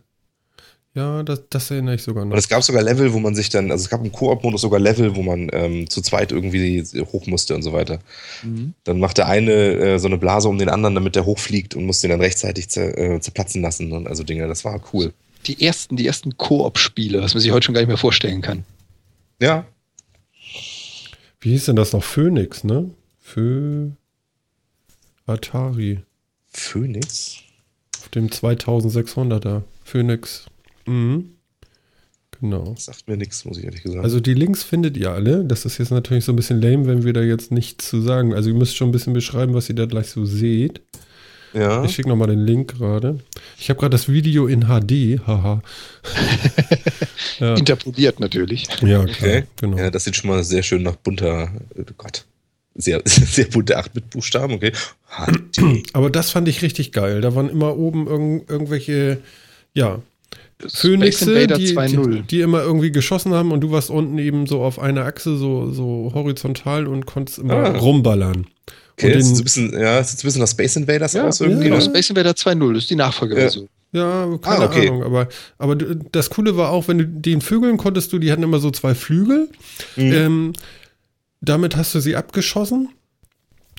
Ja, 0.94 1.22
das, 1.22 1.42
das 1.48 1.70
erinnere 1.70 1.94
ich 1.94 2.02
sogar 2.02 2.22
Und 2.24 2.30
noch. 2.30 2.36
es 2.36 2.48
gab 2.48 2.62
sogar 2.62 2.82
Level, 2.82 3.12
wo 3.14 3.18
man 3.18 3.34
sich 3.34 3.48
dann, 3.48 3.70
also 3.70 3.82
es 3.82 3.88
gab 3.88 4.04
im 4.04 4.12
Koop-Modus 4.12 4.60
sogar 4.60 4.78
Level, 4.80 5.16
wo 5.16 5.22
man 5.22 5.48
ähm, 5.52 5.88
zu 5.88 6.02
zweit 6.02 6.32
irgendwie 6.32 6.82
hoch 7.12 7.26
musste 7.26 7.54
und 7.54 7.62
so 7.62 7.72
weiter. 7.72 7.98
Mhm. 8.42 8.74
Dann 8.84 8.98
macht 9.00 9.16
der 9.18 9.26
eine 9.28 9.52
äh, 9.52 9.98
so 9.98 10.06
eine 10.08 10.18
Blase 10.18 10.48
um 10.48 10.58
den 10.58 10.68
anderen, 10.68 10.94
damit 10.94 11.14
der 11.16 11.24
hochfliegt 11.24 11.74
und 11.74 11.86
muss 11.86 12.00
den 12.00 12.10
dann 12.10 12.20
rechtzeitig 12.20 12.68
zer, 12.68 12.96
äh, 12.98 13.20
zerplatzen 13.20 13.62
lassen 13.62 13.92
und 13.92 14.06
also 14.06 14.22
Dinge. 14.22 14.46
Das 14.48 14.64
war 14.66 14.80
cool. 14.92 15.12
Die 15.46 15.62
ersten, 15.64 15.96
die 15.96 16.06
ersten 16.06 16.36
Koop-Spiele, 16.36 17.22
was 17.22 17.32
man 17.34 17.40
sich 17.40 17.52
heute 17.52 17.64
schon 17.66 17.74
gar 17.74 17.80
nicht 17.80 17.88
mehr 17.88 17.96
vorstellen 17.96 18.42
kann. 18.42 18.64
Ja, 19.42 19.66
Wie 21.40 21.50
hieß 21.50 21.64
denn 21.64 21.74
das 21.74 21.92
noch? 21.92 22.04
Phoenix, 22.04 22.62
ne? 22.62 22.90
Für 23.18 23.90
Atari. 25.26 25.98
Phoenix. 26.46 27.38
Auf 27.98 28.08
dem 28.10 28.28
2600er. 28.28 29.62
Phoenix. 29.82 30.46
Mhm. 30.86 31.30
Genau. 32.40 32.76
Sagt 32.78 33.08
mir 33.08 33.16
nichts, 33.16 33.44
muss 33.44 33.58
ich 33.58 33.64
ehrlich 33.64 33.82
gesagt. 33.82 34.04
Also 34.04 34.20
die 34.20 34.34
Links 34.34 34.62
findet 34.62 34.96
ihr 34.96 35.10
alle. 35.10 35.44
Das 35.44 35.64
ist 35.64 35.78
jetzt 35.78 35.90
natürlich 35.90 36.24
so 36.24 36.32
ein 36.32 36.36
bisschen 36.36 36.62
lame, 36.62 36.86
wenn 36.86 37.02
wir 37.02 37.12
da 37.12 37.22
jetzt 37.22 37.50
nichts 37.50 37.88
zu 37.88 38.00
sagen. 38.00 38.34
Also 38.34 38.50
ihr 38.50 38.54
müsst 38.56 38.76
schon 38.76 38.90
ein 38.90 38.92
bisschen 38.92 39.12
beschreiben, 39.12 39.54
was 39.54 39.68
ihr 39.68 39.74
da 39.74 39.86
gleich 39.86 40.06
so 40.06 40.24
seht. 40.24 40.82
Ja. 41.54 41.84
Ich 41.84 41.94
schicke 41.94 42.08
nochmal 42.08 42.28
den 42.28 42.44
Link 42.44 42.76
gerade. 42.78 43.18
Ich 43.58 43.68
habe 43.68 43.78
gerade 43.80 43.90
das 43.90 44.08
Video 44.08 44.46
in 44.46 44.62
HD. 44.66 45.20
Haha. 45.26 45.62
ja, 47.40 47.54
Interpoliert 47.54 48.20
natürlich. 48.20 48.66
ja, 48.80 49.04
klar. 49.04 49.08
Okay. 49.08 49.44
Genau. 49.60 49.76
Ja, 49.78 49.90
das 49.90 50.04
sieht 50.04 50.16
schon 50.16 50.30
mal 50.30 50.42
sehr 50.44 50.62
schön 50.62 50.82
nach 50.82 50.96
bunter, 50.96 51.50
oh 51.78 51.82
Gott. 51.96 52.24
Sehr, 52.74 53.02
sehr 53.04 53.46
bunte 53.46 53.78
8-Bit-Buchstaben, 53.78 54.54
okay. 54.54 54.72
HD. 55.10 55.86
Aber 55.92 56.10
das 56.10 56.30
fand 56.30 56.48
ich 56.48 56.62
richtig 56.62 56.92
geil. 56.92 57.20
Da 57.20 57.34
waren 57.34 57.50
immer 57.50 57.76
oben 57.76 58.06
irgend, 58.06 58.50
irgendwelche, 58.50 59.18
ja, 59.74 60.00
Phönixe, 60.68 61.48
die, 61.48 61.54
die, 61.54 61.76
2.0. 61.76 62.22
die 62.26 62.40
immer 62.40 62.62
irgendwie 62.62 62.92
geschossen 62.92 63.34
haben 63.34 63.50
und 63.50 63.60
du 63.62 63.72
warst 63.72 63.90
unten 63.90 64.18
eben 64.18 64.46
so 64.46 64.62
auf 64.62 64.78
einer 64.78 65.04
Achse, 65.04 65.36
so, 65.36 65.70
so 65.72 66.12
horizontal 66.14 66.86
und 66.86 67.04
konntest 67.04 67.38
immer 67.40 67.54
Ah. 67.54 67.78
rumballern. 67.78 68.46
Okay, 68.92 69.06
und 69.06 69.14
das 69.16 69.26
sieht 69.26 69.36
so 69.36 69.40
ein 69.40 69.44
bisschen, 69.44 69.72
ja, 69.80 70.02
sieht 70.04 70.18
so 70.18 70.24
ein 70.24 70.28
bisschen 70.28 70.40
nach 70.42 70.48
Space 70.48 70.76
Invaders 70.76 71.12
Ja, 71.14 71.26
aus 71.26 71.38
ja, 71.38 71.46
irgendwie. 71.46 71.64
Genau, 71.64 71.76
ne? 71.76 71.82
Space 71.82 72.10
Invader 72.10 72.30
2.0 72.32 72.76
ist 72.76 72.90
die 72.90 72.96
Nachfolgeversion. 72.96 73.68
ja, 73.92 74.38
keine 74.40 74.58
Ah, 74.58 74.64
okay. 74.66 74.88
Ahnung, 74.88 75.02
aber, 75.02 75.28
aber 75.58 75.76
das 75.76 76.30
Coole 76.30 76.56
war 76.56 76.70
auch, 76.70 76.88
wenn 76.88 76.98
du 76.98 77.06
den 77.06 77.40
Vögeln 77.40 77.76
konntest 77.78 78.12
du, 78.12 78.18
die 78.18 78.30
hatten 78.32 78.42
immer 78.42 78.58
so 78.58 78.70
zwei 78.70 78.94
Flügel. 78.94 79.48
Mhm. 79.96 80.12
Ähm, 80.12 80.52
damit 81.40 81.76
hast 81.76 81.94
du 81.94 82.00
sie 82.00 82.16
abgeschossen. 82.16 82.88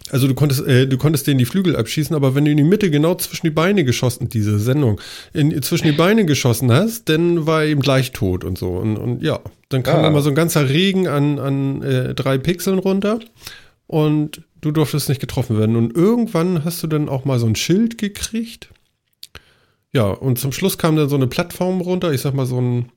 Also 0.09 0.27
du 0.27 0.33
konntest, 0.35 0.67
äh, 0.67 0.85
du 0.85 0.97
konntest 0.97 1.27
denen 1.27 1.37
die 1.37 1.45
Flügel 1.45 1.75
abschießen, 1.77 2.13
aber 2.15 2.35
wenn 2.35 2.43
du 2.43 2.51
in 2.51 2.57
die 2.57 2.63
Mitte 2.63 2.91
genau 2.91 3.15
zwischen 3.15 3.45
die 3.47 3.51
Beine 3.51 3.85
geschossen, 3.85 4.27
diese 4.27 4.59
Sendung, 4.59 4.99
in, 5.33 5.59
zwischen 5.63 5.85
die 5.85 5.93
Beine 5.93 6.25
geschossen 6.25 6.71
hast, 6.71 7.07
dann 7.07 7.47
war 7.47 7.61
er 7.63 7.69
eben 7.69 7.81
gleich 7.81 8.11
tot 8.11 8.43
und 8.43 8.57
so. 8.57 8.71
Und, 8.71 8.97
und 8.97 9.23
ja, 9.23 9.39
dann 9.69 9.81
kam 9.81 10.03
Ah. 10.03 10.07
immer 10.09 10.21
so 10.21 10.29
ein 10.29 10.35
ganzer 10.35 10.67
Regen 10.69 11.07
an, 11.07 11.39
an 11.39 11.81
äh, 11.83 12.13
drei 12.13 12.37
Pixeln 12.37 12.79
runter 12.79 13.19
und 13.87 14.41
du 14.63 14.71
durftest 14.71 15.09
nicht 15.09 15.21
getroffen 15.21 15.59
werden. 15.59 15.75
Und 15.75 15.95
irgendwann 15.95 16.65
hast 16.65 16.81
du 16.81 16.87
dann 16.87 17.09
auch 17.09 17.25
mal 17.25 17.37
so 17.37 17.45
ein 17.45 17.55
Schild 17.55 17.97
gekriegt. 17.97 18.69
Ja, 19.91 20.05
und 20.05 20.39
zum 20.39 20.51
Schluss 20.51 20.77
kam 20.77 20.95
dann 20.95 21.09
so 21.09 21.15
eine 21.15 21.27
Plattform 21.27 21.81
runter, 21.81 22.11
ich 22.11 22.21
sag 22.21 22.33
mal 22.33 22.47
so 22.47 22.59
ein, 22.59 22.91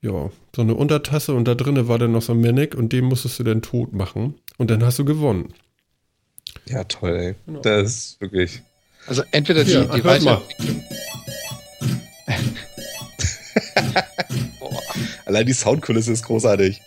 ja, 0.00 0.30
so 0.54 0.62
eine 0.62 0.74
Untertasse 0.74 1.34
und 1.34 1.46
da 1.46 1.54
drinnen 1.54 1.86
war 1.86 1.98
dann 1.98 2.12
noch 2.12 2.22
so 2.22 2.32
ein 2.32 2.40
Manic 2.40 2.74
und 2.74 2.92
den 2.92 3.04
musstest 3.04 3.38
du 3.38 3.44
dann 3.44 3.62
tot 3.62 3.92
machen 3.92 4.34
und 4.56 4.70
dann 4.70 4.84
hast 4.84 4.98
du 4.98 5.04
gewonnen. 5.04 5.54
Ja, 6.66 6.84
toll, 6.84 7.16
ey. 7.16 7.34
Genau. 7.46 7.60
Das 7.60 7.86
ist 7.86 8.20
wirklich. 8.20 8.62
Also 9.06 9.22
entweder 9.30 9.64
die, 9.64 9.72
ja, 9.72 9.84
die 9.84 10.04
Weiterentwicklung. 10.04 10.82
Allein 15.26 15.46
die 15.46 15.52
Soundkulisse 15.52 16.12
ist 16.12 16.24
großartig. 16.24 16.80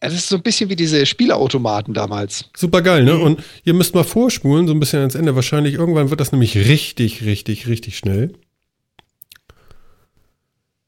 Es 0.00 0.14
ist 0.14 0.28
so 0.28 0.36
ein 0.36 0.42
bisschen 0.42 0.70
wie 0.70 0.76
diese 0.76 1.04
Spielautomaten 1.06 1.92
damals. 1.92 2.50
Super 2.56 2.82
geil, 2.82 3.04
ne? 3.04 3.14
Mhm. 3.14 3.22
Und 3.22 3.44
ihr 3.64 3.74
müsst 3.74 3.94
mal 3.94 4.04
vorspulen, 4.04 4.68
so 4.68 4.72
ein 4.72 4.80
bisschen 4.80 5.00
ans 5.00 5.16
Ende. 5.16 5.34
Wahrscheinlich 5.34 5.74
irgendwann 5.74 6.10
wird 6.10 6.20
das 6.20 6.30
nämlich 6.30 6.56
richtig, 6.56 7.24
richtig, 7.24 7.66
richtig 7.66 7.98
schnell. 7.98 8.32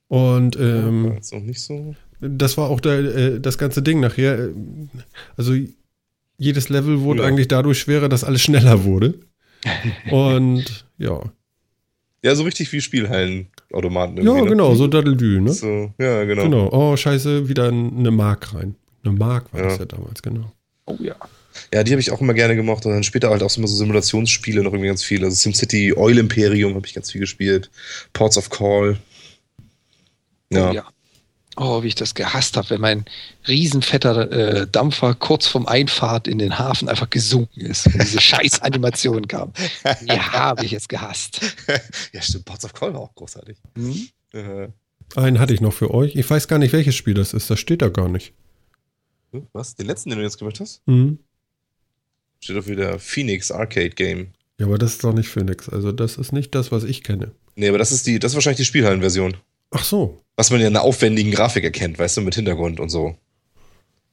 Und 0.06 0.56
ähm, 0.56 1.18
ja, 1.30 1.38
nicht 1.40 1.60
so. 1.60 1.94
das 2.20 2.56
war 2.56 2.68
auch 2.68 2.80
der, 2.80 2.98
äh, 2.98 3.40
das 3.40 3.58
ganze 3.58 3.82
Ding 3.82 4.00
nachher. 4.00 4.48
Also 5.36 5.54
jedes 6.36 6.68
Level 6.68 7.02
wurde 7.02 7.22
ja. 7.22 7.28
eigentlich 7.28 7.48
dadurch 7.48 7.78
schwerer, 7.78 8.08
dass 8.08 8.24
alles 8.24 8.42
schneller 8.42 8.84
wurde. 8.84 9.20
Und 10.10 10.86
ja. 10.98 11.20
Ja, 12.22 12.34
so 12.34 12.44
richtig 12.44 12.72
wie 12.72 12.80
Spielhallenautomaten. 12.80 14.16
Ja, 14.24 14.34
ne? 14.34 14.48
genau, 14.48 14.74
so 14.74 14.86
Daddeldü, 14.86 15.40
ne? 15.40 15.52
So, 15.52 15.92
ja, 15.98 16.24
genau. 16.24 16.42
Genau. 16.42 16.68
Oh, 16.72 16.96
scheiße, 16.96 17.48
wieder 17.48 17.68
eine 17.68 18.10
Mark 18.10 18.54
rein. 18.54 18.74
Eine 19.02 19.14
Mark 19.14 19.52
war 19.52 19.60
ja. 19.60 19.66
das 19.68 19.78
ja 19.78 19.84
damals, 19.84 20.22
genau. 20.22 20.52
Oh 20.86 20.96
ja. 21.00 21.16
Ja, 21.72 21.82
die 21.82 21.92
habe 21.92 22.00
ich 22.00 22.10
auch 22.10 22.20
immer 22.20 22.34
gerne 22.34 22.56
gemacht 22.56 22.84
und 22.86 22.92
dann 22.92 23.02
später 23.02 23.30
halt 23.30 23.42
auch 23.42 23.50
so 23.50 23.64
Simulationsspiele 23.66 24.62
noch 24.62 24.72
irgendwie 24.72 24.88
ganz 24.88 25.02
viel. 25.02 25.24
Also 25.24 25.36
SimCity, 25.36 25.94
Oil 25.94 26.18
Imperium 26.18 26.74
habe 26.74 26.86
ich 26.86 26.94
ganz 26.94 27.10
viel 27.10 27.20
gespielt. 27.20 27.70
Ports 28.12 28.38
of 28.38 28.50
Call. 28.50 28.98
Ja. 30.52 30.70
Oh, 30.70 30.74
ja. 30.74 30.88
Oh, 31.56 31.82
wie 31.82 31.88
ich 31.88 31.94
das 31.94 32.14
gehasst 32.14 32.56
habe, 32.56 32.70
wenn 32.70 32.80
mein 32.80 33.04
riesenfetter 33.46 34.30
äh, 34.30 34.66
Dampfer 34.66 35.14
kurz 35.14 35.46
vorm 35.46 35.66
Einfahrt 35.66 36.28
in 36.28 36.38
den 36.38 36.58
Hafen 36.58 36.88
einfach 36.88 37.10
gesunken 37.10 37.60
ist 37.60 37.86
und 37.86 38.00
diese 38.00 38.20
scheiß 38.20 38.62
Animation 38.62 39.26
kam. 39.28 39.52
Wie 40.00 40.18
habe 40.18 40.64
ich 40.64 40.72
es 40.72 40.88
gehasst. 40.88 41.40
ja, 42.12 42.22
stimmt. 42.22 42.46
Ports 42.46 42.64
of 42.64 42.72
Call 42.72 42.94
war 42.94 43.00
auch 43.00 43.14
großartig. 43.14 43.58
Mhm. 43.74 44.08
Äh. 44.32 44.68
Einen 45.16 45.40
hatte 45.40 45.52
ich 45.52 45.60
noch 45.60 45.72
für 45.72 45.92
euch. 45.92 46.14
Ich 46.14 46.30
weiß 46.30 46.46
gar 46.46 46.58
nicht, 46.58 46.72
welches 46.72 46.94
Spiel 46.94 47.14
das 47.14 47.34
ist. 47.34 47.50
Das 47.50 47.58
steht 47.58 47.82
da 47.82 47.88
gar 47.88 48.08
nicht. 48.08 48.32
Hm, 49.32 49.46
was? 49.52 49.74
Den 49.74 49.86
letzten, 49.86 50.10
den 50.10 50.18
du 50.18 50.24
jetzt 50.24 50.38
gemacht 50.38 50.60
hast? 50.60 50.82
Mhm. 50.86 51.18
Steht 52.40 52.56
auf 52.56 52.66
wieder 52.66 52.98
Phoenix 52.98 53.50
Arcade 53.50 53.90
Game. 53.90 54.28
Ja, 54.58 54.66
aber 54.66 54.78
das 54.78 54.92
ist 54.92 55.04
doch 55.04 55.12
nicht 55.12 55.28
Phoenix. 55.28 55.68
Also, 55.68 55.92
das 55.92 56.16
ist 56.16 56.32
nicht 56.32 56.54
das, 56.54 56.72
was 56.72 56.84
ich 56.84 57.02
kenne. 57.02 57.32
Nee, 57.56 57.68
aber 57.68 57.78
das 57.78 57.92
ist 57.92 58.06
die, 58.06 58.18
das 58.18 58.32
ist 58.32 58.36
wahrscheinlich 58.36 58.58
die 58.58 58.64
Spielhallenversion. 58.64 59.36
Ach 59.70 59.84
so. 59.84 60.20
Was 60.36 60.50
man 60.50 60.60
ja 60.60 60.68
in 60.68 60.76
einer 60.76 60.84
aufwendigen 60.84 61.30
Grafik 61.30 61.64
erkennt, 61.64 61.98
weißt 61.98 62.16
du, 62.16 62.20
mit 62.22 62.34
Hintergrund 62.34 62.80
und 62.80 62.88
so. 62.88 63.16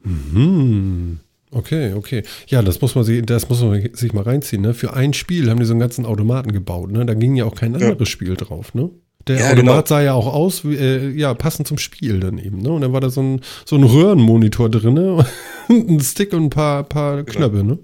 Mhm. 0.04 1.20
Okay, 1.52 1.94
okay. 1.94 2.24
Ja, 2.48 2.62
das 2.62 2.82
muss 2.82 2.96
man 2.96 3.04
sich, 3.04 3.26
das 3.26 3.48
muss 3.48 3.62
man 3.62 3.90
sich 3.94 4.14
mal 4.14 4.24
reinziehen, 4.24 4.62
ne? 4.62 4.74
Für 4.74 4.94
ein 4.94 5.14
Spiel 5.14 5.50
haben 5.50 5.60
die 5.60 5.66
so 5.66 5.74
einen 5.74 5.80
ganzen 5.80 6.06
Automaten 6.06 6.52
gebaut, 6.52 6.92
ne? 6.92 7.06
Da 7.06 7.14
ging 7.14 7.36
ja 7.36 7.46
auch 7.46 7.56
kein 7.56 7.74
anderes 7.74 7.98
ja. 8.00 8.06
Spiel 8.06 8.36
drauf, 8.36 8.74
ne? 8.74 8.90
Der 9.28 9.40
ja, 9.40 9.46
Automat 9.52 9.66
genau. 9.66 9.86
sah 9.86 10.02
ja 10.02 10.14
auch 10.14 10.34
aus, 10.34 10.64
wie, 10.64 10.76
äh, 10.76 11.10
ja, 11.12 11.34
passend 11.34 11.68
zum 11.68 11.78
Spiel 11.78 12.20
dann 12.20 12.38
eben, 12.38 12.62
ne? 12.62 12.70
Und 12.72 12.82
dann 12.82 12.94
war 12.94 13.02
da 13.02 13.10
so 13.10 13.22
ein, 13.22 13.42
so 13.66 13.76
ein 13.76 13.84
Röhrenmonitor 13.84 14.70
drin, 14.70 14.94
ne? 14.94 15.26
ein 15.70 16.00
Stick 16.00 16.34
und 16.34 16.46
ein 16.46 16.50
paar, 16.50 16.84
paar 16.84 17.24
genau. 17.24 17.50
Knöpfe, 17.50 17.64
ne? 17.64 17.80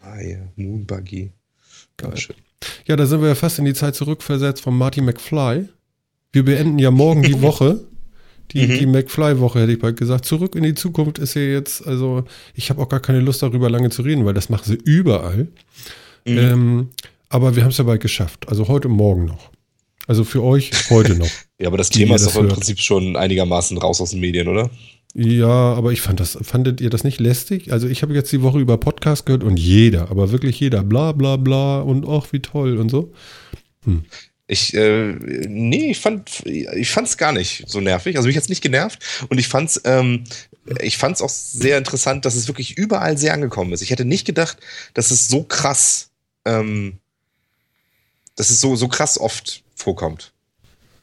Ah 0.00 0.20
ja, 0.20 0.38
Moonbuggy. 0.56 1.32
Geil. 1.96 2.14
Ja, 2.86 2.96
da 2.96 3.06
sind 3.06 3.20
wir 3.20 3.28
ja 3.28 3.34
fast 3.34 3.58
in 3.58 3.64
die 3.64 3.74
Zeit 3.74 3.94
zurückversetzt 3.94 4.62
von 4.62 4.76
Marty 4.76 5.00
McFly. 5.00 5.68
Wir 6.32 6.44
beenden 6.44 6.78
ja 6.78 6.90
morgen 6.90 7.22
die 7.22 7.40
Woche. 7.42 7.80
Die, 8.52 8.66
mhm. 8.66 8.78
die 8.78 8.86
McFly-Woche 8.86 9.60
hätte 9.60 9.72
ich 9.72 9.78
bald 9.80 9.96
gesagt. 9.96 10.24
Zurück 10.24 10.54
in 10.54 10.62
die 10.62 10.74
Zukunft 10.74 11.18
ist 11.18 11.34
ja 11.34 11.42
jetzt, 11.42 11.84
also 11.84 12.24
ich 12.54 12.70
habe 12.70 12.80
auch 12.80 12.88
gar 12.88 13.00
keine 13.00 13.20
Lust 13.20 13.42
darüber 13.42 13.68
lange 13.68 13.90
zu 13.90 14.02
reden, 14.02 14.24
weil 14.24 14.34
das 14.34 14.48
machen 14.48 14.64
sie 14.64 14.76
überall. 14.76 15.48
Mhm. 16.24 16.38
Ähm, 16.38 16.88
aber 17.28 17.56
wir 17.56 17.64
haben 17.64 17.70
es 17.70 17.78
ja 17.78 17.84
bald 17.84 18.00
geschafft. 18.00 18.48
Also 18.48 18.68
heute 18.68 18.88
und 18.88 18.94
morgen 18.94 19.24
noch. 19.24 19.50
Also 20.06 20.24
für 20.24 20.42
euch 20.42 20.70
heute 20.90 21.16
noch. 21.16 21.28
ja, 21.58 21.68
aber 21.68 21.78
das 21.78 21.90
Thema 21.90 22.14
ist 22.14 22.26
doch 22.26 22.36
im 22.36 22.48
Prinzip 22.48 22.80
schon 22.80 23.16
einigermaßen 23.16 23.76
raus 23.78 24.00
aus 24.00 24.10
den 24.10 24.20
Medien, 24.20 24.48
oder? 24.48 24.70
Ja, 25.14 25.48
aber 25.48 25.92
ich 25.92 26.02
fand 26.02 26.20
das, 26.20 26.36
fandet 26.42 26.82
ihr 26.82 26.90
das 26.90 27.02
nicht 27.02 27.20
lästig? 27.20 27.72
Also 27.72 27.88
ich 27.88 28.02
habe 28.02 28.12
jetzt 28.12 28.30
die 28.32 28.42
Woche 28.42 28.58
über 28.58 28.76
Podcast 28.76 29.24
gehört 29.24 29.44
und 29.44 29.56
jeder, 29.56 30.10
aber 30.10 30.30
wirklich 30.30 30.60
jeder, 30.60 30.82
bla 30.82 31.12
bla 31.12 31.36
bla 31.36 31.80
und 31.80 32.06
ach, 32.06 32.32
wie 32.32 32.40
toll 32.40 32.76
und 32.76 32.90
so. 32.90 33.12
Hm. 33.84 34.04
Ich, 34.48 34.74
äh, 34.74 35.14
nee, 35.48 35.90
ich 35.90 36.00
fand, 36.00 36.44
ich 36.44 36.90
fand's 36.90 37.16
gar 37.16 37.32
nicht 37.32 37.64
so 37.66 37.80
nervig. 37.80 38.16
Also 38.16 38.28
mich 38.28 38.36
jetzt 38.36 38.48
nicht 38.48 38.62
genervt 38.62 39.26
und 39.28 39.38
ich 39.38 39.48
fand's, 39.48 39.80
ähm, 39.84 40.24
ich 40.82 40.98
fand's 40.98 41.22
auch 41.22 41.30
sehr 41.30 41.78
interessant, 41.78 42.24
dass 42.24 42.36
es 42.36 42.46
wirklich 42.46 42.76
überall 42.76 43.16
sehr 43.16 43.32
angekommen 43.32 43.72
ist. 43.72 43.82
Ich 43.82 43.90
hätte 43.90 44.04
nicht 44.04 44.26
gedacht, 44.26 44.58
dass 44.94 45.10
es 45.10 45.28
so 45.28 45.42
krass, 45.42 46.10
ähm, 46.44 46.98
dass 48.36 48.50
es 48.50 48.60
so, 48.60 48.76
so 48.76 48.88
krass 48.88 49.18
oft 49.18 49.64
vorkommt. 49.74 50.32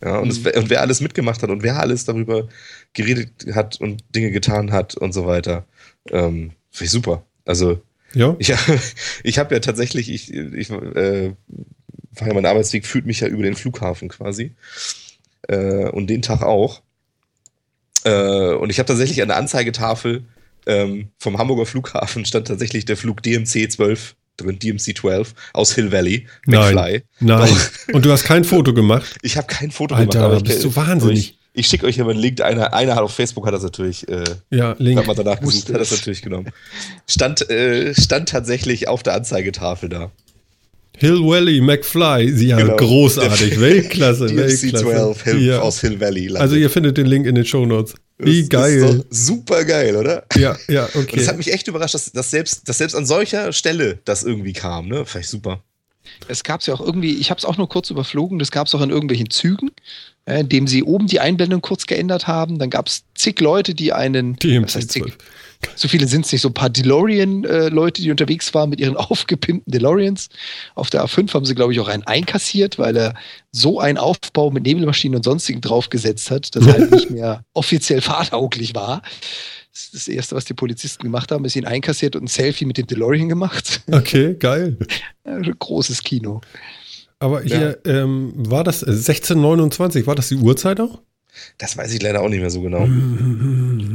Ja, 0.03 0.17
und, 0.17 0.25
mhm. 0.25 0.47
es, 0.47 0.57
und 0.57 0.69
wer 0.69 0.81
alles 0.81 1.01
mitgemacht 1.01 1.41
hat 1.43 1.49
und 1.49 1.63
wer 1.63 1.79
alles 1.79 2.05
darüber 2.05 2.47
geredet 2.93 3.31
hat 3.53 3.79
und 3.79 4.03
Dinge 4.13 4.31
getan 4.31 4.71
hat 4.71 4.95
und 4.95 5.13
so 5.13 5.25
weiter. 5.25 5.65
Ähm, 6.09 6.51
Finde 6.71 6.85
ich 6.85 6.91
super. 6.91 7.25
Also, 7.45 7.81
ja. 8.13 8.35
ich, 8.39 8.53
ich 9.23 9.39
habe 9.39 9.55
ja 9.55 9.59
tatsächlich, 9.59 10.11
ich, 10.11 10.33
ich 10.33 10.69
äh, 10.69 11.33
war 12.15 12.27
ja 12.27 12.33
mein 12.33 12.45
Arbeitsweg 12.45 12.85
führt 12.85 13.05
mich 13.05 13.21
ja 13.21 13.27
über 13.27 13.43
den 13.43 13.55
Flughafen 13.55 14.09
quasi. 14.09 14.55
Äh, 15.47 15.89
und 15.89 16.07
den 16.07 16.21
Tag 16.21 16.41
auch. 16.41 16.81
Äh, 18.03 18.53
und 18.53 18.69
ich 18.69 18.79
habe 18.79 18.87
tatsächlich 18.87 19.21
an 19.21 19.29
der 19.29 19.37
Anzeigetafel 19.37 20.23
ähm, 20.65 21.09
vom 21.17 21.37
Hamburger 21.37 21.65
Flughafen 21.65 22.25
stand 22.25 22.47
tatsächlich 22.47 22.85
der 22.85 22.97
Flug 22.97 23.21
DMC 23.21 23.71
12 23.71 24.15
drin, 24.37 24.59
DMC 24.59 24.97
12 24.97 25.33
aus 25.53 25.73
Hill 25.73 25.91
Valley, 25.91 26.27
McFly. 26.45 27.03
Nein, 27.19 27.39
nein. 27.39 27.57
Und 27.93 28.05
du 28.05 28.11
hast 28.11 28.23
kein 28.23 28.43
Foto 28.43 28.73
gemacht? 28.73 29.15
Ich 29.21 29.37
habe 29.37 29.47
kein 29.47 29.71
Foto 29.71 29.95
Alter, 29.95 30.19
gemacht. 30.19 30.25
Aber 30.25 30.41
bist 30.41 30.57
ich, 30.57 30.63
du 30.63 30.75
wahnsinnig. 30.75 31.19
Ich, 31.19 31.37
ich 31.53 31.67
schicke 31.67 31.85
euch 31.85 31.95
hier 31.95 32.03
mal 32.03 32.11
einen 32.11 32.19
Link. 32.19 32.41
Einer, 32.41 32.73
einer 32.73 32.95
hat 32.95 33.03
auf 33.03 33.13
Facebook 33.13 33.45
hat 33.45 33.53
das 33.53 33.63
natürlich, 33.63 34.07
äh, 34.09 34.23
ja, 34.49 34.75
Link. 34.79 34.99
hat 34.99 35.07
man 35.07 35.15
danach 35.15 35.39
gesucht, 35.39 35.69
hat 35.69 35.79
das 35.79 35.91
natürlich 35.91 36.21
genommen. 36.21 36.49
Stand, 37.07 37.49
äh, 37.49 37.93
stand 37.95 38.29
tatsächlich 38.29 38.87
auf 38.87 39.03
der 39.03 39.13
Anzeigetafel 39.13 39.89
da. 39.89 40.11
Hill 40.97 41.21
Valley, 41.21 41.61
McFly, 41.61 42.29
ja, 42.45 42.57
genau. 42.57 42.75
großartig, 42.75 43.59
Weltklasse, 43.59 44.27
DMC 44.27 44.77
12 44.77 45.23
Hill, 45.23 45.41
ja. 45.41 45.59
aus 45.59 45.81
Hill 45.81 45.99
Valley. 45.99 46.27
Landet. 46.27 46.41
Also 46.41 46.55
ihr 46.55 46.69
findet 46.69 46.97
den 46.97 47.07
Link 47.07 47.25
in 47.25 47.35
den 47.35 47.45
Show 47.45 47.65
Notes. 47.65 47.95
Wie 48.25 48.41
das, 48.41 48.49
geil. 48.49 48.81
Das 48.81 48.91
ist 48.91 48.99
doch 48.99 49.05
super 49.09 49.65
geil, 49.65 49.95
oder? 49.95 50.25
Ja, 50.35 50.57
ja, 50.67 50.85
okay. 50.93 51.11
Und 51.11 51.17
das 51.17 51.27
hat 51.27 51.37
mich 51.37 51.51
echt 51.51 51.67
überrascht, 51.67 51.95
dass, 51.95 52.11
dass, 52.11 52.31
selbst, 52.31 52.67
dass 52.67 52.77
selbst 52.77 52.95
an 52.95 53.05
solcher 53.05 53.53
Stelle 53.53 53.99
das 54.05 54.23
irgendwie 54.23 54.53
kam, 54.53 54.87
ne? 54.87 55.05
Vielleicht 55.05 55.29
super. 55.29 55.63
Es 56.27 56.43
gab 56.43 56.61
es 56.61 56.67
ja 56.67 56.73
auch 56.73 56.81
irgendwie, 56.81 57.15
ich 57.15 57.29
habe 57.29 57.37
es 57.37 57.45
auch 57.45 57.57
nur 57.57 57.69
kurz 57.69 57.89
überflogen, 57.89 58.39
das 58.39 58.51
gab 58.51 58.67
es 58.67 58.75
auch 58.75 58.81
in 58.81 58.89
irgendwelchen 58.89 59.29
Zügen, 59.29 59.71
äh, 60.25 60.41
indem 60.41 60.67
sie 60.67 60.83
oben 60.83 61.07
die 61.07 61.19
Einblendung 61.19 61.61
kurz 61.61 61.85
geändert 61.85 62.27
haben. 62.27 62.59
Dann 62.59 62.69
gab 62.69 62.87
es 62.87 63.03
zig 63.15 63.39
Leute, 63.39 63.73
die 63.73 63.93
einen, 63.93 64.35
DMC 64.35 64.63
was 64.63 64.75
heißt 64.75 64.91
zig, 64.91 65.05
so 65.75 65.87
viele 65.87 66.07
sind 66.07 66.25
es 66.25 66.31
nicht, 66.31 66.41
so 66.41 66.49
ein 66.49 66.53
paar 66.53 66.69
DeLorean-Leute, 66.69 68.01
die 68.01 68.11
unterwegs 68.11 68.53
waren 68.53 68.69
mit 68.69 68.79
ihren 68.79 68.95
aufgepimpten 68.97 69.71
DeLoreans. 69.71 70.29
Auf 70.75 70.89
der 70.89 71.03
A5 71.05 71.33
haben 71.33 71.45
sie, 71.45 71.55
glaube 71.55 71.73
ich, 71.73 71.79
auch 71.79 71.87
einen 71.87 72.03
einkassiert, 72.03 72.79
weil 72.79 72.95
er 72.95 73.15
so 73.51 73.79
einen 73.79 73.97
Aufbau 73.97 74.51
mit 74.51 74.63
Nebelmaschinen 74.63 75.17
und 75.17 75.23
sonstigen 75.23 75.61
draufgesetzt 75.61 76.31
hat, 76.31 76.55
dass 76.55 76.65
er 76.65 76.73
halt 76.73 76.91
nicht 76.91 77.09
mehr 77.09 77.43
offiziell 77.53 78.01
fahrtauglich 78.01 78.75
war. 78.75 79.01
Das 79.71 79.85
ist 79.85 79.93
das 79.95 80.07
Erste, 80.07 80.35
was 80.35 80.45
die 80.45 80.53
Polizisten 80.53 81.03
gemacht 81.03 81.31
haben, 81.31 81.45
ist 81.45 81.55
ihn 81.55 81.65
einkassiert 81.65 82.15
und 82.15 82.25
ein 82.25 82.27
Selfie 82.27 82.65
mit 82.65 82.77
dem 82.77 82.87
DeLorean 82.87 83.29
gemacht. 83.29 83.81
Okay, 83.91 84.35
geil. 84.35 84.77
großes 85.59 86.03
Kino. 86.03 86.41
Aber 87.19 87.41
hier 87.41 87.79
ja. 87.85 88.03
ähm, 88.03 88.33
war 88.35 88.63
das 88.63 88.83
1629, 88.83 90.05
war 90.05 90.15
das 90.15 90.27
die 90.27 90.35
Uhrzeit 90.35 90.79
auch? 90.79 90.99
Das 91.57 91.77
weiß 91.77 91.93
ich 91.93 92.01
leider 92.01 92.21
auch 92.21 92.29
nicht 92.29 92.41
mehr 92.41 92.49
so 92.49 92.61
genau. 92.61 92.87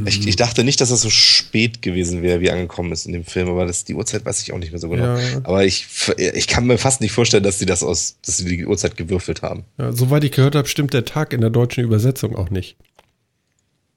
Ich, 0.05 0.27
ich 0.27 0.35
dachte 0.35 0.63
nicht, 0.63 0.81
dass 0.81 0.89
das 0.89 1.01
so 1.01 1.09
spät 1.09 1.81
gewesen 1.81 2.21
wäre, 2.21 2.41
wie 2.41 2.51
angekommen 2.51 2.91
ist 2.91 3.05
in 3.05 3.13
dem 3.13 3.23
Film, 3.23 3.49
aber 3.49 3.65
das, 3.65 3.85
die 3.85 3.95
Uhrzeit 3.95 4.25
weiß 4.25 4.41
ich 4.41 4.51
auch 4.53 4.57
nicht 4.57 4.71
mehr 4.71 4.79
so 4.79 4.89
genau. 4.89 5.17
Ja. 5.17 5.41
Aber 5.43 5.65
ich, 5.65 5.87
ich 6.17 6.47
kann 6.47 6.67
mir 6.67 6.77
fast 6.77 7.01
nicht 7.01 7.11
vorstellen, 7.11 7.43
dass 7.43 7.59
sie 7.59 7.65
das 7.65 7.83
aus, 7.83 8.17
dass 8.25 8.37
sie 8.37 8.45
die 8.45 8.65
Uhrzeit 8.65 8.97
gewürfelt 8.97 9.41
haben. 9.41 9.63
Ja, 9.77 9.91
soweit 9.91 10.23
ich 10.23 10.31
gehört 10.31 10.55
habe, 10.55 10.67
stimmt 10.67 10.93
der 10.93 11.05
Tag 11.05 11.33
in 11.33 11.41
der 11.41 11.49
deutschen 11.49 11.83
Übersetzung 11.83 12.35
auch 12.35 12.49
nicht. 12.49 12.77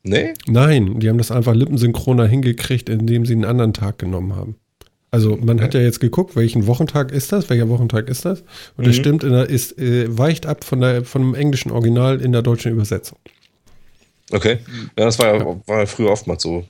Nee? 0.05 0.34
Nein, 0.47 0.99
die 0.99 1.09
haben 1.09 1.18
das 1.18 1.30
einfach 1.30 1.55
lippensynchroner 1.55 2.26
hingekriegt, 2.26 2.88
indem 2.88 3.24
sie 3.24 3.34
einen 3.34 3.45
anderen 3.45 3.72
Tag 3.72 3.99
genommen 3.99 4.34
haben. 4.34 4.57
Also 5.15 5.37
man 5.37 5.57
okay. 5.57 5.65
hat 5.65 5.75
ja 5.75 5.81
jetzt 5.81 6.01
geguckt, 6.01 6.37
welchen 6.37 6.67
Wochentag 6.67 7.13
ist 7.13 7.33
das, 7.33 7.51
welcher 7.51 7.69
Wochentag 7.69 8.09
ist 8.09 8.25
das? 8.25 8.43
Und 8.79 8.87
es 8.87 8.97
mhm. 8.97 9.01
stimmt, 9.01 9.23
der, 9.25 9.49
ist, 9.49 9.79
äh, 9.79 10.07
weicht 10.19 10.47
ab 10.47 10.65
von, 10.65 10.81
der, 10.81 11.05
von 11.05 11.21
dem 11.21 11.35
englischen 11.35 11.71
Original 11.71 12.19
in 12.21 12.33
der 12.33 12.41
deutschen 12.41 12.73
Übersetzung. 12.73 13.19
Okay. 14.31 14.61
Ja, 14.99 15.05
das 15.05 15.19
war 15.19 15.35
ja, 15.35 15.45
war 15.67 15.81
ja 15.81 15.87
früher 15.87 16.11
oftmals 16.11 16.43
so. 16.43 16.65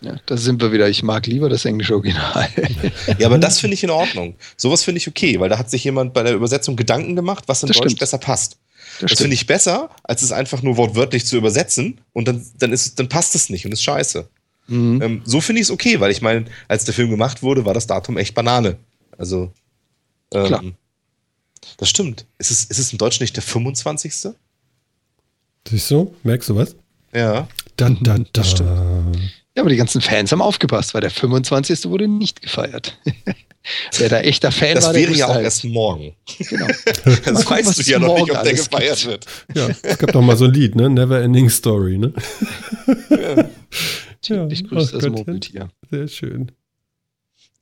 Ja, 0.00 0.16
da 0.26 0.36
sind 0.36 0.60
wir 0.60 0.72
wieder. 0.72 0.88
Ich 0.88 1.04
mag 1.04 1.28
lieber 1.28 1.48
das 1.48 1.64
englische 1.64 1.94
Original. 1.94 2.48
ja, 3.18 3.26
aber 3.26 3.38
das 3.38 3.60
finde 3.60 3.74
ich 3.74 3.84
in 3.84 3.90
Ordnung. 3.90 4.34
Sowas 4.56 4.82
finde 4.82 4.98
ich 4.98 5.06
okay, 5.06 5.38
weil 5.38 5.48
da 5.48 5.56
hat 5.56 5.70
sich 5.70 5.84
jemand 5.84 6.12
bei 6.14 6.24
der 6.24 6.34
Übersetzung 6.34 6.74
Gedanken 6.74 7.14
gemacht, 7.14 7.44
was 7.46 7.62
in 7.62 7.68
das 7.68 7.76
Deutsch 7.76 7.90
stimmt. 7.90 8.00
besser 8.00 8.18
passt. 8.18 8.58
Das, 9.00 9.12
das 9.12 9.20
finde 9.20 9.34
ich 9.34 9.46
besser, 9.46 9.90
als 10.02 10.22
es 10.22 10.32
einfach 10.32 10.62
nur 10.62 10.76
wortwörtlich 10.76 11.26
zu 11.26 11.36
übersetzen 11.36 12.00
und 12.12 12.26
dann, 12.26 12.44
dann, 12.58 12.72
ist, 12.72 12.98
dann 12.98 13.08
passt 13.08 13.36
es 13.36 13.50
nicht 13.50 13.64
und 13.64 13.72
ist 13.72 13.84
scheiße. 13.84 14.28
Mhm. 14.66 15.02
Ähm, 15.02 15.22
so 15.24 15.40
finde 15.40 15.60
ich 15.60 15.66
es 15.66 15.70
okay, 15.70 16.00
weil 16.00 16.10
ich 16.10 16.22
meine, 16.22 16.46
als 16.68 16.84
der 16.84 16.94
Film 16.94 17.10
gemacht 17.10 17.42
wurde, 17.42 17.64
war 17.64 17.74
das 17.74 17.86
Datum 17.86 18.16
echt 18.18 18.34
Banane. 18.34 18.76
Also, 19.16 19.52
Klar. 20.30 20.62
ähm, 20.62 20.74
das 21.76 21.88
stimmt. 21.88 22.26
Ist 22.38 22.50
es, 22.50 22.64
ist 22.64 22.78
es 22.78 22.92
im 22.92 22.98
Deutschen 22.98 23.22
nicht 23.22 23.36
der 23.36 23.42
25.? 23.42 24.12
Siehst 25.68 25.90
du? 25.90 26.14
Merkst 26.22 26.48
du 26.48 26.56
was? 26.56 26.76
Ja. 27.14 27.48
Da, 27.76 27.90
da, 27.90 28.18
da. 28.18 28.24
Das 28.32 28.50
stimmt. 28.50 28.70
Ja, 29.56 29.62
aber 29.62 29.70
die 29.70 29.76
ganzen 29.76 30.00
Fans 30.00 30.32
haben 30.32 30.42
aufgepasst, 30.42 30.94
weil 30.94 31.00
der 31.00 31.10
25. 31.10 31.84
wurde 31.86 32.08
nicht 32.08 32.42
gefeiert. 32.42 32.98
Wer 33.96 34.10
da 34.10 34.20
echter 34.20 34.52
Fan 34.52 34.74
Das 34.74 34.84
war, 34.84 34.92
der 34.92 35.02
wäre 35.02 35.14
ja 35.14 35.26
auch 35.26 35.34
halt. 35.34 35.44
erst 35.44 35.64
morgen. 35.64 36.14
Genau. 36.38 36.66
Das 36.94 37.14
gucken, 37.24 37.34
weißt 37.50 37.66
was 37.68 37.76
du 37.76 37.82
ja 37.90 37.98
noch 37.98 38.14
nicht, 38.18 38.30
ob 38.30 38.42
der 38.42 38.52
gefeiert 38.52 38.98
gibt. 38.98 39.06
wird. 39.06 39.26
Ja, 39.54 39.68
es 39.82 39.96
gab 39.98 40.12
doch 40.12 40.20
mal 40.20 40.36
so 40.36 40.44
ein 40.44 40.52
Lied, 40.52 40.74
ne? 40.74 40.90
Never 40.90 41.22
Ending 41.22 41.48
Story, 41.48 41.96
ne? 41.96 42.12
Ja, 43.08 43.48
Ich 44.30 44.64
ach 44.64 44.68
grüße 44.68 44.98
das. 44.98 45.10
Murmeltier. 45.10 45.70
Sehr 45.90 46.08
schön. 46.08 46.52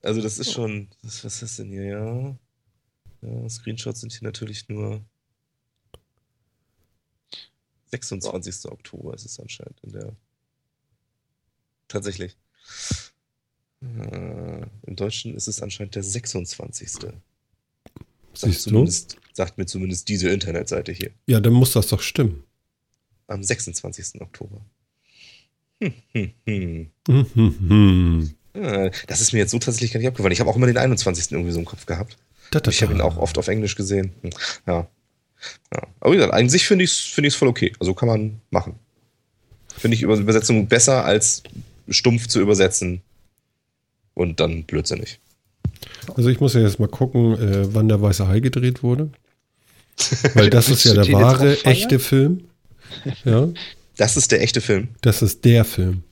Also 0.02 0.20
das 0.20 0.38
ist 0.38 0.52
schon, 0.52 0.88
was, 1.02 1.24
was 1.24 1.34
ist 1.34 1.42
das 1.42 1.56
denn 1.56 1.70
hier, 1.70 1.84
ja? 1.84 2.36
ja? 3.22 3.48
Screenshots 3.48 4.00
sind 4.00 4.12
hier 4.12 4.24
natürlich 4.24 4.68
nur 4.68 5.04
26. 7.86 8.70
Oktober 8.70 9.14
ist 9.14 9.24
es 9.26 9.38
anscheinend 9.38 9.78
in 9.82 9.92
der 9.92 10.16
tatsächlich. 11.88 12.36
Äh, 13.82 14.66
Im 14.86 14.96
Deutschen 14.96 15.34
ist 15.34 15.48
es 15.48 15.60
anscheinend 15.60 15.94
der 15.94 16.02
26. 16.02 16.90
Sagt, 16.90 17.14
Siehst 18.34 18.66
du? 18.66 18.70
zumindest, 18.70 19.16
sagt 19.32 19.58
mir 19.58 19.66
zumindest 19.66 20.08
diese 20.08 20.30
Internetseite 20.30 20.92
hier. 20.92 21.10
Ja, 21.26 21.40
dann 21.40 21.52
muss 21.52 21.72
das 21.72 21.88
doch 21.88 22.00
stimmen. 22.00 22.44
Am 23.26 23.42
26. 23.42 24.20
Oktober. 24.20 24.60
Hm, 24.60 24.60
hm, 24.60 24.60
hm. 24.60 24.60
Hm, 24.60 24.60
hm, 24.60 24.60
hm. 24.60 25.71
Ja, 25.71 25.71
Das 29.06 29.20
ist 29.20 29.32
mir 29.32 29.38
jetzt 29.38 29.50
so 29.50 29.58
tatsächlich 29.58 29.92
gar 29.92 29.98
nicht 29.98 30.08
abgefallen. 30.08 30.32
Ich 30.32 30.40
habe 30.40 30.50
auch 30.50 30.56
immer 30.56 30.66
den 30.66 30.76
21. 30.76 31.32
irgendwie 31.32 31.52
so 31.52 31.58
im 31.58 31.64
Kopf 31.64 31.86
gehabt. 31.86 32.18
Da, 32.50 32.60
da, 32.60 32.70
Ich 32.70 32.82
habe 32.82 32.92
ihn 32.92 32.98
da. 32.98 33.04
auch 33.04 33.16
oft 33.16 33.38
auf 33.38 33.48
Englisch 33.48 33.76
gesehen. 33.76 34.12
Ja. 34.66 34.86
ja. 35.72 35.82
Aber 36.00 36.12
wie 36.12 36.16
gesagt, 36.16 36.34
an 36.34 36.48
sich 36.50 36.66
finde 36.66 36.84
ich 36.84 36.90
es 36.90 36.98
find 36.98 37.26
ich's 37.26 37.36
voll 37.36 37.48
okay. 37.48 37.72
Also 37.80 37.94
kann 37.94 38.08
man 38.08 38.40
machen. 38.50 38.74
Finde 39.74 39.94
ich 39.96 40.02
Über- 40.02 40.16
Übersetzung 40.18 40.66
besser 40.68 41.04
als 41.04 41.42
stumpf 41.88 42.28
zu 42.28 42.40
übersetzen 42.40 43.00
und 44.14 44.38
dann 44.38 44.64
blödsinnig. 44.64 45.18
Also 46.14 46.28
ich 46.28 46.40
muss 46.40 46.52
ja 46.54 46.60
jetzt 46.60 46.78
mal 46.78 46.88
gucken, 46.88 47.34
äh, 47.36 47.74
wann 47.74 47.88
der 47.88 48.02
Weiße 48.02 48.28
Hai 48.28 48.40
gedreht 48.40 48.82
wurde. 48.82 49.10
Weil 50.34 50.50
das 50.50 50.68
ist 50.68 50.84
ja 50.84 50.92
der 50.94 51.10
wahre, 51.12 51.56
echte 51.64 51.98
Film. 51.98 52.44
Ja, 53.24 53.48
Das 53.96 54.16
ist 54.16 54.32
der 54.32 54.42
echte 54.42 54.60
Film. 54.60 54.88
das 55.02 55.22
ist 55.22 55.44
der 55.44 55.64
Film. 55.64 56.02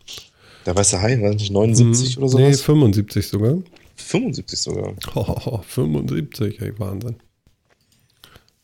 Der 0.67 0.77
Weiße 0.77 1.01
Hai, 1.01 1.21
war 1.23 1.31
das 1.33 1.41
nicht 1.41 1.53
79 1.53 2.19
oder 2.19 2.27
Hm, 2.33 2.39
Nee, 2.45 2.53
sowas? 2.53 2.63
75 2.63 3.27
sogar. 3.29 3.59
75 3.97 4.59
sogar. 4.59 4.95
Oh, 5.15 5.61
75, 5.67 6.61
ey, 6.61 6.79
Wahnsinn. 6.79 7.17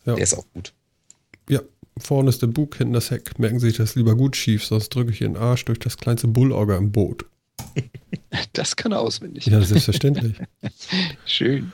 Ja. 0.04 0.14
Der 0.14 0.22
ist 0.22 0.34
auch 0.34 0.44
gut. 0.52 0.72
Ja, 1.48 1.60
vorne 1.98 2.28
ist 2.28 2.42
der 2.42 2.46
Bug, 2.48 2.76
hinten 2.76 2.92
das 2.94 3.10
Heck. 3.10 3.38
Merken 3.38 3.58
Sie 3.58 3.68
sich 3.68 3.76
das 3.78 3.94
lieber 3.94 4.14
gut 4.14 4.36
schief, 4.36 4.64
sonst 4.64 4.90
drücke 4.90 5.10
ich 5.10 5.20
Ihren 5.22 5.36
Arsch 5.36 5.64
durch 5.64 5.78
das 5.78 5.96
kleinste 5.96 6.28
Bullauge 6.28 6.76
im 6.76 6.92
Boot. 6.92 7.24
Das 8.52 8.76
kann 8.76 8.92
er 8.92 9.00
auswendig. 9.00 9.46
Ja, 9.46 9.62
selbstverständlich. 9.62 10.34
Schön. 11.24 11.72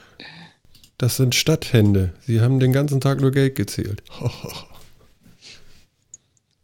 Das 0.97 1.17
sind 1.17 1.35
Stadthände. 1.35 2.13
Sie 2.25 2.41
haben 2.41 2.61
den 2.61 2.73
ganzen 2.73 3.01
Tag 3.01 3.21
nur 3.21 3.33
Geld 3.33 3.57
gezählt. 3.57 4.03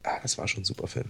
Ah, 0.09 0.19
das 0.23 0.39
war 0.39 0.49
schon 0.49 0.63
ein 0.63 0.65
super 0.65 0.87
Film. 0.87 1.07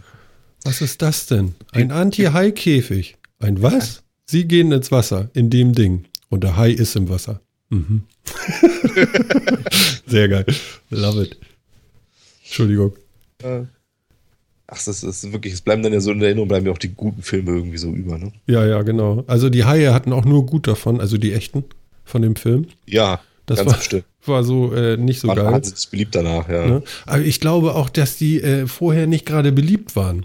Was 0.64 0.80
ist 0.80 1.02
das 1.02 1.26
denn? 1.26 1.54
Ein 1.70 1.92
Anti-Hai-Käfig. 1.92 3.16
Ein 3.38 3.62
was? 3.62 4.02
Sie 4.26 4.46
gehen 4.46 4.72
ins 4.72 4.90
Wasser, 4.90 5.30
in 5.34 5.50
dem 5.50 5.72
Ding. 5.72 6.06
Und 6.28 6.42
der 6.42 6.56
Hai 6.56 6.72
ist 6.72 6.96
im 6.96 7.08
Wasser. 7.08 7.40
Mhm. 7.70 8.02
Sehr 10.06 10.28
geil. 10.28 10.44
Love 10.90 11.22
it. 11.22 11.36
Entschuldigung. 12.42 12.92
Ach, 13.42 14.84
das 14.84 15.04
ist 15.04 15.32
wirklich, 15.32 15.52
es 15.52 15.60
bleiben 15.60 15.82
dann 15.82 15.92
ja 15.92 16.00
so 16.00 16.10
in 16.10 16.20
Erinnerung, 16.20 16.48
bleiben 16.48 16.66
ja 16.66 16.72
auch 16.72 16.78
die 16.78 16.92
guten 16.92 17.22
Filme 17.22 17.52
irgendwie 17.52 17.78
so 17.78 17.90
über, 17.92 18.18
ne? 18.18 18.32
Ja, 18.46 18.66
ja, 18.66 18.82
genau. 18.82 19.22
Also 19.28 19.48
die 19.48 19.64
Haie 19.64 19.94
hatten 19.94 20.12
auch 20.12 20.24
nur 20.24 20.44
gut 20.44 20.66
davon, 20.66 21.00
also 21.00 21.18
die 21.18 21.32
echten 21.32 21.64
von 22.04 22.22
dem 22.22 22.34
Film. 22.34 22.66
Ja, 22.84 23.20
Das 23.48 23.58
ganz 23.58 23.70
war, 23.70 23.78
bestimmt. 23.78 24.04
war 24.26 24.44
so 24.44 24.72
äh, 24.72 24.96
nicht 24.96 25.20
so 25.20 25.28
War 25.28 25.36
geil. 25.36 25.46
wahnsinnig 25.46 25.88
beliebt 25.90 26.14
danach, 26.14 26.48
ja. 26.48 26.66
Ne? 26.66 26.82
Aber 27.06 27.22
ich 27.22 27.40
glaube 27.40 27.74
auch, 27.74 27.88
dass 27.90 28.16
die 28.16 28.40
äh, 28.40 28.66
vorher 28.66 29.06
nicht 29.06 29.26
gerade 29.26 29.50
beliebt 29.52 29.96
waren. 29.96 30.24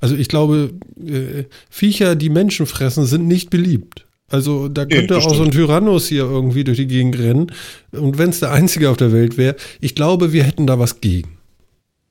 Also 0.00 0.14
ich 0.16 0.28
glaube, 0.28 0.72
äh, 1.04 1.44
Viecher, 1.70 2.14
die 2.16 2.28
Menschen 2.30 2.66
fressen, 2.66 3.04
sind 3.06 3.26
nicht 3.28 3.50
beliebt. 3.50 4.06
Also 4.30 4.68
da 4.68 4.84
Nee, 4.84 4.94
könnte 4.96 5.14
das 5.14 5.24
auch 5.26 5.34
so 5.34 5.42
ein. 5.42 5.50
Tyrannus 5.50 6.06
hier 6.08 6.22
irgendwie 6.24 6.62
durch 6.64 6.76
die 6.78 6.86
Gegend 6.86 7.18
rennen. 7.18 7.50
Und 7.92 8.18
wenn 8.18 8.30
es 8.30 8.40
der 8.40 8.52
einzige 8.52 8.90
auf 8.90 8.96
der 8.98 9.12
Welt 9.12 9.36
wäre, 9.38 9.56
ich 9.80 9.94
glaube, 9.94 10.32
wir 10.32 10.44
hätten 10.44 10.66
da 10.66 10.78
was 10.78 11.00
gegen. 11.00 11.38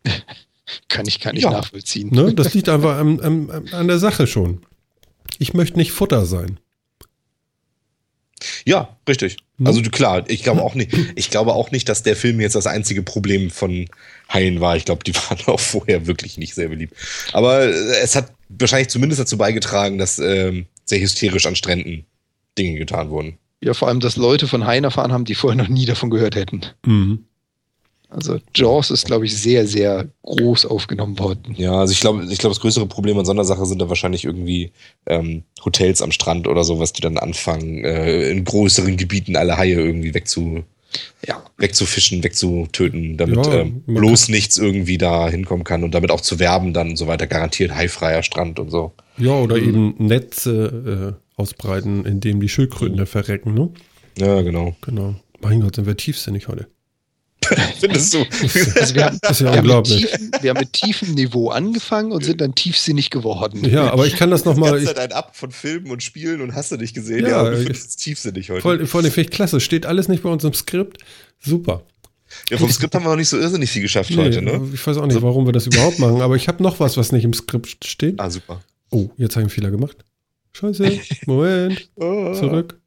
Kann 0.90 1.06
ich, 1.08 1.20
kann 1.22 1.36
ich 1.38 1.44
Ja. 1.44 1.52
nachvollziehen. 1.52 2.10
Ne? 2.12 2.34
Das 2.34 2.54
liegt 2.54 2.68
einfach 2.68 2.98
am, 2.98 3.20
am, 3.22 3.50
an 3.72 3.88
der 3.88 4.00
Sache 4.00 4.28
schon. 4.28 4.60
Ich 5.40 5.54
möchte 5.54 5.78
nicht 5.78 5.94
Futter 5.94 6.26
sein. 6.26 6.60
Ja, 8.66 8.98
richtig. 9.08 9.38
Ne? 9.58 9.68
Also 9.68 9.82
du- 9.82 9.90
klar, 9.90 10.24
ich 10.30 10.44
glaube 10.44 10.62
auch 10.62 10.76
nicht, 10.76 10.96
ich 11.16 11.30
glaube 11.30 11.54
auch 11.54 11.72
nicht, 11.72 11.90
dass 11.90 12.04
der 12.04 12.16
Film 12.16 12.40
jetzt 12.40 12.56
das 12.56 12.68
einzige 12.68 13.02
Problem 13.04 13.50
von 13.50 13.88
Haien 14.32 14.62
war. 14.62 14.76
Ich 14.76 14.86
glaube, 14.86 15.04
die 15.04 15.16
waren 15.16 15.40
auch 15.48 15.60
vorher 15.60 16.06
wirklich 16.08 16.38
nicht 16.38 16.54
sehr 16.56 16.70
beliebt. 16.70 16.96
Aber 17.34 17.64
äh, 17.64 17.70
es 18.04 18.16
hat 18.16 18.32
wahrscheinlich 18.50 18.90
zumindest 18.90 19.20
dazu 19.22 19.38
beigetragen, 19.38 19.98
dass 19.98 20.20
ähm, 20.20 20.68
sehr 20.86 21.00
hysterisch 21.02 21.46
an 21.46 21.56
Stränden 21.56 22.06
Dinge 22.58 22.78
getan 22.78 23.10
wurden. 23.10 23.38
Ja, 23.62 23.74
vor 23.74 23.88
allem, 23.88 24.00
dass 24.00 24.18
Leute 24.18 24.48
von 24.48 24.66
Haien 24.68 24.84
erfahren 24.84 25.12
haben, 25.12 25.26
die 25.26 25.34
vorher 25.36 25.58
noch 25.62 25.68
nie 25.70 25.86
davon 25.86 26.10
gehört 26.12 26.36
hätten. 26.36 26.62
Mhm. 26.86 27.26
Also 28.10 28.40
Jaws 28.56 28.90
ist, 28.90 29.06
glaube 29.06 29.26
ich, 29.26 29.38
sehr, 29.38 29.68
sehr 29.68 30.08
groß 30.24 30.66
aufgenommen 30.66 31.20
worden. 31.20 31.56
Ja, 31.58 31.74
also 31.74 31.92
ich 31.92 32.00
glaube, 32.00 32.26
ich 32.30 32.38
glaube, 32.38 32.54
das 32.54 32.62
größere 32.62 32.88
Problem 32.88 33.18
an 33.18 33.26
so 33.26 33.32
einer 33.32 33.44
Sache 33.44 33.66
sind 33.66 33.80
da 33.82 33.90
wahrscheinlich 33.90 34.24
irgendwie 34.24 34.72
ähm, 35.06 35.44
Hotels 35.66 36.02
am 36.02 36.12
Strand 36.12 36.48
oder 36.48 36.64
sowas, 36.64 36.94
die 36.94 37.02
dann 37.02 37.18
anfangen, 37.18 37.84
äh, 37.84 38.30
in 38.30 38.46
größeren 38.46 38.96
Gebieten 38.96 39.36
alle 39.36 39.58
Haie 39.58 39.74
irgendwie 39.74 40.14
wegzu, 40.14 40.64
Ja, 41.28 41.44
wegzufischen, 41.58 42.24
wegzutöten, 42.24 43.18
damit 43.18 43.46
Ja, 43.46 43.54
ähm, 43.56 43.84
bloß 43.86 44.30
nichts 44.30 44.58
irgendwie 44.58 44.98
da 44.98 45.28
hinkommen 45.30 45.66
kann 45.66 45.84
und 45.84 45.94
damit 45.94 46.12
auch 46.12 46.22
zu 46.22 46.40
werben 46.40 46.74
dann 46.74 46.92
und 46.92 46.98
so 46.98 47.08
weiter, 47.08 47.28
garantiert 47.28 47.76
haifreier 47.76 48.24
Strand 48.24 48.58
und 48.60 48.70
so. 48.70 48.94
Ja, 49.18 49.34
oder 49.34 49.58
eben 49.58 49.96
Netze 49.98 51.18
äh, 51.18 51.42
ausbreiten, 51.42 52.06
indem 52.06 52.40
die 52.40 52.50
Schildkröten 52.50 52.98
da 52.98 53.06
verrecken. 53.06 53.54
Ne? 53.54 53.70
Ja, 54.18 54.42
genau. 54.42 54.76
Genau. 54.82 55.16
Mein 55.42 55.60
Gott, 55.60 55.76
sind 55.76 55.86
wir 55.86 55.98
tiefsinnig 55.98 56.48
heute. 56.48 56.68
Findest 57.80 58.14
du? 58.14 58.20
also 58.80 58.96
wir 58.96 59.06
haben, 59.06 59.20
Das 59.22 59.32
ist 59.32 59.40
ja 59.42 59.46
wir, 59.46 59.50
haben 59.50 59.56
mit 59.56 59.58
unglaublich. 59.76 60.06
tiefen, 60.08 60.32
wir 60.42 60.50
haben 60.50 60.60
mit 60.60 60.74
tiefem 60.74 61.14
Niveau 61.14 61.50
angefangen 61.50 62.12
und 62.12 62.24
sind 62.24 62.42
dann 62.42 62.56
tiefsinnig 62.56 63.10
geworden. 63.10 63.64
Ja, 63.70 63.92
aber 63.92 64.06
ich 64.08 64.16
kann 64.16 64.32
das 64.32 64.46
nochmal. 64.46 64.72
ganze 64.72 64.86
Zeit 64.88 64.98
ein 65.00 65.12
Ab 65.12 65.36
von 65.36 65.52
Filmen 65.52 65.92
und 65.92 66.04
Spielen 66.04 66.42
und 66.42 66.54
hast 66.56 66.72
du 66.72 66.78
nicht 66.78 66.94
gesehen? 66.94 67.22
Ja, 67.26 67.44
Ja, 67.44 67.50
du 67.50 67.58
ich- 67.58 67.64
findest 67.64 67.90
es 67.90 67.96
tiefsinnig 67.98 68.50
heute. 68.50 68.62
Voll, 68.62 68.86
vor 68.88 69.02
allem 69.02 69.12
finde 69.12 69.30
ich 69.30 69.36
klasse. 69.36 69.60
Steht 69.60 69.86
alles 69.86 70.08
nicht 70.08 70.24
bei 70.24 70.30
uns 70.30 70.44
im 70.44 70.54
Skript. 70.54 70.98
Super. 71.40 71.84
Ja, 72.50 72.58
vom 72.58 72.70
Skript 72.70 72.94
haben 72.94 73.06
wir 73.06 73.10
noch 73.10 73.16
nicht 73.16 73.30
so 73.30 73.38
irrsinnig 73.38 73.72
viel 73.72 73.82
geschafft 73.82 74.10
heute, 74.18 74.42
Nee, 74.42 74.58
ne? 74.58 74.70
Ich 74.74 74.86
weiß 74.86 74.98
auch 74.98 75.06
nicht, 75.06 75.22
warum 75.22 75.46
wir 75.46 75.54
das 75.54 75.66
überhaupt 75.66 75.98
machen, 76.00 76.22
aber 76.22 76.36
ich 76.36 76.48
habe 76.50 76.62
noch 76.62 76.80
was, 76.80 76.98
was 76.98 77.12
nicht 77.14 77.24
im 77.24 77.34
Skript 77.34 77.86
steht. 77.86 78.20
Ah, 78.20 78.30
super. 78.30 78.62
Oh, 78.92 79.10
jetzt 79.18 79.36
habe 79.36 79.42
ich 79.44 79.46
einen 79.46 79.50
Fehler 79.50 79.72
gemacht. 79.72 79.98
Scheiße. 80.52 81.00
Moment. 81.26 81.90
Ah. 82.00 82.34
Zurück. 82.34 82.80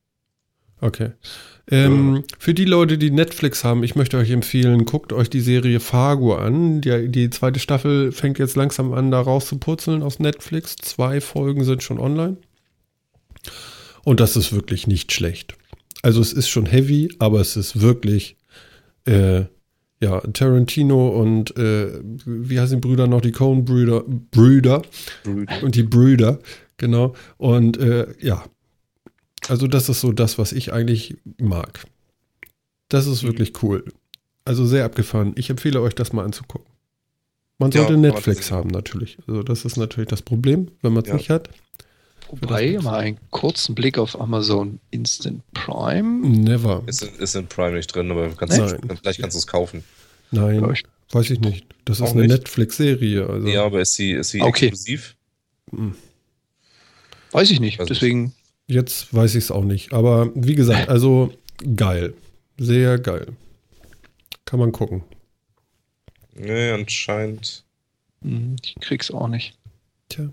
Okay. 0.82 1.10
Ähm, 1.70 2.24
für 2.38 2.52
die 2.52 2.64
Leute, 2.64 2.98
die 2.98 3.10
Netflix 3.10 3.62
haben, 3.62 3.84
ich 3.84 3.94
möchte 3.94 4.16
euch 4.16 4.30
empfehlen, 4.30 4.84
guckt 4.84 5.12
euch 5.12 5.30
die 5.30 5.40
Serie 5.40 5.78
Fargo 5.78 6.34
an. 6.34 6.80
Die, 6.80 7.08
die 7.08 7.30
zweite 7.30 7.60
Staffel 7.60 8.10
fängt 8.10 8.38
jetzt 8.38 8.56
langsam 8.56 8.92
an, 8.92 9.10
da 9.10 9.20
rauszupurzeln 9.20 10.02
aus 10.02 10.18
Netflix. 10.18 10.76
Zwei 10.76 11.20
Folgen 11.20 11.64
sind 11.64 11.82
schon 11.82 12.00
online. 12.00 12.38
Und 14.04 14.20
das 14.20 14.36
ist 14.36 14.52
wirklich 14.52 14.86
nicht 14.86 15.12
schlecht. 15.12 15.56
Also 16.02 16.20
es 16.20 16.32
ist 16.32 16.48
schon 16.48 16.66
heavy, 16.66 17.14
aber 17.18 17.40
es 17.40 17.56
ist 17.56 17.80
wirklich, 17.80 18.36
äh, 19.06 19.44
ja, 20.02 20.20
Tarantino 20.32 21.08
und, 21.08 21.56
äh, 21.56 22.00
wie 22.24 22.58
heißen 22.58 22.80
die 22.80 22.88
Brüder 22.88 23.06
noch? 23.06 23.20
Die 23.20 23.32
Coen-Brüder, 23.32 24.04
Brüder 24.30 24.82
und 25.62 25.74
die 25.74 25.82
Brüder, 25.82 26.38
genau. 26.78 27.14
Und 27.36 27.76
äh, 27.76 28.06
ja, 28.18 28.44
also 29.50 29.66
das 29.66 29.88
ist 29.88 30.00
so 30.00 30.12
das, 30.12 30.38
was 30.38 30.52
ich 30.52 30.72
eigentlich 30.72 31.16
mag. 31.38 31.84
Das 32.88 33.06
ist 33.06 33.22
wirklich 33.22 33.62
cool. 33.62 33.84
Also 34.44 34.64
sehr 34.66 34.84
abgefahren. 34.84 35.32
Ich 35.36 35.50
empfehle 35.50 35.80
euch, 35.80 35.94
das 35.94 36.12
mal 36.12 36.24
anzugucken. 36.24 36.66
Man 37.58 37.70
Ja, 37.72 37.80
sollte 37.80 37.92
man 37.92 38.00
Netflix 38.02 38.50
haben 38.50 38.70
natürlich. 38.70 39.18
Also 39.26 39.42
das 39.42 39.64
ist 39.64 39.76
natürlich 39.76 40.08
das 40.08 40.22
Problem, 40.22 40.70
wenn 40.82 40.92
man 40.94 41.02
es 41.02 41.08
Ja. 41.10 41.14
nicht 41.16 41.30
hat. 41.30 41.50
Wobei, 42.28 42.78
mal 42.80 42.98
einen 43.00 43.18
kurzen 43.30 43.74
Blick 43.74 43.98
auf 43.98 44.18
Amazon 44.20 44.78
Instant 44.90 45.42
Prime. 45.52 46.26
Never. 46.26 46.82
Ist, 46.86 47.02
in- 47.02 47.14
ist 47.16 47.34
in 47.36 47.46
Prime 47.48 47.76
nicht 47.76 47.94
drin, 47.94 48.10
aber 48.10 48.30
kannst 48.30 48.56
du, 48.56 48.66
vielleicht 49.00 49.20
kannst 49.20 49.34
du 49.36 49.38
es 49.40 49.46
kaufen. 49.46 49.82
Nein, 50.30 50.60
Ja, 50.60 50.70
ich- 50.70 50.84
weiß 51.10 51.28
ich 51.30 51.40
nicht. 51.40 51.66
Das 51.84 51.98
ist 52.00 52.12
eine. 52.12 52.28
Netflix-Serie. 52.28 53.28
Also. 53.28 53.48
Ja, 53.48 53.64
aber 53.64 53.80
ist 53.80 53.94
sie, 53.94 54.12
ist 54.12 54.30
sie 54.30 54.40
Okay. 54.42 54.66
exklusiv? 54.68 55.16
Weiß 57.32 57.50
ich 57.50 57.60
nicht. 57.60 57.78
Weiß 57.78 57.88
Deswegen, 57.88 58.32
jetzt 58.70 59.12
weiß 59.14 59.34
ich 59.34 59.44
es 59.44 59.50
auch 59.50 59.64
nicht. 59.64 59.92
Aber 59.92 60.30
wie 60.34 60.54
gesagt, 60.54 60.88
also 60.88 61.32
geil. 61.76 62.14
Sehr 62.58 62.98
geil. 62.98 63.26
Kann 64.44 64.60
man 64.60 64.72
gucken. 64.72 65.02
Nee, 66.34 66.70
anscheinend. 66.70 67.64
Hm, 68.22 68.56
Ich 68.64 68.74
krieg's 68.80 69.10
auch 69.10 69.28
nicht. 69.28 69.58
Tja. 70.08 70.32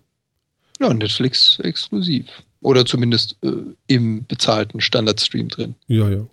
Ja, 0.80 0.94
Netflix 0.94 1.60
exklusiv. 1.60 2.28
Oder 2.62 2.86
zumindest 2.86 3.38
äh, 3.44 3.52
im 3.88 4.26
bezahlten 4.26 4.82
Standardstream 4.82 5.50
drin. 5.50 5.76
Ja, 5.88 6.10
ja. 6.10 6.26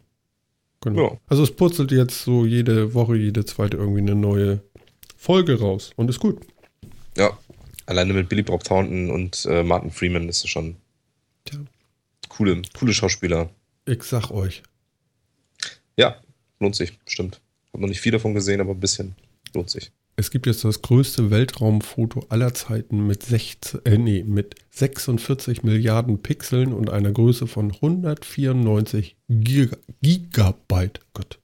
Genau. 0.80 1.12
Ja. 1.12 1.18
Also 1.28 1.42
es 1.42 1.50
purzelt 1.54 1.92
jetzt 1.92 2.24
so 2.24 2.44
jede 2.44 2.94
Woche, 2.94 3.16
jede 3.16 3.44
zweite 3.44 3.76
irgendwie 3.76 4.00
eine 4.00 4.14
neue 4.14 4.60
Folge 5.16 5.58
raus. 5.58 5.92
Und 5.96 6.10
ist 6.10 6.20
gut. 6.20 6.40
Ja. 7.16 7.36
Alleine 7.86 8.14
mit 8.14 8.28
Billy 8.28 8.42
Bob 8.42 8.64
Thornton 8.64 9.10
und 9.10 9.44
äh, 9.46 9.62
Martin 9.62 9.90
Freeman 9.90 10.28
ist 10.28 10.44
es 10.44 10.50
schon 10.50 10.76
Tja. 11.44 11.58
Coole, 12.36 12.62
coole 12.78 12.92
Schauspieler. 12.92 13.50
Ich 13.86 14.02
sag 14.02 14.30
euch. 14.30 14.62
Ja, 15.96 16.16
lohnt 16.60 16.74
sich, 16.74 16.98
stimmt. 17.06 17.40
Hab 17.72 17.80
noch 17.80 17.88
nicht 17.88 18.00
viel 18.00 18.12
davon 18.12 18.34
gesehen, 18.34 18.60
aber 18.60 18.72
ein 18.72 18.80
bisschen 18.80 19.14
lohnt 19.54 19.70
sich. 19.70 19.92
Es 20.16 20.30
gibt 20.30 20.46
jetzt 20.46 20.64
das 20.64 20.80
größte 20.80 21.30
Weltraumfoto 21.30 22.26
aller 22.28 22.54
Zeiten 22.54 23.06
mit 23.06 23.24
16, 23.24 23.80
äh, 23.84 23.98
nee, 23.98 24.22
mit 24.22 24.54
46 24.70 25.64
Milliarden 25.64 26.22
Pixeln 26.22 26.72
und 26.72 26.88
einer 26.90 27.10
Größe 27.10 27.48
von 27.48 27.72
194 27.72 29.16
Giga 29.28 29.76
Gigabyte. 30.02 31.00
Gott. 31.14 31.40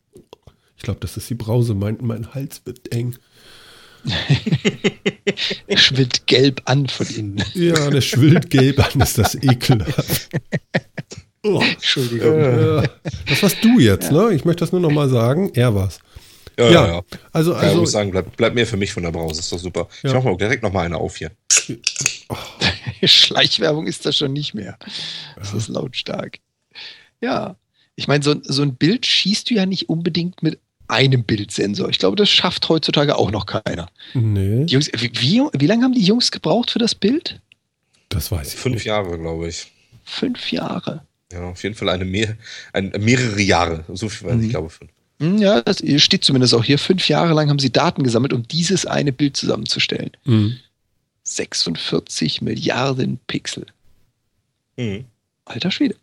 Ich 0.76 0.84
glaube, 0.84 1.00
das 1.00 1.16
ist 1.16 1.28
die 1.28 1.34
Brause. 1.34 1.74
Mein, 1.74 1.98
mein 2.00 2.32
Hals 2.32 2.62
wird 2.64 2.92
eng. 2.92 3.16
Schwillt 5.76 6.26
gelb 6.26 6.62
an 6.64 6.88
von 6.88 7.06
innen. 7.06 7.44
Ja, 7.54 7.90
der 7.90 8.00
schwillt 8.00 8.50
gelb 8.50 8.78
an, 8.78 9.00
ist 9.00 9.18
das 9.18 9.34
ekelhaft. 9.34 10.28
Oh. 11.42 11.62
Entschuldigung. 11.62 12.38
Äh, 12.38 12.88
das 13.28 13.42
warst 13.42 13.64
du 13.64 13.78
jetzt, 13.78 14.12
ne? 14.12 14.32
Ich 14.32 14.44
möchte 14.44 14.60
das 14.60 14.72
nur 14.72 14.80
noch 14.80 14.90
mal 14.90 15.08
sagen. 15.08 15.50
Er 15.54 15.74
war's. 15.74 16.00
Ja, 16.58 16.66
Ja, 16.66 16.72
ja, 16.72 16.86
ja. 16.92 17.02
Also, 17.32 17.52
ja 17.52 17.58
also, 17.58 17.80
muss 17.80 17.92
sagen, 17.92 18.10
bleibt 18.10 18.36
bleib 18.36 18.54
mehr 18.54 18.66
für 18.66 18.76
mich 18.76 18.92
von 18.92 19.02
der 19.02 19.10
Brause, 19.10 19.40
ist 19.40 19.50
doch 19.50 19.58
super. 19.58 19.88
Ja. 20.02 20.10
Ich 20.10 20.14
mach 20.14 20.24
mal 20.24 20.36
direkt 20.36 20.62
noch 20.62 20.72
mal 20.72 20.84
eine 20.84 20.98
auf 20.98 21.16
hier. 21.16 21.30
Schleichwerbung 23.02 23.86
ist 23.86 24.04
das 24.04 24.16
schon 24.16 24.32
nicht 24.32 24.54
mehr. 24.54 24.78
Das 25.36 25.54
ist 25.54 25.68
lautstark. 25.68 26.38
Ja. 27.20 27.56
Ich 27.96 28.08
meine, 28.08 28.22
so, 28.22 28.34
so 28.42 28.62
ein 28.62 28.76
Bild 28.76 29.06
schießt 29.06 29.50
du 29.50 29.54
ja 29.54 29.66
nicht 29.66 29.88
unbedingt 29.88 30.42
mit 30.42 30.58
einem 30.90 31.24
Bildsensor. 31.24 31.88
Ich 31.88 31.98
glaube, 31.98 32.16
das 32.16 32.28
schafft 32.30 32.68
heutzutage 32.68 33.16
auch 33.16 33.30
noch 33.30 33.46
keiner. 33.46 33.88
nee, 34.14 34.64
Die 34.66 34.72
Jungs, 34.74 34.90
wie, 34.94 35.10
wie, 35.14 35.42
wie 35.58 35.66
lange 35.66 35.84
haben 35.84 35.94
die 35.94 36.02
Jungs 36.04 36.30
gebraucht 36.30 36.70
für 36.70 36.78
das 36.78 36.94
Bild? 36.94 37.40
das 38.08 38.30
weiß 38.32 38.54
ich 38.54 38.58
Fünf 38.58 38.74
nicht. 38.76 38.84
Jahre, 38.86 39.18
glaube 39.18 39.48
ich. 39.48 39.70
Fünf 40.04 40.50
Jahre. 40.50 41.04
Ja, 41.32 41.48
auf 41.50 41.62
jeden 41.62 41.76
Fall 41.76 41.88
eine 41.90 42.04
mehr, 42.04 42.36
ein, 42.72 42.92
mehrere 42.98 43.40
Jahre. 43.40 43.84
So 43.92 44.08
viel 44.08 44.26
weiß 44.28 44.40
ich, 44.40 44.46
Mhm. 44.46 44.50
glaube 44.50 44.70
fünf. 44.70 44.90
Hm, 45.20 45.38
Ja, 45.38 45.60
das 45.62 45.78
steht 46.02 46.24
zumindest 46.24 46.54
auch 46.54 46.64
hier. 46.64 46.78
Fünf 46.78 47.08
Jahre 47.08 47.34
lang 47.34 47.48
haben 47.50 47.58
sie 47.60 47.70
Daten 47.70 48.02
gesammelt, 48.02 48.32
um 48.32 48.48
dieses 48.48 48.84
eine 48.86 49.12
Bild 49.12 49.36
zusammenzustellen. 49.36 50.10
Mhm. 50.24 50.56
46 51.22 52.42
Milliarden 52.42 53.20
Pixel. 53.28 53.66
Mhm. 54.76 55.04
Alter 55.44 55.70
Schwede. 55.70 55.94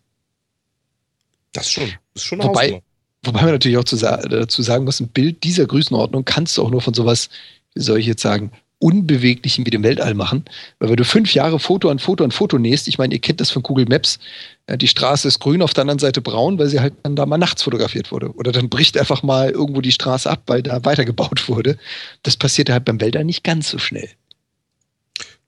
Das 1.54 1.70
schon. 1.72 1.90
Das 2.14 2.24
ist 2.24 2.28
schon 2.28 2.40
eine 2.40 2.50
Wobei- 2.50 2.62
Hausnummer. 2.66 2.84
Wobei 3.24 3.42
man 3.42 3.52
natürlich 3.52 3.78
auch 3.78 3.84
zu 3.84 3.96
sa 3.96 4.18
dazu 4.18 4.62
sagen 4.62 4.86
muss, 4.86 5.00
ein 5.00 5.10
Bild 5.10 5.44
dieser 5.44 5.66
Größenordnung 5.66 6.24
kannst 6.26 6.58
du 6.58 6.64
auch 6.64 6.70
nur 6.70 6.82
von 6.82 6.94
sowas, 6.94 7.30
wie 7.74 7.82
soll 7.82 8.00
ich 8.00 8.06
jetzt 8.06 8.22
sagen, 8.22 8.52
Unbeweglichem 8.80 9.66
wie 9.66 9.72
dem 9.72 9.82
Weltall 9.82 10.14
machen. 10.14 10.46
Weil 10.78 10.90
wenn 10.90 10.98
du 10.98 11.04
fünf 11.04 11.34
Jahre 11.34 11.60
Foto 11.60 11.90
an 11.90 11.98
Foto 11.98 12.24
an 12.24 12.30
Foto 12.30 12.60
nähst, 12.60 12.88
ich 12.88 13.00
meine, 13.00 13.16
ihr 13.16 13.20
kennt 13.20 13.42
das 13.42 13.50
von 13.50 13.64
Google 13.64 13.88
Maps, 13.90 14.20
äh, 14.68 14.78
die 14.78 14.88
Straße 14.88 15.28
ist 15.28 15.40
grün, 15.40 15.64
auf 15.64 15.74
der 15.74 15.82
anderen 15.82 15.98
Seite 15.98 16.22
braun, 16.22 16.60
weil 16.60 16.68
sie 16.68 16.80
halt 16.80 16.94
dann 17.02 17.16
da 17.16 17.26
mal 17.26 17.40
nachts 17.40 17.64
fotografiert 17.64 18.12
wurde. 18.12 18.32
Oder 18.36 18.52
dann 18.52 18.70
bricht 18.70 18.96
einfach 18.96 19.24
mal 19.24 19.50
irgendwo 19.50 19.82
die 19.82 19.92
Straße 19.92 20.30
ab, 20.30 20.44
weil 20.46 20.62
da 20.62 20.86
weitergebaut 20.86 21.50
wurde. 21.50 21.78
Das 22.22 22.38
passiert 22.38 22.70
halt 22.70 22.86
beim 22.86 23.02
Weltall 23.02 23.26
nicht 23.26 23.44
ganz 23.44 23.72
so 23.72 23.80
schnell. 23.80 24.10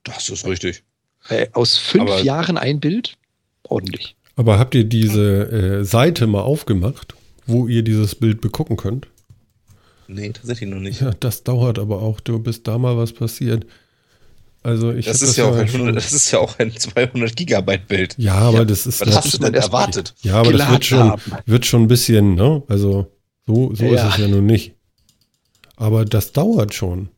Das 0.03 0.29
ist 0.29 0.47
richtig. 0.47 0.81
Weil 1.27 1.49
aus 1.53 1.77
fünf 1.77 2.09
Aber- 2.09 2.21
Jahren 2.21 2.57
ein 2.57 2.79
Bild, 2.79 3.15
ordentlich. 3.61 4.15
Aber 4.35 4.57
habt 4.57 4.73
ihr 4.73 4.85
diese 4.85 5.81
äh, 5.81 5.83
Seite 5.83 6.25
mal 6.25 6.41
aufgemacht, 6.41 7.13
wo 7.49 7.67
ihr 7.67 7.83
dieses 7.83 8.15
Bild 8.15 8.41
begucken 8.41 8.77
könnt? 8.77 9.07
Nee, 10.07 10.29
tatsächlich 10.31 10.69
noch 10.69 10.79
nicht. 10.79 11.01
Ja, 11.01 11.11
das 11.19 11.43
dauert 11.43 11.77
aber 11.79 12.01
auch. 12.01 12.19
Du 12.19 12.39
bist 12.39 12.67
da 12.67 12.77
mal 12.77 12.97
was 12.97 13.13
passiert. 13.13 13.65
Also 14.63 14.91
ich 14.91 15.05
Das 15.05 15.21
ist, 15.21 15.37
ja 15.37 15.45
auch 15.45 15.55
ein, 15.55 15.95
das 15.95 16.11
ist 16.11 16.31
ja 16.31 16.39
auch 16.39 16.59
ein 16.59 16.71
200 16.75 17.35
Gigabyte 17.35 17.87
Bild. 17.87 18.15
Ja, 18.17 18.33
aber 18.35 18.57
Ja, 18.59 18.65
das 18.65 18.85
ist 18.87 18.99
Was 19.01 19.15
hast 19.15 19.33
du 19.33 19.37
denn 19.37 19.53
das- 19.53 19.67
erwartet? 19.67 20.15
ja, 20.21 20.35
aber 20.35 20.51
das 20.51 20.69
wird 20.71 20.85
schon, 20.85 20.99
haben. 20.99 21.21
wird 21.45 21.65
schon 21.65 21.83
ein 21.83 21.87
bisschen, 21.87 22.35
ne? 22.35 22.61
Also 22.67 23.11
so, 23.47 23.73
so 23.73 23.85
Ja. 23.85 24.07
ist 24.07 24.13
es 24.15 24.21
ja 24.21 24.27
nun 24.27 24.45
nicht. 24.45 24.73
Aber 25.77 26.03
das 26.03 26.33
dauert 26.33 26.73
schon. 26.73 27.09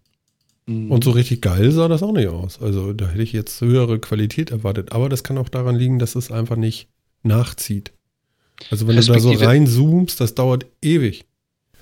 Mhm. 0.68 0.92
Und 0.92 1.04
so 1.04 1.12
richtig 1.12 1.42
geil 1.42 1.72
sah 1.72 1.88
das 1.88 2.04
auch 2.04 2.12
nicht 2.12 2.28
aus. 2.28 2.62
Also 2.62 2.94
da 2.94 3.08
hätte 3.10 3.24
ich 3.24 3.34
jetzt 3.34 3.60
höhere 3.62 3.98
Qualität 4.00 4.52
erwartet. 4.52 4.92
Aber 4.92 5.10
das 5.10 5.24
kann 5.24 5.38
auch 5.40 5.50
daran 5.50 5.76
liegen, 5.76 5.98
dass 5.98 6.14
es 6.16 6.30
einfach 6.32 6.58
nicht 6.58 6.90
nachzieht. 7.24 7.92
Also 8.70 8.88
wenn 8.88 8.95
du 8.95 9.01
da 9.03 9.20
so 9.20 9.32
reinzoomst, 9.32 10.20
das 10.20 10.36
dauert 10.36 10.66
ewig. 10.82 11.26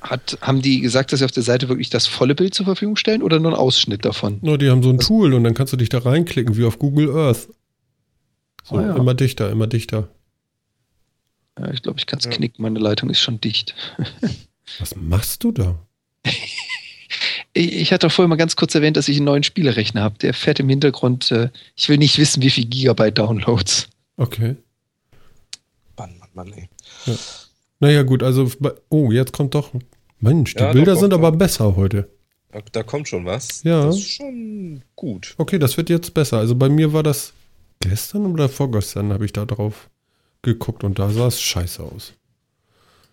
Hat, 0.02 0.38
haben 0.42 0.62
die 0.62 0.80
gesagt, 0.80 1.12
dass 1.12 1.20
sie 1.20 1.26
auf 1.26 1.32
der 1.32 1.44
Seite 1.44 1.68
wirklich 1.68 1.90
das 1.90 2.08
volle 2.08 2.34
Bild 2.34 2.54
zur 2.54 2.66
Verfügung 2.66 2.96
stellen 2.96 3.22
oder 3.22 3.38
nur 3.40 3.52
einen 3.52 3.60
Ausschnitt 3.60 4.06
davon? 4.06 4.40
Nur 4.42 4.58
die 4.58 4.70
haben 4.70 4.82
so 4.82 4.90
ein 4.90 5.00
Tool 5.00 5.34
und 5.34 5.44
dann 5.44 5.54
kannst 5.54 5.74
du 5.74 5.78
dich 5.78 5.90
da 5.90 5.98
reinklicken, 6.00 6.56
wie 6.56 6.64
auf 6.64 6.80
Google 6.80 7.12
Earth. 7.16 7.50
So, 8.64 8.78
Ah, 8.78 8.82
ja. 8.82 8.96
immer 8.96 9.14
dichter, 9.14 9.50
immer 9.52 9.68
dichter. 9.68 10.08
Ja, 11.60 11.72
ich 11.74 11.82
glaube, 11.82 12.00
ich 12.00 12.06
kann 12.06 12.20
es 12.20 12.26
Ja. 12.26 12.32
knicken. 12.32 12.62
Meine 12.62 12.80
Leitung 12.80 13.10
ist 13.10 13.20
schon 13.20 13.42
dicht. 13.42 13.76
Was 14.80 14.96
machst 14.96 15.44
du 15.44 15.52
da? 15.52 15.78
Ich, 17.54 17.74
ich 17.74 17.92
hatte 17.92 18.10
vorher 18.10 18.28
mal 18.30 18.36
ganz 18.36 18.56
kurz 18.56 18.76
erwähnt, 18.76 18.96
dass 18.96 19.08
ich 19.10 19.18
einen 19.18 19.26
neuen 19.26 19.44
Spielerechner 19.44 20.02
habe. 20.04 20.18
Der 20.20 20.34
fährt 20.34 20.60
im 20.60 20.70
Hintergrund. 20.70 21.32
Äh, 21.32 21.50
ich 21.76 21.90
will 21.90 21.98
nicht 21.98 22.18
wissen, 22.20 22.42
wie 22.44 22.50
viel 22.52 22.66
Gigabyte 22.66 23.18
Downloads. 23.18 23.90
Okay. 24.18 24.56
Mann, 26.40 26.54
ey. 26.54 26.70
Naja, 27.82 28.04
gut, 28.04 28.24
also, 28.24 28.50
oh, 28.90 29.12
jetzt 29.12 29.34
kommt 29.34 29.56
doch. 29.56 29.72
Mensch, 30.20 30.54
die 30.54 30.62
Ja, 30.64 30.72
Bilder 30.72 30.94
doch, 30.94 31.00
sind 31.02 31.12
doch, 31.12 31.18
aber 31.18 31.32
doch. 31.32 31.38
besser 31.38 31.76
heute. 31.76 32.10
Da, 32.72 32.84
kommt 32.84 33.08
schon 33.08 33.26
was. 33.26 33.62
Ja. 33.64 33.86
Das 33.86 33.98
ist 33.98 34.10
schon 34.10 34.82
gut. 34.96 35.36
Okay, 35.38 35.60
das 35.60 35.76
wird 35.78 35.90
jetzt 35.90 36.14
besser. 36.14 36.38
Also 36.38 36.56
bei 36.56 36.68
mir 36.70 36.94
war 36.94 37.04
das 37.04 37.34
gestern 37.80 38.26
oder 38.26 38.50
vorgestern, 38.50 39.14
habe 39.14 39.26
ich 39.26 39.34
da 39.34 39.46
drauf 39.46 39.90
geguckt 40.42 40.84
und 40.84 40.98
da 40.98 41.10
sah 41.12 41.28
es 41.28 41.40
scheiße 41.42 41.84
aus. 41.84 42.14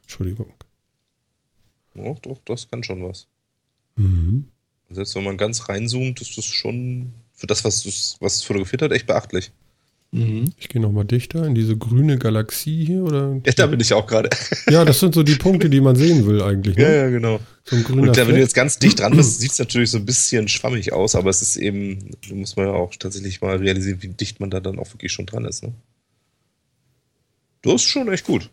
Entschuldigung. 0.03 0.53
Ja, 1.95 2.15
doch, 2.23 2.39
das 2.45 2.71
kann 2.71 2.83
schon 2.83 3.03
was. 3.03 3.27
Mhm. 3.97 4.49
Selbst 4.89 5.15
wenn 5.17 5.25
man 5.25 5.37
ganz 5.37 5.69
reinzoomt, 5.69 6.21
ist 6.21 6.39
das 6.39 6.45
schon 6.45 7.13
für 7.35 7.47
das, 7.47 7.65
was 7.65 7.85
es 7.85 8.17
was 8.21 8.37
es 8.37 8.43
fotografiert 8.45 8.83
hat, 8.83 8.93
echt 8.93 9.07
beachtlich. 9.07 9.51
Mhm. 10.13 10.53
Ich 10.59 10.69
gehe 10.69 10.81
nochmal 10.81 11.05
dichter 11.05 11.47
in 11.47 11.55
diese 11.55 11.77
grüne 11.77 12.19
Galaxie 12.19 12.85
hier, 12.85 13.03
oder? 13.03 13.41
Ja, 13.45 13.53
da 13.53 13.67
bin 13.67 13.81
ich 13.81 13.93
auch 13.93 14.07
gerade. 14.07 14.31
Ja, 14.71 14.85
das 14.85 15.01
sind 15.01 15.15
so 15.15 15.23
die 15.23 15.37
Punkte, 15.37 15.69
die 15.71 15.81
man 15.81 15.97
sehen 15.97 16.27
will 16.27 16.43
eigentlich. 16.43 16.77
Ne? 16.77 16.83
Ja, 16.83 16.91
ja, 16.91 17.11
genau. 17.11 17.41
So 17.65 17.77
ein 17.77 17.85
grüner 17.85 18.03
Und 18.03 18.17
da, 18.17 18.27
wenn 18.27 18.35
du 18.35 18.41
jetzt 18.41 18.55
ganz 18.55 18.79
dicht 18.79 19.01
dran 19.01 19.17
bist, 19.17 19.41
sieht 19.41 19.53
es 19.53 19.59
natürlich 19.59 19.91
so 19.91 19.99
ein 19.99 20.07
bisschen 20.07 20.49
schwammig 20.49 20.93
aus, 20.93 21.15
aber 21.15 21.31
es 21.31 21.43
ist 21.43 21.57
eben, 21.57 22.11
da 22.29 22.35
muss 22.35 22.57
man 22.57 22.67
ja 22.67 22.73
auch 22.73 22.95
tatsächlich 22.97 23.41
mal 23.41 23.57
realisieren, 23.57 24.03
wie 24.03 24.09
dicht 24.09 24.41
man 24.41 24.51
da 24.51 24.61
dann 24.61 24.79
auch 24.79 24.93
wirklich 24.93 25.13
schon 25.13 25.27
dran 25.27 25.45
ist. 25.45 25.63
Ne? 25.63 25.73
Du 27.63 27.75
ist 27.75 27.83
schon 27.83 28.09
echt 28.13 28.25
gut. 28.25 28.51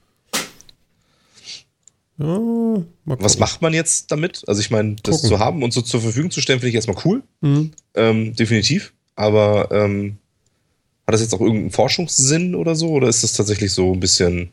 Ja, 2.17 2.25
mal 3.05 3.17
Was 3.19 3.39
macht 3.39 3.61
man 3.61 3.73
jetzt 3.73 4.11
damit? 4.11 4.43
Also 4.47 4.61
ich 4.61 4.69
meine, 4.69 4.95
das 5.03 5.15
Gucken. 5.15 5.29
zu 5.29 5.39
haben 5.39 5.63
und 5.63 5.73
so 5.73 5.81
zur 5.81 6.01
Verfügung 6.01 6.31
zu 6.31 6.41
stellen, 6.41 6.59
finde 6.59 6.69
ich 6.69 6.75
erstmal 6.75 6.97
cool. 7.05 7.23
Mhm. 7.41 7.71
Ähm, 7.95 8.35
definitiv. 8.35 8.93
Aber 9.15 9.69
ähm, 9.71 10.17
hat 11.05 11.13
das 11.13 11.21
jetzt 11.21 11.33
auch 11.33 11.41
irgendeinen 11.41 11.71
Forschungssinn 11.71 12.55
oder 12.55 12.75
so? 12.75 12.89
Oder 12.89 13.07
ist 13.09 13.23
das 13.23 13.33
tatsächlich 13.33 13.71
so 13.73 13.91
ein 13.93 13.99
bisschen 13.99 14.51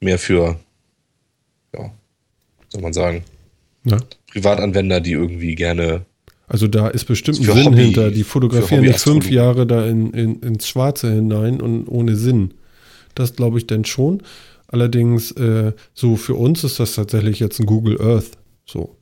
mehr 0.00 0.18
für, 0.18 0.58
ja, 1.74 1.90
soll 2.68 2.82
man 2.82 2.92
sagen, 2.92 3.22
Ja. 3.84 3.98
Privatanwender, 4.30 5.00
die 5.00 5.12
irgendwie 5.12 5.54
gerne. 5.54 6.06
Also 6.48 6.66
da 6.68 6.88
ist 6.88 7.04
bestimmt 7.04 7.38
ein 7.40 7.44
Sinn 7.44 7.64
Hobby- 7.66 7.82
hinter. 7.84 8.10
Die 8.10 8.24
fotografieren 8.24 8.82
für 8.84 8.90
nicht 8.90 9.00
fünf. 9.00 9.30
Jahre 9.30 9.66
da 9.66 9.86
in, 9.86 10.12
in, 10.12 10.40
ins 10.40 10.68
Schwarze 10.68 11.12
hinein 11.12 11.60
und 11.60 11.86
ohne 11.88 12.16
Sinn. 12.16 12.54
Das 13.14 13.36
glaube 13.36 13.58
ich 13.58 13.66
denn 13.66 13.84
schon. 13.84 14.22
Allerdings, 14.68 15.32
äh, 15.32 15.72
so 15.94 16.16
für 16.16 16.34
uns 16.34 16.64
ist 16.64 16.80
das 16.80 16.94
tatsächlich 16.94 17.40
jetzt 17.40 17.60
ein 17.60 17.66
Google 17.66 18.00
Earth. 18.00 18.30
So, 18.64 18.96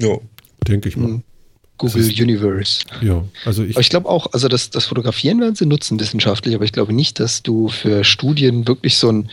Ja, 0.00 0.16
denke 0.66 0.88
ich 0.88 0.96
mal. 0.96 1.08
Mhm. 1.08 1.22
Google 1.78 2.00
ist- 2.02 2.20
Universe. 2.20 2.84
Ja, 3.00 3.24
also 3.44 3.62
ich. 3.64 3.70
Aber 3.76 3.80
ich 3.80 3.88
glaube 3.90 4.08
auch, 4.08 4.32
also 4.32 4.48
das, 4.48 4.70
das 4.70 4.84
Fotografieren 4.86 5.40
werden 5.40 5.54
sie 5.54 5.66
nutzen 5.66 5.98
wissenschaftlich, 5.98 6.54
aber 6.54 6.64
ich 6.64 6.72
glaube 6.72 6.92
nicht, 6.92 7.18
dass 7.20 7.42
du 7.42 7.68
für 7.68 8.04
Studien 8.04 8.66
wirklich 8.68 8.96
so 8.96 9.10
ein, 9.10 9.30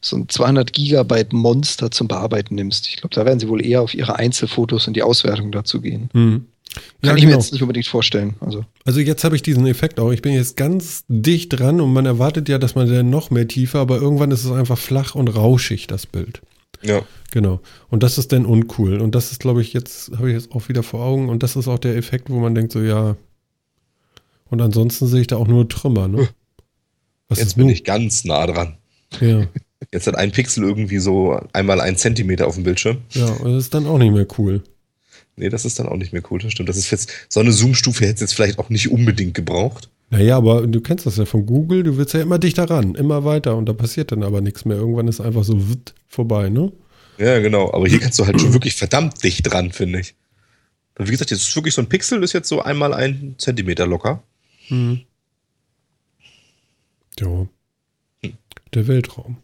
so 0.00 0.16
ein 0.16 0.28
200 0.28 0.72
Gigabyte 0.72 1.32
Monster 1.32 1.90
zum 1.90 2.08
Bearbeiten 2.08 2.54
nimmst. 2.56 2.88
Ich 2.88 2.96
glaube, 2.96 3.14
da 3.14 3.24
werden 3.24 3.40
sie 3.40 3.48
wohl 3.48 3.64
eher 3.64 3.80
auf 3.80 3.94
ihre 3.94 4.16
Einzelfotos 4.16 4.86
und 4.86 4.94
die 4.94 5.02
Auswertung 5.02 5.50
dazu 5.52 5.80
gehen. 5.80 6.10
Mhm. 6.12 6.46
Kann 6.74 6.82
Ja, 7.02 7.14
ich 7.16 7.22
mir 7.22 7.28
genau. 7.30 7.40
jetzt 7.40 7.52
nicht 7.52 7.62
unbedingt 7.62 7.86
vorstellen. 7.86 8.34
Also, 8.40 8.64
Also 8.84 8.98
jetzt 8.98 9.22
habe 9.22 9.36
ich 9.36 9.42
diesen 9.42 9.64
Effekt 9.66 10.00
auch. 10.00 10.10
Ich 10.10 10.22
bin 10.22 10.32
jetzt 10.34 10.56
ganz 10.56 11.04
dicht 11.08 11.50
dran 11.58 11.80
und 11.80 11.92
man 11.92 12.04
erwartet 12.04 12.48
ja, 12.48 12.58
dass 12.58 12.74
man 12.74 12.92
dann 12.92 13.10
noch 13.10 13.30
mehr 13.30 13.46
tiefer, 13.46 13.78
aber 13.78 13.96
irgendwann 13.98 14.32
ist 14.32 14.44
es 14.44 14.50
einfach 14.50 14.76
flach 14.76 15.14
und 15.14 15.28
rauschig, 15.28 15.86
das 15.86 16.04
Bild. 16.06 16.40
Ja. 16.84 17.02
Genau. 17.30 17.60
Und 17.88 18.02
das 18.02 18.18
ist 18.18 18.32
dann 18.32 18.46
uncool. 18.46 19.00
Und 19.00 19.14
das 19.14 19.32
ist, 19.32 19.40
glaube 19.40 19.60
ich, 19.62 19.72
jetzt 19.72 20.12
habe 20.12 20.28
ich 20.28 20.34
jetzt 20.34 20.52
auch 20.52 20.68
wieder 20.68 20.82
vor 20.82 21.00
Augen. 21.04 21.28
Und 21.28 21.42
das 21.42 21.56
ist 21.56 21.66
auch 21.68 21.78
der 21.78 21.96
Effekt, 21.96 22.30
wo 22.30 22.38
man 22.38 22.54
denkt, 22.54 22.72
so 22.72 22.80
ja. 22.80 23.16
Und 24.50 24.60
ansonsten 24.62 25.06
sehe 25.06 25.22
ich 25.22 25.26
da 25.26 25.36
auch 25.36 25.48
nur 25.48 25.68
Trümmer, 25.68 26.06
ne? 26.06 26.28
Was 27.28 27.38
Jetzt 27.38 27.56
bin 27.56 27.66
nun? 27.66 27.72
ich 27.72 27.84
ganz 27.84 28.24
nah 28.24 28.46
dran. 28.46 28.76
Ja, 29.20 29.46
Jetzt 29.92 30.06
hat 30.06 30.16
ein 30.16 30.32
Pixel 30.32 30.64
irgendwie 30.64 30.98
so 30.98 31.38
einmal 31.52 31.80
ein 31.80 31.96
Zentimeter 31.96 32.46
auf 32.46 32.54
dem 32.54 32.64
Bildschirm. 32.64 32.98
ja, 33.10 33.26
und 33.26 33.52
das 33.52 33.64
ist 33.64 33.74
dann 33.74 33.86
auch 33.86 33.98
nicht 33.98 34.12
mehr 34.12 34.26
cool. 34.38 34.62
Nee, 35.36 35.48
das 35.48 35.64
ist 35.64 35.78
dann 35.78 35.88
auch 35.88 35.96
nicht 35.96 36.12
mehr 36.12 36.22
cool, 36.30 36.38
das 36.38 36.52
stimmt. 36.52 36.68
Das 36.68 36.76
ist 36.76 36.90
jetzt, 36.90 37.10
so 37.28 37.40
eine 37.40 37.52
Zoom-Stufe 37.52 38.04
hätte 38.04 38.14
es 38.14 38.20
jetzt 38.20 38.34
vielleicht 38.34 38.58
auch 38.58 38.70
nicht 38.70 38.90
unbedingt 38.90 39.34
gebraucht. 39.34 39.90
Naja, 40.14 40.36
aber 40.36 40.64
du 40.68 40.80
kennst 40.80 41.06
das 41.06 41.16
ja 41.16 41.24
von 41.24 41.44
Google, 41.44 41.82
du 41.82 41.96
willst 41.96 42.14
ja 42.14 42.22
immer 42.22 42.38
dichter 42.38 42.70
ran, 42.70 42.94
immer 42.94 43.24
weiter 43.24 43.56
und 43.56 43.66
da 43.66 43.72
passiert 43.72 44.12
dann 44.12 44.22
aber 44.22 44.40
nichts 44.40 44.64
mehr. 44.64 44.76
Irgendwann 44.76 45.08
ist 45.08 45.20
einfach 45.20 45.42
so 45.42 45.68
witt 45.68 45.92
vorbei, 46.06 46.50
ne? 46.50 46.70
Ja, 47.18 47.40
genau. 47.40 47.72
Aber 47.72 47.88
hier 47.88 47.98
kannst 47.98 48.20
du 48.20 48.24
halt 48.24 48.40
schon 48.40 48.52
wirklich 48.52 48.76
verdammt 48.76 49.24
dicht 49.24 49.50
dran, 49.50 49.72
finde 49.72 49.98
ich. 49.98 50.14
Und 50.96 51.08
wie 51.08 51.10
gesagt, 51.10 51.32
jetzt 51.32 51.48
ist 51.48 51.56
wirklich 51.56 51.74
so 51.74 51.82
ein 51.82 51.88
Pixel, 51.88 52.22
ist 52.22 52.32
jetzt 52.32 52.48
so 52.48 52.62
einmal 52.62 52.94
ein 52.94 53.34
Zentimeter 53.38 53.88
locker. 53.88 54.22
Hm. 54.68 55.00
Ja. 57.18 57.48
Der 58.72 58.86
Weltraum. 58.86 59.38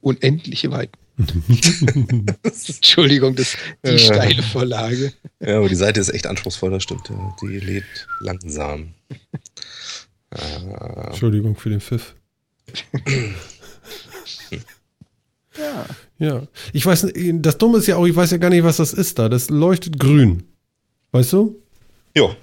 unendliche 0.00 0.72
Weiten. 0.72 0.98
Entschuldigung, 2.42 3.36
das 3.36 3.56
die 3.84 3.90
Äh. 3.90 3.98
steile 3.98 4.42
Vorlage. 4.42 5.12
Ja, 5.40 5.58
aber 5.58 5.68
die 5.68 5.74
Seite 5.74 6.00
ist 6.00 6.08
echt 6.08 6.26
anspruchsvoll, 6.26 6.70
das 6.70 6.82
stimmt. 6.82 7.08
Ja. 7.10 7.36
Die 7.42 7.58
lädt 7.58 7.84
langsam. 8.20 8.94
Entschuldigung 11.08 11.56
für 11.56 11.68
den 11.70 11.80
Pfiff. 11.80 12.14
Ja. 15.58 15.86
Ja. 16.18 16.46
Ich 16.72 16.86
weiß, 16.86 17.02
nicht, 17.04 17.16
das 17.44 17.58
Dumme 17.58 17.78
ist 17.78 17.86
ja 17.86 17.96
auch, 17.96 18.06
ich 18.06 18.16
weiß 18.16 18.30
ja 18.30 18.38
gar 18.38 18.48
nicht, 18.50 18.64
was 18.64 18.78
das 18.78 18.92
ist 18.94 19.18
da. 19.18 19.28
Das 19.28 19.50
leuchtet 19.50 19.98
grün. 19.98 20.44
Weißt 21.10 21.32
du? 21.34 21.60
jo, 22.16 22.34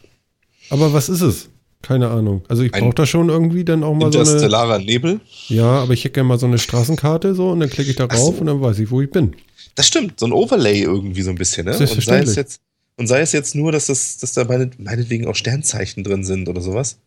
Aber 0.70 0.94
was 0.94 1.10
ist 1.10 1.22
es? 1.22 1.50
Keine 1.82 2.10
Ahnung. 2.10 2.44
Also 2.50 2.64
ich 2.64 2.72
brauche 2.72 2.94
da 2.94 3.06
schon 3.06 3.30
irgendwie 3.30 3.64
dann 3.64 3.84
auch 3.84 3.94
mal 3.94 4.12
so 4.12 4.20
eine. 4.20 4.28
interstellarer 4.28 4.80
Nebel. 4.80 5.22
Ja, 5.48 5.82
aber 5.82 5.94
ich 5.94 6.04
hätte 6.04 6.16
gerne 6.16 6.28
mal 6.28 6.40
so 6.40 6.46
eine 6.46 6.58
Straßenkarte 6.58 7.36
so 7.36 7.50
und 7.50 7.62
dann 7.62 7.70
klicke 7.70 7.90
ich 7.90 7.96
da 7.96 8.08
Ach 8.10 8.18
so. 8.18 8.30
und 8.32 8.48
dann 8.48 8.62
weiß 8.62 8.80
ich, 8.80 8.92
wo 8.92 9.02
ich 9.02 9.10
bin. 9.10 9.36
Das 9.76 9.88
stimmt, 9.88 10.20
so 10.20 10.26
ein 10.26 10.34
Overlay 10.34 10.82
irgendwie 10.82 11.22
so 11.22 11.30
ein 11.30 11.38
bisschen, 11.38 11.66
ne? 11.66 11.78
Und 11.78 12.04
sei 12.04 12.20
es 12.20 12.36
jetzt, 12.36 12.60
und 12.98 13.08
sei 13.08 13.22
es 13.22 13.32
jetzt 13.32 13.56
nur, 13.56 13.72
dass, 13.72 13.88
das, 13.88 14.18
dass 14.18 14.34
da 14.34 14.44
meine, 14.44 14.72
meinetwegen 14.78 15.26
auch 15.28 15.36
Sternzeichen 15.36 16.04
drin 16.04 16.26
sind 16.26 16.50
oder 16.50 16.60
sowas. 16.60 17.00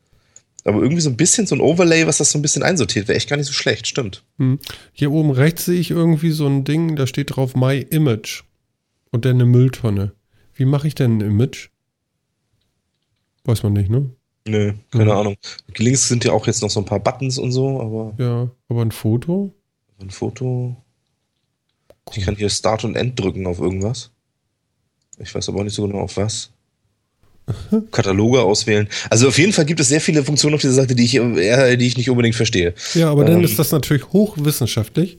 Aber 0.64 0.80
irgendwie 0.80 1.02
so 1.02 1.10
ein 1.10 1.16
bisschen 1.16 1.46
so 1.46 1.54
ein 1.54 1.60
Overlay, 1.60 2.06
was 2.06 2.18
das 2.18 2.30
so 2.30 2.38
ein 2.38 2.42
bisschen 2.42 2.62
einsortiert, 2.62 3.08
wäre 3.08 3.16
echt 3.16 3.28
gar 3.28 3.36
nicht 3.36 3.46
so 3.46 3.52
schlecht, 3.52 3.86
stimmt. 3.86 4.24
Hm. 4.38 4.58
Hier 4.92 5.10
oben 5.10 5.32
rechts 5.32 5.66
sehe 5.66 5.78
ich 5.78 5.90
irgendwie 5.90 6.30
so 6.30 6.46
ein 6.46 6.64
Ding, 6.64 6.96
da 6.96 7.06
steht 7.06 7.36
drauf 7.36 7.54
My 7.54 7.78
Image. 7.90 8.44
Und 9.10 9.26
dann 9.26 9.34
eine 9.34 9.44
Mülltonne. 9.44 10.12
Wie 10.54 10.64
mache 10.64 10.88
ich 10.88 10.94
denn 10.94 11.18
ein 11.18 11.20
Image? 11.20 11.68
Weiß 13.44 13.62
man 13.62 13.74
nicht, 13.74 13.90
ne? 13.90 14.10
Nö, 14.46 14.72
keine 14.90 15.04
Mhm. 15.04 15.10
Ahnung. 15.10 15.36
Links 15.76 16.08
sind 16.08 16.24
ja 16.24 16.32
auch 16.32 16.46
jetzt 16.46 16.62
noch 16.62 16.70
so 16.70 16.80
ein 16.80 16.86
paar 16.86 17.00
Buttons 17.00 17.38
und 17.38 17.52
so, 17.52 17.80
aber 17.80 18.14
Ja, 18.18 18.50
aber 18.68 18.82
ein 18.82 18.90
Foto? 18.92 19.52
ein 20.00 20.10
Foto. 20.10 20.76
Ich 22.14 22.24
kann 22.24 22.34
hier 22.36 22.50
Start 22.50 22.84
und 22.84 22.96
End 22.96 23.18
drücken 23.18 23.46
auf 23.46 23.60
irgendwas. 23.60 24.10
Ich 25.18 25.32
weiß 25.34 25.48
aber 25.48 25.60
auch 25.60 25.64
nicht 25.64 25.74
so 25.74 25.86
genau 25.86 26.00
auf 26.00 26.16
was. 26.16 26.50
Kataloge 27.92 28.40
auswählen. 28.42 28.88
Also 29.10 29.28
auf 29.28 29.38
jeden 29.38 29.52
Fall 29.52 29.64
gibt 29.64 29.80
es 29.80 29.88
sehr 29.88 30.00
viele 30.00 30.24
Funktionen 30.24 30.54
auf 30.54 30.60
dieser 30.60 30.74
Seite, 30.74 30.94
die 30.94 31.04
ich, 31.04 31.14
eher, 31.16 31.76
die 31.76 31.86
ich 31.86 31.96
nicht 31.96 32.10
unbedingt 32.10 32.34
verstehe. 32.34 32.74
Ja, 32.94 33.10
aber 33.10 33.24
dann 33.24 33.38
Ähm. 33.38 33.44
ist 33.44 33.58
das 33.58 33.70
natürlich 33.72 34.08
hochwissenschaftlich. 34.12 35.18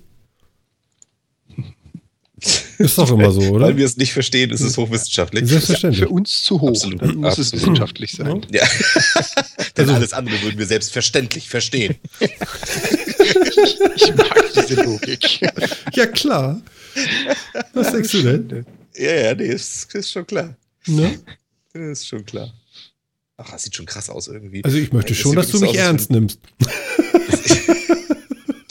Ist 2.78 2.98
doch 2.98 3.12
immer 3.12 3.32
so, 3.32 3.42
oder? 3.52 3.68
Weil 3.68 3.78
wir 3.78 3.86
es 3.86 3.98
nicht 3.98 4.14
verstehen, 4.14 4.50
ist 4.52 4.62
es 4.62 4.78
hochwissenschaftlich. 4.78 5.48
Selbstverständlich. 5.48 6.04
Für 6.04 6.10
uns 6.10 6.44
zu 6.44 6.60
hoch. 6.62 6.70
Absolut, 6.70 7.02
Dann 7.02 7.16
muss 7.18 7.38
es 7.38 7.48
absolut. 7.54 7.62
wissenschaftlich 7.62 8.12
sein. 8.14 8.46
Ja. 8.52 8.64
Denn 9.78 9.86
Also- 9.86 9.94
alles 9.94 10.14
andere 10.14 10.42
würden 10.42 10.58
wir 10.60 10.66
selbstverständlich 10.66 11.50
verstehen. 11.50 11.96
Ich 12.20 14.16
mag 14.16 14.44
diese 14.56 14.82
Logik. 14.84 15.40
Ja, 15.96 16.08
klar. 16.08 16.62
Was 17.74 17.92
denkst 17.92 18.12
du 18.12 18.22
denn? 18.24 18.66
Ja, 18.96 19.14
ja, 19.14 19.36
nee, 19.36 19.46
ist, 19.48 19.94
ist 19.94 20.12
schon 20.12 20.26
klar. 20.26 20.56
Ne? 20.88 21.20
Ist 21.74 22.08
schon 22.08 22.26
klar. 22.26 22.52
Ach, 23.38 23.50
das 23.52 23.64
sieht 23.64 23.76
schon 23.76 23.86
krass 23.86 24.10
aus 24.10 24.28
irgendwie. 24.28 24.64
Also 24.64 24.78
ich 24.78 24.92
möchte 24.94 25.14
Das 25.14 25.18
schon, 25.18 25.36
dass 25.36 25.50
du 25.50 25.60
mich 25.60 25.76
ernst 25.76 26.10
nimmst. 26.12 26.40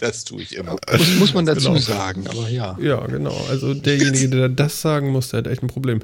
Das 0.02 0.24
tue 0.24 0.42
ich 0.42 0.56
immer. 0.56 0.76
Muss, 0.98 1.14
muss 1.18 1.34
man 1.34 1.46
dazu 1.46 1.68
Genau. 1.68 1.78
sagen, 1.80 2.26
aber 2.26 2.48
ja. 2.48 2.76
Ja, 2.80 3.06
genau. 3.06 3.36
Also 3.48 3.72
derjenige, 3.72 4.28
der 4.28 4.48
das 4.48 4.80
sagen 4.82 5.10
muss, 5.10 5.28
der 5.28 5.38
hat 5.38 5.46
echt 5.46 5.62
ein 5.62 5.68
Problem. 5.68 6.00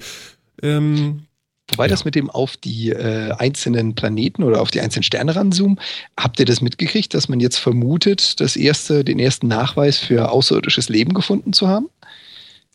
Ähm, 0.63 1.25
Wobei 1.71 1.85
Ja. 1.85 1.89
das 1.91 2.05
mit 2.07 2.15
dem 2.15 2.31
auf 2.31 2.57
die 2.57 2.91
äh, 2.91 3.33
einzelnen 3.33 3.95
Planeten 3.95 4.43
oder 4.43 4.63
auf 4.63 4.71
die 4.71 4.81
einzelnen 4.81 5.03
Sterne 5.03 5.37
ranzoomen, 5.37 5.79
habt 6.19 6.39
ihr 6.41 6.47
das 6.47 6.61
mitgekriegt, 6.63 7.13
dass 7.13 7.29
man 7.29 7.41
jetzt 7.41 7.59
vermutet, 7.59 8.41
das 8.41 8.57
erste, 8.57 9.05
den 9.05 9.19
ersten 9.19 9.49
Nachweis 9.49 9.99
für 9.99 10.31
außerirdisches 10.31 10.89
Leben 10.89 11.13
gefunden 11.13 11.53
zu 11.53 11.69
haben? 11.69 11.91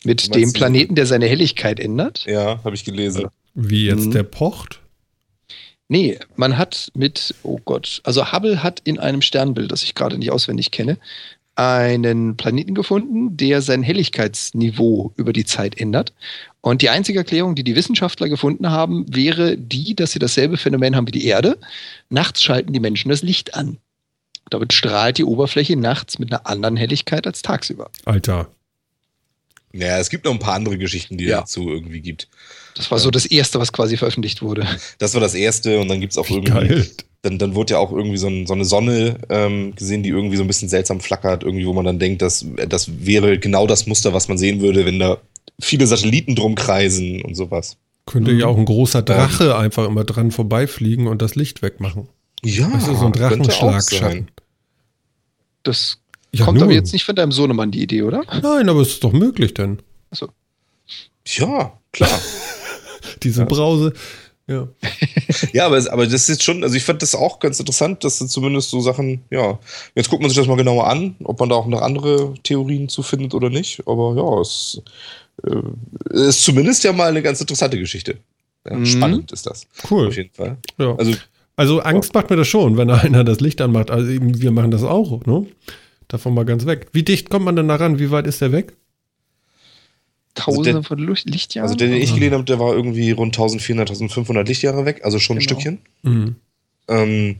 Mit 0.04 0.32
dem 0.34 0.52
Planeten, 0.52 0.94
der 0.94 1.06
seine 1.06 1.26
Helligkeit 1.26 1.80
ändert? 1.80 2.24
Ja, 2.28 2.60
habe 2.62 2.76
ich 2.76 2.84
gelesen. 2.84 3.26
wie 3.54 3.86
jetzt 3.86 4.04
Mhm. 4.06 4.10
der 4.12 4.22
pocht? 4.24 4.80
Nee, 5.88 6.18
man 6.36 6.56
hat 6.56 6.90
mit, 6.94 7.34
oh 7.42 7.58
Gott, 7.64 8.00
also 8.04 8.32
Hubble 8.32 8.62
hat 8.62 8.80
in 8.84 8.98
einem 8.98 9.22
Sternbild, 9.22 9.70
das 9.70 9.82
ich 9.82 9.94
gerade 9.94 10.16
nicht 10.18 10.30
auswendig 10.30 10.70
kenne, 10.70 10.98
einen 11.56 12.36
Planeten 12.36 12.74
gefunden, 12.74 13.36
der 13.36 13.62
sein 13.62 13.82
Helligkeitsniveau 13.82 15.12
über 15.16 15.32
die 15.32 15.44
Zeit 15.44 15.78
ändert. 15.78 16.12
Und 16.62 16.82
die 16.82 16.88
einzige 16.88 17.18
Erklärung, 17.18 17.54
die 17.54 17.62
die 17.62 17.76
Wissenschaftler 17.76 18.28
gefunden 18.28 18.70
haben, 18.70 19.04
wäre 19.14 19.56
die, 19.56 19.94
dass 19.94 20.12
sie 20.12 20.18
dasselbe 20.18 20.56
Phänomen 20.56 20.96
haben 20.96 21.06
wie 21.06 21.12
die 21.12 21.26
Erde. 21.26 21.58
Nachts 22.08 22.42
schalten 22.42 22.72
die 22.72 22.80
Menschen 22.80 23.10
das 23.10 23.22
Licht 23.22 23.54
an. 23.54 23.78
Damit 24.50 24.72
strahlt 24.72 25.18
die 25.18 25.24
Oberfläche 25.24 25.76
nachts 25.76 26.18
mit 26.18 26.32
einer 26.32 26.46
anderen 26.46 26.76
Helligkeit 26.76 27.26
als 27.26 27.42
tagsüber. 27.42 27.90
Alter. 28.04 28.48
Ja, 29.72 29.98
es 29.98 30.10
gibt 30.10 30.24
noch 30.24 30.32
ein 30.32 30.38
paar 30.38 30.54
andere 30.54 30.78
Geschichten, 30.78 31.18
die 31.18 31.24
Ja. 31.24 31.40
dazu 31.40 31.68
irgendwie 31.68 32.00
gibt. 32.00 32.28
Das 32.74 32.90
war 32.90 32.98
so 32.98 33.10
das 33.10 33.24
Erste, 33.26 33.60
was 33.60 33.72
quasi 33.72 33.96
veröffentlicht 33.96 34.42
wurde. 34.42 34.66
Das 34.98 35.14
war 35.14 35.20
das 35.20 35.34
erste 35.34 35.78
und 35.80 35.88
dann 35.88 36.00
gibt 36.00 36.12
es 36.12 36.18
auch 36.18 36.28
Wie 36.28 36.34
irgendwie. 36.34 36.52
geil. 36.52 36.90
Dann, 37.22 37.38
dann 37.38 37.54
wurde 37.54 37.74
ja 37.74 37.78
auch 37.78 37.90
irgendwie 37.92 38.18
so, 38.18 38.26
ein, 38.26 38.46
so 38.46 38.52
eine 38.52 38.64
Sonne 38.66 39.16
ähm, 39.30 39.74
gesehen, 39.74 40.02
die 40.02 40.10
irgendwie 40.10 40.36
so 40.36 40.42
ein 40.42 40.46
bisschen 40.46 40.68
seltsam 40.68 41.00
flackert, 41.00 41.42
irgendwie, 41.42 41.66
wo 41.66 41.72
man 41.72 41.84
dann 41.86 41.98
denkt, 41.98 42.20
das, 42.20 42.44
das 42.68 42.90
wäre 43.06 43.38
genau 43.38 43.66
das 43.66 43.86
Muster, 43.86 44.12
was 44.12 44.28
man 44.28 44.36
sehen 44.36 44.60
würde, 44.60 44.84
wenn 44.84 44.98
da 44.98 45.18
viele 45.60 45.86
Satelliten 45.86 46.34
drum 46.34 46.54
kreisen 46.54 47.22
und 47.22 47.34
sowas. 47.34 47.76
Könnte 48.06 48.32
ja 48.32 48.46
auch 48.46 48.58
ein 48.58 48.66
großer 48.66 49.00
Drache 49.02 49.56
einfach 49.56 49.86
immer 49.86 50.04
dran 50.04 50.30
vorbeifliegen 50.32 51.06
und 51.06 51.22
das 51.22 51.34
Licht 51.34 51.62
wegmachen. 51.62 52.08
Ja, 52.44 52.70
Weißt 52.70 52.88
du, 52.88 52.94
so 52.94 53.06
ein 53.06 53.12
Drachenschlagschatten. 53.12 54.28
Das 55.62 55.98
Ja, 56.32 56.44
kommt 56.44 56.58
nun. 56.58 56.64
aber 56.64 56.74
jetzt 56.74 56.92
nicht 56.92 57.04
von 57.04 57.16
deinem 57.16 57.32
Sohnemann, 57.32 57.70
die 57.70 57.82
Idee, 57.82 58.02
oder? 58.02 58.22
Nein, 58.42 58.68
aber 58.68 58.80
es 58.82 58.88
ist 58.88 59.04
doch 59.04 59.12
möglich 59.12 59.54
denn. 59.54 59.78
Achso. 60.10 60.28
Ja, 61.26 61.72
klar. 61.92 62.10
Diese 63.24 63.44
Brause. 63.46 63.92
Ja. 64.46 64.68
ja, 65.52 65.66
aber, 65.66 65.82
aber 65.90 66.06
das 66.06 66.28
ist 66.28 66.42
schon, 66.42 66.62
also 66.62 66.76
ich 66.76 66.84
fand 66.84 67.00
das 67.00 67.14
auch 67.14 67.38
ganz 67.38 67.58
interessant, 67.58 68.04
dass 68.04 68.18
da 68.18 68.26
zumindest 68.26 68.70
so 68.70 68.80
Sachen, 68.80 69.22
ja, 69.30 69.58
jetzt 69.94 70.10
guckt 70.10 70.20
man 70.20 70.30
sich 70.30 70.36
das 70.36 70.46
mal 70.46 70.56
genauer 70.56 70.86
an, 70.86 71.16
ob 71.24 71.40
man 71.40 71.48
da 71.48 71.54
auch 71.54 71.66
noch 71.66 71.80
andere 71.80 72.34
Theorien 72.42 72.88
zu 72.88 73.02
findet 73.02 73.32
oder 73.34 73.48
nicht. 73.48 73.82
Aber 73.86 74.14
ja, 74.16 74.40
es 74.40 74.82
äh, 75.44 76.28
ist 76.28 76.42
zumindest 76.42 76.84
ja 76.84 76.92
mal 76.92 77.08
eine 77.08 77.22
ganz 77.22 77.40
interessante 77.40 77.78
Geschichte. 77.78 78.18
Ja, 78.68 78.76
Mhm. 78.76 78.86
Spannend 78.86 79.32
ist 79.32 79.46
das. 79.46 79.66
Cool. 79.90 80.08
Auf 80.08 80.16
jeden 80.16 80.32
Fall. 80.32 80.58
Ja. 80.78 80.94
Also, 80.96 81.14
Also 81.56 81.80
Angst 81.80 82.12
macht 82.14 82.30
mir 82.30 82.36
das 82.36 82.48
schon, 82.48 82.76
wenn 82.76 82.90
einer 82.90 83.24
das 83.24 83.40
Licht 83.40 83.60
anmacht. 83.60 83.90
Also 83.90 84.10
eben, 84.10 84.40
wir 84.40 84.50
machen 84.50 84.70
das 84.70 84.82
auch, 84.82 85.24
ne? 85.26 85.46
Davon 86.08 86.34
mal 86.34 86.44
ganz 86.44 86.66
weg. 86.66 86.88
Wie 86.92 87.02
dicht 87.02 87.30
kommt 87.30 87.46
man 87.46 87.56
denn 87.56 87.68
da 87.68 87.76
ran? 87.76 87.98
Wie 87.98 88.10
weit 88.10 88.26
ist 88.26 88.42
der 88.42 88.52
weg? 88.52 88.74
Tausende 90.34 90.72
der- 90.72 90.82
von 90.82 90.98
Lucht- 90.98 91.28
Lichtjahren? 91.30 91.64
also 91.68 91.76
der, 91.76 91.88
den 91.88 92.02
ich 92.02 92.12
gelesen 92.14 92.34
habe, 92.34 92.44
der 92.44 92.58
war 92.58 92.72
irgendwie 92.74 93.10
rund 93.12 93.34
1400, 93.36 93.88
1500 93.90 94.46
Lichtjahre 94.48 94.84
weg, 94.84 95.00
also 95.04 95.18
schon 95.18 95.36
ein 95.36 95.40
Genau. 95.40 95.50
Stückchen. 95.60 95.78
Mhm. 96.02 96.34
Ähm, 96.88 97.36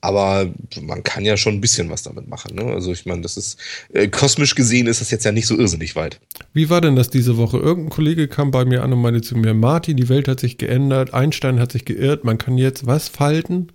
aber 0.00 0.50
man 0.80 1.04
kann 1.04 1.24
ja 1.24 1.36
schon 1.36 1.54
ein 1.54 1.60
bisschen 1.60 1.88
was 1.90 2.02
damit 2.02 2.26
machen. 2.26 2.56
Ne? 2.56 2.62
Also 2.64 2.90
ich 2.92 3.06
meine, 3.06 3.20
das 3.22 3.36
ist 3.36 3.56
äh, 3.92 4.08
kosmisch 4.08 4.56
gesehen 4.56 4.88
ist 4.88 5.00
das 5.00 5.12
jetzt 5.12 5.24
ja 5.24 5.30
nicht 5.30 5.46
so 5.46 5.56
irrsinnig 5.56 5.94
weit. 5.94 6.18
Wie 6.52 6.68
war 6.70 6.80
denn 6.80 6.96
das 6.96 7.08
diese 7.08 7.36
Woche? 7.36 7.58
Irgendein 7.58 7.90
Kollege 7.90 8.26
kam 8.26 8.50
bei 8.50 8.64
mir 8.64 8.82
an 8.82 8.92
und 8.92 9.00
meinte 9.00 9.20
zu 9.22 9.36
mir, 9.36 9.54
Martin, 9.54 9.96
die 9.96 10.08
Welt 10.08 10.26
hat 10.26 10.40
sich 10.40 10.58
geändert, 10.58 11.14
Einstein 11.14 11.60
hat 11.60 11.70
sich 11.70 11.84
geirrt, 11.84 12.24
man 12.24 12.36
kann 12.36 12.58
jetzt 12.58 12.84
was 12.84 13.08
falten? 13.08 13.68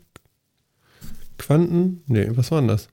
Quanten? 1.37 2.01
Nee, 2.07 2.27
was 2.31 2.51
war 2.51 2.59
denn 2.59 2.67
das? 2.67 2.89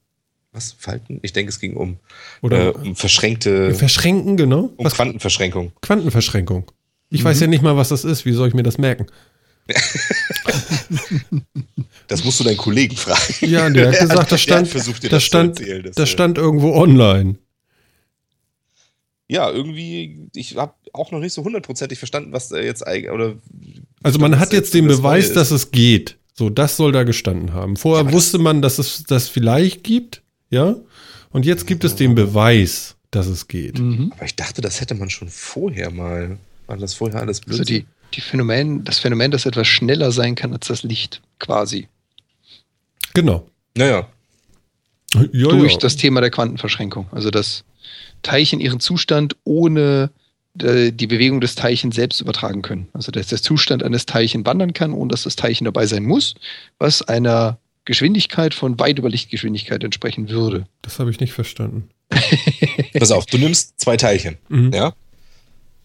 Was? 0.54 0.74
Falten? 0.78 1.18
Ich 1.22 1.32
denke, 1.32 1.50
es 1.50 1.58
ging 1.58 1.74
um, 1.74 1.98
Oder 2.40 2.68
äh, 2.68 2.70
um 2.70 2.94
verschränkte, 2.94 3.74
verschränken, 3.74 4.36
genau. 4.36 4.70
um 4.76 4.84
Was? 4.84 4.94
Quantenverschränkung. 4.94 5.72
Quantenverschränkung. 5.82 6.70
Ich 7.10 7.22
mhm. 7.22 7.24
weiß 7.24 7.40
ja 7.40 7.48
nicht 7.48 7.62
mal, 7.62 7.76
was 7.76 7.88
das 7.88 8.04
ist. 8.04 8.24
Wie 8.24 8.32
soll 8.32 8.48
ich 8.48 8.54
mir 8.54 8.62
das 8.62 8.78
merken? 8.78 9.06
das 12.06 12.22
musst 12.24 12.38
du 12.38 12.44
deinen 12.44 12.56
Kollegen 12.56 12.96
fragen. 12.96 13.34
Ja, 13.40 13.68
der 13.68 13.88
hat 13.88 13.98
gesagt, 13.98 14.30
das 14.30 14.40
stand, 14.40 14.72
das, 14.72 14.88
das 15.00 15.24
stand, 15.24 15.58
erzählen, 15.58 15.82
das, 15.82 15.96
das 15.96 16.08
stand 16.08 16.38
irgendwo 16.38 16.74
online. 16.74 17.36
Ja, 19.26 19.50
irgendwie, 19.50 20.28
ich 20.34 20.56
habe 20.56 20.74
auch 20.92 21.10
noch 21.10 21.18
nicht 21.18 21.32
so 21.32 21.42
hundertprozentig 21.42 21.98
verstanden, 21.98 22.32
was 22.32 22.50
da 22.50 22.58
jetzt 22.58 22.86
eigentlich, 22.86 23.10
oder. 23.10 23.34
Also 24.04 24.20
man 24.20 24.38
hat 24.38 24.52
jetzt 24.52 24.72
den 24.74 24.86
Beweis, 24.86 25.32
dass 25.32 25.50
es 25.50 25.72
geht. 25.72 26.18
So, 26.34 26.50
das 26.50 26.76
soll 26.76 26.92
da 26.92 27.02
gestanden 27.04 27.54
haben. 27.54 27.76
Vorher 27.76 28.04
ja, 28.06 28.12
wusste 28.12 28.38
man, 28.38 28.60
dass 28.60 28.78
es 28.78 29.04
das 29.04 29.28
vielleicht 29.28 29.82
gibt, 29.82 30.23
ja? 30.50 30.76
Und 31.30 31.46
jetzt 31.46 31.66
gibt 31.66 31.84
es 31.84 31.96
den 31.96 32.14
Beweis, 32.14 32.96
dass 33.10 33.26
es 33.26 33.48
geht. 33.48 33.78
Mhm. 33.78 34.12
Aber 34.14 34.24
ich 34.24 34.36
dachte, 34.36 34.60
das 34.60 34.80
hätte 34.80 34.94
man 34.94 35.10
schon 35.10 35.28
vorher 35.28 35.90
mal. 35.90 36.38
War 36.66 36.76
das 36.76 36.94
vorher 36.94 37.20
alles 37.20 37.40
blöd? 37.40 37.60
Also 37.60 37.64
die, 37.64 37.86
die 38.14 38.20
Phänomen, 38.20 38.84
das 38.84 38.98
Phänomen, 38.98 39.30
das 39.30 39.46
etwas 39.46 39.66
schneller 39.66 40.12
sein 40.12 40.34
kann 40.34 40.52
als 40.52 40.68
das 40.68 40.82
Licht, 40.82 41.20
quasi. 41.38 41.88
Genau. 43.14 43.48
Naja. 43.76 44.08
Ja, 45.32 45.48
Durch 45.48 45.72
ja. 45.72 45.78
das 45.78 45.96
Thema 45.96 46.20
der 46.20 46.30
Quantenverschränkung. 46.30 47.06
Also 47.12 47.30
dass 47.30 47.64
Teilchen 48.22 48.60
ihren 48.60 48.80
Zustand 48.80 49.36
ohne 49.44 50.10
äh, 50.60 50.92
die 50.92 51.06
Bewegung 51.06 51.40
des 51.40 51.54
Teilchens 51.54 51.94
selbst 51.94 52.20
übertragen 52.20 52.62
können. 52.62 52.88
Also 52.92 53.12
dass 53.12 53.28
der 53.28 53.40
Zustand 53.40 53.82
eines 53.82 54.06
Teilchen 54.06 54.44
wandern 54.46 54.72
kann, 54.72 54.92
ohne 54.92 55.10
dass 55.10 55.22
das 55.22 55.36
Teilchen 55.36 55.64
dabei 55.64 55.86
sein 55.86 56.04
muss, 56.04 56.34
was 56.78 57.02
einer 57.02 57.58
Geschwindigkeit 57.84 58.54
von 58.54 58.78
weit 58.78 58.98
über 58.98 59.10
Lichtgeschwindigkeit 59.10 59.84
entsprechen 59.84 60.28
würde. 60.28 60.66
Das 60.82 60.98
habe 60.98 61.10
ich 61.10 61.20
nicht 61.20 61.32
verstanden. 61.32 61.90
Pass 62.98 63.10
auf, 63.10 63.26
du 63.26 63.38
nimmst 63.38 63.80
zwei 63.80 63.96
Teilchen, 63.96 64.36
mhm. 64.48 64.72
ja, 64.72 64.94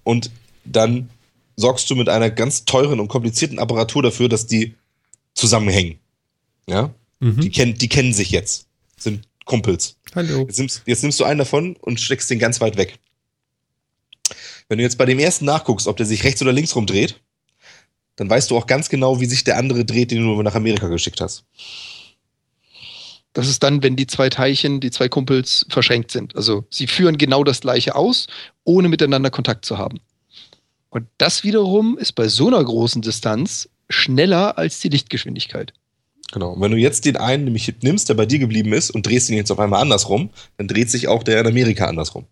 und 0.03 0.31
dann 0.65 1.09
sorgst 1.55 1.89
du 1.89 1.95
mit 1.95 2.09
einer 2.09 2.30
ganz 2.30 2.65
teuren 2.65 2.99
und 2.99 3.09
komplizierten 3.09 3.59
Apparatur 3.59 4.01
dafür, 4.01 4.30
dass 4.30 4.47
die 4.47 4.76
zusammenhängen. 5.34 5.99
Ja? 6.67 6.93
Mhm. 7.19 7.41
Die, 7.41 7.49
kennen, 7.51 7.76
die 7.76 7.89
kennen 7.89 8.13
sich 8.13 8.31
jetzt. 8.31 8.65
Sind 8.97 9.27
Kumpels. 9.45 9.97
Hallo. 10.15 10.45
Jetzt 10.47 10.57
nimmst, 10.57 10.84
jetzt 10.85 11.03
nimmst 11.03 11.19
du 11.19 11.26
einen 11.26 11.39
davon 11.39 11.76
und 11.76 11.99
steckst 11.99 12.30
den 12.30 12.39
ganz 12.39 12.61
weit 12.61 12.77
weg. 12.77 12.97
Wenn 14.67 14.77
du 14.77 14.84
jetzt 14.84 14.97
bei 14.97 15.05
dem 15.05 15.19
ersten 15.19 15.45
nachguckst, 15.45 15.88
ob 15.88 15.97
der 15.97 16.05
sich 16.05 16.23
rechts 16.23 16.41
oder 16.41 16.53
links 16.53 16.76
rumdreht, 16.76 17.19
dann 18.19 18.29
weißt 18.29 18.51
du 18.51 18.57
auch 18.57 18.67
ganz 18.67 18.89
genau, 18.89 19.21
wie 19.21 19.25
sich 19.25 19.45
der 19.45 19.57
andere 19.57 19.85
dreht, 19.85 20.11
den 20.11 20.23
du 20.23 20.41
nach 20.43 20.55
Amerika 20.55 20.89
geschickt 20.89 21.21
hast. 21.21 21.45
Das 23.31 23.47
ist 23.47 23.63
dann, 23.63 23.81
wenn 23.81 23.95
die 23.95 24.07
zwei 24.07 24.29
Teilchen, 24.29 24.81
die 24.81 24.91
zwei 24.91 25.07
Kumpels 25.07 25.65
verschränkt 25.69 26.11
sind. 26.11 26.35
Also 26.35 26.65
sie 26.69 26.87
führen 26.87 27.17
genau 27.17 27.45
das 27.45 27.61
gleiche 27.61 27.95
aus, 27.95 28.27
ohne 28.65 28.89
miteinander 28.89 29.29
Kontakt 29.29 29.63
zu 29.63 29.77
haben. 29.77 30.01
Und 30.89 31.07
das 31.17 31.45
wiederum 31.45 31.97
ist 31.97 32.11
bei 32.13 32.27
so 32.27 32.47
einer 32.47 32.61
großen 32.61 33.01
Distanz 33.01 33.69
schneller 33.89 34.57
als 34.57 34.81
die 34.81 34.89
Lichtgeschwindigkeit. 34.89 35.71
Genau. 36.33 36.51
Und 36.51 36.61
wenn 36.61 36.71
du 36.71 36.77
jetzt 36.77 37.05
den 37.05 37.15
einen 37.15 37.45
nämlich 37.45 37.73
nimmst, 37.81 38.09
der 38.09 38.15
bei 38.15 38.25
dir 38.25 38.39
geblieben 38.39 38.73
ist, 38.73 38.91
und 38.91 39.05
drehst 39.05 39.29
ihn 39.29 39.37
jetzt 39.37 39.51
auf 39.51 39.59
einmal 39.59 39.81
andersrum, 39.81 40.29
dann 40.57 40.67
dreht 40.67 40.91
sich 40.91 41.07
auch 41.07 41.23
der 41.23 41.39
in 41.39 41.47
Amerika 41.47 41.85
andersrum. 41.85 42.25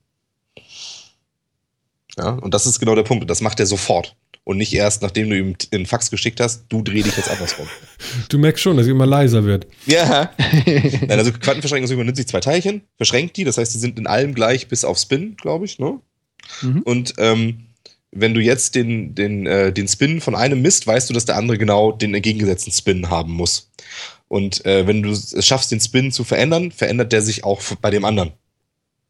Ja, 2.17 2.31
und 2.31 2.53
das 2.53 2.65
ist 2.65 2.79
genau 2.79 2.95
der 2.95 3.03
Punkt. 3.03 3.29
Das 3.29 3.39
macht 3.39 3.61
er 3.61 3.67
sofort. 3.67 4.17
Und 4.47 4.59
nicht 4.59 4.73
erst, 4.73 5.01
nachdem 5.01 5.29
du 5.29 5.37
ihm 5.37 5.57
den 5.73 5.85
Fax 5.85 6.09
geschickt 6.09 6.39
hast, 6.39 6.63
du 6.69 6.81
dreh 6.81 7.01
dich 7.01 7.17
jetzt 7.17 7.29
andersrum. 7.29 7.67
Du 8.29 8.37
merkst 8.37 8.63
schon, 8.63 8.77
dass 8.77 8.85
er 8.85 8.93
immer 8.93 9.05
leiser 9.05 9.43
wird. 9.43 9.67
Ja. 9.87 10.31
Nein, 10.65 11.11
also 11.11 11.33
Quantenverschränkung 11.33 11.83
ist, 11.83 11.97
man 11.97 12.05
nimmt 12.05 12.15
sich 12.15 12.27
zwei 12.27 12.39
Teilchen, 12.39 12.83
verschränkt 12.95 13.35
die, 13.35 13.43
das 13.43 13.57
heißt, 13.57 13.73
die 13.73 13.79
sind 13.79 13.99
in 13.99 14.07
allem 14.07 14.33
gleich 14.33 14.69
bis 14.69 14.85
auf 14.85 14.97
Spin, 14.97 15.35
glaube 15.35 15.65
ich, 15.65 15.79
ne? 15.79 15.99
Mhm. 16.61 16.81
Und 16.83 17.15
ähm, 17.17 17.65
wenn 18.11 18.33
du 18.33 18.39
jetzt 18.39 18.75
den, 18.75 19.15
den, 19.15 19.47
äh, 19.47 19.73
den 19.73 19.89
Spin 19.89 20.21
von 20.21 20.33
einem 20.33 20.61
misst, 20.61 20.87
weißt 20.87 21.09
du, 21.09 21.13
dass 21.13 21.25
der 21.25 21.35
andere 21.35 21.57
genau 21.57 21.91
den 21.91 22.13
entgegengesetzten 22.13 22.71
Spin 22.71 23.09
haben 23.09 23.33
muss. 23.33 23.69
Und 24.29 24.65
äh, 24.65 24.87
wenn 24.87 25.03
du 25.03 25.09
es 25.09 25.45
schaffst, 25.45 25.73
den 25.73 25.81
Spin 25.81 26.13
zu 26.13 26.23
verändern, 26.23 26.71
verändert 26.71 27.11
der 27.11 27.21
sich 27.21 27.43
auch 27.43 27.61
bei 27.81 27.89
dem 27.89 28.05
anderen. 28.05 28.31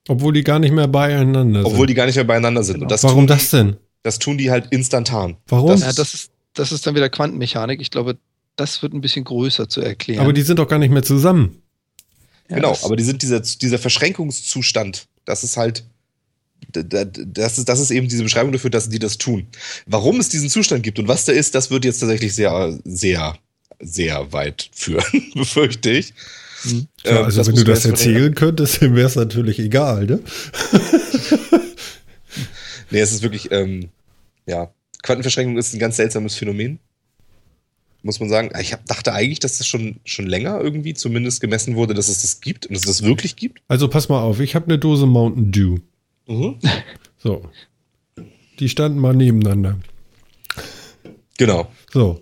Obwohl 0.08 0.34
die 0.34 0.44
gar 0.44 0.58
nicht 0.58 0.72
mehr 0.72 0.88
beieinander 0.88 1.62
sind. 1.62 1.72
Obwohl 1.72 1.86
die 1.86 1.94
gar 1.94 2.08
nicht 2.08 2.16
mehr 2.16 2.26
beieinander 2.26 2.64
sind. 2.64 2.78
Genau. 2.78 2.88
Das 2.88 3.04
Warum 3.04 3.28
das 3.28 3.52
denn? 3.52 3.78
Das 4.08 4.20
tun 4.20 4.38
die 4.38 4.52
halt 4.52 4.72
instantan. 4.72 5.36
Warum? 5.48 5.72
Das, 5.72 5.82
ja, 5.82 5.92
das, 5.92 6.14
ist, 6.14 6.32
das 6.54 6.72
ist 6.72 6.88
dann 6.88 6.96
wieder 6.96 7.10
Quantenmechanik. 7.10 7.82
Ich 7.82 7.92
glaube, 7.92 8.18
das 8.56 8.82
wird 8.82 8.94
ein 8.94 9.02
bisschen 9.02 9.26
größer 9.26 9.68
zu 9.68 9.82
erklären. 9.82 10.22
Aber 10.22 10.32
die 10.32 10.44
sind 10.44 10.60
doch 10.60 10.68
gar 10.70 10.80
nicht 10.80 10.92
mehr 10.92 11.04
zusammen. 11.04 11.62
Ja, 12.50 12.56
genau, 12.56 12.78
aber 12.84 12.96
die 12.96 13.04
sind 13.04 13.22
dieser, 13.22 13.42
dieser 13.42 13.78
Verschränkungszustand. 13.78 15.08
Das 15.26 15.44
ist 15.44 15.58
halt 15.58 15.84
das 16.72 17.58
ist, 17.58 17.68
das 17.68 17.82
ist 17.82 17.92
eben 17.92 18.08
diese 18.08 18.24
Beschreibung 18.24 18.54
dafür, 18.54 18.70
dass 18.70 18.88
die 18.88 18.98
das 18.98 19.18
tun. 19.18 19.48
Warum 19.88 20.22
es 20.22 20.30
diesen 20.30 20.50
Zustand 20.50 20.84
gibt 20.84 21.00
und 21.00 21.10
was 21.10 21.26
da 21.26 21.34
ist, 21.34 21.54
das 21.54 21.70
wird 21.70 21.84
jetzt 21.84 22.00
tatsächlich 22.00 22.34
sehr, 22.34 22.80
sehr, 22.86 23.38
sehr 23.82 24.32
weit 24.32 24.70
führen, 24.74 25.04
befürchte 25.36 25.90
ich. 25.90 26.14
Hm. 26.62 26.88
Ja, 27.04 27.24
also 27.24 27.46
wenn 27.46 27.56
du 27.56 27.66
das 27.66 27.84
erzählen 27.84 28.34
könntest, 28.36 28.82
dann 28.82 28.96
wäre 28.96 29.08
es 29.08 29.18
natürlich 29.18 29.60
egal, 29.60 30.06
ne? 30.06 30.22
nee, 32.90 33.00
es 33.00 33.12
ist 33.12 33.22
wirklich, 33.22 33.52
ähm, 33.52 33.90
ja, 34.48 34.74
Quantenverschränkung 35.04 35.58
ist 35.58 35.74
ein 35.74 35.80
ganz 35.80 35.98
seltsames 35.98 36.36
Phänomen. 36.36 36.80
Muss 38.04 38.20
man 38.20 38.30
sagen. 38.30 38.50
Ich 38.60 38.74
hab, 38.74 38.86
dachte 38.86 39.14
eigentlich, 39.14 39.40
dass 39.40 39.58
das 39.58 39.68
schon, 39.68 40.00
schon 40.06 40.28
länger 40.28 40.62
irgendwie 40.62 40.94
zumindest 40.94 41.42
gemessen 41.42 41.76
wurde, 41.76 41.94
dass 41.94 42.08
es 42.08 42.22
das 42.22 42.42
gibt 42.42 42.66
und 42.66 42.76
dass 42.76 42.86
es 42.86 43.00
das 43.00 43.04
wirklich 43.04 43.36
gibt. 43.36 43.62
Also 43.68 43.88
pass 43.88 44.08
mal 44.08 44.22
auf, 44.22 44.40
ich 44.40 44.56
habe 44.56 44.66
eine 44.66 44.80
Dose 44.80 45.06
Mountain 45.06 45.52
Dew. 45.52 45.78
Mhm. 46.28 46.60
So. 47.18 47.50
Die 48.60 48.70
standen 48.70 49.00
mal 49.00 49.16
nebeneinander. 49.16 49.80
Genau. 51.38 51.72
So. 51.92 52.22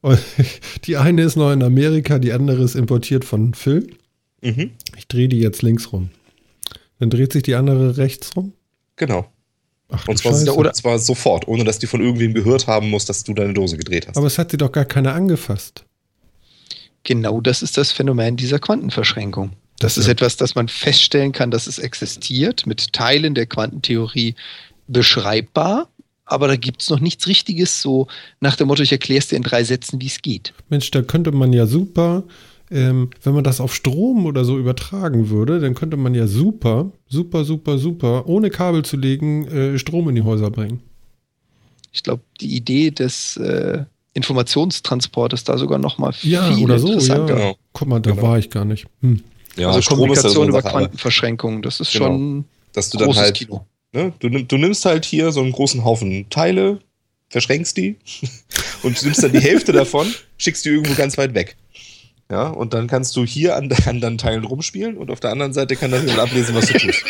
Und 0.00 0.18
die 0.84 0.96
eine 0.96 1.22
ist 1.22 1.36
noch 1.36 1.50
in 1.50 1.62
Amerika, 1.62 2.18
die 2.18 2.32
andere 2.32 2.62
ist 2.62 2.74
importiert 2.74 3.24
von 3.24 3.54
Phil. 3.54 3.96
Mhm. 4.42 4.72
Ich 4.96 5.08
drehe 5.08 5.28
die 5.28 5.40
jetzt 5.40 5.62
links 5.62 5.92
rum. 5.92 6.10
Dann 6.98 7.10
dreht 7.10 7.32
sich 7.32 7.42
die 7.42 7.54
andere 7.54 7.96
rechts 7.96 8.36
rum. 8.36 8.52
Genau. 8.96 9.26
Ach, 9.90 10.08
und 10.08 10.16
zwar, 10.16 10.56
oder 10.56 10.72
zwar 10.72 10.98
sofort, 10.98 11.46
ohne 11.46 11.64
dass 11.64 11.78
die 11.78 11.86
von 11.86 12.00
irgendwem 12.00 12.34
gehört 12.34 12.66
haben 12.66 12.90
muss, 12.90 13.04
dass 13.04 13.22
du 13.24 13.34
deine 13.34 13.52
Dose 13.52 13.76
gedreht 13.76 14.08
hast. 14.08 14.16
Aber 14.16 14.26
es 14.26 14.38
hat 14.38 14.50
sie 14.50 14.56
doch 14.56 14.72
gar 14.72 14.84
keiner 14.84 15.14
angefasst. 15.14 15.84
Genau 17.02 17.40
das 17.40 17.62
ist 17.62 17.76
das 17.76 17.92
Phänomen 17.92 18.36
dieser 18.36 18.58
Quantenverschränkung. 18.58 19.52
Das 19.78 19.98
ist 19.98 20.08
etwas, 20.08 20.36
das 20.36 20.54
man 20.54 20.68
feststellen 20.68 21.32
kann, 21.32 21.50
dass 21.50 21.66
es 21.66 21.78
existiert, 21.78 22.66
mit 22.66 22.92
Teilen 22.92 23.34
der 23.34 23.46
Quantentheorie 23.46 24.34
beschreibbar, 24.86 25.88
aber 26.24 26.48
da 26.48 26.56
gibt 26.56 26.82
es 26.82 26.90
noch 26.90 27.00
nichts 27.00 27.26
Richtiges, 27.26 27.82
so 27.82 28.06
nach 28.40 28.56
dem 28.56 28.68
Motto, 28.68 28.82
ich 28.82 28.92
erkläre 28.92 29.18
es 29.18 29.28
dir 29.28 29.36
in 29.36 29.42
drei 29.42 29.64
Sätzen, 29.64 30.00
wie 30.00 30.06
es 30.06 30.22
geht. 30.22 30.54
Mensch, 30.70 30.90
da 30.90 31.02
könnte 31.02 31.32
man 31.32 31.52
ja 31.52 31.66
super, 31.66 32.24
ähm, 32.74 33.10
wenn 33.22 33.34
man 33.34 33.44
das 33.44 33.60
auf 33.60 33.74
Strom 33.74 34.26
oder 34.26 34.44
so 34.44 34.58
übertragen 34.58 35.30
würde, 35.30 35.60
dann 35.60 35.74
könnte 35.74 35.96
man 35.96 36.14
ja 36.14 36.26
super, 36.26 36.90
super, 37.06 37.44
super, 37.44 37.78
super, 37.78 38.26
ohne 38.26 38.50
Kabel 38.50 38.84
zu 38.84 38.96
legen, 38.96 39.46
äh, 39.46 39.78
Strom 39.78 40.08
in 40.08 40.16
die 40.16 40.22
Häuser 40.22 40.50
bringen. 40.50 40.80
Ich 41.92 42.02
glaube, 42.02 42.22
die 42.40 42.56
Idee 42.56 42.90
des 42.90 43.36
äh, 43.36 43.84
Informationstransportes 44.14 45.44
da 45.44 45.56
sogar 45.56 45.78
noch 45.78 45.98
mal 45.98 46.12
viel 46.12 46.32
ja, 46.32 46.56
oder 46.56 46.78
so, 46.78 46.98
ja. 46.98 47.24
Genau. 47.24 47.56
Guck 47.72 47.88
mal, 47.88 48.00
da 48.00 48.10
genau. 48.10 48.22
war 48.22 48.38
ich 48.38 48.50
gar 48.50 48.64
nicht. 48.64 48.86
Hm. 49.00 49.22
Ja, 49.56 49.68
also 49.68 49.80
Strom 49.80 49.98
Kommunikation 49.98 50.48
über 50.48 50.62
Quantenverschränkung, 50.62 51.62
das 51.62 51.78
ist 51.78 51.92
genau. 51.92 52.06
schon 52.06 52.44
dass 52.74 52.90
du 52.90 52.98
dann 52.98 53.14
halt, 53.14 53.36
Kino. 53.36 53.66
Ne, 53.92 54.12
du, 54.18 54.28
du 54.28 54.56
nimmst 54.58 54.84
halt 54.84 55.04
hier 55.04 55.30
so 55.32 55.40
einen 55.40 55.52
großen 55.52 55.84
Haufen 55.84 56.28
Teile, 56.28 56.80
verschränkst 57.28 57.76
die 57.76 57.96
und 58.82 59.00
nimmst 59.02 59.22
dann 59.22 59.32
die 59.32 59.40
Hälfte 59.40 59.72
davon, 59.72 60.12
schickst 60.36 60.64
die 60.64 60.70
irgendwo 60.70 60.94
ganz 60.94 61.16
weit 61.16 61.34
weg. 61.34 61.56
Ja, 62.30 62.48
und 62.48 62.72
dann 62.72 62.86
kannst 62.86 63.16
du 63.16 63.24
hier 63.24 63.56
an, 63.56 63.70
an 63.86 64.00
deinen 64.00 64.18
Teilen 64.18 64.44
rumspielen 64.44 64.96
und 64.96 65.10
auf 65.10 65.20
der 65.20 65.30
anderen 65.30 65.52
Seite 65.52 65.76
kann 65.76 65.90
dann 65.90 66.08
ablesen, 66.18 66.54
was 66.54 66.66
du 66.66 66.78
tust. 66.78 67.04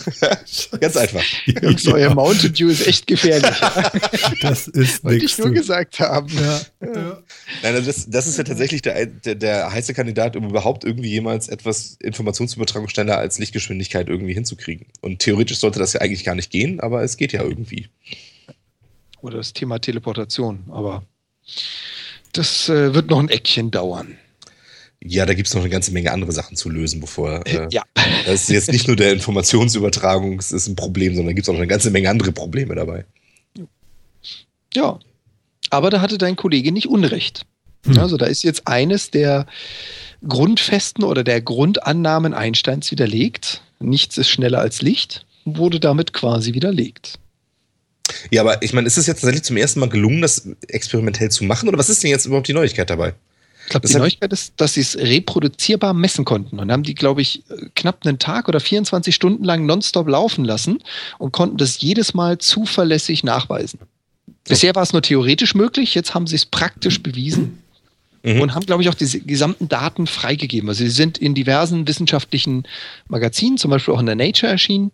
Ganz 0.80 0.96
einfach. 0.96 1.22
Jungs, 1.46 1.84
ja. 1.84 1.92
euer 1.92 2.14
Mountain 2.14 2.52
Dew 2.52 2.68
ist 2.68 2.86
echt 2.86 3.06
gefährlich. 3.06 3.50
das 4.40 4.68
ist 4.68 5.04
Wollte 5.04 5.24
ich 5.24 5.38
nur 5.38 5.50
gesagt 5.50 6.00
haben. 6.00 6.28
Ja. 6.28 6.60
Ja. 6.80 7.22
Nein, 7.62 7.74
also 7.74 7.86
das, 7.86 8.08
das 8.08 8.26
ist 8.26 8.38
ja 8.38 8.44
tatsächlich 8.44 8.82
der, 8.82 9.06
der, 9.06 9.34
der, 9.34 9.72
heiße 9.72 9.94
Kandidat, 9.94 10.36
um 10.36 10.48
überhaupt 10.48 10.84
irgendwie 10.84 11.10
jemals 11.10 11.48
etwas 11.48 11.96
Informationsübertragung 12.00 12.88
schneller 12.88 13.18
als 13.18 13.38
Lichtgeschwindigkeit 13.38 14.08
irgendwie 14.08 14.34
hinzukriegen. 14.34 14.86
Und 15.00 15.20
theoretisch 15.20 15.58
sollte 15.58 15.78
das 15.78 15.92
ja 15.92 16.00
eigentlich 16.00 16.24
gar 16.24 16.34
nicht 16.34 16.50
gehen, 16.50 16.80
aber 16.80 17.02
es 17.02 17.16
geht 17.16 17.32
ja 17.32 17.42
irgendwie. 17.42 17.88
Oder 19.20 19.38
das 19.38 19.52
Thema 19.52 19.78
Teleportation, 19.78 20.64
aber 20.70 21.04
das 22.32 22.68
äh, 22.68 22.94
wird 22.94 23.10
noch 23.10 23.18
ein 23.18 23.28
Eckchen 23.28 23.70
dauern. 23.70 24.16
Ja, 25.02 25.24
da 25.24 25.32
gibt 25.32 25.48
es 25.48 25.54
noch 25.54 25.62
eine 25.62 25.70
ganze 25.70 25.92
Menge 25.92 26.12
andere 26.12 26.32
Sachen 26.32 26.56
zu 26.56 26.68
lösen, 26.68 27.00
bevor. 27.00 27.46
Äh, 27.46 27.68
ja. 27.70 27.82
Das 28.26 28.42
ist 28.42 28.50
jetzt 28.50 28.72
nicht 28.72 28.86
nur 28.86 28.96
der 28.96 29.12
Informationsübertragung, 29.12 30.38
es 30.38 30.52
ist 30.52 30.68
ein 30.68 30.76
Problem, 30.76 31.14
sondern 31.14 31.34
gibt 31.34 31.46
es 31.46 31.48
auch 31.48 31.54
noch 31.54 31.60
eine 31.60 31.68
ganze 31.68 31.90
Menge 31.90 32.10
andere 32.10 32.32
Probleme 32.32 32.74
dabei. 32.74 33.04
Ja. 34.74 34.98
Aber 35.70 35.90
da 35.90 36.00
hatte 36.00 36.18
dein 36.18 36.36
Kollege 36.36 36.72
nicht 36.72 36.88
Unrecht. 36.88 37.46
Hm. 37.86 37.98
Also 37.98 38.16
da 38.16 38.26
ist 38.26 38.42
jetzt 38.42 38.66
eines 38.66 39.10
der 39.10 39.46
Grundfesten 40.26 41.04
oder 41.04 41.24
der 41.24 41.40
Grundannahmen 41.40 42.34
Einsteins 42.34 42.90
widerlegt. 42.90 43.62
Nichts 43.78 44.18
ist 44.18 44.28
schneller 44.28 44.58
als 44.58 44.82
Licht, 44.82 45.24
wurde 45.44 45.80
damit 45.80 46.12
quasi 46.12 46.52
widerlegt. 46.52 47.18
Ja, 48.30 48.42
aber 48.42 48.62
ich 48.62 48.72
meine, 48.72 48.86
ist 48.86 48.98
es 48.98 49.06
jetzt 49.06 49.20
tatsächlich 49.20 49.44
zum 49.44 49.56
ersten 49.56 49.80
Mal 49.80 49.88
gelungen, 49.88 50.20
das 50.20 50.46
experimentell 50.68 51.30
zu 51.30 51.44
machen? 51.44 51.68
Oder 51.68 51.78
was 51.78 51.88
ist 51.88 52.02
denn 52.02 52.10
jetzt 52.10 52.26
überhaupt 52.26 52.48
die 52.48 52.52
Neuigkeit 52.52 52.90
dabei? 52.90 53.14
Ich 53.70 53.72
glaube, 53.72 53.86
die 53.86 53.94
Neuigkeit 53.94 54.32
ist, 54.32 54.54
dass 54.56 54.74
sie 54.74 54.80
es 54.80 54.98
reproduzierbar 54.98 55.94
messen 55.94 56.24
konnten. 56.24 56.58
Und 56.58 56.72
haben 56.72 56.82
die, 56.82 56.96
glaube 56.96 57.22
ich, 57.22 57.44
knapp 57.76 58.04
einen 58.04 58.18
Tag 58.18 58.48
oder 58.48 58.58
24 58.58 59.14
Stunden 59.14 59.44
lang 59.44 59.64
nonstop 59.64 60.08
laufen 60.08 60.44
lassen 60.44 60.82
und 61.18 61.30
konnten 61.30 61.56
das 61.56 61.80
jedes 61.80 62.12
Mal 62.12 62.38
zuverlässig 62.38 63.22
nachweisen. 63.22 63.78
Bisher 64.48 64.74
war 64.74 64.82
es 64.82 64.92
nur 64.92 65.02
theoretisch 65.02 65.54
möglich, 65.54 65.94
jetzt 65.94 66.14
haben 66.14 66.26
sie 66.26 66.34
es 66.34 66.46
praktisch 66.46 67.00
bewiesen 67.00 67.62
mhm. 68.24 68.40
und 68.40 68.54
haben, 68.56 68.66
glaube 68.66 68.82
ich, 68.82 68.88
auch 68.88 68.94
die 68.94 69.24
gesamten 69.24 69.68
Daten 69.68 70.08
freigegeben. 70.08 70.68
Also 70.68 70.82
sie 70.82 70.90
sind 70.90 71.18
in 71.18 71.36
diversen 71.36 71.86
wissenschaftlichen 71.86 72.64
Magazinen, 73.06 73.56
zum 73.56 73.70
Beispiel 73.70 73.94
auch 73.94 74.00
in 74.00 74.06
der 74.06 74.16
Nature 74.16 74.50
erschienen. 74.50 74.90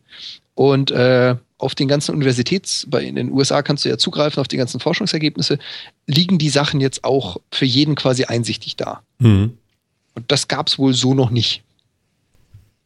Und 0.55 0.90
äh, 0.90 1.36
auf 1.59 1.74
den 1.74 1.89
ganzen 1.89 2.15
Universitäts, 2.15 2.87
bei 2.89 3.03
in 3.03 3.15
den 3.15 3.33
USA 3.33 3.62
kannst 3.62 3.85
du 3.85 3.89
ja 3.89 3.97
zugreifen 3.97 4.41
auf 4.41 4.49
die 4.49 4.57
ganzen 4.57 4.78
Forschungsergebnisse, 4.78 5.59
liegen 6.07 6.39
die 6.39 6.51
Sachen 6.51 6.81
jetzt 6.81 7.05
auch 7.05 7.39
für 7.51 7.65
jeden 7.65 7.95
quasi 7.95 8.24
einsichtig 8.24 8.77
da. 8.77 9.03
Mhm. 9.19 9.57
Und 10.15 10.31
das 10.31 10.49
gab 10.49 10.69
es 10.69 10.78
wohl 10.78 10.93
so 10.95 11.15
noch 11.15 11.31
nicht. 11.31 11.62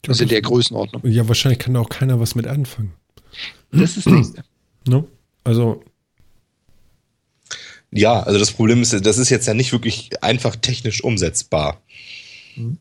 Also 0.06 0.22
in 0.22 0.28
der 0.28 0.40
Größenordnung. 0.40 1.02
Ja, 1.04 1.28
wahrscheinlich 1.28 1.58
kann 1.58 1.74
da 1.74 1.80
auch 1.80 1.88
keiner 1.88 2.20
was 2.20 2.34
mit 2.34 2.46
anfangen. 2.46 2.92
Das 3.70 3.96
ist 3.96 4.06
das. 4.06 4.32
No? 4.86 5.06
Also. 5.44 5.84
Ja, 7.90 8.20
also 8.22 8.38
das 8.38 8.52
Problem 8.52 8.82
ist, 8.82 8.92
das 9.04 9.18
ist 9.18 9.30
jetzt 9.30 9.46
ja 9.46 9.54
nicht 9.54 9.72
wirklich 9.72 10.22
einfach 10.22 10.56
technisch 10.56 11.02
umsetzbar. 11.04 11.82
Mhm. 12.56 12.78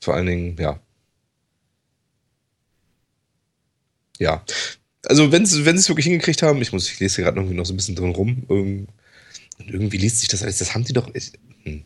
Vor 0.00 0.14
allen 0.14 0.26
Dingen, 0.26 0.56
ja. 0.58 0.78
Ja 4.18 4.44
also 5.06 5.32
wenn 5.32 5.46
sie 5.46 5.64
wenn 5.64 5.76
es 5.76 5.88
wirklich 5.88 6.06
hingekriegt 6.06 6.42
haben, 6.42 6.60
ich 6.60 6.72
muss, 6.72 6.90
ich 6.90 7.00
lese 7.00 7.16
hier 7.16 7.24
gerade 7.24 7.40
noch, 7.40 7.50
noch 7.50 7.66
so 7.66 7.72
ein 7.72 7.76
bisschen 7.76 7.96
drin 7.96 8.10
rum, 8.10 8.44
und 9.60 9.70
irgendwie 9.70 9.98
liest 9.98 10.20
sich 10.20 10.28
das 10.28 10.42
alles, 10.42 10.58
das 10.58 10.74
haben 10.74 10.84
die 10.84 10.92
doch. 10.92 11.08
Ich, 11.14 11.32
hm. 11.64 11.84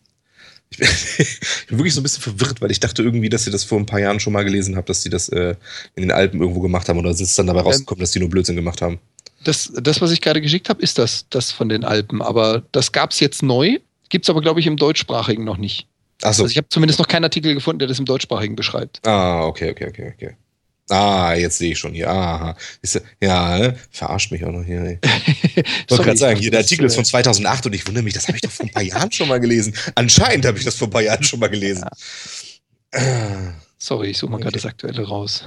ich, 0.71 0.79
bin, 0.79 0.89
ich, 1.19 1.67
bin, 1.69 1.79
wirklich 1.79 1.95
so 1.95 2.01
ein 2.01 2.05
bisschen 2.05 2.23
verwirrt, 2.23 2.61
weil 2.61 2.71
ich 2.71 2.81
dachte 2.81 3.03
irgendwie, 3.03 3.29
dass 3.29 3.45
sie 3.45 3.51
das 3.51 3.65
vor 3.65 3.79
ein 3.79 3.87
paar 3.87 4.01
Jahren 4.01 4.21
schon 4.21 4.33
mal 4.33 4.45
gelesen 4.45 4.77
haben, 4.77 4.87
dass 4.87 5.03
sie 5.03 5.11
das 5.11 5.29
äh, 5.29 5.57
in 5.95 6.03
den 6.03 6.11
Alpen 6.11 6.41
irgendwo 6.41 6.61
gemacht 6.61 6.89
haben 6.89 6.99
oder 6.99 7.11
ist 7.11 7.21
es 7.21 7.35
dann 7.35 7.47
dabei 7.47 7.61
ähm, 7.61 7.67
rausgekommen, 7.67 8.01
dass 8.01 8.13
die 8.13 8.21
nur 8.21 8.31
Blödsinn 8.31 8.57
gemacht 8.57 8.81
haben? 8.83 8.99
Das, 9.43 9.71
das 9.75 10.01
was 10.01 10.11
ich 10.11 10.21
gerade 10.21 10.41
geschickt 10.41 10.69
habe, 10.69 10.81
ist 10.81 10.99
das, 10.99 11.27
das 11.29 11.53
von 11.53 11.69
den 11.69 11.85
Alpen, 11.85 12.23
aber 12.23 12.63
das 12.73 12.93
gab 12.93 13.11
es 13.11 13.21
jetzt 13.21 13.43
neu, 13.43 13.79
gibt 14.09 14.25
es 14.25 14.31
aber, 14.31 14.41
glaube 14.41 14.61
ich, 14.61 14.67
im 14.67 14.77
deutschsprachigen 14.77 15.45
noch 15.45 15.59
nicht. 15.59 15.87
Ach 16.23 16.33
so. 16.33 16.45
Also 16.45 16.53
ich 16.53 16.57
habe 16.57 16.69
zumindest 16.71 16.99
noch 16.99 17.09
keinen 17.09 17.25
Artikel 17.25 17.53
gefunden, 17.53 17.81
der 17.81 17.89
das 17.89 17.99
im 17.99 18.07
deutschsprachigen 18.07 18.57
beschreibt. 18.57 19.07
Ah, 19.07 19.45
okay, 19.45 19.71
okay, 19.73 19.89
okay, 19.89 20.13
okay. 20.15 20.37
Ah, 20.91 21.35
jetzt 21.35 21.59
sehe 21.59 21.73
ich 21.73 21.79
schon 21.79 21.95
hier. 21.95 22.11
Aha. 22.11 22.57
Ja, 23.21 23.59
ne? 23.59 23.79
verarscht 23.91 24.31
mich 24.31 24.45
auch 24.45 24.53
noch 24.53 24.65
hier. 24.65 24.99
Ich 25.57 25.91
wollte 25.91 26.05
gerade 26.05 26.19
sagen, 26.19 26.41
hier, 26.41 26.51
der 26.51 26.61
Artikel 26.61 26.85
ist 26.85 26.97
von 26.97 27.05
2008 27.05 27.67
und 27.67 27.75
ich 27.75 27.87
wundere 27.87 28.03
mich, 28.03 28.15
das 28.15 28.27
habe 28.27 28.37
ich 28.37 28.43
doch 28.43 28.51
vor 28.51 28.67
ein 28.67 28.73
paar 28.73 28.83
Jahren 28.83 29.13
schon 29.13 29.29
mal 29.29 29.39
gelesen. 29.39 29.73
Anscheinend 29.95 30.45
habe 30.47 30.59
ich 30.59 30.65
das 30.65 30.75
vor 30.75 30.89
ein 30.89 30.91
paar 30.91 31.03
Jahren 31.03 31.23
schon 31.23 31.39
mal 31.39 31.49
gelesen. 31.49 31.85
Ja. 32.93 33.55
Sorry, 33.79 34.09
ich 34.09 34.19
suche 34.19 34.31
mal 34.31 34.37
okay. 34.37 34.45
gerade 34.45 34.55
das 34.55 34.67
Aktuelle 34.67 35.07
raus. 35.07 35.45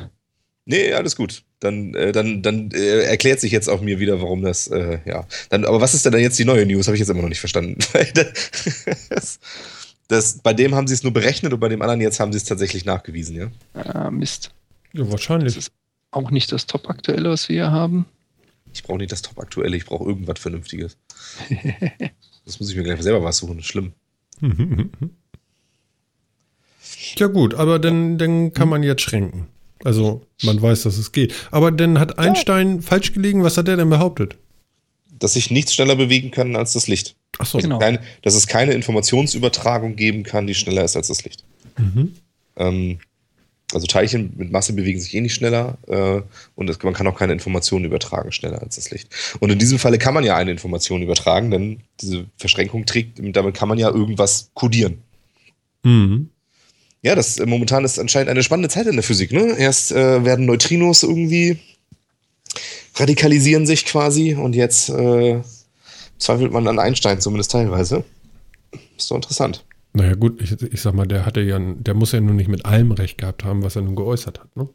Nee, 0.66 0.94
alles 0.94 1.16
gut. 1.16 1.44
Dann, 1.60 1.94
äh, 1.96 2.12
dann, 2.12 2.42
dann 2.42 2.72
äh, 2.72 3.04
erklärt 3.04 3.40
sich 3.40 3.52
jetzt 3.52 3.68
auch 3.68 3.82
mir 3.82 4.00
wieder, 4.00 4.22
warum 4.22 4.44
das, 4.44 4.68
äh, 4.68 5.00
ja. 5.06 5.26
Dann, 5.50 5.66
aber 5.66 5.82
was 5.82 5.94
ist 5.94 6.06
denn 6.06 6.12
dann 6.12 6.22
jetzt 6.22 6.38
die 6.38 6.46
neue 6.46 6.66
News? 6.66 6.88
Habe 6.88 6.96
ich 6.96 7.00
jetzt 7.00 7.10
immer 7.10 7.22
noch 7.22 7.30
nicht 7.30 7.40
verstanden. 7.40 7.78
das, 9.10 9.40
das, 10.08 10.38
bei 10.40 10.54
dem 10.54 10.76
haben 10.76 10.88
sie 10.88 10.94
es 10.94 11.04
nur 11.04 11.14
berechnet 11.14 11.54
und 11.54 11.60
bei 11.60 11.70
dem 11.70 11.82
anderen 11.82 12.02
jetzt 12.02 12.20
haben 12.20 12.32
sie 12.32 12.38
es 12.38 12.44
tatsächlich 12.44 12.86
nachgewiesen, 12.86 13.36
ja? 13.36 13.48
Ah, 13.74 14.12
Mist. 14.12 14.52
Ja, 14.98 15.12
wahrscheinlich. 15.12 15.54
Das 15.54 15.68
ist 15.68 15.72
auch 16.12 16.32
nicht 16.32 16.52
das 16.52 16.66
Top-Aktuelle, 16.66 17.30
was 17.30 17.48
wir 17.50 17.56
hier 17.56 17.72
haben. 17.72 18.06
Ich 18.74 18.84
brauche 18.84 18.98
nicht 18.98 19.12
das 19.12 19.22
Top-Aktuelle, 19.22 19.78
ich 19.78 19.86
brauche 19.86 20.06
irgendwas 20.06 20.40
Vernünftiges. 20.40 20.98
das 22.46 22.60
muss 22.60 22.70
ich 22.70 22.76
mir 22.76 22.84
gleich 22.84 23.02
selber 23.02 23.24
was 23.24 23.38
suchen, 23.38 23.58
das 23.58 23.66
ist 23.66 23.72
schlimm. 23.72 23.94
ja, 27.16 27.28
gut, 27.28 27.54
aber 27.56 27.80
dann, 27.80 28.18
dann 28.18 28.54
kann 28.54 28.70
man 28.70 28.84
jetzt 28.84 29.02
schränken. 29.02 29.48
Also, 29.84 30.26
man 30.44 30.62
weiß, 30.62 30.84
dass 30.84 30.98
es 30.98 31.12
geht. 31.12 31.34
Aber 31.52 31.72
dann 31.72 32.00
hat 32.00 32.18
Einstein 32.20 32.78
ja. 32.78 32.82
falsch 32.82 33.14
gelegen. 33.14 33.44
Was 33.44 33.58
hat 33.58 33.68
er 33.68 33.78
denn 33.78 33.90
behauptet? 33.90 34.36
Dass 35.20 35.34
sich 35.34 35.52
nichts 35.52 35.74
schneller 35.74 35.96
bewegen 35.96 36.32
kann 36.32 36.56
als 36.56 36.74
das 36.74 36.88
Licht. 36.88 37.16
Ach 37.40 37.46
so. 37.46 37.60
Genau. 37.60 37.80
Keine, 37.80 38.02
dass 38.24 38.34
es 38.34 38.48
keine 38.48 38.74
Informationsübertragung 38.74 39.96
geben 39.96 40.24
kann, 40.24 40.48
die 40.48 40.56
schneller 40.56 40.84
ist 40.84 40.96
als 40.96 41.08
das 41.08 41.24
Licht. 41.24 41.44
Mhm. 41.78 42.16
Ähm, 42.56 43.00
also 43.74 43.86
Teilchen 43.86 44.34
mit 44.38 44.52
Masse 44.52 44.74
bewegen 44.74 45.00
sich 45.00 45.14
eh 45.14 45.22
nicht 45.22 45.34
schneller 45.34 45.78
äh, 45.88 46.22
und 46.56 46.70
es, 46.70 46.82
man 46.84 46.94
kann 46.94 47.08
auch 47.08 47.18
keine 47.18 47.34
Informationen 47.34 47.86
übertragen 47.86 48.32
schneller 48.32 48.62
als 48.62 48.76
das 48.76 48.92
Licht. 48.92 49.10
Und 49.40 49.52
in 49.52 49.60
diesem 49.60 49.78
Falle 49.78 49.98
kann 49.98 50.14
man 50.14 50.24
ja 50.24 50.38
eine 50.38 50.52
Information 50.52 51.02
übertragen, 51.02 51.52
denn 51.52 51.82
diese 52.00 52.26
Verschränkung 52.38 52.86
trägt, 52.86 53.20
damit 53.36 53.56
kann 53.56 53.68
man 53.68 53.78
ja 53.78 53.90
irgendwas 53.90 54.52
kodieren. 54.54 55.02
Mhm. 55.84 56.30
Ja, 57.02 57.16
das 57.16 57.38
äh, 57.38 57.46
momentan 57.46 57.84
ist 57.84 58.00
anscheinend 58.00 58.30
eine 58.30 58.44
spannende 58.44 58.70
Zeit 58.70 58.88
in 58.88 58.96
der 58.96 59.04
Physik. 59.04 59.32
Ne? 59.32 59.58
Erst 59.58 59.92
äh, 59.92 60.24
werden 60.24 60.46
Neutrinos 60.46 61.04
irgendwie 61.04 61.60
radikalisieren 62.96 63.66
sich 63.66 63.86
quasi 63.86 64.34
und 64.34 64.56
jetzt 64.56 64.90
äh, 64.90 65.42
zweifelt 66.18 66.52
man 66.52 66.68
an 66.68 66.80
Einstein 66.80 67.22
zumindest 67.22 67.52
teilweise. 67.52 68.04
Ist 68.98 69.12
doch 69.12 69.18
interessant. 69.18 69.64
Naja, 69.98 70.14
gut, 70.14 70.40
ich, 70.40 70.52
ich 70.62 70.80
sag 70.80 70.94
mal, 70.94 71.08
der 71.08 71.26
hatte 71.26 71.42
ja, 71.42 71.58
der 71.60 71.96
muss 71.96 72.12
ja 72.12 72.22
nun 72.22 72.36
nicht 72.36 72.50
mit 72.50 72.66
allem 72.66 72.92
recht 72.92 73.18
gehabt 73.18 73.44
haben, 73.44 73.64
was 73.64 73.76
er 73.76 73.82
nun 73.82 73.96
geäußert 73.96 74.40
hat, 74.40 74.56
ne? 74.56 74.70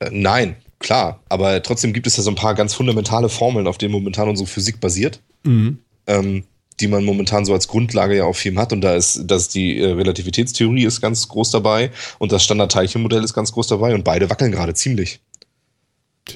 Äh, 0.00 0.10
nein, 0.12 0.56
klar, 0.78 1.22
aber 1.30 1.62
trotzdem 1.62 1.94
gibt 1.94 2.06
es 2.06 2.18
ja 2.18 2.22
so 2.22 2.30
ein 2.30 2.36
paar 2.36 2.54
ganz 2.54 2.74
fundamentale 2.74 3.30
Formeln, 3.30 3.66
auf 3.66 3.78
denen 3.78 3.92
momentan 3.92 4.28
unsere 4.28 4.46
Physik 4.46 4.80
basiert, 4.80 5.22
mhm. 5.44 5.78
ähm, 6.06 6.44
die 6.78 6.88
man 6.88 7.06
momentan 7.06 7.46
so 7.46 7.54
als 7.54 7.68
Grundlage 7.68 8.18
ja 8.18 8.24
auf 8.24 8.36
Film 8.36 8.58
hat. 8.58 8.70
Und 8.74 8.82
da 8.82 8.96
ist, 8.96 9.22
dass 9.24 9.48
die 9.48 9.78
äh, 9.78 9.92
Relativitätstheorie 9.92 10.84
ist 10.84 11.00
ganz 11.00 11.26
groß 11.26 11.52
dabei 11.52 11.90
und 12.18 12.32
das 12.32 12.44
Standardteilchenmodell 12.44 13.24
ist 13.24 13.32
ganz 13.32 13.52
groß 13.52 13.66
dabei 13.66 13.94
und 13.94 14.04
beide 14.04 14.28
wackeln 14.28 14.52
gerade 14.52 14.74
ziemlich. 14.74 15.20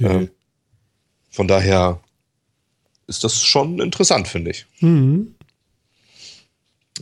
Ähm, 0.01 0.31
von 1.31 1.47
daher 1.47 2.01
ist 3.07 3.23
das 3.23 3.43
schon 3.43 3.81
interessant, 3.81 4.29
finde 4.29 4.53
ich. 4.53 4.65
Mhm 4.81 5.36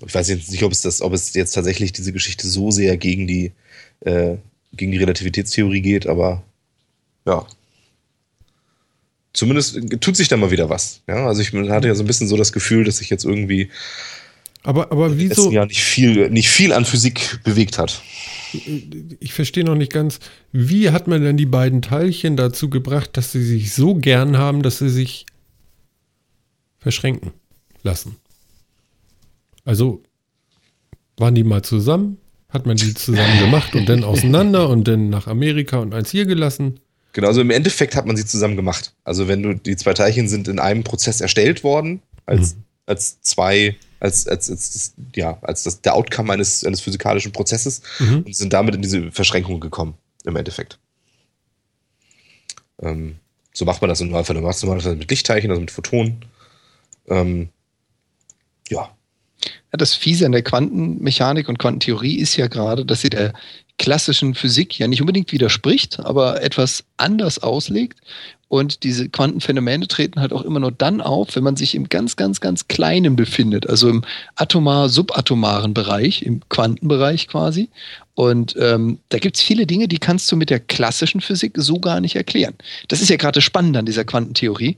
ich 0.06 0.14
weiß 0.14 0.28
jetzt 0.28 0.50
nicht, 0.50 0.62
ob 0.62 0.72
es 0.72 0.80
das, 0.80 1.00
ob 1.02 1.12
es 1.12 1.34
jetzt 1.34 1.52
tatsächlich 1.52 1.92
diese 1.92 2.12
Geschichte 2.12 2.48
so 2.48 2.70
sehr 2.70 2.96
gegen 2.96 3.26
die, 3.26 3.52
äh, 4.00 4.36
gegen 4.72 4.92
die 4.92 4.98
Relativitätstheorie 4.98 5.80
geht, 5.80 6.06
aber 6.06 6.42
ja. 7.26 7.46
Zumindest 9.32 9.78
tut 10.00 10.16
sich 10.16 10.28
da 10.28 10.36
mal 10.36 10.50
wieder 10.50 10.70
was. 10.70 11.00
Ja, 11.08 11.26
also 11.26 11.42
ich 11.42 11.52
hatte 11.52 11.88
ja 11.88 11.94
so 11.94 12.04
ein 12.04 12.06
bisschen 12.06 12.28
so 12.28 12.36
das 12.36 12.52
Gefühl, 12.52 12.84
dass 12.84 12.98
sich 12.98 13.10
jetzt 13.10 13.24
irgendwie 13.24 13.70
aber, 14.66 14.90
aber 14.90 15.18
wieso? 15.18 15.50
Ja, 15.50 15.66
nicht 15.66 15.84
viel, 15.84 16.30
nicht 16.30 16.48
viel 16.48 16.72
an 16.72 16.86
Physik 16.86 17.40
bewegt 17.44 17.78
hat. 17.78 18.02
Ich 19.20 19.34
verstehe 19.34 19.62
noch 19.62 19.74
nicht 19.74 19.92
ganz, 19.92 20.20
wie 20.52 20.90
hat 20.90 21.06
man 21.06 21.22
denn 21.22 21.36
die 21.36 21.44
beiden 21.44 21.82
Teilchen 21.82 22.36
dazu 22.36 22.70
gebracht, 22.70 23.10
dass 23.12 23.30
sie 23.30 23.44
sich 23.44 23.74
so 23.74 23.94
gern 23.94 24.38
haben, 24.38 24.62
dass 24.62 24.78
sie 24.78 24.88
sich 24.88 25.26
verschränken 26.78 27.32
lassen? 27.82 28.16
Also 29.64 30.02
waren 31.16 31.34
die 31.34 31.44
mal 31.44 31.62
zusammen, 31.62 32.18
hat 32.48 32.66
man 32.66 32.76
die 32.76 32.94
zusammen 32.94 33.38
gemacht 33.38 33.74
und 33.74 33.88
dann 33.88 34.04
auseinander 34.04 34.68
und 34.68 34.86
dann 34.88 35.10
nach 35.10 35.26
Amerika 35.26 35.78
und 35.78 35.94
eins 35.94 36.10
hier 36.10 36.26
gelassen. 36.26 36.80
Genau, 37.12 37.28
also 37.28 37.40
im 37.40 37.50
Endeffekt 37.50 37.94
hat 37.94 38.06
man 38.06 38.16
sie 38.16 38.26
zusammen 38.26 38.56
gemacht. 38.56 38.92
Also 39.04 39.28
wenn 39.28 39.42
du, 39.42 39.54
die 39.54 39.76
zwei 39.76 39.94
Teilchen 39.94 40.28
sind 40.28 40.48
in 40.48 40.58
einem 40.58 40.82
Prozess 40.82 41.20
erstellt 41.20 41.62
worden, 41.62 42.02
als, 42.26 42.56
mhm. 42.56 42.64
als 42.86 43.20
zwei, 43.20 43.76
als, 44.00 44.26
als, 44.26 44.50
als, 44.50 44.72
das, 44.72 44.94
ja, 45.14 45.38
als 45.42 45.62
das, 45.62 45.80
der 45.80 45.94
Outcome 45.94 46.32
eines, 46.32 46.64
eines 46.64 46.80
physikalischen 46.80 47.30
Prozesses 47.32 47.82
mhm. 48.00 48.24
und 48.26 48.36
sind 48.36 48.52
damit 48.52 48.74
in 48.74 48.82
diese 48.82 49.12
Verschränkung 49.12 49.60
gekommen, 49.60 49.94
im 50.24 50.34
Endeffekt. 50.34 50.78
Ähm, 52.82 53.16
so 53.52 53.64
macht 53.64 53.80
man 53.80 53.88
das 53.88 54.00
im 54.00 54.08
Normalfall. 54.08 54.34
Man 54.34 54.44
macht 54.44 54.56
es 54.56 54.84
mit 54.84 55.10
Lichtteilchen, 55.10 55.50
also 55.50 55.60
mit 55.60 55.70
Photonen. 55.70 56.24
Ähm, 57.06 57.50
ja, 58.68 58.93
das 59.76 59.94
Fiese 59.94 60.26
an 60.26 60.32
der 60.32 60.42
Quantenmechanik 60.42 61.48
und 61.48 61.58
Quantentheorie 61.58 62.18
ist 62.18 62.36
ja 62.36 62.46
gerade, 62.46 62.84
dass 62.84 63.00
sie 63.00 63.10
der 63.10 63.32
klassischen 63.78 64.34
Physik 64.34 64.78
ja 64.78 64.86
nicht 64.86 65.00
unbedingt 65.00 65.32
widerspricht, 65.32 66.00
aber 66.00 66.42
etwas 66.42 66.84
anders 66.96 67.42
auslegt. 67.42 68.00
Und 68.48 68.84
diese 68.84 69.08
Quantenphänomene 69.08 69.88
treten 69.88 70.20
halt 70.20 70.32
auch 70.32 70.42
immer 70.42 70.60
nur 70.60 70.70
dann 70.70 71.00
auf, 71.00 71.34
wenn 71.34 71.42
man 71.42 71.56
sich 71.56 71.74
im 71.74 71.88
ganz, 71.88 72.14
ganz, 72.14 72.40
ganz 72.40 72.68
Kleinen 72.68 73.16
befindet, 73.16 73.68
also 73.68 73.88
im 73.88 74.04
atomar-subatomaren 74.36 75.74
Bereich, 75.74 76.22
im 76.22 76.40
Quantenbereich 76.48 77.26
quasi. 77.26 77.68
Und 78.14 78.54
ähm, 78.60 79.00
da 79.08 79.18
gibt 79.18 79.36
es 79.36 79.42
viele 79.42 79.66
Dinge, 79.66 79.88
die 79.88 79.98
kannst 79.98 80.30
du 80.30 80.36
mit 80.36 80.50
der 80.50 80.60
klassischen 80.60 81.20
Physik 81.20 81.54
so 81.56 81.80
gar 81.80 82.00
nicht 82.00 82.14
erklären. 82.14 82.54
Das 82.86 83.00
ist 83.00 83.10
ja 83.10 83.16
gerade 83.16 83.40
spannend 83.40 83.76
an 83.76 83.86
dieser 83.86 84.04
Quantentheorie, 84.04 84.76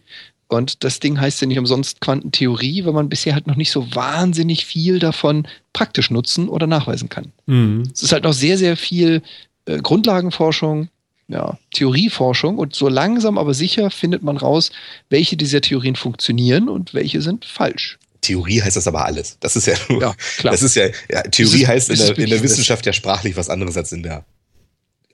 und 0.49 0.85
das 0.85 1.01
Ding 1.01 1.21
heißt 1.21 1.41
ja 1.41 1.47
nicht 1.47 1.59
umsonst 1.59 2.01
Quantentheorie, 2.01 2.85
weil 2.85 2.93
man 2.93 3.09
bisher 3.09 3.35
halt 3.35 3.47
noch 3.47 3.57
nicht 3.57 3.71
so 3.71 3.95
wahnsinnig 3.95 4.65
viel 4.67 4.99
davon 4.99 5.47
praktisch 5.73 6.11
nutzen 6.11 6.49
oder 6.49 6.67
nachweisen 6.67 7.09
kann. 7.09 7.33
Mhm. 7.47 7.91
Es 7.93 8.03
ist 8.03 8.13
halt 8.13 8.25
noch 8.25 8.33
sehr, 8.33 8.57
sehr 8.59 8.77
viel 8.77 9.23
äh, 9.67 9.79
Grundlagenforschung, 9.79 10.89
ja, 11.29 11.59
Theorieforschung 11.75 12.59
und 12.59 12.75
so 12.77 12.89
langsam 12.89 13.39
aber 13.39 13.53
sicher 13.55 13.91
findet 13.91 14.23
man 14.23 14.37
raus, 14.37 14.71
welche 15.11 15.37
dieser 15.37 15.61
Theorien 15.61 15.97
funktionieren 15.97 16.69
und 16.69 16.95
welche 16.95 17.21
sind 17.23 17.45
falsch. 17.45 17.99
Theorie 18.21 18.63
heißt 18.63 18.77
das 18.77 18.87
aber 18.87 19.05
alles. 19.05 19.37
Das 19.41 19.57
ist 19.57 19.67
ja, 19.67 19.75
nur, 19.89 20.01
Ja, 20.01 20.15
klar. 20.39 20.53
das 20.53 20.63
ist 20.63 20.77
ja, 20.77 20.87
ja 21.11 21.23
Theorie 21.23 21.63
ist- 21.63 21.69
heißt 21.69 21.91
in 21.91 21.97
der, 21.97 22.19
in 22.19 22.31
der 22.31 22.43
Wissenschaft 22.43 22.87
ja 22.87 22.93
sprachlich 22.93 23.37
was 23.37 23.51
anderes 23.51 23.77
als 23.77 23.91
in 23.93 24.03
der 24.05 24.25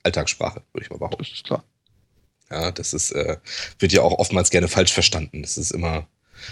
Alltagssprache, 0.02 0.62
würde 0.72 0.84
ich 0.84 0.90
mal 0.90 0.98
behaupten. 0.98 1.22
Das 1.22 1.32
ist 1.32 1.44
klar. 1.44 1.64
Ja, 2.52 2.70
das 2.70 2.92
ist, 2.92 3.12
äh, 3.12 3.38
wird 3.78 3.92
ja 3.92 4.02
auch 4.02 4.18
oftmals 4.18 4.50
gerne 4.50 4.68
falsch 4.68 4.92
verstanden. 4.92 5.40
Das 5.40 5.56
ist 5.56 5.70
immer, 5.70 6.06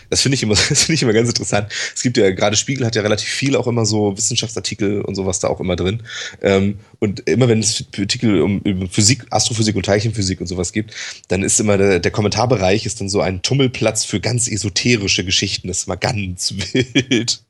das 0.09 0.23
finde 0.23 0.37
ich 0.37 0.43
immer, 0.43 0.55
das 0.69 0.85
finde 0.85 0.95
ich 0.95 1.03
immer 1.03 1.13
ganz 1.13 1.29
interessant. 1.29 1.71
Es 1.95 2.03
gibt 2.03 2.17
ja, 2.17 2.31
gerade 2.31 2.57
Spiegel 2.57 2.87
hat 2.87 2.97
ja 2.97 3.03
relativ 3.03 3.29
viel 3.29 3.55
auch 3.55 3.67
immer 3.67 3.85
so 3.85 4.17
Wissenschaftsartikel 4.17 5.03
und 5.03 5.15
sowas 5.15 5.41
da 5.41 5.49
auch 5.49 5.61
immer 5.61 5.77
drin. 5.77 6.03
Ähm, 6.41 6.79
und 7.01 7.29
immer 7.29 7.49
wenn 7.49 7.61
es 7.61 7.85
Artikel 7.99 8.41
um, 8.41 8.63
um 8.63 8.89
Physik, 8.89 9.27
Astrophysik 9.29 9.77
und 9.77 9.85
Teilchenphysik 9.85 10.41
und 10.41 10.47
sowas 10.47 10.73
gibt, 10.73 10.95
dann 11.29 11.43
ist 11.43 11.61
immer 11.61 11.77
der, 11.77 12.01
der 12.01 12.11
Kommentarbereich 12.11 12.87
ist 12.87 13.01
dann 13.01 13.11
so 13.11 13.21
ein 13.21 13.43
Tummelplatz 13.43 14.07
für 14.07 14.21
ganz 14.21 14.49
esoterische 14.49 15.25
Geschichten. 15.25 15.69
Das 15.69 15.81
ist 15.81 15.87
immer 15.87 15.99
ganz 15.99 16.55
wild. 16.73 17.43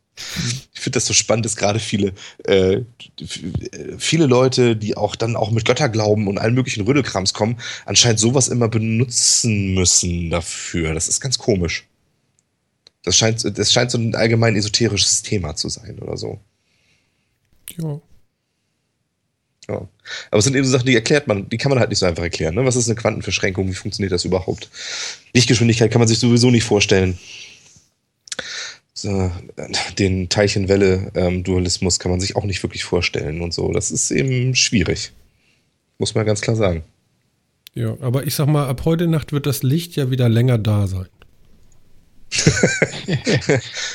Ich 0.74 0.80
finde 0.80 0.96
das 0.96 1.06
so 1.06 1.12
spannend, 1.12 1.44
dass 1.44 1.56
gerade 1.56 1.78
viele, 1.78 2.12
äh, 2.44 2.80
viele 3.98 4.26
Leute, 4.26 4.76
die 4.76 4.96
auch 4.96 5.16
dann 5.16 5.36
auch 5.36 5.50
mit 5.50 5.64
Götterglauben 5.64 6.26
und 6.26 6.38
allen 6.38 6.54
möglichen 6.54 6.84
Rödelkrams 6.84 7.34
kommen, 7.34 7.58
anscheinend 7.84 8.20
sowas 8.20 8.48
immer 8.48 8.68
benutzen 8.68 9.74
müssen 9.74 10.30
dafür. 10.30 10.94
Das 10.94 11.08
ist 11.08 11.20
ganz 11.20 11.38
komisch. 11.38 11.86
Das 13.02 13.16
scheint, 13.16 13.58
das 13.58 13.72
scheint 13.72 13.90
so 13.90 13.98
ein 13.98 14.14
allgemein 14.14 14.56
esoterisches 14.56 15.22
Thema 15.22 15.56
zu 15.56 15.68
sein 15.68 15.98
oder 16.00 16.16
so. 16.16 16.38
Ja. 17.78 18.00
Ja. 19.68 19.88
Aber 20.30 20.38
es 20.38 20.44
sind 20.44 20.56
eben 20.56 20.64
so 20.64 20.72
Sachen, 20.72 20.86
die 20.86 20.94
erklärt 20.94 21.28
man, 21.28 21.48
die 21.48 21.56
kann 21.56 21.70
man 21.70 21.78
halt 21.78 21.90
nicht 21.90 21.98
so 22.00 22.06
einfach 22.06 22.24
erklären. 22.24 22.54
Ne? 22.54 22.64
Was 22.64 22.76
ist 22.76 22.88
eine 22.88 22.96
Quantenverschränkung? 22.96 23.68
Wie 23.68 23.74
funktioniert 23.74 24.12
das 24.12 24.24
überhaupt? 24.24 24.68
Lichtgeschwindigkeit 25.32 25.90
kann 25.90 26.00
man 26.00 26.08
sich 26.08 26.18
sowieso 26.18 26.50
nicht 26.50 26.64
vorstellen. 26.64 27.18
So, 29.00 29.30
den 29.98 30.28
Teilchenwelle-Dualismus 30.28 31.98
kann 31.98 32.10
man 32.10 32.20
sich 32.20 32.36
auch 32.36 32.44
nicht 32.44 32.62
wirklich 32.62 32.84
vorstellen 32.84 33.40
und 33.40 33.54
so. 33.54 33.72
Das 33.72 33.90
ist 33.90 34.10
eben 34.10 34.54
schwierig. 34.54 35.12
Muss 35.96 36.14
man 36.14 36.26
ganz 36.26 36.42
klar 36.42 36.54
sagen. 36.54 36.84
Ja, 37.72 37.96
aber 38.02 38.26
ich 38.26 38.34
sag 38.34 38.46
mal, 38.48 38.68
ab 38.68 38.82
heute 38.84 39.06
Nacht 39.06 39.32
wird 39.32 39.46
das 39.46 39.62
Licht 39.62 39.96
ja 39.96 40.10
wieder 40.10 40.28
länger 40.28 40.58
da 40.58 40.86
sein. 40.86 41.06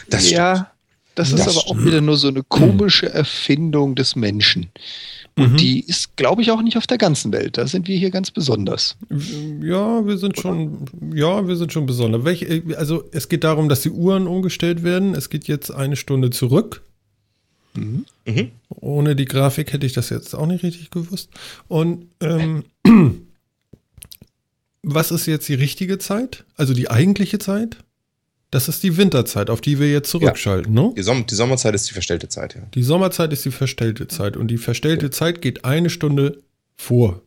Das 0.10 0.30
ja, 0.32 0.72
das 1.14 1.32
ist 1.32 1.46
Das 1.46 1.56
aber 1.56 1.68
auch 1.68 1.78
wieder 1.86 2.02
nur 2.02 2.18
so 2.18 2.30
eine 2.30 2.42
komische 2.42 3.08
Erfindung 3.08 3.94
des 3.94 4.16
Menschen. 4.16 4.72
Und 5.38 5.54
Mhm. 5.54 5.58
die 5.58 5.82
ist, 5.82 6.16
glaube 6.16 6.42
ich, 6.42 6.52
auch 6.52 6.62
nicht 6.62 6.78
auf 6.78 6.88
der 6.88 6.98
ganzen 6.98 7.34
Welt. 7.34 7.58
Da 7.58 7.68
sind 7.68 7.90
wir 7.90 7.98
hier 7.98 8.10
ganz 8.10 8.32
besonders. 8.32 8.96
Ja, 9.62 10.06
wir 10.06 10.18
sind 10.18 10.40
schon, 10.40 10.86
ja, 11.14 11.46
wir 11.46 11.58
sind 11.58 11.74
schon 11.74 11.86
besonders. 11.86 12.24
Welche, 12.24 12.64
also 12.78 13.04
es 13.12 13.28
geht 13.28 13.44
darum, 13.44 13.68
dass 13.68 13.82
die 13.82 13.90
Uhren 13.90 14.28
umgestellt 14.28 14.84
werden. 14.84 15.14
Es 15.14 15.30
geht 15.30 15.48
jetzt 15.48 15.72
eine 15.72 15.98
Stunde 15.98 16.30
zurück. 16.30 16.84
Mhm. 17.74 18.06
Ohne 18.70 19.18
die 19.18 19.26
Grafik 19.26 19.74
hätte 19.74 19.86
ich 19.86 19.92
das 19.92 20.10
jetzt 20.10 20.34
auch 20.34 20.48
nicht 20.48 20.64
richtig 20.64 20.90
gewusst. 20.90 21.30
Und 21.68 22.08
ähm, 22.22 22.64
was 24.84 25.12
ist 25.12 25.26
jetzt 25.26 25.50
die 25.50 25.54
richtige 25.56 25.98
Zeit? 25.98 26.46
Also 26.56 26.74
die 26.74 26.90
eigentliche 26.90 27.40
Zeit? 27.40 27.78
Das 28.52 28.68
ist 28.70 28.84
die 28.84 28.96
Winterzeit, 28.98 29.50
auf 29.50 29.60
die 29.60 29.80
wir 29.80 29.92
jetzt 29.92 30.10
zurückschalten, 30.10 30.74
ne? 30.74 30.94
Die, 30.96 31.02
Som 31.04 31.26
die 31.26 31.36
Sommerzeit 31.36 31.76
ist 31.76 31.90
die 31.90 31.94
verstellte 31.94 32.30
Zeit, 32.30 32.56
ja. 32.56 32.62
Die 32.74 32.84
Sommerzeit 32.84 33.34
ist 33.34 33.44
die 33.44 33.52
verstellte 33.52 34.08
Zeit 34.08 34.38
und 34.38 34.48
die 34.48 34.58
verstellte 34.58 35.10
Zeit 35.10 35.42
geht 35.42 35.66
eine 35.66 35.90
Stunde 35.90 36.42
vor. 36.76 37.22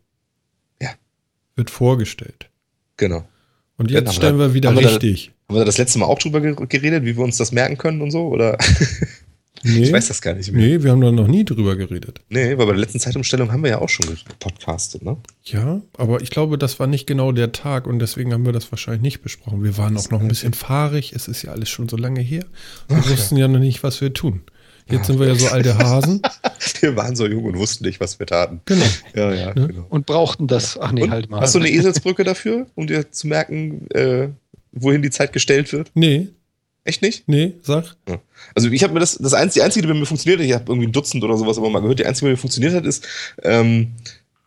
Ja. 0.81 0.91
Wird 1.57 1.71
vorgestellt. 1.71 2.49
Genau. 2.97 3.27
Und 3.77 3.91
Ja, 3.91 4.01
jetzt 4.01 4.15
stellen 4.15 4.39
wir- 4.39 4.55
wieder 4.55 4.71
haben 4.71 4.77
wir 4.77 4.83
da- 4.85 4.89
richtig. 4.91 5.33
Haben 5.49 5.57
wir 5.57 5.61
da 5.61 5.65
das 5.67 5.79
letzte 5.79 5.99
Mal 5.99 6.07
auch 6.07 6.19
drüber 6.19 6.41
ge- 6.41 6.55
geredet, 6.69 7.05
wie 7.05 7.17
wir 7.17 7.25
uns 7.25 7.37
das 7.37 7.53
merken 7.53 7.77
können 7.79 8.01
und 8.03 8.11
so? 8.11 8.29
Oder? 8.29 8.57
Nee, 9.65 9.83
Ich 9.83 9.93
weiß 9.93 10.07
das 10.07 10.23
gar 10.23 10.35
nicht 10.35 10.53
mehr. 10.53 10.65
nee, 10.79 10.83
wir 10.85 10.93
haben 10.93 11.01
da 11.01 11.11
noch 11.11 11.27
nie 11.27 11.45
drüber 11.45 11.75
geredet. 11.75 12.21
Nee, 12.29 12.51
weil 12.57 12.67
bei 12.67 12.73
der 12.73 12.77
letzten 12.77 13.01
Zeitumstellung 13.01 13.51
haben 13.51 13.63
wir 13.65 13.71
ja 13.71 13.79
auch 13.81 13.89
schon 13.89 14.07
gepodcastet, 14.07 15.03
ne? 15.03 15.17
Ja, 15.45 15.83
aber 15.97 16.23
ich 16.23 16.31
glaube, 16.31 16.59
das 16.59 16.79
war 16.79 16.87
nicht 16.87 17.07
genau 17.09 17.33
der 17.33 17.51
Tag 17.51 17.87
und 17.89 17.99
deswegen 17.99 18.33
haben 18.33 18.47
wir 18.47 18.53
das 18.53 18.71
wahrscheinlich 18.71 19.03
nicht 19.03 19.21
besprochen. 19.23 19.65
Wir 19.65 19.77
waren 19.77 19.97
auch 19.97 20.11
noch 20.11 20.21
ein 20.21 20.29
bisschen 20.29 20.53
fahrig. 20.55 21.13
Es 21.13 21.27
ist 21.27 21.43
ja 21.43 21.51
alles 21.51 21.69
schon 21.71 21.89
so 21.89 21.97
lange 21.97 22.21
her. 22.21 22.45
Wir 22.89 22.99
wussten 23.09 23.37
ja 23.37 23.49
noch 23.49 23.59
nicht, 23.59 23.83
was 23.83 24.01
wir 24.01 24.13
tun. 24.15 24.43
Jetzt 24.91 25.07
sind 25.09 25.19
wir 25.19 25.27
ja 25.27 25.35
so 25.35 25.49
alte 25.49 25.77
Hasen. 25.77 26.23
Wir 26.81 26.97
waren 26.97 27.15
so 27.15 27.27
jung 27.27 27.45
und 27.45 27.59
wussten 27.59 27.85
nicht, 27.85 28.01
was 28.01 28.19
wir 28.19 28.27
taten. 28.27 28.61
Genau. 28.65 28.85
Ja, 29.15 29.35
ja, 29.35 29.55
Ne? 29.55 29.67
genau. 29.69 29.87
Und 29.91 30.07
brauchten 30.07 30.47
das. 30.47 30.79
Ach 30.81 30.93
nee, 30.93 31.03
Und, 31.03 31.11
halt 31.11 31.29
mal. 31.29 31.41
hast 31.41 31.55
du 31.55 31.59
eine 31.59 31.69
Eselsbrücke 31.71 32.25
dafür, 32.25 32.67
um 32.75 32.87
dir 32.87 33.11
zu 33.11 33.27
merken, 33.27 33.87
äh, 33.91 34.29
wohin 34.73 35.03
die 35.03 35.11
Zeit 35.11 35.33
gestellt 35.33 35.73
wird? 35.73 35.91
Nee, 35.95 36.29
Echt 36.89 37.03
nicht? 37.03 37.25
nee, 37.29 37.53
sag. 37.63 37.97
Ja. 38.09 38.19
Also 38.55 38.71
ich 38.71 38.83
habe 38.83 38.95
mir 38.95 39.01
das, 39.01 39.19
das 39.19 39.35
einzige, 39.35 39.61
die 39.61 39.65
einzige, 39.67 39.87
die 39.87 39.93
bei 39.93 39.99
mir 39.99 40.07
funktioniert 40.07 40.41
hat, 40.41 40.47
ich 40.47 40.55
habe 40.55 40.65
irgendwie 40.69 40.89
ein 40.89 40.93
Dutzend 40.93 41.23
oder 41.23 41.37
sowas 41.37 41.59
aber 41.59 41.69
mal 41.69 41.81
gehört, 41.81 41.99
die 41.99 42.07
einzige, 42.07 42.25
die 42.25 42.31
bei 42.31 42.33
mir 42.33 42.39
funktioniert 42.39 42.73
hat, 42.73 42.87
ist, 42.87 43.07
ähm, 43.43 43.89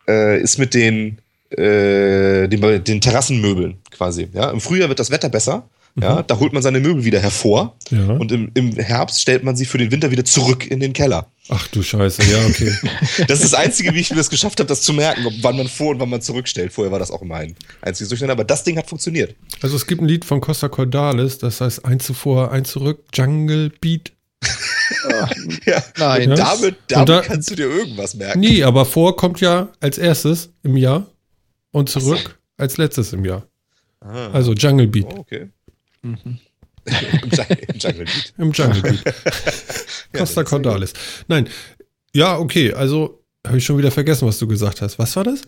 äh, 0.08 0.40
ist 0.42 0.58
mit 0.58 0.74
den, 0.74 1.18
äh, 1.50 2.48
den, 2.48 2.82
den 2.82 3.00
Terrassenmöbeln 3.00 3.76
quasi. 3.92 4.28
Ja? 4.32 4.50
Im 4.50 4.60
Frühjahr 4.60 4.88
wird 4.88 4.98
das 4.98 5.12
Wetter 5.12 5.28
besser. 5.28 5.68
Ja, 6.00 6.22
da 6.22 6.40
holt 6.40 6.52
man 6.54 6.62
seine 6.62 6.80
Möbel 6.80 7.04
wieder 7.04 7.20
hervor 7.20 7.76
Ja. 7.90 8.14
und 8.14 8.32
im, 8.32 8.50
im 8.54 8.72
Herbst 8.76 9.20
stellt 9.20 9.44
man 9.44 9.56
sie 9.56 9.66
für 9.66 9.76
den 9.78 9.90
Winter 9.92 10.10
wieder 10.10 10.24
zurück 10.24 10.66
in 10.68 10.80
den 10.80 10.94
Keller. 10.94 11.26
Ach 11.48 11.66
du 11.68 11.82
Scheiße, 11.82 12.22
ja, 12.30 12.46
okay. 12.46 12.72
Das 13.26 13.40
ist 13.42 13.52
das 13.52 13.54
Einzige, 13.54 13.92
wie 13.94 14.00
ich 14.00 14.10
mir 14.10 14.16
das 14.16 14.30
geschafft 14.30 14.60
habe, 14.60 14.68
das 14.68 14.82
zu 14.82 14.92
merken, 14.92 15.26
ob, 15.26 15.32
wann 15.42 15.56
man 15.56 15.66
vor 15.68 15.90
und 15.90 16.00
wann 16.00 16.08
man 16.08 16.22
zurückstellt. 16.22 16.72
Vorher 16.72 16.92
war 16.92 16.98
das 17.00 17.10
auch 17.10 17.20
immer 17.22 17.36
ein 17.36 17.56
einziges 17.80 18.08
Durcheinander, 18.10 18.34
aber 18.34 18.44
das 18.44 18.62
Ding 18.64 18.78
hat 18.78 18.88
funktioniert. 18.88 19.34
Also 19.60 19.74
es 19.76 19.86
gibt 19.86 20.00
ein 20.00 20.08
Lied 20.08 20.24
von 20.24 20.40
Costa 20.40 20.68
Cordalis, 20.68 21.38
das 21.38 21.60
heißt 21.60 21.84
ein 21.84 21.98
zuvor, 22.00 22.52
ein 22.52 22.64
zurück, 22.64 23.04
Jungle 23.14 23.70
Beat. 23.80 24.12
Ja. 25.66 25.82
Nein. 25.96 26.30
Ja. 26.30 26.36
Damit, 26.36 26.76
damit 26.88 27.08
da- 27.08 27.20
kannst 27.22 27.50
du 27.50 27.56
dir 27.56 27.66
irgendwas 27.68 28.14
merken. 28.14 28.40
Nee, 28.40 28.62
aber 28.62 28.84
vor 28.84 29.16
kommt 29.16 29.40
ja 29.40 29.68
als 29.80 29.98
erstes 29.98 30.50
im 30.62 30.76
Jahr 30.76 31.06
und 31.72 31.88
zurück 31.88 32.38
als 32.56 32.76
letztes 32.76 33.12
im 33.12 33.24
Jahr. 33.24 33.46
Ah. 34.00 34.28
Also 34.32 34.52
Jungle 34.52 34.86
Beat. 34.88 35.06
Oh, 35.08 35.18
okay. 35.20 35.48
Mhm. 36.02 36.38
Im 36.84 37.30
Jungle, 37.30 37.58
im 37.68 37.78
Jungle 37.78 38.04
Beat. 38.04 38.34
Im 38.38 38.52
Jungle 38.52 38.82
Beat. 38.82 39.02
Costa 40.12 40.44
Cordalis. 40.44 40.92
Nein. 41.28 41.48
Ja, 42.14 42.38
okay, 42.38 42.72
also 42.72 43.22
habe 43.46 43.58
ich 43.58 43.64
schon 43.64 43.78
wieder 43.78 43.90
vergessen, 43.90 44.26
was 44.28 44.38
du 44.38 44.46
gesagt 44.46 44.80
hast. 44.82 44.98
Was 44.98 45.14
war 45.16 45.24
das? 45.24 45.42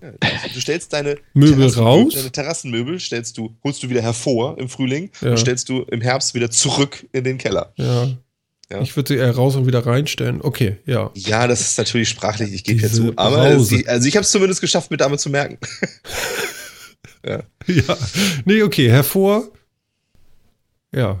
Ja, 0.00 0.10
du 0.54 0.60
stellst 0.60 0.92
deine 0.92 1.16
Möbel 1.34 1.70
Terrassenmöbel- 1.70 1.78
raus? 1.82 2.14
Deine 2.14 2.30
Terrassenmöbel 2.32 3.00
stellst 3.00 3.36
du, 3.36 3.56
holst 3.64 3.82
du 3.82 3.90
wieder 3.90 4.00
hervor 4.02 4.56
im 4.58 4.68
Frühling 4.68 5.10
Ja. 5.20 5.30
und 5.30 5.38
stellst 5.38 5.68
du 5.68 5.82
im 5.82 6.00
Herbst 6.00 6.34
wieder 6.34 6.50
zurück 6.50 7.04
in 7.12 7.24
den 7.24 7.36
Keller. 7.38 7.72
Ja. 7.76 8.08
Ja. 8.70 8.82
Ich 8.82 8.94
würde 8.96 9.14
sie 9.14 9.18
eher 9.18 9.34
raus 9.34 9.56
und 9.56 9.66
wieder 9.66 9.86
reinstellen. 9.86 10.40
Okay, 10.42 10.76
ja. 10.84 11.10
Ja, 11.14 11.46
das 11.46 11.62
ist 11.62 11.78
natürlich 11.78 12.10
sprachlich, 12.10 12.52
ich 12.52 12.64
gebe 12.64 12.80
ja 12.82 12.88
Diese 12.88 13.06
zu. 13.06 13.12
Aber 13.16 13.36
Brause. 13.50 13.64
sie, 13.76 13.88
also 13.88 14.06
ich 14.06 14.14
habe 14.14 14.24
es 14.24 14.30
zumindest 14.30 14.60
geschafft, 14.60 14.90
mir 14.90 14.98
damit 14.98 15.20
zu 15.20 15.30
merken. 15.30 15.56
ja. 17.26 17.42
Ja. 17.66 17.96
Nee, 18.44 18.62
okay, 18.62 18.90
hervor. 18.90 19.48
Ja. 20.94 21.18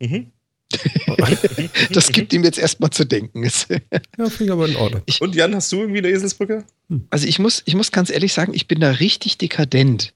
Mhm. 0.00 0.30
Das 1.92 2.08
gibt 2.10 2.32
ihm 2.32 2.42
jetzt 2.44 2.58
erstmal 2.58 2.90
zu 2.90 3.04
denken. 3.04 3.44
Es- 3.44 3.66
Ja, 4.18 4.28
finde 4.28 4.44
ich 4.44 4.50
aber 4.50 4.66
in 4.68 4.76
Ordnung. 4.76 5.02
Und 5.20 5.34
Jan, 5.34 5.54
hast 5.54 5.70
du 5.72 5.80
irgendwie 5.80 5.98
eine 5.98 6.08
Eselsbrücke? 6.08 6.64
Also 7.10 7.26
ich 7.26 7.38
muss, 7.38 7.62
ich 7.64 7.74
muss 7.74 7.92
ganz 7.92 8.10
ehrlich 8.10 8.32
sagen, 8.32 8.52
ich 8.54 8.66
bin 8.68 8.80
da 8.80 8.90
richtig 8.92 9.38
dekadent. 9.38 10.14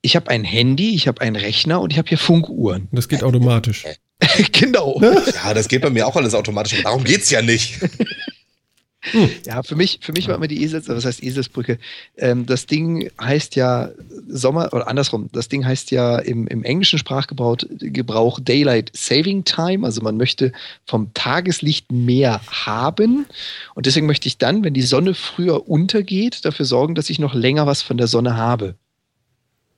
Ich 0.00 0.16
habe 0.16 0.30
ein 0.30 0.44
Handy, 0.44 0.94
ich 0.94 1.08
habe 1.08 1.20
einen 1.20 1.36
Rechner 1.36 1.80
und 1.80 1.92
ich 1.92 1.98
habe 1.98 2.08
hier 2.08 2.18
Funkuhren. 2.18 2.88
Das 2.92 3.08
geht 3.08 3.22
automatisch. 3.22 3.84
genau. 4.52 5.00
Ja, 5.34 5.54
das 5.54 5.68
geht 5.68 5.82
bei 5.82 5.90
mir 5.90 6.06
auch 6.06 6.16
alles 6.16 6.34
automatisch. 6.34 6.82
Darum 6.82 7.04
geht's 7.04 7.30
ja 7.30 7.42
nicht. 7.42 7.78
Ja, 9.46 9.62
für 9.62 9.74
mich, 9.74 9.98
für 10.00 10.12
mich 10.12 10.28
war 10.28 10.36
immer 10.36 10.46
die 10.46 10.62
Esels, 10.62 10.88
was 10.88 11.04
heißt 11.04 11.22
Eselsbrücke? 11.22 11.78
Ähm, 12.16 12.46
das 12.46 12.66
Ding 12.66 13.10
heißt 13.20 13.56
ja 13.56 13.90
Sommer, 14.28 14.72
oder 14.72 14.86
andersrum, 14.86 15.28
das 15.32 15.48
Ding 15.48 15.64
heißt 15.64 15.90
ja 15.90 16.18
im, 16.18 16.46
im 16.46 16.62
englischen 16.62 16.98
Sprachgebrauch 16.98 17.56
Gebrauch 17.68 18.38
Daylight 18.40 18.92
Saving 18.94 19.44
Time, 19.44 19.84
also 19.84 20.02
man 20.02 20.16
möchte 20.16 20.52
vom 20.86 21.12
Tageslicht 21.14 21.90
mehr 21.90 22.40
haben 22.46 23.26
und 23.74 23.86
deswegen 23.86 24.06
möchte 24.06 24.28
ich 24.28 24.38
dann, 24.38 24.62
wenn 24.62 24.74
die 24.74 24.82
Sonne 24.82 25.14
früher 25.14 25.68
untergeht, 25.68 26.44
dafür 26.44 26.64
sorgen, 26.64 26.94
dass 26.94 27.10
ich 27.10 27.18
noch 27.18 27.34
länger 27.34 27.66
was 27.66 27.82
von 27.82 27.96
der 27.96 28.06
Sonne 28.06 28.36
habe. 28.36 28.76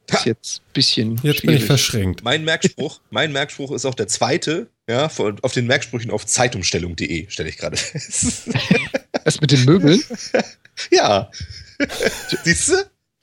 Das 0.06 0.20
ist 0.20 0.26
jetzt 0.26 0.58
ein 0.58 0.72
bisschen 0.74 1.10
Jetzt 1.22 1.22
bin 1.22 1.32
ich 1.32 1.40
schwierig. 1.40 1.64
verschränkt. 1.64 2.24
Mein 2.24 2.44
Merkspruch, 2.44 3.00
mein 3.10 3.32
Merkspruch 3.32 3.72
ist 3.72 3.86
auch 3.86 3.94
der 3.94 4.06
zweite, 4.08 4.68
ja, 4.86 5.08
von, 5.08 5.38
auf 5.40 5.52
den 5.52 5.66
Merksprüchen 5.66 6.10
auf 6.10 6.26
zeitumstellung.de, 6.26 7.30
stelle 7.30 7.48
ich 7.48 7.56
gerade 7.56 7.78
fest. 7.78 8.50
Das 9.24 9.40
mit 9.40 9.50
den 9.50 9.64
Möbeln. 9.64 10.02
ja. 10.90 11.30
Siehst 12.44 12.68
du? 12.68 12.74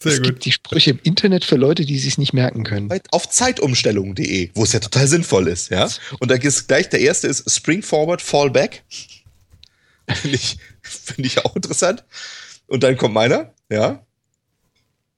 Sehr 0.01 0.13
es 0.13 0.17
gut. 0.17 0.25
gibt 0.25 0.45
die 0.45 0.51
Sprüche 0.51 0.91
im 0.91 0.99
Internet 1.03 1.45
für 1.45 1.57
Leute, 1.57 1.85
die 1.85 1.99
sich 1.99 2.17
nicht 2.17 2.33
merken 2.33 2.63
können. 2.63 2.89
Auf 3.11 3.29
zeitumstellung.de, 3.29 4.49
wo 4.55 4.63
es 4.63 4.73
ja 4.73 4.79
total 4.79 5.07
sinnvoll 5.07 5.47
ist, 5.47 5.69
ja. 5.69 5.87
Und 6.19 6.31
da 6.31 6.35
ist 6.35 6.67
gleich, 6.67 6.89
der 6.89 7.01
erste 7.01 7.27
ist 7.27 7.49
Spring 7.51 7.83
Forward, 7.83 8.21
Fall 8.21 8.49
Back. 8.49 8.83
Finde 10.09 10.35
ich, 10.35 10.57
finde 10.81 11.27
ich 11.27 11.45
auch 11.45 11.55
interessant. 11.55 12.03
Und 12.67 12.83
dann 12.83 12.97
kommt 12.97 13.13
meiner, 13.13 13.53
ja. 13.69 14.05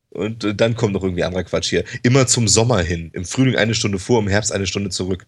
Und 0.10 0.60
dann 0.60 0.76
kommt 0.76 0.94
noch 0.94 1.02
irgendwie 1.02 1.24
anderer 1.24 1.46
Quatsch 1.46 1.70
hier. 1.70 1.84
Immer 2.04 2.28
zum 2.28 2.48
Sommer 2.48 2.80
hin. 2.82 3.10
Im 3.14 3.26
Frühling 3.26 3.56
eine 3.56 3.74
Stunde 3.74 3.98
vor, 3.98 4.20
im 4.20 4.28
Herbst 4.28 4.52
eine 4.52 4.68
Stunde 4.68 4.92
zurück. 4.92 5.26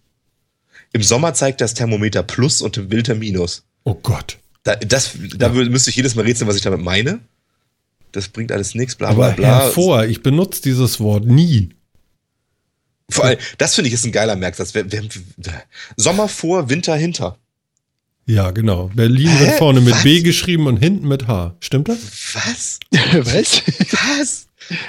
Im 0.93 1.01
Sommer 1.01 1.33
zeigt 1.33 1.61
das 1.61 1.73
Thermometer 1.73 2.21
Plus 2.21 2.61
und 2.61 2.77
im 2.77 2.91
Winter 2.91 3.15
Minus. 3.15 3.63
Oh 3.85 3.95
Gott. 3.95 4.37
Da, 4.65 4.75
das, 4.75 5.11
da 5.37 5.47
Ja. 5.53 5.63
müsste 5.69 5.89
ich 5.91 5.95
jedes 5.95 6.15
Mal 6.15 6.23
rätseln, 6.23 6.47
was 6.49 6.55
ich 6.57 6.61
damit 6.63 6.81
meine. 6.81 7.19
Das 8.11 8.27
bringt 8.29 8.51
alles 8.51 8.75
nichts, 8.75 8.95
bla 8.95 9.09
Aber 9.09 9.27
bla 9.27 9.35
bla. 9.35 9.59
hervor, 9.61 10.05
ich 10.05 10.21
benutze 10.23 10.61
dieses 10.61 10.99
Wort 10.99 11.25
nie. 11.25 11.69
Vor 13.09 13.25
allem, 13.25 13.37
das 13.59 13.75
finde 13.75 13.89
ich 13.89 13.93
ist 13.93 14.05
ein 14.05 14.11
geiler 14.11 14.35
Merksatz. 14.35 14.73
Sommer 15.95 16.27
vor, 16.27 16.69
Winter 16.69 16.95
hinter. 16.95 17.37
Ja, 18.25 18.49
genau. 18.49 18.89
Berlin 18.95 19.27
Hä? 19.29 19.39
wird 19.45 19.51
vorne 19.59 19.81
mit 19.81 19.93
Was? 19.93 20.03
B 20.03 20.21
geschrieben 20.21 20.65
und 20.65 20.77
hinten 20.77 21.07
mit 21.07 21.27
H. 21.27 21.55
Stimmt 21.59 21.87
das? 21.89 21.99
Was? 22.33 22.79
Was? 22.91 23.61
Was? 23.91 24.47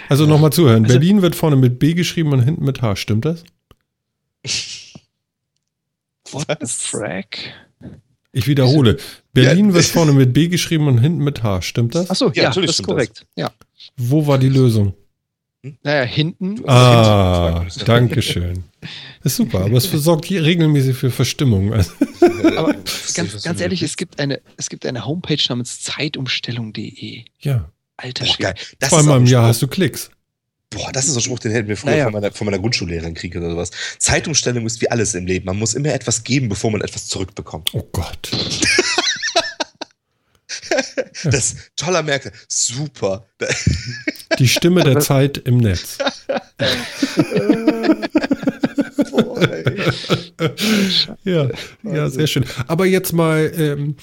Also 0.08 0.24
nochmal 0.24 0.52
zuhören. 0.52 0.84
Also- 0.84 0.94
Berlin 0.98 1.20
wird 1.20 1.36
vorne 1.36 1.56
mit 1.56 1.78
B 1.78 1.92
geschrieben 1.92 2.32
und 2.32 2.40
hinten 2.42 2.64
mit 2.64 2.80
H. 2.80 2.96
Stimmt 2.96 3.26
das? 3.26 3.44
What 6.32 6.46
the 6.48 6.56
Was? 6.60 6.76
frack? 6.76 7.36
Ich 8.36 8.46
wiederhole. 8.46 8.98
Berlin 9.32 9.68
Ja. 9.68 9.74
wird 9.74 9.84
vorne 9.86 10.12
mit 10.12 10.32
B 10.34 10.48
geschrieben 10.48 10.88
und 10.88 10.98
hinten 10.98 11.24
mit 11.24 11.42
H. 11.42 11.62
Stimmt 11.62 11.94
das? 11.94 12.10
Achso, 12.10 12.26
Ja, 12.34 12.42
ja, 12.42 12.48
natürlich 12.50 12.68
das 12.68 12.80
ist 12.80 12.84
korrekt. 12.86 13.24
Ja. 13.34 13.50
Wo 13.96 14.26
war 14.26 14.36
die 14.38 14.50
Lösung? 14.50 14.92
Naja, 15.82 16.02
hinten. 16.04 16.60
Ah, 16.68 17.60
hinten. 17.62 17.84
danke 17.86 18.20
schön. 18.22 18.64
Ist 19.24 19.36
super, 19.36 19.64
aber 19.64 19.78
es 19.78 19.90
sorgt 19.90 20.26
hier 20.26 20.44
regelmäßig 20.44 20.94
für 20.96 21.10
Verstimmung. 21.10 21.72
Also, 21.72 21.90
Aber 22.56 22.72
ganz, 22.74 23.14
ganz 23.14 23.42
das 23.42 23.60
ehrlich, 23.60 23.82
es 23.82 23.96
gibt 23.96 24.20
eine, 24.20 24.40
es 24.58 24.68
gibt 24.68 24.84
eine 24.86 25.04
Homepage 25.06 25.42
namens 25.48 25.80
zeitumstellung.de. 25.80 27.24
ja, 27.40 27.70
Alter 27.96 28.26
Schwede. 28.26 28.42
geil. 28.42 28.54
Das 28.78 28.90
zweimal 28.90 29.16
im 29.18 29.26
Jahr 29.26 29.46
hast 29.46 29.62
du 29.62 29.66
Klicks. 29.66 30.10
Boah, 30.70 30.90
das 30.92 31.06
ist 31.06 31.14
ein 31.16 31.22
Spruch, 31.22 31.38
den 31.38 31.52
hätten 31.52 31.68
wir 31.68 31.76
früher 31.76 31.92
Naja. 31.92 32.04
von, 32.04 32.12
meiner, 32.14 32.32
von 32.32 32.44
meiner 32.44 32.58
Grundschullehrerin 32.58 33.14
kriegen 33.14 33.38
oder 33.38 33.50
sowas. 33.52 33.70
Zeitumstellung 33.98 34.66
ist 34.66 34.80
wie 34.80 34.90
alles 34.90 35.14
im 35.14 35.26
Leben. 35.26 35.46
Man 35.46 35.58
muss 35.58 35.74
immer 35.74 35.92
etwas 35.94 36.24
geben, 36.24 36.48
bevor 36.48 36.70
man 36.70 36.80
etwas 36.80 37.06
zurückbekommt. 37.06 37.70
Oh 37.74 37.88
Gott. 37.92 38.30
Das 41.24 41.56
toller 41.76 42.02
Merkel. 42.02 42.30
Super. 42.48 43.26
Die 44.38 44.48
Stimme 44.48 44.84
der 44.84 45.00
Zeit 45.00 45.38
im 45.38 45.58
Netz. 45.58 45.98
Boah. 49.10 49.40
Ja, 51.24 51.48
ja, 51.82 52.10
sehr 52.10 52.26
schön. 52.26 52.44
Aber 52.66 52.86
jetzt 52.86 53.12
mal, 53.12 53.52
ähm, 53.56 53.96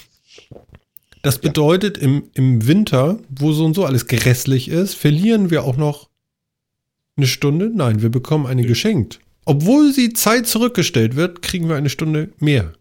das 1.21 1.39
bedeutet, 1.39 1.97
im, 1.97 2.29
im 2.33 2.65
Winter, 2.67 3.19
wo 3.29 3.53
so 3.53 3.65
und 3.65 3.73
so 3.75 3.85
alles 3.85 4.07
grässlich 4.07 4.67
ist, 4.67 4.95
verlieren 4.95 5.49
wir 5.49 5.63
auch 5.63 5.77
noch 5.77 6.09
eine 7.15 7.27
Stunde? 7.27 7.69
Nein, 7.73 8.01
wir 8.01 8.09
bekommen 8.09 8.45
eine 8.47 8.63
geschenkt. 8.65 9.19
Obwohl 9.45 9.91
sie 9.93 10.13
Zeit 10.13 10.47
zurückgestellt 10.47 11.15
wird, 11.15 11.41
kriegen 11.41 11.67
wir 11.69 11.75
eine 11.75 11.89
Stunde 11.89 12.31
mehr. 12.39 12.73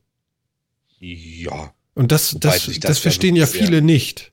ja. 1.01 1.73
Und 1.95 2.11
das, 2.11 2.31
das, 2.41 2.65
das, 2.67 2.81
das 2.81 2.99
ja 2.99 3.03
verstehen 3.03 3.37
ja 3.37 3.45
sehr- 3.47 3.67
viele 3.67 3.83
nicht. 3.83 4.33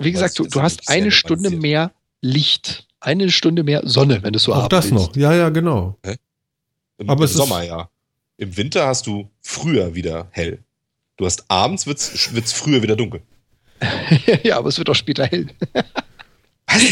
Wie 0.00 0.10
gesagt, 0.10 0.36
du, 0.38 0.46
du 0.46 0.62
hast 0.62 0.88
eine 0.88 1.12
Stunde 1.12 1.50
mehr 1.50 1.92
Licht. 2.20 2.86
Eine 2.98 3.30
Stunde 3.30 3.62
mehr 3.62 3.82
Sonne, 3.84 4.20
wenn 4.24 4.32
du 4.32 4.40
so 4.40 4.52
Auch 4.52 4.66
das 4.68 4.90
willst. 4.90 4.94
noch. 5.10 5.16
Ja, 5.16 5.32
ja, 5.32 5.48
genau. 5.50 5.96
Im, 6.98 7.08
Aber 7.08 7.20
im 7.20 7.24
es 7.24 7.30
ist- 7.30 7.36
Sommer 7.36 7.62
ja. 7.62 7.88
Im 8.36 8.56
Winter 8.56 8.86
hast 8.86 9.06
du 9.06 9.30
früher 9.42 9.94
wieder 9.94 10.26
hell. 10.32 10.58
Du 11.16 11.24
hast 11.26 11.48
abends 11.48 11.86
wird's, 11.86 12.32
wird's 12.34 12.52
früher 12.52 12.82
wieder 12.82 12.96
dunkel. 12.96 13.22
ja, 14.42 14.58
aber 14.58 14.68
es 14.70 14.78
wird 14.78 14.90
auch 14.90 14.94
später 14.96 15.24
hell. 15.26 15.46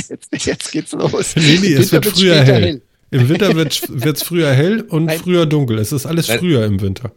Jetzt, 0.09 0.47
jetzt 0.47 0.73
geht's 0.73 0.93
los. 0.93 1.37
Nee, 1.37 1.59
nee, 1.61 1.67
Im 1.75 1.81
es 1.83 1.93
Winter 1.93 1.93
wird 1.93 2.05
wird's 2.07 2.19
früher 2.21 2.35
später 2.37 2.53
hell. 2.55 2.83
Im 3.11 3.29
Winter 3.29 3.55
wird 3.55 4.17
es 4.17 4.23
früher 4.23 4.53
hell 4.53 4.81
und 4.83 5.05
Nein. 5.07 5.19
früher 5.21 5.47
dunkel. 5.47 5.79
Es 5.79 5.93
ist 5.93 6.07
alles 6.07 6.29
Nein. 6.29 6.39
früher 6.41 6.65
im 6.65 6.81
Winter. 6.81 7.13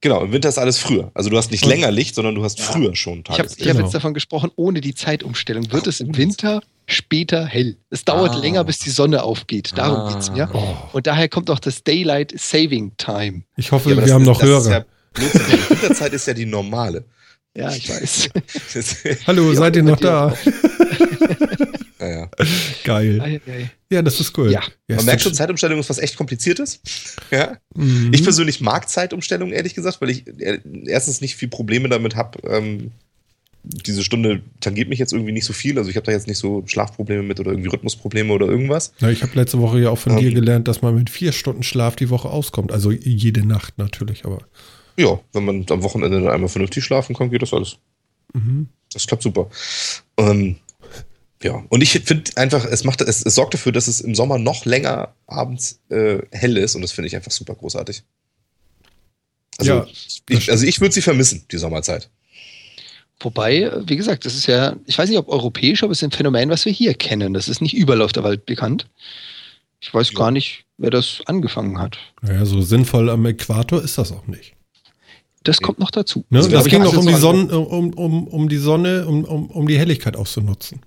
Genau, 0.00 0.22
im 0.24 0.32
Winter 0.32 0.48
ist 0.48 0.58
alles 0.58 0.78
früher. 0.78 1.12
Also 1.14 1.30
du 1.30 1.36
hast 1.36 1.52
nicht 1.52 1.62
Und- 1.62 1.68
länger 1.70 1.90
Licht, 1.92 2.16
sondern 2.16 2.34
du 2.34 2.42
hast 2.42 2.58
Ja. 2.58 2.64
früher 2.64 2.96
schon 2.96 3.20
Ich 3.20 3.28
habe 3.30 3.36
Tageslicht. 3.38 3.60
ich 3.60 3.68
hab 3.68 3.76
Genau. 3.76 3.86
jetzt 3.86 3.94
davon 3.94 4.14
gesprochen, 4.14 4.50
ohne 4.56 4.80
die 4.80 4.94
Zeitumstellung 4.94 5.70
wird 5.70 5.86
es 5.86 6.00
im 6.00 6.16
Winter 6.16 6.60
später 6.86 7.46
hell. 7.46 7.76
Es 7.90 8.04
dauert 8.04 8.32
Ah. 8.34 8.38
länger, 8.38 8.64
bis 8.64 8.78
die 8.80 8.90
Sonne 8.90 9.22
aufgeht. 9.22 9.72
Darum 9.76 9.98
Ah. 9.98 10.12
geht's 10.12 10.32
mir. 10.32 10.50
Oh, 10.52 10.74
Und 10.92 11.06
daher 11.06 11.28
kommt 11.28 11.50
auch 11.50 11.60
das 11.60 11.84
Daylight 11.84 12.34
Saving 12.36 12.92
Time. 12.96 13.44
ich 13.56 13.70
hoffe, 13.70 13.90
Ja, 13.90 13.96
wir 13.96 14.02
das 14.02 14.10
haben 14.10 14.22
ist- 14.22 14.26
noch 14.28 14.42
Hörer. 14.42 14.70
Ja, 14.70 14.84
die 15.16 15.70
Winterzeit 15.70 16.12
ist 16.14 16.26
ja 16.26 16.34
die 16.34 16.46
normale. 16.46 17.04
Ja, 17.56 17.74
ich 17.74 17.88
weiß. 17.88 18.30
Hallo, 19.26 19.50
Ja, 19.52 19.58
seid 19.58 19.76
ihr 19.76 19.82
noch 19.82 20.00
da? 20.00 20.34
ja, 22.00 22.08
ja. 22.08 22.30
Geil. 22.84 23.20
Ei, 23.20 23.40
ei. 23.46 23.70
Ja, 23.90 24.00
das 24.00 24.20
ist 24.20 24.36
cool. 24.38 24.50
Ja. 24.50 24.62
ja 24.88 24.96
Man 24.96 25.04
merkt 25.04 25.22
schon, 25.22 25.34
Zeitumstellung 25.34 25.78
ist 25.78 25.90
was 25.90 25.98
echt 25.98 26.16
kompliziertes. 26.16 26.80
Ja. 27.30 27.58
Mhm. 27.74 28.10
Ich 28.12 28.22
persönlich 28.22 28.60
mag 28.60 28.88
Zeitumstellungen, 28.88 29.54
ehrlich 29.54 29.74
gesagt, 29.74 30.00
weil 30.00 30.10
ich 30.10 30.26
äh, 30.40 30.60
erstens 30.86 31.20
nicht 31.20 31.36
viel 31.36 31.48
Probleme 31.48 31.88
damit 31.90 32.16
habe. 32.16 32.38
Ähm, 32.48 32.92
diese 33.64 34.02
Stunde 34.02 34.42
tangiert 34.60 34.88
mich 34.88 34.98
jetzt 34.98 35.12
irgendwie 35.12 35.32
nicht 35.32 35.44
so 35.44 35.52
viel. 35.52 35.78
Also 35.78 35.90
ich 35.90 35.96
habe 35.96 36.06
da 36.06 36.12
jetzt 36.12 36.26
nicht 36.26 36.38
so 36.38 36.64
Schlafprobleme 36.66 37.22
mit 37.22 37.38
oder 37.38 37.52
irgendwie 37.52 37.68
Rhythmusprobleme 37.68 38.32
oder 38.32 38.46
irgendwas. 38.46 38.92
Ja, 38.98 39.10
ich 39.10 39.22
habe 39.22 39.32
letzte 39.34 39.60
Woche 39.60 39.78
ja 39.78 39.90
auch 39.90 39.98
von 39.98 40.12
Ähm. 40.12 40.18
dir 40.18 40.32
gelernt, 40.32 40.68
dass 40.68 40.82
man 40.82 40.94
mit 40.94 41.10
vier 41.10 41.32
Stunden 41.32 41.62
Schlaf 41.62 41.96
die 41.96 42.10
Woche 42.10 42.30
auskommt. 42.30 42.72
Also 42.72 42.90
jede 42.90 43.46
Nacht 43.46 43.78
natürlich, 43.78 44.24
aber. 44.24 44.38
Ja, 44.96 45.18
wenn 45.32 45.44
man 45.44 45.66
am 45.70 45.82
Wochenende 45.82 46.20
dann 46.20 46.32
einmal 46.32 46.48
vernünftig 46.48 46.84
schlafen 46.84 47.16
kann, 47.16 47.30
geht 47.30 47.42
das 47.42 47.52
alles. 47.52 47.76
Mhm. 48.34 48.68
Das 48.92 49.06
klappt 49.06 49.22
super. 49.22 49.48
Ähm, 50.18 50.56
ja, 51.42 51.62
und 51.70 51.82
ich 51.82 51.90
finde 51.92 52.30
einfach, 52.36 52.64
es 52.64 52.84
macht, 52.84 53.00
es, 53.00 53.24
es 53.24 53.34
sorgt 53.34 53.54
dafür, 53.54 53.72
dass 53.72 53.88
es 53.88 54.00
im 54.00 54.14
Sommer 54.14 54.38
noch 54.38 54.64
länger 54.64 55.14
abends 55.26 55.80
äh, 55.88 56.18
hell 56.30 56.56
ist 56.56 56.74
und 56.74 56.82
das 56.82 56.92
finde 56.92 57.08
ich 57.08 57.16
einfach 57.16 57.32
super 57.32 57.54
großartig. 57.54 58.02
Also, 59.58 59.72
Ja, 59.72 59.86
ich, 60.28 60.50
also 60.50 60.66
ich 60.66 60.80
würde 60.80 60.94
sie 60.94 61.02
vermissen, 61.02 61.44
die 61.50 61.58
Sommerzeit. 61.58 62.10
Wobei, 63.20 63.70
wie 63.86 63.96
gesagt, 63.96 64.24
das 64.24 64.34
ist 64.34 64.46
ja, 64.46 64.76
ich 64.86 64.98
weiß 64.98 65.08
nicht, 65.08 65.18
ob 65.18 65.28
europäisch, 65.28 65.82
aber 65.82 65.92
es 65.92 65.98
ist 65.98 66.04
ein 66.04 66.10
Phänomen, 66.16 66.50
was 66.50 66.64
wir 66.64 66.72
hier 66.72 66.94
kennen. 66.94 67.34
Das 67.34 67.48
ist 67.48 67.60
nicht 67.60 67.74
überall 67.74 68.02
auf 68.02 68.12
der 68.12 68.24
Welt 68.24 68.46
bekannt. 68.46 68.88
Ich 69.80 69.92
weiß 69.92 70.12
Ja. 70.12 70.18
gar 70.18 70.30
nicht, 70.30 70.64
wer 70.78 70.90
das 70.90 71.22
angefangen 71.26 71.78
hat. 71.78 71.98
Naja, 72.20 72.44
so 72.44 72.60
sinnvoll 72.62 73.10
am 73.10 73.24
Äquator 73.26 73.82
ist 73.82 73.98
das 73.98 74.10
auch 74.12 74.26
nicht. 74.26 74.54
Das 75.44 75.60
kommt 75.60 75.78
noch 75.78 75.90
dazu. 75.90 76.24
Ne? 76.30 76.38
Also, 76.38 76.50
das 76.50 76.66
ich, 76.66 76.72
ging 76.72 76.82
es 76.82 76.94
um 76.94 77.06
die, 77.06 77.12
so 77.14 77.18
Sonne, 77.18 77.58
um, 77.58 77.92
um, 77.94 78.26
um 78.28 78.48
die 78.48 78.56
Sonne, 78.56 79.06
um, 79.06 79.24
um, 79.24 79.50
um 79.50 79.66
die 79.66 79.78
Helligkeit 79.78 80.16
auszunutzen. 80.16 80.80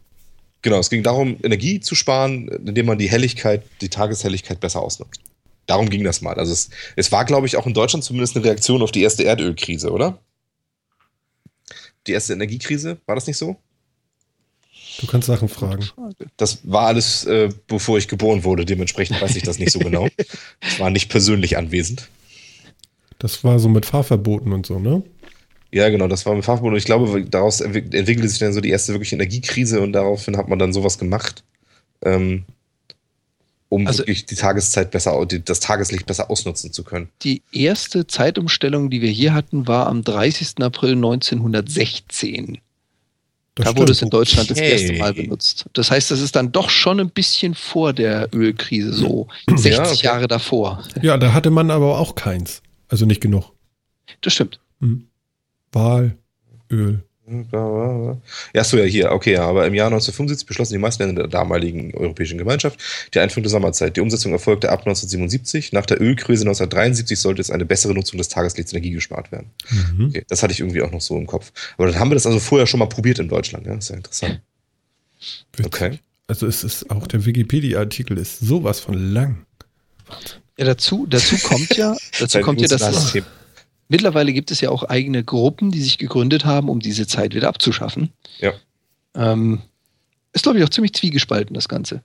Genau, 0.61 0.79
es 0.79 0.89
ging 0.89 1.03
darum, 1.03 1.37
Energie 1.43 1.79
zu 1.79 1.93
sparen, 1.93 2.47
indem 2.47 2.87
man 2.87 2.97
die 2.97 3.09
Helligkeit, 3.09 3.63
die 3.81 3.89
Tageshelligkeit 3.89 4.59
besser 4.59 4.81
ausnutzt. 4.81 5.21
Darum 5.67 5.89
ging 5.89 6.03
das 6.03 6.21
mal. 6.21 6.35
Also 6.35 6.53
es, 6.53 6.69
es 6.95 7.11
war, 7.11 7.25
glaube 7.25 7.47
ich, 7.47 7.57
auch 7.57 7.65
in 7.65 7.73
Deutschland 7.73 8.03
zumindest 8.03 8.35
eine 8.35 8.45
Reaktion 8.45 8.81
auf 8.81 8.91
die 8.91 9.01
erste 9.01 9.23
Erdölkrise, 9.23 9.91
oder? 9.91 10.19
Die 12.07 12.13
erste 12.13 12.33
Energiekrise, 12.33 12.97
war 13.05 13.15
das 13.15 13.27
nicht 13.27 13.37
so? 13.37 13.57
Du 14.99 15.07
kannst 15.07 15.27
Sachen 15.27 15.49
fragen. 15.49 15.85
Das 16.37 16.59
war 16.63 16.87
alles, 16.87 17.25
äh, 17.25 17.49
bevor 17.67 17.97
ich 17.97 18.07
geboren 18.07 18.43
wurde. 18.43 18.65
Dementsprechend 18.65 19.19
weiß 19.21 19.35
ich 19.35 19.43
das 19.43 19.59
nicht 19.59 19.71
so 19.71 19.79
genau. 19.79 20.07
Ich 20.61 20.79
war 20.79 20.89
nicht 20.89 21.09
persönlich 21.09 21.57
anwesend. 21.57 22.09
Das 23.25 23.43
war 23.43 23.57
so 23.57 23.69
mit 23.69 23.87
Fahrverboten 23.87 24.53
und 24.53 24.67
so, 24.67 24.77
ne? 24.77 25.01
Ja, 25.71 25.89
genau, 25.89 26.07
das 26.07 26.27
war 26.27 26.35
mit 26.35 26.45
Fachboden. 26.45 26.73
Und 26.73 26.77
ich 26.77 26.85
glaube, 26.85 27.25
daraus 27.25 27.59
entwick- 27.59 27.91
entwickelte 27.91 28.29
sich 28.29 28.37
dann 28.37 28.53
so 28.53 28.61
die 28.61 28.69
erste 28.69 28.91
wirkliche 28.93 29.15
Energiekrise 29.15 29.81
und 29.81 29.93
daraufhin 29.93 30.37
hat 30.37 30.47
man 30.47 30.59
dann 30.59 30.73
sowas 30.73 30.99
gemacht, 30.99 31.43
ähm, 32.03 32.43
um 33.69 33.87
Also- 33.87 33.97
wirklich 34.01 34.27
die 34.27 34.35
Tageszeit 34.35 34.91
besser, 34.91 35.25
das 35.25 35.59
Tageslicht 35.59 36.05
besser 36.05 36.29
ausnutzen 36.29 36.71
zu 36.71 36.83
können. 36.83 37.09
Die 37.23 37.41
erste 37.51 38.05
Zeitumstellung, 38.05 38.91
die 38.91 39.01
wir 39.01 39.09
hier 39.09 39.33
hatten, 39.33 39.67
war 39.67 39.87
am 39.87 40.03
30. 40.03 40.61
April 40.63 40.95
1916. 40.95 42.59
Das 43.55 43.65
da 43.65 43.75
wurde 43.75 43.91
es 43.93 43.97
in 44.03 44.09
stimmt. 44.09 44.13
Deutschland 44.13 44.51
das 44.51 44.57
Okay. 44.59 44.69
erste 44.71 44.93
Mal 44.93 45.13
benutzt. 45.15 45.65
Das 45.73 45.89
heißt, 45.89 46.11
das 46.11 46.21
ist 46.21 46.35
dann 46.35 46.51
doch 46.51 46.69
schon 46.69 46.99
ein 46.99 47.09
bisschen 47.09 47.55
vor 47.55 47.91
der 47.91 48.29
Ölkrise, 48.35 48.93
so 48.93 49.27
60 49.49 49.79
okay. 49.97 50.05
Jahre 50.05 50.27
davor. 50.27 50.83
Ja, 51.01 51.17
da 51.17 51.33
hatte 51.33 51.49
man 51.49 51.71
aber 51.71 51.97
auch 51.97 52.13
keins. 52.13 52.61
Also 52.87 53.05
nicht 53.05 53.21
genug. 53.21 53.51
Das 54.21 54.33
stimmt. 54.33 54.59
Hm. 54.79 55.07
Wahl, 55.71 56.17
Öl. 56.71 57.03
Ja, 58.53 58.63
so 58.63 58.77
ja, 58.77 58.83
hier, 58.83 59.11
okay, 59.11 59.33
ja, 59.33 59.47
aber 59.47 59.65
im 59.65 59.73
Jahr 59.73 59.87
1975 59.87 60.45
beschlossen 60.45 60.73
die 60.73 60.79
meisten 60.79 61.01
Länder 61.03 61.23
der 61.23 61.29
damaligen 61.29 61.91
Europäischen 61.95 62.37
Gemeinschaft 62.37 62.79
die 63.15 63.19
Einführung 63.19 63.43
der 63.43 63.49
Sommerzeit. 63.49 63.97
Die 63.97 64.01
Umsetzung 64.01 64.31
erfolgte 64.31 64.69
ab 64.69 64.81
1977. 64.81 65.73
Nach 65.73 65.87
der 65.87 65.99
Ölkrise 65.99 66.43
1973 66.43 67.19
sollte 67.19 67.41
es 67.41 67.49
eine 67.49 67.65
bessere 67.65 67.95
Nutzung 67.95 68.19
des 68.19 68.27
Tageslichts 68.27 68.73
Energie 68.73 68.91
gespart 68.91 69.31
werden. 69.31 69.49
Mhm. 69.71 70.09
Okay, 70.09 70.23
das 70.27 70.43
hatte 70.43 70.53
ich 70.53 70.59
irgendwie 70.59 70.83
auch 70.83 70.91
noch 70.91 71.01
so 71.01 71.17
im 71.17 71.25
Kopf. 71.25 71.51
Aber 71.77 71.87
dann 71.87 71.99
haben 71.99 72.11
wir 72.11 72.15
das 72.15 72.27
also 72.27 72.39
vorher 72.39 72.67
schon 72.67 72.79
mal 72.79 72.89
probiert 72.89 73.17
in 73.17 73.27
Deutschland, 73.27 73.65
ja, 73.65 73.73
das 73.73 73.85
ist 73.85 73.89
ja 73.89 73.95
interessant. 73.95 74.41
Witzig. 75.53 75.65
Okay. 75.65 75.99
Also 76.27 76.45
es 76.45 76.63
ist 76.63 76.91
auch 76.91 77.07
der 77.07 77.25
Wikipedia-Artikel 77.25 78.19
ist 78.19 78.39
sowas 78.39 78.79
von 78.79 78.93
lang. 78.93 79.45
Ja, 80.57 80.65
dazu, 80.65 81.05
dazu 81.07 81.37
kommt 81.37 81.75
ja, 81.75 81.95
dazu 82.19 82.39
kommt 82.39 82.61
ja, 82.61 82.67
dass 82.67 82.81
es, 82.81 83.23
mittlerweile 83.89 84.33
gibt 84.33 84.51
es 84.51 84.61
ja 84.61 84.69
auch 84.69 84.83
eigene 84.83 85.23
Gruppen, 85.23 85.71
die 85.71 85.81
sich 85.81 85.97
gegründet 85.97 86.45
haben, 86.45 86.69
um 86.69 86.79
diese 86.79 87.07
Zeit 87.07 87.35
wieder 87.35 87.49
abzuschaffen. 87.49 88.11
Ja. 88.39 88.53
Ähm, 89.15 89.61
Ist, 90.33 90.43
glaube 90.43 90.57
ich, 90.57 90.63
auch 90.63 90.69
ziemlich 90.69 90.93
zwiegespalten, 90.93 91.53
das 91.53 91.67
Ganze. 91.67 92.03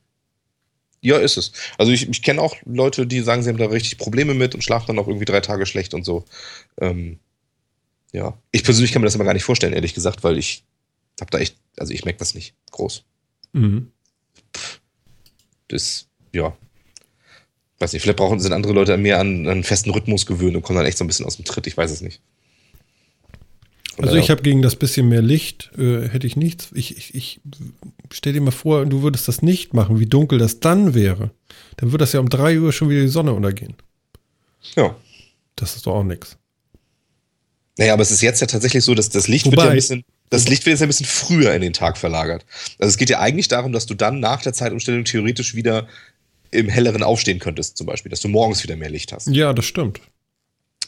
Ja, 1.02 1.16
ist 1.16 1.36
es. 1.38 1.52
Also 1.78 1.92
ich, 1.92 2.08
ich 2.08 2.22
kenne 2.22 2.42
auch 2.42 2.56
Leute, 2.66 3.06
die 3.06 3.20
sagen, 3.20 3.42
sie 3.42 3.48
haben 3.48 3.56
da 3.56 3.66
richtig 3.66 3.98
Probleme 3.98 4.34
mit 4.34 4.54
und 4.54 4.62
schlafen 4.62 4.88
dann 4.88 4.98
auch 4.98 5.08
irgendwie 5.08 5.24
drei 5.24 5.40
Tage 5.40 5.64
schlecht 5.64 5.94
und 5.94 6.04
so. 6.04 6.24
Ähm, 6.78 7.18
ja. 8.12 8.36
Ich 8.50 8.64
persönlich 8.64 8.92
kann 8.92 9.00
mir 9.00 9.06
das 9.06 9.14
immer 9.14 9.24
gar 9.24 9.32
nicht 9.32 9.44
vorstellen, 9.44 9.72
ehrlich 9.72 9.94
gesagt, 9.94 10.22
weil 10.24 10.36
ich 10.36 10.64
habe 11.20 11.30
da 11.30 11.38
echt, 11.38 11.56
also 11.78 11.92
ich 11.92 12.04
merke 12.04 12.18
das 12.18 12.34
nicht 12.34 12.54
groß. 12.70 13.04
Mhm. 13.52 13.92
Das, 15.68 16.06
ja. 16.32 16.56
Weiß 17.80 17.92
nicht, 17.94 18.02
vielleicht 18.02 18.18
brauchen 18.18 18.38
sind 18.40 18.52
andere 18.52 18.74
Leute 18.74 18.96
mehr 18.98 19.18
an, 19.18 19.46
an 19.46 19.48
einen 19.48 19.64
festen 19.64 19.90
Rhythmus 19.90 20.26
gewöhnt 20.26 20.54
und 20.54 20.62
kommen 20.62 20.76
dann 20.76 20.86
echt 20.86 20.98
so 20.98 21.04
ein 21.04 21.06
bisschen 21.06 21.26
aus 21.26 21.36
dem 21.36 21.46
Tritt. 21.46 21.66
Ich 21.66 21.76
weiß 21.76 21.90
es 21.90 22.02
nicht. 22.02 22.20
Von 23.96 24.04
Also 24.04 24.16
ich 24.18 24.30
habe 24.30 24.42
gegen 24.42 24.62
das 24.62 24.76
bisschen 24.76 25.08
mehr 25.08 25.22
Licht, 25.22 25.70
äh, 25.78 26.08
hätte 26.08 26.26
ich 26.26 26.36
nichts. 26.36 26.68
Ich, 26.74 26.96
ich, 26.96 27.14
ich 27.14 27.40
stell 28.12 28.34
dir 28.34 28.40
mal 28.42 28.50
vor, 28.50 28.84
du 28.86 29.02
würdest 29.02 29.28
das 29.28 29.42
nicht 29.42 29.74
machen, 29.74 29.98
wie 29.98 30.06
dunkel 30.06 30.38
das 30.38 30.60
dann 30.60 30.94
wäre. 30.94 31.30
Dann 31.78 31.90
würde 31.90 32.02
das 32.02 32.12
ja 32.12 32.20
um 32.20 32.28
drei 32.28 32.60
Uhr 32.60 32.72
schon 32.72 32.90
wieder 32.90 33.00
die 33.00 33.08
Sonne 33.08 33.32
untergehen. 33.32 33.74
Ja. 34.76 34.94
Das 35.56 35.74
ist 35.76 35.86
doch 35.86 35.94
auch 35.94 36.04
nichts. 36.04 36.36
Naja, 37.78 37.94
aber 37.94 38.02
es 38.02 38.10
ist 38.10 38.20
jetzt 38.20 38.40
ja 38.40 38.46
tatsächlich 38.46 38.84
so, 38.84 38.94
dass 38.94 39.08
das 39.08 39.26
Licht 39.26 39.46
wird 39.46 39.56
Wobei- 39.56 39.64
ja 39.64 39.70
ein 39.70 39.76
bisschen, 39.76 40.04
das 40.28 40.48
Licht 40.48 40.66
wird 40.66 40.74
jetzt 40.74 40.82
ein 40.82 40.88
bisschen 40.88 41.06
früher 41.06 41.54
in 41.54 41.62
den 41.62 41.72
Tag 41.72 41.96
verlagert. 41.96 42.44
Also 42.78 42.90
es 42.90 42.98
geht 42.98 43.10
ja 43.10 43.20
eigentlich 43.20 43.48
darum, 43.48 43.72
dass 43.72 43.86
du 43.86 43.94
dann 43.94 44.20
nach 44.20 44.42
der 44.42 44.52
Zeitumstellung 44.52 45.04
theoretisch 45.04 45.54
wieder 45.54 45.88
im 46.50 46.68
helleren 46.68 47.02
aufstehen 47.02 47.38
könntest, 47.38 47.76
zum 47.76 47.86
Beispiel, 47.86 48.10
dass 48.10 48.20
du 48.20 48.28
morgens 48.28 48.62
wieder 48.62 48.76
mehr 48.76 48.90
Licht 48.90 49.12
hast. 49.12 49.28
Ja, 49.28 49.52
das 49.52 49.64
stimmt. 49.64 50.00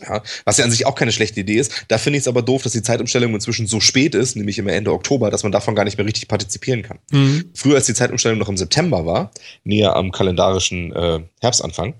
Ja, 0.02 0.22
was 0.44 0.56
ja 0.58 0.64
an 0.64 0.70
sich 0.70 0.86
auch 0.86 0.94
keine 0.94 1.12
schlechte 1.12 1.40
Idee 1.40 1.58
ist. 1.58 1.84
Da 1.88 1.98
finde 1.98 2.16
ich 2.16 2.22
es 2.22 2.28
aber 2.28 2.42
doof, 2.42 2.62
dass 2.62 2.72
die 2.72 2.82
Zeitumstellung 2.82 3.34
inzwischen 3.34 3.66
so 3.66 3.78
spät 3.78 4.14
ist, 4.14 4.36
nämlich 4.36 4.58
immer 4.58 4.72
Ende 4.72 4.92
Oktober, 4.92 5.30
dass 5.30 5.44
man 5.44 5.52
davon 5.52 5.74
gar 5.74 5.84
nicht 5.84 5.96
mehr 5.96 6.06
richtig 6.06 6.26
partizipieren 6.28 6.82
kann. 6.82 6.98
Mhm. 7.12 7.50
Früher, 7.54 7.76
als 7.76 7.86
die 7.86 7.94
Zeitumstellung 7.94 8.38
noch 8.38 8.48
im 8.48 8.56
September 8.56 9.06
war, 9.06 9.30
näher 9.64 9.94
am 9.94 10.10
kalendarischen 10.10 10.92
äh, 10.92 11.20
Herbstanfang, 11.40 11.94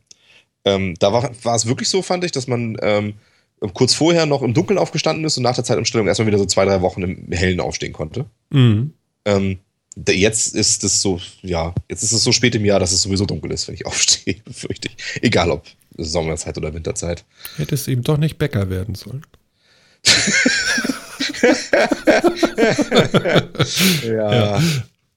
ähm, 0.64 0.94
da 0.98 1.12
war, 1.12 1.30
war 1.42 1.54
es 1.54 1.66
wirklich 1.66 1.88
so, 1.88 2.02
fand 2.02 2.24
ich, 2.24 2.32
dass 2.32 2.46
man 2.46 2.76
ähm, 2.82 3.14
kurz 3.74 3.94
vorher 3.94 4.26
noch 4.26 4.42
im 4.42 4.54
Dunkeln 4.54 4.78
aufgestanden 4.78 5.24
ist 5.24 5.36
und 5.36 5.42
nach 5.42 5.54
der 5.54 5.64
Zeitumstellung 5.64 6.06
erstmal 6.08 6.26
wieder 6.26 6.38
so 6.38 6.46
zwei, 6.46 6.64
drei 6.64 6.80
Wochen 6.80 7.02
im 7.02 7.32
Hellen 7.32 7.60
aufstehen 7.60 7.92
konnte. 7.92 8.26
Mhm. 8.50 8.94
Ähm, 9.24 9.58
jetzt 10.08 10.54
ist 10.54 10.84
es 10.84 11.02
so, 11.02 11.20
ja, 11.42 11.74
jetzt 11.88 12.02
ist 12.02 12.12
es 12.12 12.24
so 12.24 12.32
spät 12.32 12.54
im 12.54 12.64
Jahr, 12.64 12.80
dass 12.80 12.92
es 12.92 13.02
sowieso 13.02 13.26
dunkel 13.26 13.50
ist, 13.52 13.68
wenn 13.68 13.74
ich 13.74 13.86
aufstehe, 13.86 14.36
befürchte 14.44 14.88
ich. 14.88 15.22
Egal 15.22 15.50
ob 15.50 15.66
Sommerzeit 15.96 16.56
oder 16.56 16.72
Winterzeit. 16.74 17.24
Hättest 17.56 17.88
eben 17.88 18.02
doch 18.02 18.16
nicht 18.16 18.38
Bäcker 18.38 18.70
werden 18.70 18.94
sollen. 18.94 19.24
Ja. 24.04 24.60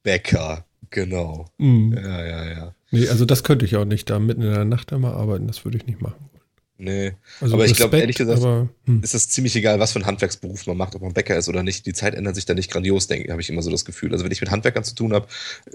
Bäcker, 0.03 0.65
genau. 0.89 1.47
Mhm. 1.57 1.93
Ja, 1.93 2.25
ja, 2.25 2.45
ja. 2.45 2.75
Nee, 2.91 3.07
also 3.09 3.25
das 3.25 3.43
könnte 3.43 3.65
ich 3.65 3.75
auch 3.75 3.85
nicht 3.85 4.09
da 4.09 4.19
mitten 4.19 4.41
in 4.41 4.53
der 4.53 4.65
Nacht 4.65 4.91
immer 4.91 5.13
arbeiten. 5.15 5.47
Das 5.47 5.65
würde 5.65 5.77
ich 5.77 5.85
nicht 5.85 6.01
machen. 6.01 6.29
Nee. 6.77 7.13
Also 7.39 7.55
Aber 7.55 7.65
ich 7.65 7.75
glaube, 7.75 7.99
ehrlich 7.99 8.17
gesagt, 8.17 8.39
aber, 8.39 8.67
hm. 8.85 9.01
ist 9.01 9.13
das 9.13 9.29
ziemlich 9.29 9.55
egal, 9.55 9.79
was 9.79 9.93
für 9.93 9.99
einen 9.99 10.07
Handwerksberuf 10.07 10.67
man 10.67 10.75
macht, 10.75 10.95
ob 10.95 11.01
man 11.01 11.13
Bäcker 11.13 11.37
ist 11.37 11.47
oder 11.47 11.63
nicht. 11.63 11.85
Die 11.85 11.93
Zeit 11.93 12.15
ändert 12.15 12.35
sich 12.35 12.45
da 12.45 12.53
nicht 12.53 12.69
grandios, 12.69 13.07
denke 13.07 13.25
ich, 13.25 13.31
habe 13.31 13.41
ich 13.41 13.49
immer 13.49 13.61
so 13.61 13.71
das 13.71 13.85
Gefühl. 13.85 14.11
Also 14.11 14.25
wenn 14.25 14.31
ich 14.31 14.41
mit 14.41 14.51
Handwerkern 14.51 14.83
zu 14.83 14.93
tun 14.93 15.13
habe, 15.13 15.27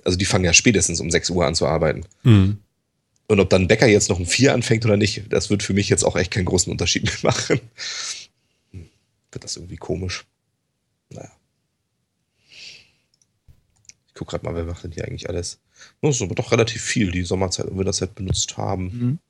also 0.05 0.19
die 0.19 0.27
fangen 0.27 0.45
ja 0.45 0.53
spätestens 0.53 1.01
um 1.01 1.11
6 1.11 1.31
Uhr 1.31 1.47
an 1.47 1.55
zu 1.55 1.67
arbeiten. 1.67 2.05
Mhm. 2.23 2.59
Und 3.29 3.41
ob 3.41 3.49
dann 3.49 3.63
ein 3.63 3.69
Bäcker 3.69 3.87
jetzt 3.87 4.11
noch 4.11 4.19
um 4.19 4.27
4 4.27 4.53
anfängt 4.53 4.85
oder 4.85 4.97
nicht, 4.97 5.33
das 5.33 5.49
wird 5.49 5.63
für 5.63 5.73
mich 5.73 5.89
jetzt 5.89 6.05
auch 6.05 6.17
echt 6.17 6.33
keinen 6.33 6.47
großen 6.47 6.71
Unterschied 6.71 7.05
mehr 7.05 7.15
machen. 7.23 7.61
Hm, 8.73 8.89
Wird 9.33 9.45
das 9.45 9.57
irgendwie 9.57 9.77
komisch. 9.77 10.27
Naja. 11.11 11.31
Ich 14.09 14.15
gucke 14.15 14.33
gerade 14.33 14.45
mal, 14.45 14.55
wer 14.55 14.65
macht 14.65 14.85
denn 14.85 14.93
hier 14.93 15.07
eigentlich 15.07 15.31
alles? 15.31 15.61
Das 16.03 16.17
ist 16.17 16.23
aber 16.23 16.35
doch 16.35 16.53
relativ 16.53 16.83
viel, 16.83 17.11
die 17.11 17.23
Sommerzeit 17.23 17.67
und 17.67 17.79
Winterzeit 17.79 18.15
benutzt 18.15 18.59
haben. 18.59 19.21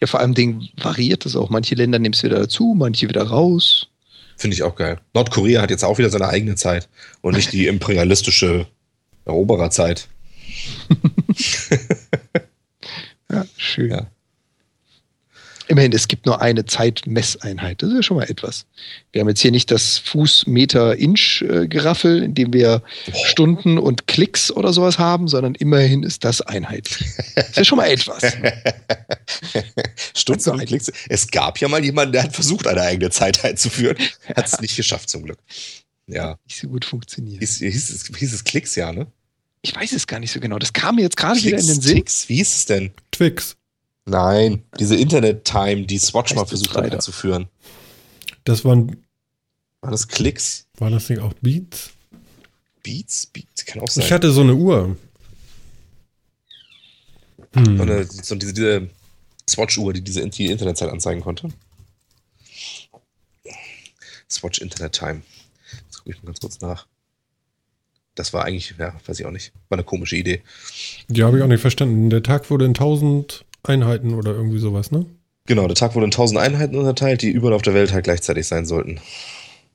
Ja, 0.00 0.06
vor 0.06 0.20
allem 0.20 0.34
variiert 0.76 1.26
es 1.26 1.36
auch. 1.36 1.50
Manche 1.50 1.74
Länder 1.74 1.98
nehmen 1.98 2.14
es 2.14 2.22
wieder 2.22 2.38
dazu, 2.38 2.74
manche 2.76 3.08
wieder 3.08 3.24
raus. 3.24 3.88
Finde 4.36 4.54
ich 4.54 4.62
auch 4.62 4.76
geil. 4.76 5.00
Nordkorea 5.14 5.62
hat 5.62 5.70
jetzt 5.70 5.84
auch 5.84 5.98
wieder 5.98 6.10
seine 6.10 6.28
eigene 6.28 6.54
Zeit 6.54 6.88
und 7.20 7.36
nicht 7.36 7.52
die 7.52 7.66
imperialistische 7.66 8.66
Erobererzeit. 9.24 10.08
Ja, 13.30 13.44
schön. 13.56 13.90
Ja. 13.90 14.06
Immerhin, 15.68 15.92
es 15.92 16.08
gibt 16.08 16.26
nur 16.26 16.42
eine 16.42 16.66
Zeitmesseinheit. 16.66 17.82
Das 17.82 17.88
ist 17.88 17.96
ja 17.96 18.02
schon 18.02 18.18
mal 18.18 18.28
etwas. 18.28 18.66
Wir 19.12 19.20
haben 19.20 19.28
jetzt 19.28 19.40
hier 19.40 19.50
nicht 19.50 19.70
das 19.70 19.96
Fuß-Meter-Inch-Geraffel, 19.98 22.22
in 22.22 22.34
dem 22.34 22.52
wir 22.52 22.82
Stunden 23.24 23.78
und 23.78 24.06
Klicks 24.06 24.50
oder 24.50 24.74
sowas 24.74 24.98
haben, 24.98 25.26
sondern 25.26 25.54
immerhin 25.54 26.02
ist 26.02 26.22
das 26.24 26.42
Einheit. 26.42 26.90
Das 27.34 27.48
ist 27.48 27.56
ja 27.56 27.64
schon 27.64 27.78
mal 27.78 27.86
etwas. 27.86 28.22
Stunden 30.14 30.50
und 30.50 30.66
Klicks. 30.66 30.92
Es 31.08 31.30
gab 31.30 31.56
ja 31.58 31.68
mal 31.68 31.82
jemanden, 31.82 32.12
der 32.12 32.24
hat 32.24 32.34
versucht, 32.34 32.66
eine 32.66 32.82
eigene 32.82 33.08
Zeit 33.10 33.42
einzuführen. 33.44 33.96
Hat 34.36 34.46
es 34.46 34.60
nicht 34.60 34.76
geschafft, 34.76 35.08
zum 35.08 35.22
Glück. 35.22 35.38
Ja. 36.06 36.36
Nicht 36.46 36.60
so 36.60 36.68
gut 36.68 36.84
funktioniert. 36.84 37.40
Hieß, 37.40 37.56
hieß, 37.58 37.90
es, 37.90 38.10
hieß 38.14 38.34
es 38.34 38.44
Klicks, 38.44 38.76
ja, 38.76 38.92
ne? 38.92 39.06
Ich 39.62 39.74
weiß 39.74 39.92
es 39.92 40.06
gar 40.06 40.20
nicht 40.20 40.30
so 40.30 40.40
genau. 40.40 40.58
Das 40.58 40.74
kam 40.74 40.96
mir 40.96 41.02
jetzt 41.02 41.16
gerade 41.16 41.42
wieder 41.42 41.58
in 41.58 41.66
den 41.66 41.80
Sinn. 41.80 41.96
Ticks, 41.96 42.28
wie 42.28 42.36
hieß 42.36 42.54
es 42.54 42.66
denn? 42.66 42.90
Twix. 43.10 43.56
Nein, 44.06 44.64
diese 44.78 44.96
Internet-Time, 44.96 45.86
die 45.86 45.98
Swatch 45.98 46.34
mal 46.34 46.44
versucht 46.44 46.76
hat 46.76 46.92
einzuführen. 46.92 47.48
Das 48.44 48.64
waren, 48.64 49.02
War 49.80 49.90
das 49.90 50.08
Klicks? 50.08 50.66
war 50.78 50.90
das 50.90 51.08
nicht 51.08 51.20
auch 51.20 51.32
Beats? 51.40 51.90
Beats? 52.82 53.26
Beats 53.26 53.64
kann 53.64 53.80
auch 53.80 53.88
sein. 53.88 54.04
Ich 54.04 54.12
hatte 54.12 54.30
so 54.30 54.42
eine 54.42 54.54
Uhr. 54.54 54.96
Hm. 57.54 57.76
So 57.76 57.82
eine, 57.82 58.04
so 58.04 58.34
diese, 58.34 58.52
diese 58.52 58.90
Swatch-Uhr, 59.48 59.92
die 59.94 60.02
diese 60.02 60.28
die 60.28 60.46
Internetzeit 60.46 60.90
anzeigen 60.90 61.22
konnte. 61.22 61.48
Swatch 64.30 64.58
Internet 64.58 64.92
Time. 64.92 65.22
Jetzt 65.86 65.98
gucke 65.98 66.10
ich 66.10 66.16
mal 66.22 66.26
ganz 66.26 66.40
kurz 66.40 66.60
nach. 66.60 66.86
Das 68.14 68.32
war 68.32 68.44
eigentlich, 68.44 68.74
ja, 68.78 68.94
weiß 69.06 69.18
ich 69.18 69.26
auch 69.26 69.30
nicht. 69.30 69.52
War 69.68 69.78
eine 69.78 69.84
komische 69.84 70.16
Idee. 70.16 70.42
Die 71.08 71.22
habe 71.22 71.38
ich 71.38 71.42
auch 71.42 71.48
nicht 71.48 71.60
verstanden. 71.60 72.10
Der 72.10 72.22
Tag 72.22 72.50
wurde 72.50 72.64
in 72.64 72.72
1000 72.72 73.44
Einheiten 73.64 74.14
oder 74.14 74.32
irgendwie 74.32 74.58
sowas, 74.58 74.90
ne? 74.90 75.06
Genau, 75.46 75.66
der 75.66 75.74
Tag 75.74 75.94
wurde 75.94 76.06
in 76.06 76.10
tausend 76.10 76.38
Einheiten 76.38 76.76
unterteilt, 76.76 77.22
die 77.22 77.30
überall 77.30 77.52
auf 77.52 77.62
der 77.62 77.74
Welt 77.74 77.92
halt 77.92 78.04
gleichzeitig 78.04 78.46
sein 78.46 78.64
sollten. 78.64 79.00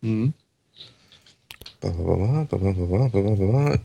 Mhm. 0.01 0.33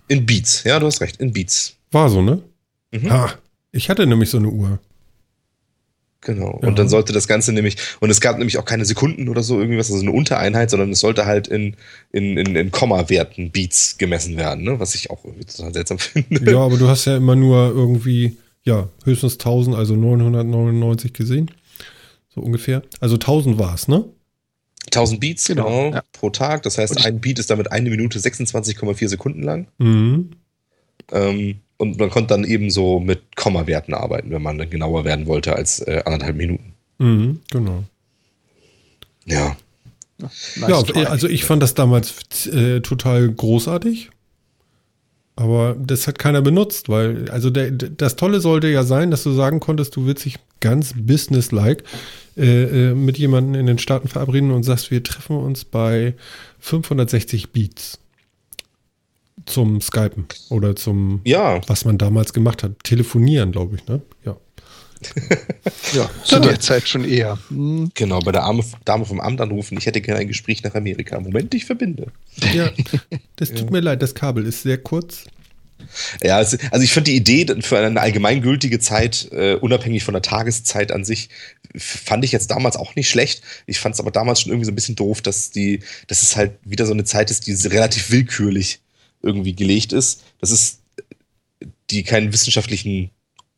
In 0.09 0.27
Beats, 0.27 0.65
ja, 0.65 0.81
du 0.81 0.87
hast 0.87 1.01
recht, 1.01 1.19
in 1.19 1.33
Beats. 1.33 1.77
War 1.93 2.09
so, 2.09 2.23
ne? 2.23 2.43
Mhm. 2.91 3.11
Ha, 3.11 3.35
ich 3.71 3.89
hatte 3.89 4.07
nämlich 4.07 4.31
so 4.31 4.39
eine 4.39 4.49
Uhr. 4.49 4.79
Genau. 6.23 6.59
Ja. 6.63 6.69
Und 6.69 6.79
dann 6.79 6.89
sollte 6.89 7.13
das 7.13 7.29
Ganze 7.29 7.53
nämlich, 7.53 7.77
und 8.01 8.11
es 8.11 8.21
gab 8.21 8.39
nämlich 8.39 8.59
auch 8.59 8.65
keine 8.65 8.85
Sekunden 8.85 9.29
oder 9.29 9.43
so 9.43 9.61
irgendwas, 9.61 9.91
also 9.91 10.03
eine 10.03 10.13
Untereinheit, 10.13 10.71
sondern 10.71 10.91
es 10.91 11.01
sollte 11.01 11.27
halt 11.27 11.49
in, 11.49 11.77
in, 12.13 12.39
in, 12.39 12.57
in 12.57 12.71
Komma-Werten 12.71 13.51
Beats 13.51 13.99
gemessen 13.99 14.37
werden, 14.37 14.65
ne? 14.65 14.81
was 14.81 14.95
ich 14.95 15.11
auch 15.11 15.25
irgendwie 15.25 15.45
total 15.45 15.75
seltsam 15.75 15.99
finde. 16.01 16.51
Ja, 16.51 16.61
aber 16.61 16.79
du 16.79 16.89
hast 16.89 17.05
ja 17.05 17.17
immer 17.19 17.37
nur 17.37 17.69
irgendwie 17.69 18.37
ja, 18.65 18.89
höchstens 19.05 19.35
1000, 19.35 19.77
also 19.77 19.95
999 19.95 21.12
gesehen. 21.12 21.51
So 22.35 22.41
ungefähr. 22.41 22.82
Also 23.01 23.15
1000 23.15 23.59
war 23.59 23.74
es, 23.74 23.89
ne? 23.89 24.05
1000 24.86 25.20
Beats, 25.20 25.45
Genau, 25.47 25.65
genau, 25.65 25.95
ja. 25.97 26.03
pro 26.12 26.31
Tag. 26.31 26.62
Das 26.62 26.78
heißt, 26.78 27.05
ein 27.07 27.20
Beat 27.20 27.39
ist 27.39 27.51
damit 27.51 27.70
eine 27.73 27.91
Minute 27.91 28.19
26,4 28.19 29.09
Sekunden 29.09 29.43
lang. 29.43 29.69
Mhm. 29.78 30.31
Ähm, 31.12 31.61
und 31.77 31.99
man 31.99 32.11
konnte 32.11 32.28
dann 32.28 32.45
eben 32.45 32.70
so 32.70 33.01
mit 33.01 33.36
Kommawerten 33.36 33.95
arbeiten, 33.95 34.31
wenn 34.31 34.43
man 34.43 34.59
dann 34.59 34.70
genauer 34.70 35.05
werden 35.05 35.27
wollte 35.27 35.57
als 35.57 35.81
äh, 35.81 36.03
anderthalb 36.05 36.36
Minuten. 36.36 36.74
Mhm, 36.99 37.41
genau. 37.51 37.85
Ja. 39.27 39.57
Nice 40.19 40.61
ja, 40.69 40.77
also 41.09 41.28
ich 41.28 41.45
fand 41.45 41.62
das 41.62 41.74
damals 41.74 42.47
äh, 42.47 42.81
total 42.81 43.31
großartig. 43.31 44.11
Aber 45.36 45.77
das 45.78 46.06
hat 46.06 46.19
keiner 46.19 46.43
benutzt, 46.43 46.89
weil, 46.89 47.28
also 47.31 47.51
der, 47.51 47.73
das 47.73 48.15
Tolle 48.15 48.40
sollte 48.40 48.69
ja 48.69 48.85
sein, 48.85 49.11
dass 49.11 49.24
du 49.24 49.32
sagen 49.32 49.59
konntest, 49.59 49.97
du 49.97 50.06
willst 50.06 50.24
dich 50.24 50.39
ganz 50.61 50.94
businesslike 50.97 51.82
äh, 52.36 52.90
äh, 52.90 52.94
mit 52.94 53.19
jemandem 53.19 53.61
in 53.61 53.66
den 53.66 53.78
Staaten 53.78 54.09
verabreden 54.09 54.52
und 54.52 54.62
sagst, 54.62 54.90
wir 54.90 55.02
treffen 55.02 55.36
uns 55.36 55.65
bei 55.65 56.15
560 56.61 57.51
Beats 57.51 57.98
zum 59.47 59.81
Skypen 59.81 60.27
oder 60.51 60.77
zum, 60.77 61.20
Ja, 61.24 61.61
was 61.66 61.85
man 61.85 61.98
damals 61.98 62.32
gemacht 62.32 62.62
hat, 62.62 62.82
telefonieren, 62.85 63.52
glaube 63.52 63.77
ich, 63.77 63.86
ne? 63.86 64.01
Ja. 64.24 64.36
Ja, 65.93 66.11
zu 66.25 66.41
der 66.41 66.61
Zeit 66.61 66.89
schon 66.89 67.05
eher. 67.05 67.39
Mhm. 67.51 67.91
genau, 67.95 68.21
bei 68.21 68.33
der 68.33 68.43
Arme, 68.43 68.65
Dame 68.85 69.05
vom 69.05 69.21
Amt 69.21 69.41
anrufen, 69.41 69.79
ich 69.79 69.87
hätte 69.87 70.01
gerne 70.01 70.21
ein 70.21 70.29
Gespräch 70.29 70.62
nach 70.62 70.75
Amerika. 70.75 71.19
Moment, 71.21 71.55
ich 71.55 71.65
verbinde. 71.65 72.09
Ja, 72.53 72.71
das 73.37 73.53
tut 73.53 73.71
mir 73.71 73.81
leid, 73.81 74.03
das 74.03 74.15
Kabel 74.15 74.47
ist 74.47 74.62
sehr 74.62 74.79
kurz. 74.79 75.25
Ja, 76.23 76.41
es, 76.41 76.59
also 76.71 76.83
ich 76.83 76.93
finde 76.93 77.11
die 77.11 77.16
Idee 77.16 77.47
für 77.61 77.79
eine 77.79 78.01
allgemeingültige 78.01 78.79
Zeit, 78.79 79.29
äh, 79.33 79.55
unabhängig 79.55 80.05
von 80.05 80.15
der 80.15 80.23
Tageszeit 80.23 80.93
an 80.93 81.05
sich, 81.05 81.29
fand 81.77 82.25
ich 82.25 82.33
jetzt 82.33 82.51
damals 82.51 82.77
auch 82.77 82.95
nicht 82.95 83.09
schlecht. 83.09 83.43
Ich 83.66 83.81
fand 83.81 83.95
es 83.95 84.01
aber 84.01 84.11
damals 84.11 84.41
schon 84.41 84.53
irgendwie 84.53 84.66
so 84.66 84.73
ein 84.73 84.77
bisschen 84.77 84.97
doof, 84.97 85.21
dass 85.21 85.51
die, 85.51 85.81
dass 86.07 86.23
es 86.23 86.37
halt 86.37 86.53
wieder 86.65 86.87
so 86.87 86.93
eine 86.93 87.05
Zeit 87.05 87.31
ist, 87.31 87.47
die 87.47 87.53
relativ 87.69 88.11
willkürlich 88.11 88.81
irgendwie 89.23 89.55
gelegt 89.55 89.93
ist. 89.93 90.23
Das 90.41 90.51
ist 90.51 90.81
die 91.91 92.03
keinen 92.03 92.33
wissenschaftlichen 92.33 93.11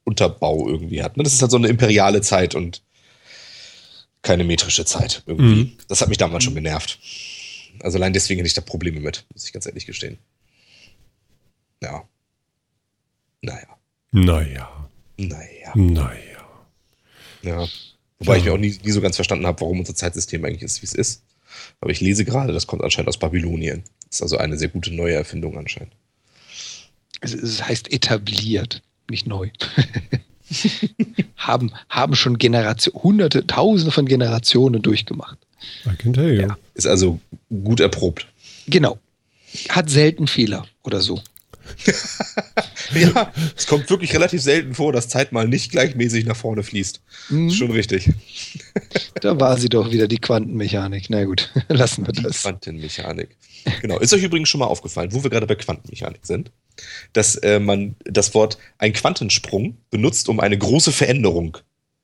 Unterbau 0.06 0.66
irgendwie 0.68 1.02
hat. 1.02 1.16
Ne? 1.16 1.22
Das 1.24 1.32
ist 1.34 1.42
halt 1.42 1.50
so 1.50 1.56
eine 1.58 1.68
imperiale 1.68 2.20
Zeit 2.22 2.54
und 2.54 2.82
keine 4.22 4.44
metrische 4.44 4.84
Zeit 4.84 5.22
irgendwie. 5.26 5.64
Mhm. 5.64 5.72
Das 5.88 6.00
hat 6.00 6.08
mich 6.08 6.18
damals 6.18 6.44
schon 6.44 6.54
genervt. 6.54 6.98
Also 7.80 7.98
allein 7.98 8.12
deswegen 8.12 8.38
hätte 8.38 8.46
ich 8.48 8.54
da 8.54 8.60
Probleme 8.62 9.00
mit, 9.00 9.26
muss 9.34 9.44
ich 9.44 9.52
ganz 9.52 9.66
ehrlich 9.66 9.84
gestehen. 9.84 10.18
Ja. 11.82 12.08
Naja. 13.42 13.66
Naja, 14.12 14.88
Naja. 15.18 15.72
naja. 15.74 16.14
Ja. 17.42 17.68
Wobei 18.18 18.32
Ja. 18.34 18.38
ich 18.38 18.44
mir 18.44 18.52
auch 18.54 18.58
nie, 18.58 18.78
nie 18.82 18.90
so 18.92 19.00
ganz 19.00 19.16
verstanden 19.16 19.46
habe, 19.46 19.60
warum 19.60 19.80
unser 19.80 19.94
Zeitsystem 19.94 20.44
eigentlich 20.44 20.62
ist, 20.62 20.80
wie 20.82 20.86
es 20.86 20.94
ist. 20.94 21.22
Aber 21.80 21.90
ich 21.90 22.00
lese 22.00 22.24
gerade, 22.24 22.52
das 22.52 22.66
kommt 22.66 22.82
anscheinend 22.82 23.08
aus 23.08 23.18
Babylonien. 23.18 23.84
Das 24.06 24.16
ist 24.16 24.22
also 24.22 24.38
eine 24.38 24.56
sehr 24.56 24.68
gute 24.68 24.92
neue 24.94 25.14
Erfindung 25.14 25.58
anscheinend. 25.58 25.92
Es 27.20 27.62
heißt 27.62 27.92
etabliert, 27.92 28.82
nicht 29.10 29.26
neu. 29.26 29.50
haben, 31.36 31.72
haben 31.88 32.14
schon 32.14 32.38
Generation, 32.38 33.02
hunderte, 33.02 33.46
tausende 33.46 33.90
von 33.92 34.06
Generationen 34.06 34.82
durchgemacht. 34.82 35.38
I 35.86 35.96
can 35.96 36.12
tell 36.12 36.32
you. 36.32 36.42
Ja. 36.42 36.58
Ist 36.74 36.86
also 36.86 37.20
gut 37.48 37.80
erprobt. 37.80 38.26
Genau. 38.66 38.98
Hat 39.68 39.90
selten 39.90 40.26
Fehler 40.26 40.66
oder 40.82 41.00
so. 41.00 41.20
Ja, 42.94 43.32
es 43.56 43.66
kommt 43.66 43.90
wirklich 43.90 44.14
relativ 44.14 44.40
selten 44.40 44.74
vor, 44.74 44.92
dass 44.92 45.08
Zeit 45.08 45.32
mal 45.32 45.48
nicht 45.48 45.72
gleichmäßig 45.72 46.24
nach 46.26 46.36
vorne 46.36 46.62
fließt. 46.62 47.00
Mhm. 47.30 47.48
Ist 47.48 47.56
schon 47.56 47.70
richtig. 47.70 48.10
Da 49.22 49.40
war 49.40 49.56
sie 49.58 49.70
doch 49.70 49.90
wieder 49.90 50.08
die 50.08 50.18
Quantenmechanik. 50.18 51.06
Na 51.08 51.24
gut, 51.24 51.50
lassen 51.68 52.06
wir 52.06 52.12
Die 52.12 52.22
das. 52.22 52.42
Quantenmechanik. 52.42 53.30
Genau. 53.80 53.98
Ist 53.98 54.12
euch 54.12 54.22
übrigens 54.22 54.50
schon 54.50 54.60
mal 54.60 54.66
aufgefallen, 54.66 55.12
wo 55.12 55.22
wir 55.22 55.30
gerade 55.30 55.46
bei 55.46 55.54
Quantenmechanik 55.54 56.20
sind, 56.24 56.52
dass 57.12 57.36
äh, 57.36 57.58
man 57.60 57.96
das 58.04 58.34
Wort 58.34 58.58
ein 58.78 58.92
Quantensprung 58.92 59.76
benutzt, 59.90 60.28
um 60.28 60.40
eine 60.40 60.58
große 60.58 60.92
Veränderung 60.92 61.58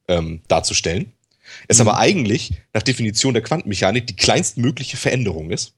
ähm, 0.09 0.41
darzustellen. 0.49 1.13
Es 1.69 1.81
aber 1.81 1.99
eigentlich 1.99 2.53
nach 2.73 2.83
Definition 2.83 3.35
der 3.35 3.43
Quantenmechanik 3.43 4.07
die 4.07 4.17
kleinstmögliche 4.17 4.97
Veränderung 4.97 5.51
ist. 5.51 5.75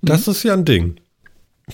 Das 0.00 0.26
ist 0.26 0.42
ja 0.42 0.54
ein 0.54 0.64
Ding. 0.64 0.96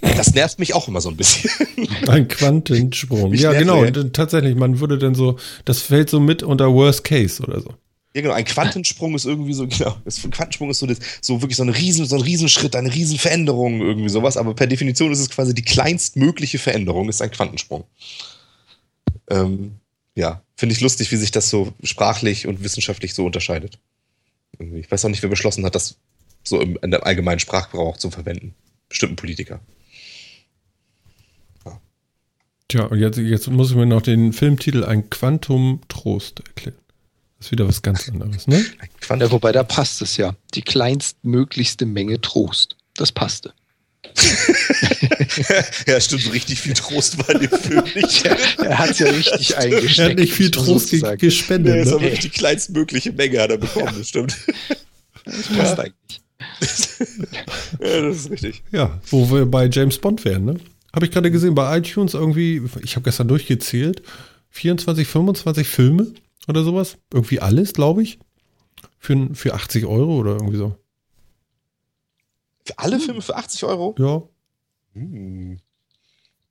Das 0.02 0.34
nervt 0.34 0.59
mich 0.59 0.74
auch 0.74 0.86
immer 0.88 1.00
so 1.00 1.09
ein 1.09 1.16
bisschen. 1.16 1.50
Ein 2.09 2.28
Quantensprung. 2.28 3.30
Mich 3.30 3.40
ja, 3.40 3.52
genau. 3.52 3.84
dann 3.86 4.12
tatsächlich, 4.12 4.55
man 4.55 4.80
würde 4.80 4.98
dann 4.98 5.14
so, 5.14 5.38
das 5.64 5.80
fällt 5.80 6.10
so 6.10 6.20
mit 6.20 6.42
unter 6.42 6.72
Worst 6.72 7.05
Case 7.05 7.42
oder 7.42 7.60
so. 7.60 7.74
Ja, 8.19 8.23
genau. 8.23 8.35
Ein 8.35 8.45
Quantensprung 8.45 9.15
ist 9.15 9.27
irgendwie 9.27 9.53
so, 9.53 9.66
genau. 9.69 9.97
Ein 10.05 10.31
Quantensprung 10.32 10.70
ist 10.70 10.81
so, 10.81 10.86
das, 10.86 10.99
so 11.20 11.40
wirklich 11.40 11.57
so, 11.57 11.62
eine 11.62 11.77
riesen, 11.77 12.05
so 12.05 12.16
ein 12.16 12.23
Riesenschritt, 12.23 12.74
eine 12.74 12.93
Riesenveränderung, 12.93 13.81
irgendwie 13.81 14.09
sowas. 14.09 14.36
Aber 14.36 14.55
per 14.55 14.66
Definition 14.66 15.12
ist 15.12 15.20
es 15.20 15.31
quasi 15.31 15.55
die 15.55 15.62
kleinstmögliche 15.62 16.59
Veränderung, 16.59 17.09
ist 17.09 17.23
ein 17.23 17.31
Quantensprung. 17.31 17.85
Ähm, 19.31 19.77
ja, 20.16 20.43
finde 20.57 20.74
ich 20.74 20.81
lustig, 20.81 21.12
wie 21.12 21.16
sich 21.16 21.31
das 21.31 21.49
so 21.49 21.73
sprachlich 21.85 22.49
und 22.49 22.65
wissenschaftlich 22.65 23.15
so 23.15 23.24
unterscheidet. 23.24 23.78
Ich 24.59 24.90
weiß 24.90 25.05
auch 25.05 25.11
nicht, 25.11 25.23
wer 25.23 25.31
beschlossen 25.31 25.65
hat, 25.65 25.77
das 25.77 25.95
so 26.43 26.61
im, 26.61 26.77
in 26.82 26.93
allgemeinen 26.93 27.39
Sprachgebrauch 27.39 27.99
zu 27.99 28.11
verwenden. 28.11 28.53
Bestimmten 28.89 29.15
Politiker. 29.15 29.61
Tja, 32.66 32.85
und 32.86 32.99
jetzt, 32.99 33.16
jetzt 33.16 33.49
muss 33.49 33.70
ich 33.70 33.77
mir 33.77 33.86
noch 33.86 34.03
den 34.03 34.32
Filmtitel 34.32 34.85
Ein 34.85 35.09
Quantum 35.09 35.81
Trost 35.89 36.40
erklären. 36.40 36.77
Das 37.39 37.47
ist 37.47 37.52
wieder 37.52 37.69
was 37.69 37.82
ganz 37.82 38.09
anderes, 38.09 38.47
ne? 38.48 38.65
Ja, 39.09 39.31
wobei 39.31 39.52
da 39.52 39.62
passt 39.62 40.02
es 40.02 40.16
ja. 40.16 40.35
Die 40.55 40.62
kleinstmöglichste 40.62 41.86
Menge 41.86 42.20
Trost. 42.20 42.77
Das 42.97 43.12
passte. 43.12 43.52
ja, 45.86 46.01
stimmt, 46.01 46.23
so 46.23 46.31
richtig 46.31 46.60
viel 46.60 46.73
Trost 46.74 47.19
war 47.19 47.31
in 47.31 47.48
dem 47.48 47.59
Film 47.60 47.85
nicht. 47.94 48.24
Er 48.59 48.78
hat 48.78 48.90
es 48.90 48.98
ja 48.98 49.06
richtig 49.09 49.56
eingesteckt. 49.56 49.98
Er 49.98 50.05
hat 50.10 50.16
nicht 50.16 50.32
viel 50.32 50.51
Trost 50.51 50.90
ge 50.90 50.98
sozusagen. 50.98 51.19
Nee, 51.20 51.27
gespendet. 51.27 51.86
ist 51.86 51.93
aber 51.93 52.01
Ne? 52.01 52.02
wirklich 52.06 52.20
die 52.20 52.31
kleinstmögliche 52.31 53.12
Menge 53.12 53.40
hat 53.40 53.51
er 53.51 53.59
bekommen, 53.59 53.94
das 53.97 54.09
stimmt. 54.09 54.36
Das 55.24 55.48
passt 55.56 55.78
eigentlich. 55.78 56.20
ja, 57.81 58.01
das 58.02 58.16
ist 58.16 58.31
richtig. 58.31 58.62
Ja, 58.73 59.01
wo 59.10 59.31
wir 59.31 59.47
bei 59.47 59.69
James 59.69 59.98
Bond 59.98 60.24
wären, 60.24 60.44
ne? 60.44 60.56
Habe 60.93 61.06
ich 61.06 61.12
gerade 61.12 61.31
gesehen, 61.31 61.55
bei 61.55 61.78
iTunes 61.78 62.15
irgendwie, 62.15 62.62
ich 62.82 62.97
habe 62.97 63.05
gestern 63.05 63.28
durchgezählt, 63.28 64.02
24, 64.51 65.06
25 65.06 65.69
Filme 65.69 66.06
oder 66.49 66.65
sowas. 66.65 66.99
Irgendwie 67.12 67.41
alles, 67.41 67.73
glaube 67.73 68.03
ich. 68.03 68.19
Für, 68.99 69.35
für 69.35 69.55
80 69.55 69.87
Euro 69.87 70.16
oder 70.16 70.33
irgendwie 70.33 70.57
so. 70.57 70.77
Für 72.65 72.79
alle 72.79 73.01
Filme 73.01 73.23
für 73.23 73.37
80 73.37 73.65
Euro? 73.65 73.95
Ja. 73.99 74.23
Hm. 74.95 75.59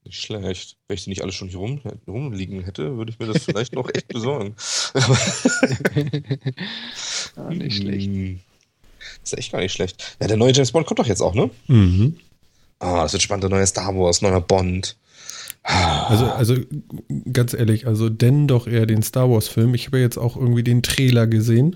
Nicht 0.04 0.22
schlecht. 0.22 0.78
Wenn 0.88 0.96
ich 0.96 1.04
die 1.04 1.10
nicht 1.10 1.22
alle 1.22 1.32
schon 1.34 1.50
hier 1.50 1.60
rum, 1.60 1.82
rumliegen 2.08 2.64
hätte, 2.64 2.98
würde 2.98 3.12
ich 3.12 3.20
mir 3.20 3.28
das 3.28 3.44
vielleicht 3.44 3.74
noch 3.74 3.90
echt 3.94 4.08
besorgen. 4.08 4.56
Ah, 7.36 7.52
nicht 7.52 7.78
schlecht. 7.78 8.08
Hm. 8.08 8.40
Das 9.22 9.34
ist 9.34 9.40
echt 9.40 9.52
gar 9.52 9.60
nicht 9.60 9.74
schlecht. 9.74 10.18
Ja, 10.20 10.28
der 10.28 10.38
neue 10.38 10.54
James 10.54 10.72
Bond 10.72 10.88
kommt 10.88 11.00
doch 11.00 11.06
jetzt 11.06 11.22
auch, 11.22 11.36
ne? 11.36 11.52
Mhm. 11.68 12.18
Ah, 12.80 13.04
das 13.04 13.14
wird 13.14 13.22
spannend. 13.22 13.44
Der 13.44 13.50
neue 13.52 13.68
Star 13.68 13.96
Wars, 13.96 14.22
neuer 14.24 14.42
Bond. 14.42 14.98
Also, 15.68 16.26
also 16.26 16.56
ganz 17.34 17.54
ehrlich, 17.54 17.88
also 17.88 18.10
denn 18.10 18.48
doch 18.48 18.68
eher 18.68 18.86
den 18.86 19.04
Star 19.04 19.30
Wars-Film. 19.30 19.74
Ich 19.74 19.88
habe 19.88 19.98
ja 19.98 20.04
jetzt 20.04 20.18
auch 20.18 20.38
irgendwie 20.38 20.64
den 20.64 20.82
Trailer 20.82 21.28
gesehen, 21.28 21.76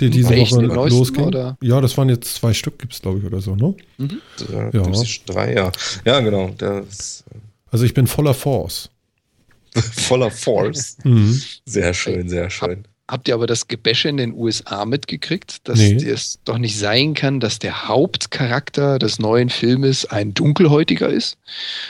der 0.00 0.10
diese 0.10 0.30
Welchen, 0.30 0.58
Woche 0.58 0.66
neuesten, 0.66 0.98
losging. 0.98 1.24
oder? 1.24 1.56
Ja, 1.62 1.80
das 1.80 1.96
waren 1.96 2.10
jetzt 2.10 2.34
zwei 2.34 2.52
Stück, 2.52 2.78
gibt 2.78 2.92
es, 2.92 3.00
glaube 3.00 3.20
ich, 3.20 3.24
oder 3.24 3.40
so, 3.40 3.56
ne? 3.56 3.74
Ja. 4.52 4.70
Ja. 4.72 4.82
Das 4.82 5.02
ist 5.02 5.22
drei, 5.26 5.54
ja. 5.54 5.72
Ja, 6.04 6.20
genau. 6.20 6.48
Der 6.60 6.82
ist 6.82 7.24
Also 7.70 7.84
ich 7.86 7.94
bin 7.94 8.06
voller 8.06 8.34
Force. 8.34 8.90
voller 9.74 10.30
Force. 10.30 10.98
Mhm. 11.04 11.40
Sehr 11.64 11.94
schön, 11.94 12.28
sehr 12.28 12.50
schön. 12.50 12.84
Habt 13.06 13.28
ihr 13.28 13.34
aber 13.34 13.46
das 13.46 13.68
Gebäsche 13.68 14.08
in 14.08 14.16
den 14.16 14.32
USA 14.32 14.86
mitgekriegt, 14.86 15.68
dass 15.68 15.78
Nee. 15.78 15.96
es 16.08 16.38
doch 16.44 16.56
nicht 16.56 16.78
sein 16.78 17.12
kann, 17.12 17.38
dass 17.38 17.58
der 17.58 17.86
Hauptcharakter 17.88 18.98
des 18.98 19.18
neuen 19.18 19.50
Filmes 19.50 20.06
ein 20.06 20.32
Dunkelhäutiger 20.32 21.08
ist? 21.10 21.36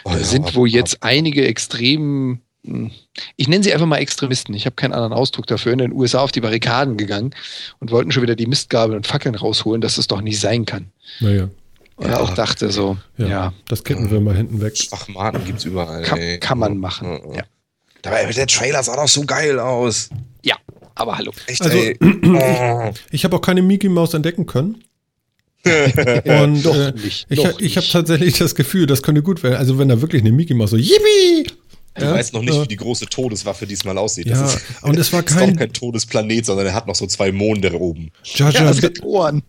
Oh 0.05 0.11
Da 0.11 0.19
ja, 0.19 0.25
sind 0.25 0.55
wohl 0.57 0.69
ab- 0.69 0.75
jetzt 0.75 1.03
einige 1.05 1.47
extrem, 1.47 2.41
hm, 2.65 2.91
ich 3.37 3.47
nenne 3.47 3.63
sie 3.63 3.73
einfach 3.73 3.87
mal 3.87 3.99
Extremisten, 3.99 4.55
ich 4.55 4.67
habe 4.67 4.75
keinen 4.75 4.93
anderen 4.93 5.13
Ausdruck 5.13 5.47
dafür, 5.47 5.73
in 5.73 5.79
den 5.79 5.93
USA 5.93 6.19
auf 6.21 6.33
die 6.33 6.41
Barrikaden 6.41 6.97
gegangen 6.97 7.33
und 7.79 7.93
wollten 7.93 8.11
schon 8.11 8.25
wieder 8.25 8.35
die 8.35 8.47
Mistgabeln 8.49 8.97
und 8.97 9.07
Fackeln 9.07 9.37
rausholen, 9.37 9.81
dass 9.81 9.99
es 9.99 10.09
doch 10.09 10.21
nicht 10.21 10.41
sein 10.41 10.67
kann. 10.67 10.89
Naja, 11.21 11.49
Und 11.97 12.09
Ja. 12.09 12.19
auch 12.19 12.35
dachte 12.35 12.73
so, 12.73 12.97
ja, 13.19 13.27
ja, 13.29 13.53
das 13.69 13.85
kippen 13.85 14.11
wir 14.11 14.21
mal 14.21 14.35
hinten 14.35 14.61
weg. 14.61 14.77
Schwachmaten 14.77 15.45
gibt's 15.45 15.65
überall. 15.65 16.03
kann, 16.03 16.19
kann 16.41 16.59
man 16.59 16.77
machen. 16.79 17.21
Ja. 17.37 17.45
Dabei, 18.03 18.27
der 18.33 18.49
Trailer 18.49 18.83
sah 18.83 18.97
doch 18.97 19.07
so 19.07 19.23
geil 19.25 19.61
aus. 19.61 20.09
ja, 20.43 20.57
aber 20.95 21.19
hallo. 21.19 21.33
Echt, 21.47 21.63
Also- 21.63 21.77
ey. 21.79 21.97
Oh. 22.27 22.93
Ich 23.11 23.25
habe 23.25 23.37
auch 23.37 23.41
keine 23.41 23.63
Mickey 23.63 23.89
Maus 23.89 24.15
entdecken 24.15 24.47
können. 24.47 24.83
Und 25.65 26.67
äh, 26.67 26.93
nicht, 26.93 27.27
ich, 27.31 27.45
ich 27.61 27.77
habe 27.77 27.87
tatsächlich 27.91 28.37
das 28.39 28.55
Gefühl, 28.55 28.87
das 28.87 29.03
könnte 29.03 29.23
gut 29.23 29.43
werden. 29.43 29.55
Also 29.57 29.79
wenn 29.79 29.89
da 29.89 30.01
wirklich 30.01 30.23
eine 30.23 30.33
Mickey 30.33 30.53
Maus 30.55 30.71
so 30.71 30.77
Yippie! 30.77 31.47
Du 31.97 32.05
Ja, 32.05 32.13
weißt 32.13 32.35
noch 32.35 32.43
nicht, 32.43 32.53
ja. 32.55 32.63
wie 32.65 32.69
die 32.69 32.77
große 32.77 33.07
Todeswaffe 33.07 33.67
diesmal 33.67 33.97
aussieht. 33.97 34.27
Ja, 34.27 34.41
das 34.43 34.57
ist, 34.57 34.65
und 34.83 34.99
es 34.99 35.13
war 35.13 35.21
ist 35.25 35.31
doch 35.31 35.37
kein 35.39 35.57
kein 35.57 35.73
Todesplanet, 35.73 36.45
sondern 36.45 36.67
er 36.67 36.75
hat 36.75 36.87
noch 36.87 36.97
so 36.97 37.07
zwei 37.07 37.31
Monde 37.33 37.71
da 37.71 37.77
oben. 37.79 38.11
Jar 38.25 38.51
Ja, 38.53 38.73
Ohren. 39.03 39.43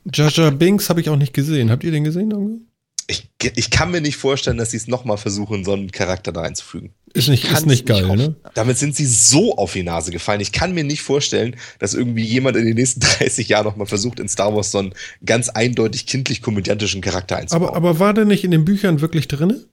Binks 0.57 0.89
habe 0.89 1.01
ich 1.01 1.09
auch 1.09 1.15
nicht 1.17 1.33
gesehen. 1.33 1.69
Habt 1.71 1.83
ihr 1.83 1.91
den 1.91 2.03
gesehen? 2.03 2.31
irgendwo? 2.31 2.59
Ich, 3.07 3.29
ich 3.55 3.69
kann 3.69 3.91
mir 3.91 4.01
nicht 4.01 4.17
vorstellen, 4.17 4.57
dass 4.57 4.71
sie 4.71 4.77
es 4.77 4.87
nochmal 4.87 5.17
versuchen, 5.17 5.63
so 5.63 5.73
einen 5.73 5.91
Charakter 5.91 6.31
da 6.31 6.41
einzufügen. 6.41 6.93
Ist 7.13 7.29
nicht, 7.29 7.49
ist 7.49 7.65
nicht 7.65 7.85
geil, 7.85 8.07
nicht 8.07 8.17
ne? 8.17 8.35
Damit 8.55 8.77
sind 8.77 8.95
sie 8.95 9.05
so 9.05 9.55
auf 9.57 9.73
die 9.73 9.83
Nase 9.83 10.11
gefallen. 10.11 10.41
Ich 10.41 10.51
kann 10.51 10.73
mir 10.73 10.83
nicht 10.83 11.01
vorstellen, 11.01 11.55
dass 11.79 11.93
irgendwie 11.93 12.23
jemand 12.23 12.57
in 12.57 12.65
den 12.65 12.75
nächsten 12.75 12.99
30 13.19 13.47
Jahren 13.47 13.65
nochmal 13.65 13.87
versucht, 13.87 14.19
in 14.19 14.27
Star 14.27 14.55
Wars 14.55 14.71
so 14.71 14.79
einen 14.79 14.93
ganz 15.23 15.49
eindeutig 15.49 16.07
kindlich-komödiantischen 16.07 17.01
Charakter 17.01 17.37
einzubauen. 17.37 17.69
Aber, 17.69 17.77
aber 17.77 17.99
war 17.99 18.13
der 18.13 18.25
nicht 18.25 18.43
in 18.43 18.51
den 18.51 18.65
Büchern 18.65 19.01
wirklich 19.01 19.27
drin? 19.27 19.65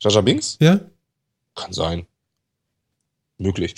Jar 0.00 0.22
Binks? 0.22 0.56
Ja? 0.60 0.80
Kann 1.54 1.72
sein. 1.72 2.06
Möglich. 3.36 3.74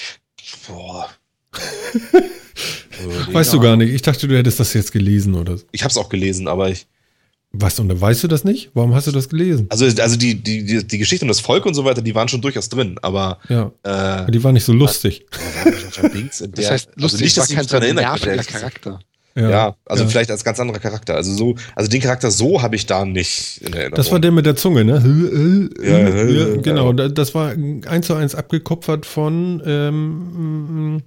Boah. 0.68 1.08
Weißt 3.32 3.52
du 3.52 3.60
gar 3.60 3.76
nicht. 3.76 3.92
Ich 3.92 4.02
dachte, 4.02 4.28
du 4.28 4.36
hättest 4.36 4.60
das 4.60 4.74
jetzt 4.74 4.92
gelesen 4.92 5.34
oder 5.34 5.56
so. 5.58 5.64
Ich 5.72 5.82
habe 5.82 5.90
es 5.90 5.96
auch 5.96 6.08
gelesen, 6.08 6.48
aber 6.48 6.70
ich. 6.70 6.86
Was, 7.54 7.78
und 7.78 8.00
weißt 8.00 8.22
du 8.24 8.28
das 8.28 8.44
nicht? 8.44 8.70
Warum 8.72 8.94
hast 8.94 9.06
du 9.06 9.12
das 9.12 9.28
gelesen? 9.28 9.66
Also, 9.68 9.84
also 9.84 10.16
die, 10.16 10.34
die, 10.42 10.64
die, 10.64 10.86
die 10.86 10.98
Geschichte 10.98 11.24
und 11.24 11.28
das 11.28 11.40
Volk 11.40 11.66
und 11.66 11.74
so 11.74 11.84
weiter, 11.84 12.00
die 12.00 12.14
waren 12.14 12.28
schon 12.28 12.40
durchaus 12.40 12.68
drin, 12.70 12.96
aber. 13.02 13.38
Ja. 13.48 13.70
Äh, 13.82 14.30
Die 14.30 14.42
war 14.42 14.52
nicht 14.52 14.64
so 14.64 14.72
lustig. 14.72 15.26
In 16.02 16.30
Das 16.30 16.38
der- 16.40 16.70
heißt, 16.70 16.88
lustig, 16.96 16.98
also 16.98 17.14
nicht, 17.24 17.36
war 17.36 17.42
dass 17.42 17.50
ich 17.50 17.56
kein 18.26 18.36
dran. 18.36 18.44
Charakter. 18.46 19.00
Ja, 19.34 19.76
also 19.86 20.04
ja. 20.04 20.10
vielleicht 20.10 20.30
als 20.30 20.44
ganz 20.44 20.60
anderer 20.60 20.78
Charakter. 20.78 21.14
Also 21.14 21.34
so, 21.34 21.54
also 21.74 21.90
den 21.90 22.02
Charakter 22.02 22.30
so 22.30 22.60
habe 22.60 22.76
ich 22.76 22.84
da 22.84 23.04
nicht 23.06 23.62
in 23.62 23.72
Erinnerung. 23.72 23.94
Das 23.96 24.10
war 24.12 24.20
der 24.20 24.30
mit 24.30 24.44
der 24.44 24.56
Zunge, 24.56 24.84
ne? 24.84 25.72
Ja, 25.82 25.98
ja, 25.98 26.24
ja, 26.26 26.56
genau, 26.60 26.88
ja. 26.88 26.92
da- 26.92 27.08
das 27.08 27.34
war 27.34 27.50
eins 27.86 28.06
zu 28.06 28.14
eins 28.14 28.34
abgekupfert 28.34 29.06
von 29.06 29.62
ähm, 29.64 31.02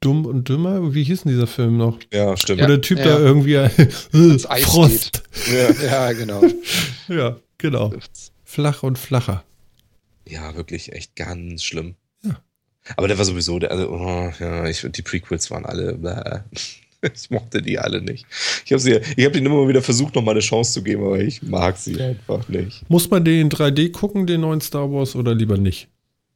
Dumm 0.00 0.26
und 0.26 0.48
Dümmer. 0.48 0.94
Wie 0.94 1.02
hieß 1.02 1.22
denn 1.22 1.32
dieser 1.32 1.46
Film 1.46 1.76
noch? 1.78 1.98
Ja, 2.12 2.36
stimmt. 2.36 2.62
Wo 2.62 2.66
der 2.66 2.80
Typ 2.80 2.98
ja. 2.98 3.04
da 3.04 3.18
irgendwie 3.18 3.54
äh, 3.54 3.70
Eis 4.48 4.64
Frost. 4.64 5.22
Ja. 5.52 5.84
Ja, 5.84 6.12
genau. 6.12 6.42
Ja, 7.08 7.36
genau. 7.58 7.92
Flach 8.44 8.82
und 8.82 8.98
flacher. 8.98 9.44
Ja, 10.28 10.56
wirklich, 10.56 10.92
echt 10.92 11.14
ganz 11.14 11.62
schlimm. 11.62 11.94
Ja. 12.24 12.36
Aber 12.96 13.06
der 13.06 13.16
war 13.16 13.24
sowieso, 13.24 13.60
der, 13.60 13.70
also, 13.70 13.88
oh, 13.90 14.32
ja, 14.40 14.66
ich, 14.66 14.84
die 14.90 15.02
Prequels 15.02 15.48
waren 15.52 15.64
alle, 15.64 15.94
bläh. 15.94 16.40
ich 17.14 17.30
mochte 17.30 17.62
die 17.62 17.78
alle 17.78 18.02
nicht. 18.02 18.26
Ich 18.64 18.72
habe 18.72 18.80
sie, 18.80 19.00
ich 19.16 19.24
habe 19.24 19.32
denen 19.32 19.46
immer 19.46 19.62
mal 19.62 19.68
wieder 19.68 19.82
versucht, 19.82 20.16
noch 20.16 20.22
mal 20.22 20.32
eine 20.32 20.40
Chance 20.40 20.72
zu 20.72 20.82
geben, 20.82 21.04
aber 21.04 21.20
ich 21.20 21.42
mag 21.42 21.76
sie 21.76 22.00
einfach 22.00 22.48
nicht. 22.48 22.88
Muss 22.90 23.08
man 23.08 23.24
den 23.24 23.42
in 23.42 23.50
3D 23.50 23.92
gucken, 23.92 24.26
den 24.26 24.40
neuen 24.40 24.60
Star 24.60 24.90
Wars, 24.90 25.14
oder 25.14 25.34
lieber 25.34 25.58
nicht? 25.58 25.88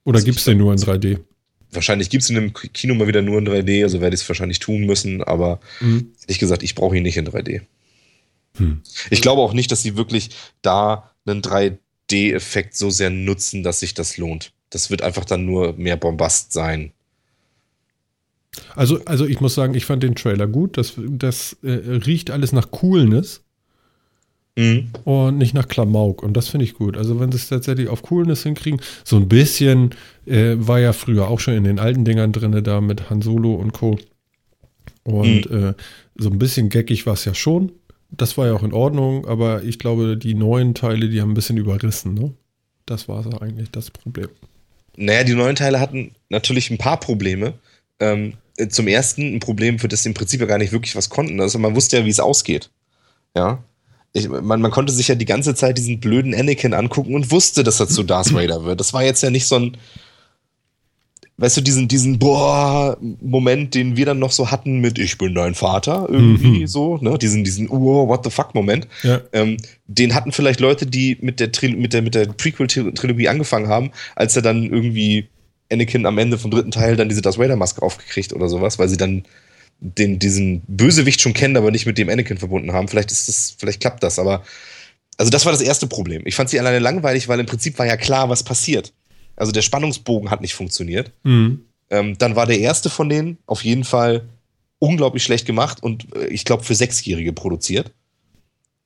Oder 0.04 0.16
Also 0.16 0.26
gibt 0.26 0.38
es 0.38 0.44
den 0.44 0.58
nur 0.58 0.72
in 0.72 0.78
3D? 0.78 1.18
Wahrscheinlich 1.72 2.10
gibt 2.10 2.22
es 2.22 2.30
ihn 2.30 2.36
im 2.36 2.52
Kino 2.52 2.94
mal 2.94 3.06
wieder 3.06 3.22
nur 3.22 3.38
in 3.38 3.46
3D, 3.46 3.82
also 3.84 4.00
werde 4.00 4.14
ich 4.14 4.22
es 4.22 4.28
wahrscheinlich 4.28 4.58
tun 4.58 4.86
müssen, 4.86 5.22
aber 5.22 5.60
Mhm. 5.80 6.12
ehrlich 6.22 6.38
gesagt, 6.38 6.62
ich 6.62 6.74
brauche 6.74 6.96
ihn 6.96 7.02
nicht 7.04 7.16
in 7.16 7.26
3D. 7.26 7.62
Hm. 8.56 8.80
Ich 9.10 9.20
glaube 9.22 9.40
auch 9.42 9.52
nicht, 9.52 9.70
dass 9.70 9.82
sie 9.82 9.96
wirklich 9.96 10.30
da 10.62 11.10
einen 11.26 11.42
3D-Effekt 11.42 12.76
so 12.76 12.90
sehr 12.90 13.10
nutzen, 13.10 13.62
dass 13.62 13.80
sich 13.80 13.94
das 13.94 14.16
lohnt. 14.16 14.52
Das 14.70 14.90
wird 14.90 15.02
einfach 15.02 15.24
dann 15.24 15.46
nur 15.46 15.74
mehr 15.74 15.96
Bombast 15.96 16.52
sein. 16.52 16.92
Also, 18.74 19.04
also 19.04 19.26
ich 19.26 19.40
muss 19.40 19.54
sagen, 19.54 19.74
ich 19.74 19.84
fand 19.84 20.02
den 20.02 20.16
Trailer 20.16 20.48
gut. 20.48 20.76
Das, 20.76 20.94
das 20.96 21.56
äh, 21.62 21.70
riecht 21.70 22.30
alles 22.30 22.52
nach 22.52 22.70
Coolness 22.72 23.42
Mhm. 24.60 24.90
und 25.04 25.38
nicht 25.38 25.54
nach 25.54 25.68
Klamauk. 25.68 26.22
Und 26.22 26.36
das 26.36 26.48
finde 26.48 26.64
ich 26.64 26.74
gut. 26.74 26.96
Also 26.96 27.18
wenn 27.18 27.32
sie 27.32 27.38
es 27.38 27.48
tatsächlich 27.48 27.88
auf 27.88 28.02
Coolness 28.02 28.42
hinkriegen, 28.42 28.80
so 29.04 29.16
ein 29.16 29.28
bisschen 29.28 29.90
äh, 30.26 30.54
war 30.56 30.78
ja 30.78 30.92
früher 30.92 31.28
auch 31.28 31.40
schon 31.40 31.54
in 31.54 31.64
den 31.64 31.78
alten 31.78 32.04
Dingern 32.04 32.32
drin, 32.32 32.62
da 32.62 32.80
mit 32.80 33.08
Han 33.08 33.22
Solo 33.22 33.54
und 33.54 33.72
Co. 33.72 33.98
Und 35.04 35.50
äh, 35.50 35.74
so 36.16 36.28
ein 36.28 36.38
bisschen 36.38 36.68
geckig 36.68 37.06
war 37.06 37.14
es 37.14 37.24
ja 37.24 37.34
schon. 37.34 37.72
Das 38.10 38.36
war 38.36 38.46
ja 38.46 38.54
auch 38.54 38.62
in 38.62 38.72
Ordnung, 38.72 39.26
aber 39.26 39.62
ich 39.62 39.78
glaube, 39.78 40.16
die 40.16 40.34
neuen 40.34 40.74
Teile, 40.74 41.08
die 41.08 41.22
haben 41.22 41.30
ein 41.30 41.34
bisschen 41.34 41.56
überrissen. 41.56 42.12
Ne? 42.14 42.34
Das 42.84 43.08
war 43.08 43.22
so 43.22 43.30
eigentlich 43.40 43.70
das 43.70 43.90
Problem. 43.90 44.28
Naja, 44.96 45.24
die 45.24 45.34
neuen 45.34 45.56
Teile 45.56 45.80
hatten 45.80 46.12
natürlich 46.28 46.70
ein 46.70 46.78
paar 46.78 47.00
Probleme. 47.00 47.54
Ähm, 47.98 48.34
zum 48.68 48.88
ersten 48.88 49.36
ein 49.36 49.40
Problem, 49.40 49.78
für 49.78 49.88
das 49.88 50.02
sie 50.02 50.10
im 50.10 50.14
Prinzip 50.14 50.40
ja 50.40 50.46
gar 50.46 50.58
nicht 50.58 50.72
wirklich 50.72 50.96
was 50.96 51.08
konnten. 51.08 51.40
Also 51.40 51.58
man 51.58 51.74
wusste 51.74 51.96
ja, 51.96 52.04
wie 52.04 52.10
es 52.10 52.20
ausgeht. 52.20 52.68
Ja. 53.34 53.62
Ich, 54.12 54.28
man, 54.28 54.60
man 54.60 54.70
konnte 54.70 54.92
sich 54.92 55.08
ja 55.08 55.14
die 55.14 55.24
ganze 55.24 55.54
Zeit 55.54 55.78
diesen 55.78 56.00
blöden 56.00 56.34
Anakin 56.34 56.74
angucken 56.74 57.14
und 57.14 57.30
wusste, 57.30 57.62
dass 57.62 57.78
er 57.78 57.88
zu 57.88 58.02
Darth 58.02 58.32
Vader 58.34 58.64
wird. 58.64 58.80
Das 58.80 58.92
war 58.92 59.04
jetzt 59.04 59.22
ja 59.22 59.30
nicht 59.30 59.46
so 59.46 59.54
ein, 59.56 59.76
weißt 61.36 61.58
du, 61.58 61.60
diesen, 61.60 61.86
diesen 61.88 62.18
Boah-Moment, 62.18 63.74
den 63.74 63.96
wir 63.96 64.06
dann 64.06 64.18
noch 64.18 64.32
so 64.32 64.50
hatten 64.50 64.80
mit 64.80 64.98
Ich 64.98 65.16
bin 65.16 65.34
dein 65.34 65.54
Vater, 65.54 66.06
irgendwie 66.08 66.60
Mhm. 66.62 66.66
so, 66.66 66.96
ne? 66.98 67.18
Diesen, 67.18 67.44
diesen 67.44 67.68
Oh, 67.70 68.08
what 68.08 68.24
the 68.24 68.30
fuck-Moment. 68.30 68.88
Ja. 69.04 69.20
Ähm, 69.32 69.56
den 69.86 70.14
hatten 70.14 70.32
vielleicht 70.32 70.60
Leute, 70.60 70.86
die 70.86 71.16
mit 71.20 71.38
der, 71.40 71.52
Tril 71.52 71.76
mit 71.76 71.92
der, 71.92 72.02
mit 72.02 72.14
der 72.14 72.26
Prequel-Trilogie 72.26 73.28
angefangen 73.28 73.68
haben, 73.68 73.90
als 74.16 74.34
er 74.36 74.42
dann 74.42 74.64
irgendwie 74.64 75.28
Anakin 75.72 76.04
am 76.04 76.18
Ende 76.18 76.36
vom 76.36 76.50
dritten 76.50 76.72
Teil 76.72 76.96
dann 76.96 77.08
diese 77.08 77.22
Darth 77.22 77.38
Vader-Maske 77.38 77.80
aufgekriegt 77.80 78.32
oder 78.32 78.48
sowas, 78.48 78.78
weil 78.80 78.88
sie 78.88 78.96
dann 78.96 79.22
den, 79.80 80.18
diesen 80.18 80.62
Bösewicht 80.66 81.20
schon 81.20 81.32
kennen, 81.32 81.56
aber 81.56 81.70
nicht 81.70 81.86
mit 81.86 81.98
dem 81.98 82.08
Anakin 82.08 82.38
verbunden 82.38 82.72
haben. 82.72 82.88
Vielleicht 82.88 83.10
ist 83.10 83.28
das, 83.28 83.54
vielleicht 83.58 83.80
klappt 83.80 84.02
das, 84.02 84.18
aber 84.18 84.44
also 85.16 85.30
das 85.30 85.44
war 85.44 85.52
das 85.52 85.60
erste 85.60 85.86
Problem. 85.86 86.22
Ich 86.24 86.34
fand 86.34 86.50
sie 86.50 86.58
alleine 86.58 86.78
langweilig, 86.78 87.28
weil 87.28 87.40
im 87.40 87.46
Prinzip 87.46 87.78
war 87.78 87.86
ja 87.86 87.96
klar, 87.96 88.28
was 88.28 88.42
passiert. 88.42 88.92
Also 89.36 89.52
der 89.52 89.62
Spannungsbogen 89.62 90.30
hat 90.30 90.42
nicht 90.42 90.54
funktioniert. 90.54 91.12
Mhm. 91.24 91.64
Ähm, 91.90 92.18
dann 92.18 92.36
war 92.36 92.46
der 92.46 92.60
erste 92.60 92.88
von 92.90 93.08
denen 93.08 93.38
auf 93.46 93.64
jeden 93.64 93.84
Fall 93.84 94.28
unglaublich 94.78 95.22
schlecht 95.22 95.46
gemacht 95.46 95.82
und 95.82 96.14
äh, 96.14 96.28
ich 96.28 96.44
glaube 96.44 96.64
für 96.64 96.74
Sechsjährige 96.74 97.32
produziert. 97.32 97.92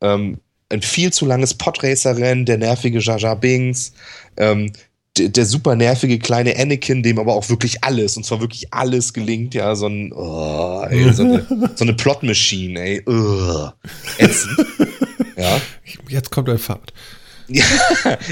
Ähm, 0.00 0.38
ein 0.70 0.82
viel 0.82 1.12
zu 1.12 1.26
langes 1.26 1.54
Podracer-Rennen, 1.54 2.46
der 2.46 2.58
nervige 2.58 2.98
Jar 2.98 3.36
Binks, 3.36 3.92
ähm, 4.36 4.72
der, 5.18 5.46
super 5.46 5.76
nervige 5.76 6.18
kleine 6.18 6.56
Anakin, 6.58 7.02
dem 7.02 7.18
aber 7.18 7.34
auch 7.34 7.48
wirklich 7.48 7.84
alles, 7.84 8.16
und 8.16 8.24
zwar 8.24 8.40
wirklich 8.40 8.72
alles 8.72 9.12
gelingt, 9.12 9.54
ja, 9.54 9.74
so 9.76 9.86
ein, 9.86 10.12
oh, 10.12 10.84
ey, 10.88 11.12
so 11.12 11.22
eine, 11.22 11.46
so 11.74 11.84
eine 11.84 11.94
Plot-Machine, 11.94 12.80
ey, 12.80 13.02
uh, 13.08 13.70
ätzend. 14.18 14.66
ja. 15.36 15.60
Jetzt 16.08 16.30
kommt 16.30 16.48
ein 16.48 16.58
Fahrt. 16.58 16.92
Ja, 17.46 17.62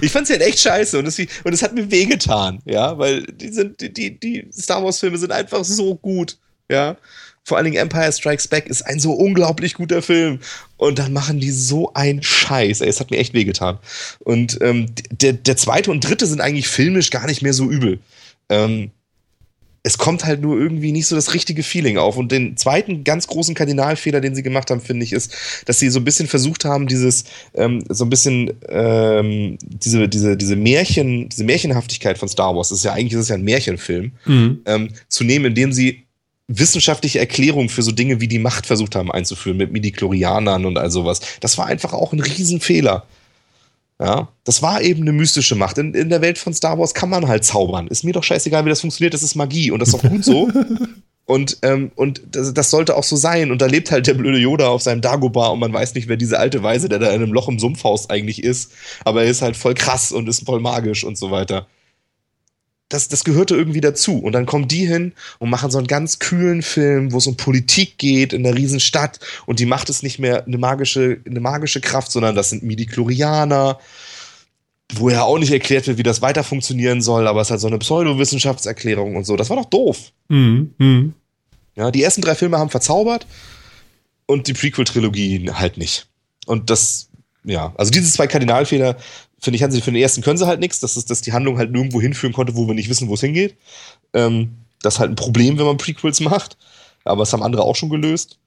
ich 0.00 0.10
fand's 0.10 0.30
halt 0.30 0.40
echt 0.40 0.58
scheiße 0.58 0.98
und 0.98 1.06
es, 1.06 1.18
und 1.18 1.62
hat 1.62 1.74
mir 1.74 1.90
wehgetan, 1.90 2.60
ja, 2.64 2.96
weil 2.96 3.24
die 3.24 3.48
sind, 3.48 3.78
die, 3.82 3.92
die, 3.92 4.18
die 4.18 4.48
Star 4.50 4.82
Wars-Filme 4.82 5.18
sind 5.18 5.32
einfach 5.32 5.62
so 5.64 5.94
gut, 5.96 6.38
ja. 6.70 6.96
Vor 7.44 7.56
allen 7.56 7.64
Dingen 7.64 7.76
Empire 7.78 8.12
Strikes 8.12 8.46
Back 8.48 8.66
ist 8.66 8.82
ein 8.82 9.00
so 9.00 9.12
unglaublich 9.12 9.74
guter 9.74 10.00
Film. 10.00 10.38
Und 10.76 10.98
dann 10.98 11.12
machen 11.12 11.40
die 11.40 11.50
so 11.50 11.92
einen 11.94 12.22
Scheiß. 12.22 12.80
Ey, 12.80 12.88
es 12.88 13.00
hat 13.00 13.10
mir 13.10 13.18
echt 13.18 13.34
wehgetan. 13.34 13.78
Und 14.20 14.58
ähm, 14.60 14.86
der, 15.10 15.32
der 15.32 15.56
zweite 15.56 15.90
und 15.90 16.00
dritte 16.08 16.26
sind 16.26 16.40
eigentlich 16.40 16.68
filmisch 16.68 17.10
gar 17.10 17.26
nicht 17.26 17.42
mehr 17.42 17.52
so 17.52 17.68
übel. 17.68 17.98
Ähm, 18.48 18.90
es 19.84 19.98
kommt 19.98 20.24
halt 20.24 20.40
nur 20.40 20.56
irgendwie 20.56 20.92
nicht 20.92 21.08
so 21.08 21.16
das 21.16 21.34
richtige 21.34 21.64
Feeling 21.64 21.98
auf. 21.98 22.16
Und 22.16 22.30
den 22.30 22.56
zweiten 22.56 23.02
ganz 23.02 23.26
großen 23.26 23.56
Kardinalfehler, 23.56 24.20
den 24.20 24.36
sie 24.36 24.44
gemacht 24.44 24.70
haben, 24.70 24.80
finde 24.80 25.04
ich, 25.04 25.12
ist, 25.12 25.34
dass 25.66 25.80
sie 25.80 25.90
so 25.90 25.98
ein 25.98 26.04
bisschen 26.04 26.28
versucht 26.28 26.64
haben, 26.64 26.86
dieses, 26.86 27.24
ähm, 27.54 27.82
so 27.88 28.04
ein 28.04 28.10
bisschen, 28.10 28.52
ähm, 28.68 29.58
diese, 29.60 30.08
diese, 30.08 30.36
diese 30.36 30.54
Märchen, 30.54 31.28
diese 31.28 31.42
Märchenhaftigkeit 31.42 32.18
von 32.18 32.28
Star 32.28 32.54
Wars, 32.54 32.68
das 32.68 32.78
ist 32.78 32.84
ja 32.84 32.92
eigentlich 32.92 33.14
ist 33.14 33.20
es 33.22 33.28
ja 33.30 33.34
ein 33.34 33.42
Märchenfilm, 33.42 34.12
Mhm. 34.26 34.60
ähm, 34.66 34.88
zu 35.08 35.24
nehmen, 35.24 35.46
indem 35.46 35.72
sie 35.72 36.04
wissenschaftliche 36.48 37.18
Erklärungen 37.18 37.68
für 37.68 37.82
so 37.82 37.92
Dinge 37.92 38.20
wie 38.20 38.28
die 38.28 38.38
Macht 38.38 38.66
versucht 38.66 38.94
haben 38.94 39.10
einzuführen 39.10 39.56
mit 39.56 39.72
Midichlorianern 39.72 40.64
und 40.64 40.76
all 40.76 40.90
sowas. 40.90 41.20
Das 41.40 41.56
war 41.58 41.66
einfach 41.66 41.92
auch 41.92 42.12
ein 42.12 42.20
Riesenfehler. 42.20 43.06
Ja, 44.00 44.28
das 44.42 44.62
war 44.62 44.82
eben 44.82 45.02
eine 45.02 45.12
mystische 45.12 45.54
Macht. 45.54 45.78
In, 45.78 45.94
in 45.94 46.08
der 46.08 46.22
Welt 46.22 46.38
von 46.38 46.52
Star 46.52 46.78
Wars 46.78 46.92
kann 46.92 47.08
man 47.08 47.28
halt 47.28 47.44
zaubern. 47.44 47.86
Ist 47.86 48.02
mir 48.02 48.12
doch 48.12 48.24
scheißegal, 48.24 48.64
wie 48.64 48.70
das 48.70 48.80
funktioniert. 48.80 49.14
Das 49.14 49.22
ist 49.22 49.36
Magie 49.36 49.70
und 49.70 49.78
das 49.78 49.90
ist 49.90 49.94
auch 49.94 50.02
gut 50.02 50.24
so. 50.24 50.50
Und, 51.24 51.58
ähm, 51.62 51.92
und 51.94 52.20
das, 52.32 52.52
das 52.52 52.70
sollte 52.70 52.96
auch 52.96 53.04
so 53.04 53.14
sein. 53.14 53.52
Und 53.52 53.62
da 53.62 53.66
lebt 53.66 53.90
halt 53.92 54.06
der 54.08 54.14
blöde 54.14 54.38
Yoda 54.38 54.68
auf 54.68 54.82
seinem 54.82 55.00
Dagobah 55.00 55.48
und 55.48 55.60
man 55.60 55.72
weiß 55.72 55.94
nicht, 55.94 56.08
wer 56.08 56.16
diese 56.16 56.38
alte 56.38 56.62
Weise, 56.62 56.88
der 56.88 56.98
da 56.98 57.06
in 57.10 57.22
einem 57.22 57.32
Loch 57.32 57.48
im 57.48 57.60
Sumpfhaus 57.60 58.10
eigentlich 58.10 58.42
ist. 58.42 58.72
Aber 59.04 59.22
er 59.22 59.30
ist 59.30 59.40
halt 59.40 59.56
voll 59.56 59.74
krass 59.74 60.10
und 60.10 60.28
ist 60.28 60.44
voll 60.44 60.60
magisch 60.60 61.04
und 61.04 61.16
so 61.16 61.30
weiter. 61.30 61.68
Das, 62.92 63.08
das 63.08 63.24
gehörte 63.24 63.54
irgendwie 63.54 63.80
dazu. 63.80 64.18
Und 64.18 64.32
dann 64.32 64.46
kommen 64.46 64.68
die 64.68 64.86
hin 64.86 65.12
und 65.38 65.50
machen 65.50 65.70
so 65.70 65.78
einen 65.78 65.86
ganz 65.86 66.18
kühlen 66.18 66.62
Film, 66.62 67.12
wo 67.12 67.18
es 67.18 67.26
um 67.26 67.36
Politik 67.36 67.98
geht 67.98 68.32
in 68.32 68.42
der 68.42 68.54
Riesenstadt. 68.54 69.20
Und 69.46 69.60
die 69.60 69.66
Macht 69.66 69.88
ist 69.88 70.02
nicht 70.02 70.18
mehr 70.18 70.44
eine 70.46 70.58
magische, 70.58 71.20
eine 71.26 71.40
magische 71.40 71.80
Kraft, 71.80 72.12
sondern 72.12 72.34
das 72.34 72.50
sind 72.50 72.62
Midichlorianer 72.62 73.78
wo 74.94 75.08
ja 75.08 75.22
auch 75.22 75.38
nicht 75.38 75.52
erklärt 75.52 75.86
wird, 75.86 75.98
wie 75.98 76.02
das 76.02 76.22
weiter 76.22 76.44
funktionieren 76.44 77.00
soll, 77.00 77.26
aber 77.26 77.40
es 77.40 77.50
hat 77.50 77.60
so 77.60 77.66
eine 77.66 77.78
Pseudowissenschaftserklärung 77.78 79.16
und 79.16 79.24
so. 79.24 79.36
Das 79.36 79.48
war 79.48 79.56
doch 79.56 79.64
doof. 79.64 80.12
Mhm. 80.28 80.74
Mhm. 80.78 81.14
Ja, 81.74 81.90
die 81.90 82.02
ersten 82.02 82.20
drei 82.20 82.34
Filme 82.34 82.58
haben 82.58 82.70
verzaubert 82.70 83.26
und 84.26 84.46
die 84.46 84.52
Prequel-Trilogie 84.52 85.50
halt 85.52 85.78
nicht. 85.78 86.08
Und 86.46 86.68
das, 86.70 87.08
ja, 87.44 87.72
also 87.76 87.90
diese 87.90 88.12
zwei 88.12 88.26
Kardinalfehler, 88.26 88.96
finde 89.42 89.56
ich, 89.56 89.62
haben 89.62 89.72
sie 89.72 89.80
für 89.82 89.90
den 89.92 90.00
ersten 90.00 90.22
können 90.22 90.38
sie 90.38 90.46
halt 90.46 90.60
nichts, 90.60 90.80
dass, 90.80 90.96
es- 90.96 91.04
dass 91.04 91.20
die 91.20 91.32
Handlung 91.32 91.58
halt 91.58 91.72
nirgendwo 91.72 92.00
hinführen 92.00 92.32
konnte, 92.32 92.54
wo 92.56 92.66
wir 92.66 92.74
nicht 92.74 92.88
wissen, 92.88 93.08
wo 93.08 93.14
es 93.14 93.20
hingeht. 93.20 93.56
Ähm, 94.14 94.52
das 94.80 94.94
ist 94.94 95.00
halt 95.00 95.10
ein 95.10 95.16
Problem, 95.16 95.58
wenn 95.58 95.66
man 95.66 95.76
Prequels 95.76 96.20
macht. 96.20 96.56
Aber 97.04 97.24
es 97.24 97.32
haben 97.32 97.42
andere 97.42 97.64
auch 97.64 97.76
schon 97.76 97.90
gelöst. 97.90 98.38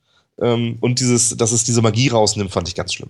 Ähm, 0.42 0.78
und 0.82 1.00
dieses, 1.00 1.36
dass 1.38 1.52
es 1.52 1.64
diese 1.66 1.82
Magie 1.82 2.08
rausnimmt, 2.08 2.52
fand 2.52 2.68
ich 2.68 2.76
ganz 2.76 2.94
schlimm. 2.94 3.10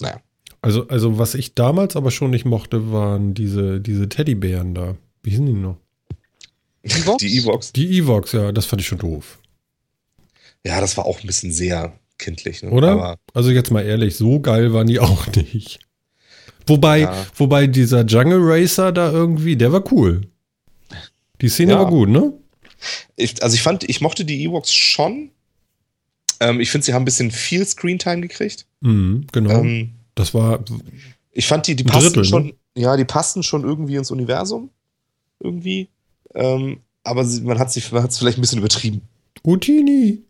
Naja. 0.00 0.20
Also, 0.62 0.88
also, 0.88 1.18
was 1.18 1.34
ich 1.34 1.54
damals 1.54 1.96
aber 1.96 2.10
schon 2.10 2.30
nicht 2.30 2.44
mochte, 2.44 2.90
waren 2.92 3.34
diese, 3.34 3.80
diese 3.80 4.08
Teddybären 4.08 4.74
da. 4.74 4.96
Wie 5.22 5.30
hießen 5.30 5.46
die 5.46 5.52
noch? 5.52 5.76
Die 7.20 7.38
Evox. 7.38 7.72
Die 7.72 7.98
Evox, 7.98 8.32
ja, 8.32 8.52
das 8.52 8.66
fand 8.66 8.80
ich 8.80 8.86
schon 8.88 8.98
doof. 8.98 9.38
Ja, 10.64 10.80
das 10.80 10.96
war 10.96 11.04
auch 11.06 11.20
ein 11.20 11.26
bisschen 11.26 11.52
sehr 11.52 11.98
kindlich. 12.18 12.62
Ne? 12.62 12.70
Oder? 12.70 12.92
Aber 12.92 13.16
also 13.34 13.50
jetzt 13.50 13.70
mal 13.72 13.82
ehrlich, 13.84 14.16
so 14.16 14.38
geil 14.40 14.72
waren 14.72 14.86
die 14.86 15.00
auch 15.00 15.26
nicht. 15.34 15.80
Wobei, 16.66 17.00
Ja. 17.00 17.26
wobei 17.36 17.66
dieser 17.66 18.04
Jungle 18.04 18.40
Racer 18.40 18.92
da 18.92 19.10
irgendwie, 19.12 19.56
der 19.56 19.72
war 19.72 19.90
cool. 19.92 20.22
Die 21.40 21.48
Szene 21.48 21.72
Ja. 21.72 21.78
war 21.80 21.86
gut, 21.86 22.08
ne? 22.08 22.32
ich, 23.16 23.42
also 23.42 23.54
ich 23.54 23.62
fand, 23.62 23.84
ich 23.88 24.00
mochte 24.00 24.24
die 24.24 24.42
Ewoks 24.44 24.72
schon. 24.72 25.30
Ähm, 26.40 26.60
ich 26.60 26.70
finde, 26.70 26.84
sie 26.84 26.92
haben 26.94 27.02
ein 27.02 27.06
bisschen 27.06 27.30
viel 27.30 27.64
Screentime 27.64 28.20
gekriegt. 28.20 28.66
Mhm, 28.80 29.26
genau. 29.32 29.60
Ähm, 29.62 29.92
das 30.14 30.34
war, 30.34 30.62
ich 31.32 31.46
fand, 31.46 31.66
die, 31.66 31.74
die 31.76 31.84
passten 31.84 32.12
Drittel, 32.14 32.22
ne? 32.22 32.28
schon, 32.28 32.52
ja, 32.76 32.96
die 32.96 33.04
passten 33.06 33.42
schon 33.42 33.64
irgendwie 33.64 33.96
ins 33.96 34.10
Universum. 34.10 34.70
Irgendwie. 35.40 35.88
Ähm, 36.34 36.80
aber 37.04 37.24
sie, 37.24 37.40
man 37.42 37.58
hat 37.58 37.72
sich, 37.72 37.90
man 37.92 38.02
hat 38.02 38.10
es 38.10 38.18
vielleicht 38.18 38.38
ein 38.38 38.42
bisschen 38.42 38.58
übertrieben. 38.58 39.02
Utini. 39.44 40.22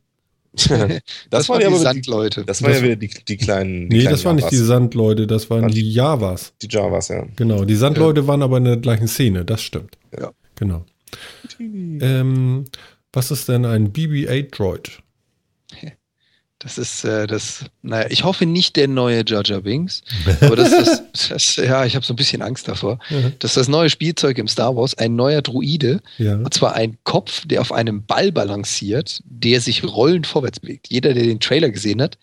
das, 0.68 1.00
Das 1.30 1.48
waren 1.48 1.60
ja 1.60 1.68
die 1.68 1.74
aber 1.74 1.76
die, 1.78 1.82
Sandleute. 1.82 2.44
das 2.44 2.62
waren 2.62 2.72
Das- 2.72 2.80
ja 2.80 2.84
wieder 2.86 2.96
die, 2.96 3.08
die 3.08 3.36
kleinen. 3.36 3.88
Die 3.90 3.96
Nee, 3.96 4.00
kleinen 4.02 4.10
das 4.16 4.24
waren 4.24 4.36
nicht 4.36 4.50
die. 4.50 4.56
Sandleute, 4.56 5.26
das 5.26 5.50
waren 5.50 5.62
Waren 5.62 5.72
die 5.72 5.90
Javas. 5.92 6.52
Die 6.62 6.68
Javas, 6.70 7.08
ja. 7.08 7.26
Genau, 7.36 7.64
die 7.64 7.74
Sandleute 7.74 8.26
waren 8.26 8.42
aber 8.42 8.56
in 8.58 8.64
der 8.64 8.76
gleichen 8.78 9.08
Szene, 9.08 9.44
das 9.44 9.62
stimmt. 9.62 9.96
Ja. 10.18 10.32
Genau. 10.56 10.84
Ähm, 11.60 12.64
was 13.12 13.30
ist 13.30 13.48
denn 13.48 13.64
ein 13.64 13.92
BB-8-Droid? 13.92 15.02
Das 16.58 16.78
ist 16.78 17.04
äh, 17.04 17.26
das, 17.26 17.66
naja, 17.82 18.06
ich 18.10 18.24
hoffe 18.24 18.46
nicht 18.46 18.76
der 18.76 18.88
neue 18.88 19.22
Jar 19.26 19.42
Binks, 19.60 20.02
aber 20.40 20.56
das, 20.56 20.70
das, 21.12 21.28
das 21.28 21.56
ja, 21.56 21.84
ich 21.84 21.94
habe 21.96 22.04
so 22.06 22.14
ein 22.14 22.16
bisschen 22.16 22.40
Angst 22.40 22.66
davor, 22.66 22.98
Mhm. 23.10 23.34
dass 23.40 23.54
das 23.54 23.68
neue 23.68 23.90
Spielzeug 23.90 24.38
im 24.38 24.48
Star 24.48 24.74
Wars 24.74 24.94
ein 24.96 25.16
neuer 25.16 25.42
Druide, 25.42 26.00
Ja. 26.16 26.36
und 26.36 26.54
zwar 26.54 26.74
ein 26.74 26.96
Kopf, 27.04 27.46
der 27.46 27.60
auf 27.60 27.72
einem 27.72 28.06
Ball 28.06 28.32
balanciert, 28.32 29.20
der 29.26 29.60
sich 29.60 29.84
rollend 29.84 30.26
vorwärts 30.26 30.60
bewegt. 30.60 30.86
Jeder, 30.88 31.12
der 31.12 31.24
den 31.24 31.40
Trailer 31.40 31.68
gesehen 31.70 32.00
hat, 32.00 32.16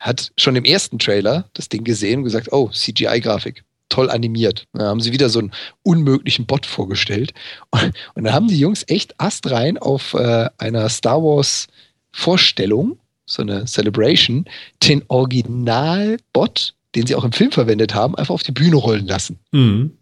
hat 0.00 0.32
schon 0.36 0.56
im 0.56 0.64
ersten 0.64 0.98
Trailer 0.98 1.48
das 1.54 1.68
Ding 1.68 1.84
gesehen 1.84 2.18
und 2.18 2.24
gesagt, 2.24 2.52
oh, 2.52 2.70
CGI-Grafik. 2.70 3.62
Toll 3.90 4.10
animiert. 4.10 4.66
Da 4.74 4.86
haben 4.86 5.00
sie 5.00 5.12
wieder 5.12 5.30
so 5.30 5.38
einen 5.38 5.52
unmöglichen 5.82 6.44
Bot 6.46 6.66
vorgestellt. 6.66 7.32
Und, 7.70 7.92
und 8.14 8.24
dann 8.24 8.34
haben 8.34 8.48
die 8.48 8.58
Jungs 8.58 8.84
echt 8.86 9.18
astrein 9.18 9.78
auf 9.78 10.12
äh, 10.14 10.50
einer 10.58 10.88
Star 10.90 11.22
Wars 11.22 11.68
Vorstellung, 12.12 12.98
so 13.28 13.42
eine 13.42 13.66
Celebration, 13.66 14.46
den 14.82 15.04
Original-Bot, 15.08 16.74
den 16.94 17.06
sie 17.06 17.14
auch 17.14 17.24
im 17.24 17.32
Film 17.32 17.52
verwendet 17.52 17.94
haben, 17.94 18.14
einfach 18.16 18.34
auf 18.34 18.42
die 18.42 18.52
Bühne 18.52 18.76
rollen 18.76 19.06
lassen. 19.06 19.38
Mhm. 19.52 19.92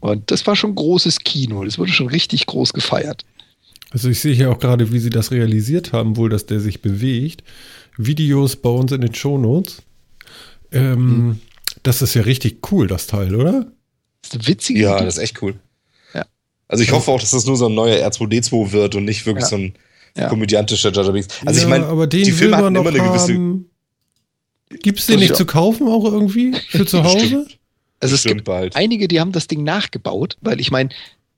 Und 0.00 0.30
das 0.30 0.46
war 0.46 0.54
schon 0.54 0.74
großes 0.74 1.20
Kino. 1.20 1.64
Das 1.64 1.78
wurde 1.78 1.90
schon 1.90 2.08
richtig 2.08 2.46
groß 2.46 2.72
gefeiert. 2.72 3.24
Also 3.90 4.10
ich 4.10 4.20
sehe 4.20 4.34
hier 4.34 4.50
auch 4.50 4.58
gerade, 4.58 4.92
wie 4.92 4.98
sie 4.98 5.10
das 5.10 5.30
realisiert 5.32 5.92
haben, 5.92 6.16
wohl, 6.16 6.28
dass 6.28 6.46
der 6.46 6.60
sich 6.60 6.82
bewegt. 6.82 7.42
Videos 7.96 8.56
bei 8.56 8.68
uns 8.70 8.92
in 8.92 9.00
den 9.00 9.14
Shownotes. 9.14 9.82
Ähm, 10.70 11.40
Das 11.82 12.02
ist 12.02 12.14
ja 12.14 12.22
richtig 12.22 12.70
cool, 12.70 12.86
das 12.86 13.06
Teil, 13.06 13.34
oder? 13.34 13.72
Das 14.22 14.32
ist 14.32 14.34
eine 14.34 14.46
witzige 14.46 14.80
Ja, 14.80 14.96
Idee. 14.96 15.04
das 15.06 15.16
ist 15.16 15.22
echt 15.22 15.42
cool. 15.42 15.54
Ja. 16.14 16.26
Also 16.68 16.84
ich 16.84 16.92
hoffe 16.92 17.10
auch, 17.10 17.20
dass 17.20 17.30
das 17.30 17.46
nur 17.46 17.56
so 17.56 17.66
ein 17.66 17.74
neuer 17.74 17.96
R2D2 18.06 18.72
wird 18.72 18.94
und 18.94 19.04
nicht 19.04 19.24
wirklich 19.26 19.44
Ja. 19.44 19.48
so 19.48 19.56
ein 19.56 19.74
Ja. 20.18 20.28
komödiantischer 20.28 20.92
Jar 20.92 21.04
Jar 21.04 21.12
Binks. 21.12 21.28
Also 21.44 21.60
ja, 21.60 21.64
ich 21.64 21.70
meine, 21.70 21.86
aber 21.86 22.06
den 22.06 22.24
die 22.24 22.32
Filme 22.32 22.56
hatten 22.56 22.74
immer 22.74 22.90
noch 22.90 22.90
eine 22.90 23.08
gewisse... 23.08 23.34
haben. 23.34 23.70
Gibt 24.82 24.98
es 24.98 25.06
den 25.06 25.20
nicht 25.20 25.36
zu 25.36 25.46
kaufen 25.46 25.88
auch 25.88 26.04
irgendwie 26.04 26.54
für 26.68 26.84
zu 26.86 27.02
Hause? 27.02 27.46
Also 28.00 28.14
es 28.14 28.24
gibt 28.24 28.44
bald. 28.44 28.76
einige, 28.76 29.08
die 29.08 29.20
haben 29.20 29.32
das 29.32 29.46
Ding 29.46 29.64
nachgebaut, 29.64 30.36
weil 30.40 30.60
ich 30.60 30.70
meine, 30.70 30.90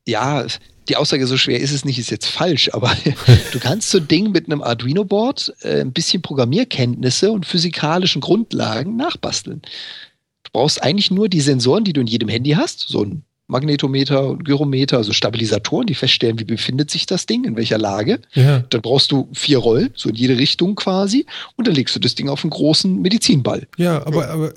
ja, 0.06 0.44
die 0.88 0.96
Aussage 0.96 1.26
so 1.26 1.36
schwer 1.36 1.60
ist 1.60 1.70
es 1.70 1.84
nicht, 1.84 1.98
ist 1.98 2.10
jetzt 2.10 2.26
falsch, 2.26 2.70
aber 2.72 2.94
du 3.52 3.60
kannst 3.60 3.90
so 3.90 3.98
ein 3.98 4.08
Ding 4.08 4.32
mit 4.32 4.46
einem 4.46 4.62
Arduino-Board 4.62 5.54
äh, 5.62 5.80
ein 5.80 5.92
bisschen 5.92 6.20
Programmierkenntnisse 6.20 7.30
und 7.30 7.46
physikalischen 7.46 8.20
Grundlagen 8.20 8.96
nachbasteln. 8.96 9.62
Du 10.42 10.50
brauchst 10.52 10.82
eigentlich 10.82 11.10
nur 11.10 11.28
die 11.28 11.40
Sensoren, 11.40 11.84
die 11.84 11.92
du 11.92 12.00
in 12.00 12.08
jedem 12.08 12.28
Handy 12.28 12.50
hast, 12.50 12.80
so 12.88 13.04
ein 13.04 13.22
Magnetometer 13.50 14.28
und 14.28 14.44
Gyrometer, 14.44 14.96
also 14.96 15.12
Stabilisatoren, 15.12 15.86
die 15.86 15.94
feststellen, 15.94 16.38
wie 16.38 16.44
befindet 16.44 16.90
sich 16.90 17.06
das 17.06 17.26
Ding, 17.26 17.44
in 17.44 17.56
welcher 17.56 17.78
Lage. 17.78 18.20
Ja. 18.34 18.60
Dann 18.70 18.80
brauchst 18.82 19.12
du 19.12 19.28
vier 19.32 19.58
Rollen, 19.58 19.90
so 19.94 20.08
in 20.08 20.14
jede 20.14 20.38
Richtung 20.38 20.74
quasi, 20.76 21.26
und 21.56 21.66
dann 21.66 21.74
legst 21.74 21.94
du 21.96 22.00
das 22.00 22.14
Ding 22.14 22.28
auf 22.28 22.44
einen 22.44 22.50
großen 22.50 23.00
Medizinball. 23.02 23.66
Ja, 23.76 24.06
aber, 24.06 24.28
aber, 24.28 24.52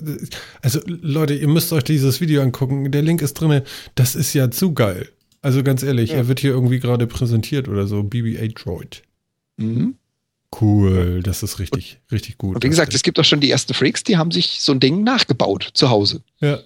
also 0.62 0.80
Leute, 0.86 1.34
ihr 1.34 1.48
müsst 1.48 1.74
euch 1.74 1.84
dieses 1.84 2.22
Video 2.22 2.42
angucken. 2.42 2.92
Der 2.92 3.02
Link 3.02 3.22
ist 3.22 3.34
drinne. 3.34 3.64
Das 3.96 4.16
ist 4.16 4.34
ja 4.34 4.50
zu 4.52 4.74
geil. 4.74 5.10
Also 5.42 5.62
ganz 5.64 5.84
ehrlich, 5.84 6.12
Ja. 6.12 6.18
er 6.18 6.28
wird 6.30 6.40
hier 6.40 6.52
irgendwie 6.52 6.80
gerade 6.80 7.06
präsentiert 7.08 7.68
oder 7.68 7.86
so. 7.88 8.00
BB-8 8.02 8.64
Droid. 8.64 9.02
Mhm. 9.58 9.96
Cool, 10.62 11.22
das 11.24 11.42
ist 11.42 11.58
richtig, 11.60 12.00
richtig 12.12 12.38
gut. 12.38 12.56
Und 12.56 12.64
wie 12.64 12.70
gesagt, 12.70 12.94
es 12.94 13.02
gibt 13.02 13.20
auch 13.20 13.26
schon 13.26 13.40
die 13.40 13.50
ersten 13.50 13.74
Freaks, 13.74 14.04
die 14.04 14.18
haben 14.18 14.30
sich 14.30 14.60
so 14.62 14.72
ein 14.72 14.80
Ding 14.80 15.04
nachgebaut 15.04 15.72
zu 15.74 15.90
Hause. 15.90 16.22
ja. 16.40 16.60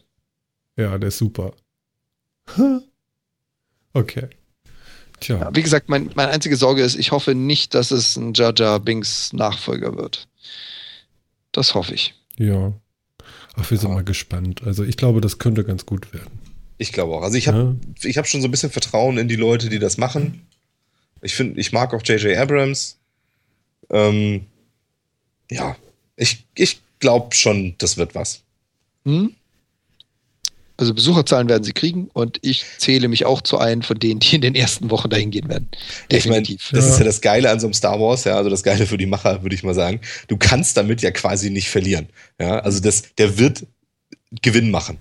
Ja, 0.80 0.96
der 1.00 1.08
ist 1.08 1.18
super. 1.18 1.54
Okay. 3.94 4.28
Tja. 5.20 5.38
Ja, 5.40 5.56
wie 5.56 5.64
gesagt, 5.64 5.90
mein, 5.90 6.12
meine 6.14 6.32
einzige 6.32 6.56
Sorge 6.56 6.84
ist, 6.84 6.96
ich 6.96 7.12
hoffe 7.12 7.34
nicht, 7.34 7.74
dass 7.74 7.90
es 7.90 8.16
ein 8.16 8.34
Jar 8.36 8.54
Jar 8.56 8.80
Binks 8.80 9.34
Nachfolger 9.34 9.96
wird. 9.98 10.28
Das 11.52 11.74
hoffe 11.74 11.96
ich. 11.96 12.14
Ja. 12.38 12.74
Ach, 13.56 13.72
wir 13.72 13.78
sind 13.80 13.90
Ja. 13.90 13.96
mal 13.96 14.04
gespannt. 14.04 14.62
Also 14.64 14.84
ich 14.84 14.98
glaube, 14.98 15.20
das 15.22 15.40
könnte 15.40 15.64
ganz 15.64 15.88
gut 15.88 16.14
werden. 16.14 16.40
Ich 16.78 16.92
glaube 16.92 17.16
auch. 17.16 17.24
Also 17.24 17.38
ich 17.38 17.48
habe 17.48 17.76
Ja. 18.04 18.08
ich 18.10 18.18
hab 18.20 18.28
schon 18.28 18.42
so 18.42 18.48
ein 18.48 18.52
bisschen 18.52 18.70
Vertrauen 18.70 19.18
in 19.18 19.28
die 19.28 19.36
Leute, 19.36 19.70
die 19.70 19.80
das 19.80 19.98
machen. 19.98 20.46
Ich 21.24 21.34
finde, 21.34 21.60
ich 21.60 21.72
mag 21.72 21.92
auch 21.96 22.04
J.J. 22.04 22.38
Abrams. 22.38 23.00
Ähm, 23.90 24.46
ja, 25.50 25.76
ich, 26.16 26.46
ich 26.54 26.80
glaube 27.00 27.34
schon, 27.34 27.74
das 27.80 27.98
wird 27.98 28.14
was. 28.14 28.44
Hm? 29.06 29.34
Also 30.80 30.94
Besucherzahlen 30.94 31.50
werden 31.50 31.64
sie 31.64 31.74
kriegen 31.74 32.10
und 32.14 32.38
ich 32.44 32.64
zähle 32.78 33.08
mich 33.08 33.26
auch 33.26 33.42
zu 33.42 33.58
einem 33.58 33.82
von 33.82 33.98
denen, 33.98 34.20
die 34.20 34.36
in 34.36 34.42
den 34.42 34.54
ersten 34.54 34.92
Wochen 34.92 35.10
dahin 35.10 35.32
gehen 35.32 35.50
werden. 35.50 35.68
Ich 36.08 36.26
meine, 36.28 36.44
Definitiv. 36.44 36.70
das 36.72 36.86
Ja. 36.86 36.92
ist 36.92 37.00
ja 37.00 37.06
das 37.06 37.22
Geile 37.22 37.50
an 37.50 37.60
so 37.60 37.66
einem 37.66 37.74
Star 37.74 38.00
Wars, 38.00 38.26
ja, 38.26 38.36
also 38.38 38.50
das 38.52 38.62
Geile 38.62 38.86
für 38.86 38.98
die 38.98 39.08
Macher, 39.08 39.42
würde 39.42 39.56
ich 39.56 39.64
mal 39.64 39.74
sagen. 39.74 40.00
Du 40.28 40.38
kannst 40.38 40.78
damit 40.78 41.02
ja 41.02 41.10
quasi 41.12 41.50
nicht 41.50 41.70
verlieren. 41.70 42.10
Ja, 42.40 42.60
also 42.60 42.80
das, 42.80 43.04
der 43.18 43.40
wird 43.40 43.66
Gewinn 44.44 44.70
machen. 44.70 45.00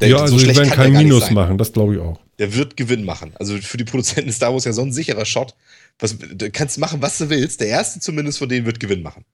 Der, 0.00 0.08
ja, 0.10 0.16
also 0.18 0.38
wir 0.38 0.48
werden 0.54 0.68
kann 0.68 0.92
kein 0.92 1.04
Minus 1.04 1.24
sein. 1.24 1.34
machen, 1.34 1.56
das 1.56 1.72
glaube 1.72 1.94
ich 1.94 2.00
auch. 2.00 2.20
Der 2.38 2.54
wird 2.54 2.76
Gewinn 2.76 3.04
machen. 3.04 3.32
Also 3.38 3.56
für 3.56 3.78
die 3.78 3.84
Produzenten 3.84 4.30
Star 4.30 4.52
Wars 4.52 4.66
ja 4.66 4.74
so 4.74 4.82
ein 4.82 4.92
sicherer 4.92 5.24
Shot. 5.24 5.54
Was, 5.98 6.16
du 6.18 6.50
kannst 6.50 6.76
machen, 6.78 7.00
was 7.00 7.16
du 7.16 7.30
willst. 7.30 7.60
Der 7.62 7.68
erste 7.68 8.00
zumindest 8.00 8.36
von 8.38 8.48
denen 8.50 8.66
wird 8.66 8.78
Gewinn 8.78 9.00
machen. 9.02 9.24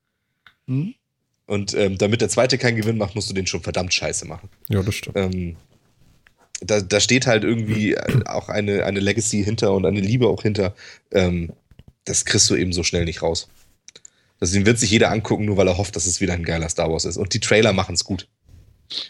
Hm? 0.67 0.93
Und 1.45 1.73
ähm, 1.73 1.97
damit 1.97 2.21
der 2.21 2.29
zweite 2.29 2.57
keinen 2.57 2.77
Gewinn 2.77 2.97
macht, 2.97 3.15
musst 3.15 3.29
du 3.29 3.33
den 3.33 3.47
schon 3.47 3.61
verdammt 3.61 3.93
scheiße 3.93 4.25
machen. 4.25 4.49
Ja, 4.69 4.81
das 4.81 4.95
stimmt. 4.95 5.17
Ähm, 5.17 5.57
da, 6.61 6.79
da 6.79 6.99
steht 6.99 7.27
halt 7.27 7.43
irgendwie 7.43 7.97
auch 8.25 8.49
eine, 8.49 8.85
eine 8.85 8.99
Legacy 8.99 9.43
hinter 9.43 9.73
und 9.73 9.85
eine 9.85 9.99
Liebe 9.99 10.27
auch 10.27 10.41
hinter. 10.41 10.73
Ähm, 11.11 11.51
das 12.05 12.25
kriegst 12.25 12.49
du 12.49 12.55
eben 12.55 12.73
so 12.73 12.83
schnell 12.83 13.05
nicht 13.05 13.21
raus. 13.21 13.47
Also 14.39 14.55
den 14.55 14.65
wird 14.65 14.79
sich 14.79 14.91
jeder 14.91 15.11
angucken, 15.11 15.45
nur 15.45 15.57
weil 15.57 15.67
er 15.67 15.77
hofft, 15.77 15.95
dass 15.95 16.05
es 16.05 16.19
wieder 16.19 16.33
ein 16.33 16.43
geiler 16.43 16.67
Star 16.69 16.91
Wars 16.91 17.05
ist. 17.05 17.17
Und 17.17 17.33
die 17.33 17.39
Trailer 17.39 17.73
machen 17.73 17.95
es 17.95 18.03
gut. 18.03 18.27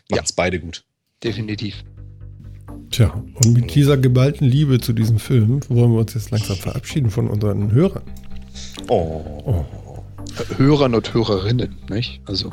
Machen 0.10 0.26
es 0.26 0.31
beide 0.31 0.60
gut. 0.60 0.85
Definitiv. 1.23 1.84
Tja, 2.91 3.11
und 3.11 3.53
mit 3.53 3.73
dieser 3.73 3.97
geballten 3.97 4.47
Liebe 4.47 4.80
zu 4.80 4.93
diesem 4.93 5.18
Film 5.18 5.61
wollen 5.69 5.91
wir 5.91 6.01
uns 6.01 6.14
jetzt 6.14 6.30
langsam 6.30 6.57
verabschieden 6.57 7.10
von 7.10 7.27
unseren 7.27 7.72
Hörern. 7.72 8.03
Oh. 8.88 9.65
Hörern 10.57 10.95
und 10.95 11.14
Hörerinnen, 11.14 11.77
nicht? 11.89 12.22
Also. 12.26 12.51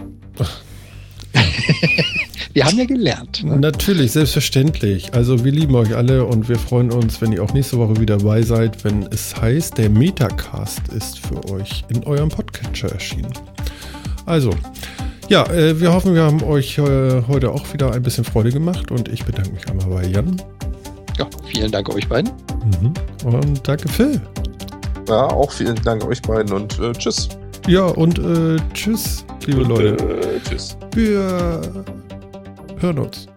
wir 2.52 2.64
haben 2.64 2.78
ja 2.78 2.84
gelernt. 2.84 3.44
Ne? 3.44 3.58
Natürlich, 3.58 4.12
selbstverständlich. 4.12 5.14
Also 5.14 5.44
wir 5.44 5.52
lieben 5.52 5.74
euch 5.74 5.94
alle 5.94 6.24
und 6.24 6.48
wir 6.48 6.58
freuen 6.58 6.90
uns, 6.90 7.20
wenn 7.20 7.32
ihr 7.32 7.42
auch 7.42 7.52
nächste 7.52 7.78
Woche 7.78 8.00
wieder 8.00 8.18
dabei 8.18 8.42
seid, 8.42 8.84
wenn 8.84 9.04
es 9.10 9.40
heißt, 9.40 9.78
der 9.78 9.90
Metacast 9.90 10.88
ist 10.88 11.18
für 11.18 11.44
euch 11.50 11.84
in 11.88 12.04
eurem 12.04 12.28
Podcatcher 12.28 12.90
erschienen. 12.90 13.32
Also, 14.26 14.50
ja, 15.28 15.44
äh, 15.52 15.80
wir 15.80 15.92
hoffen, 15.92 16.14
wir 16.14 16.22
haben 16.22 16.42
euch 16.42 16.76
äh, 16.78 17.22
heute 17.28 17.52
auch 17.52 17.72
wieder 17.72 17.92
ein 17.92 18.02
bisschen 18.02 18.24
Freude 18.24 18.50
gemacht 18.50 18.90
und 18.90 19.08
ich 19.08 19.24
bedanke 19.24 19.52
mich 19.52 19.68
einmal 19.68 19.86
bei 19.86 20.06
Jan. 20.06 20.40
Ja, 21.18 21.28
vielen 21.46 21.70
Dank 21.70 21.88
euch 21.88 22.08
beiden. 22.08 22.32
Mhm. 22.80 22.94
Und 23.24 23.68
danke 23.68 23.88
Phil. 23.88 24.20
Ja, 25.08 25.26
auch 25.26 25.50
vielen 25.50 25.76
Dank 25.82 26.04
euch 26.04 26.22
beiden 26.22 26.52
und 26.52 26.78
äh, 26.78 26.92
tschüss. 26.92 27.28
Ja, 27.70 27.84
und 27.84 28.18
äh, 28.18 28.56
tschüss, 28.74 29.24
liebe 29.46 29.62
Leute. 29.62 29.96
Äh, 29.96 30.40
tschüss. 30.40 30.76
Wir 30.92 31.60
hören 32.80 32.98
uns. 32.98 33.28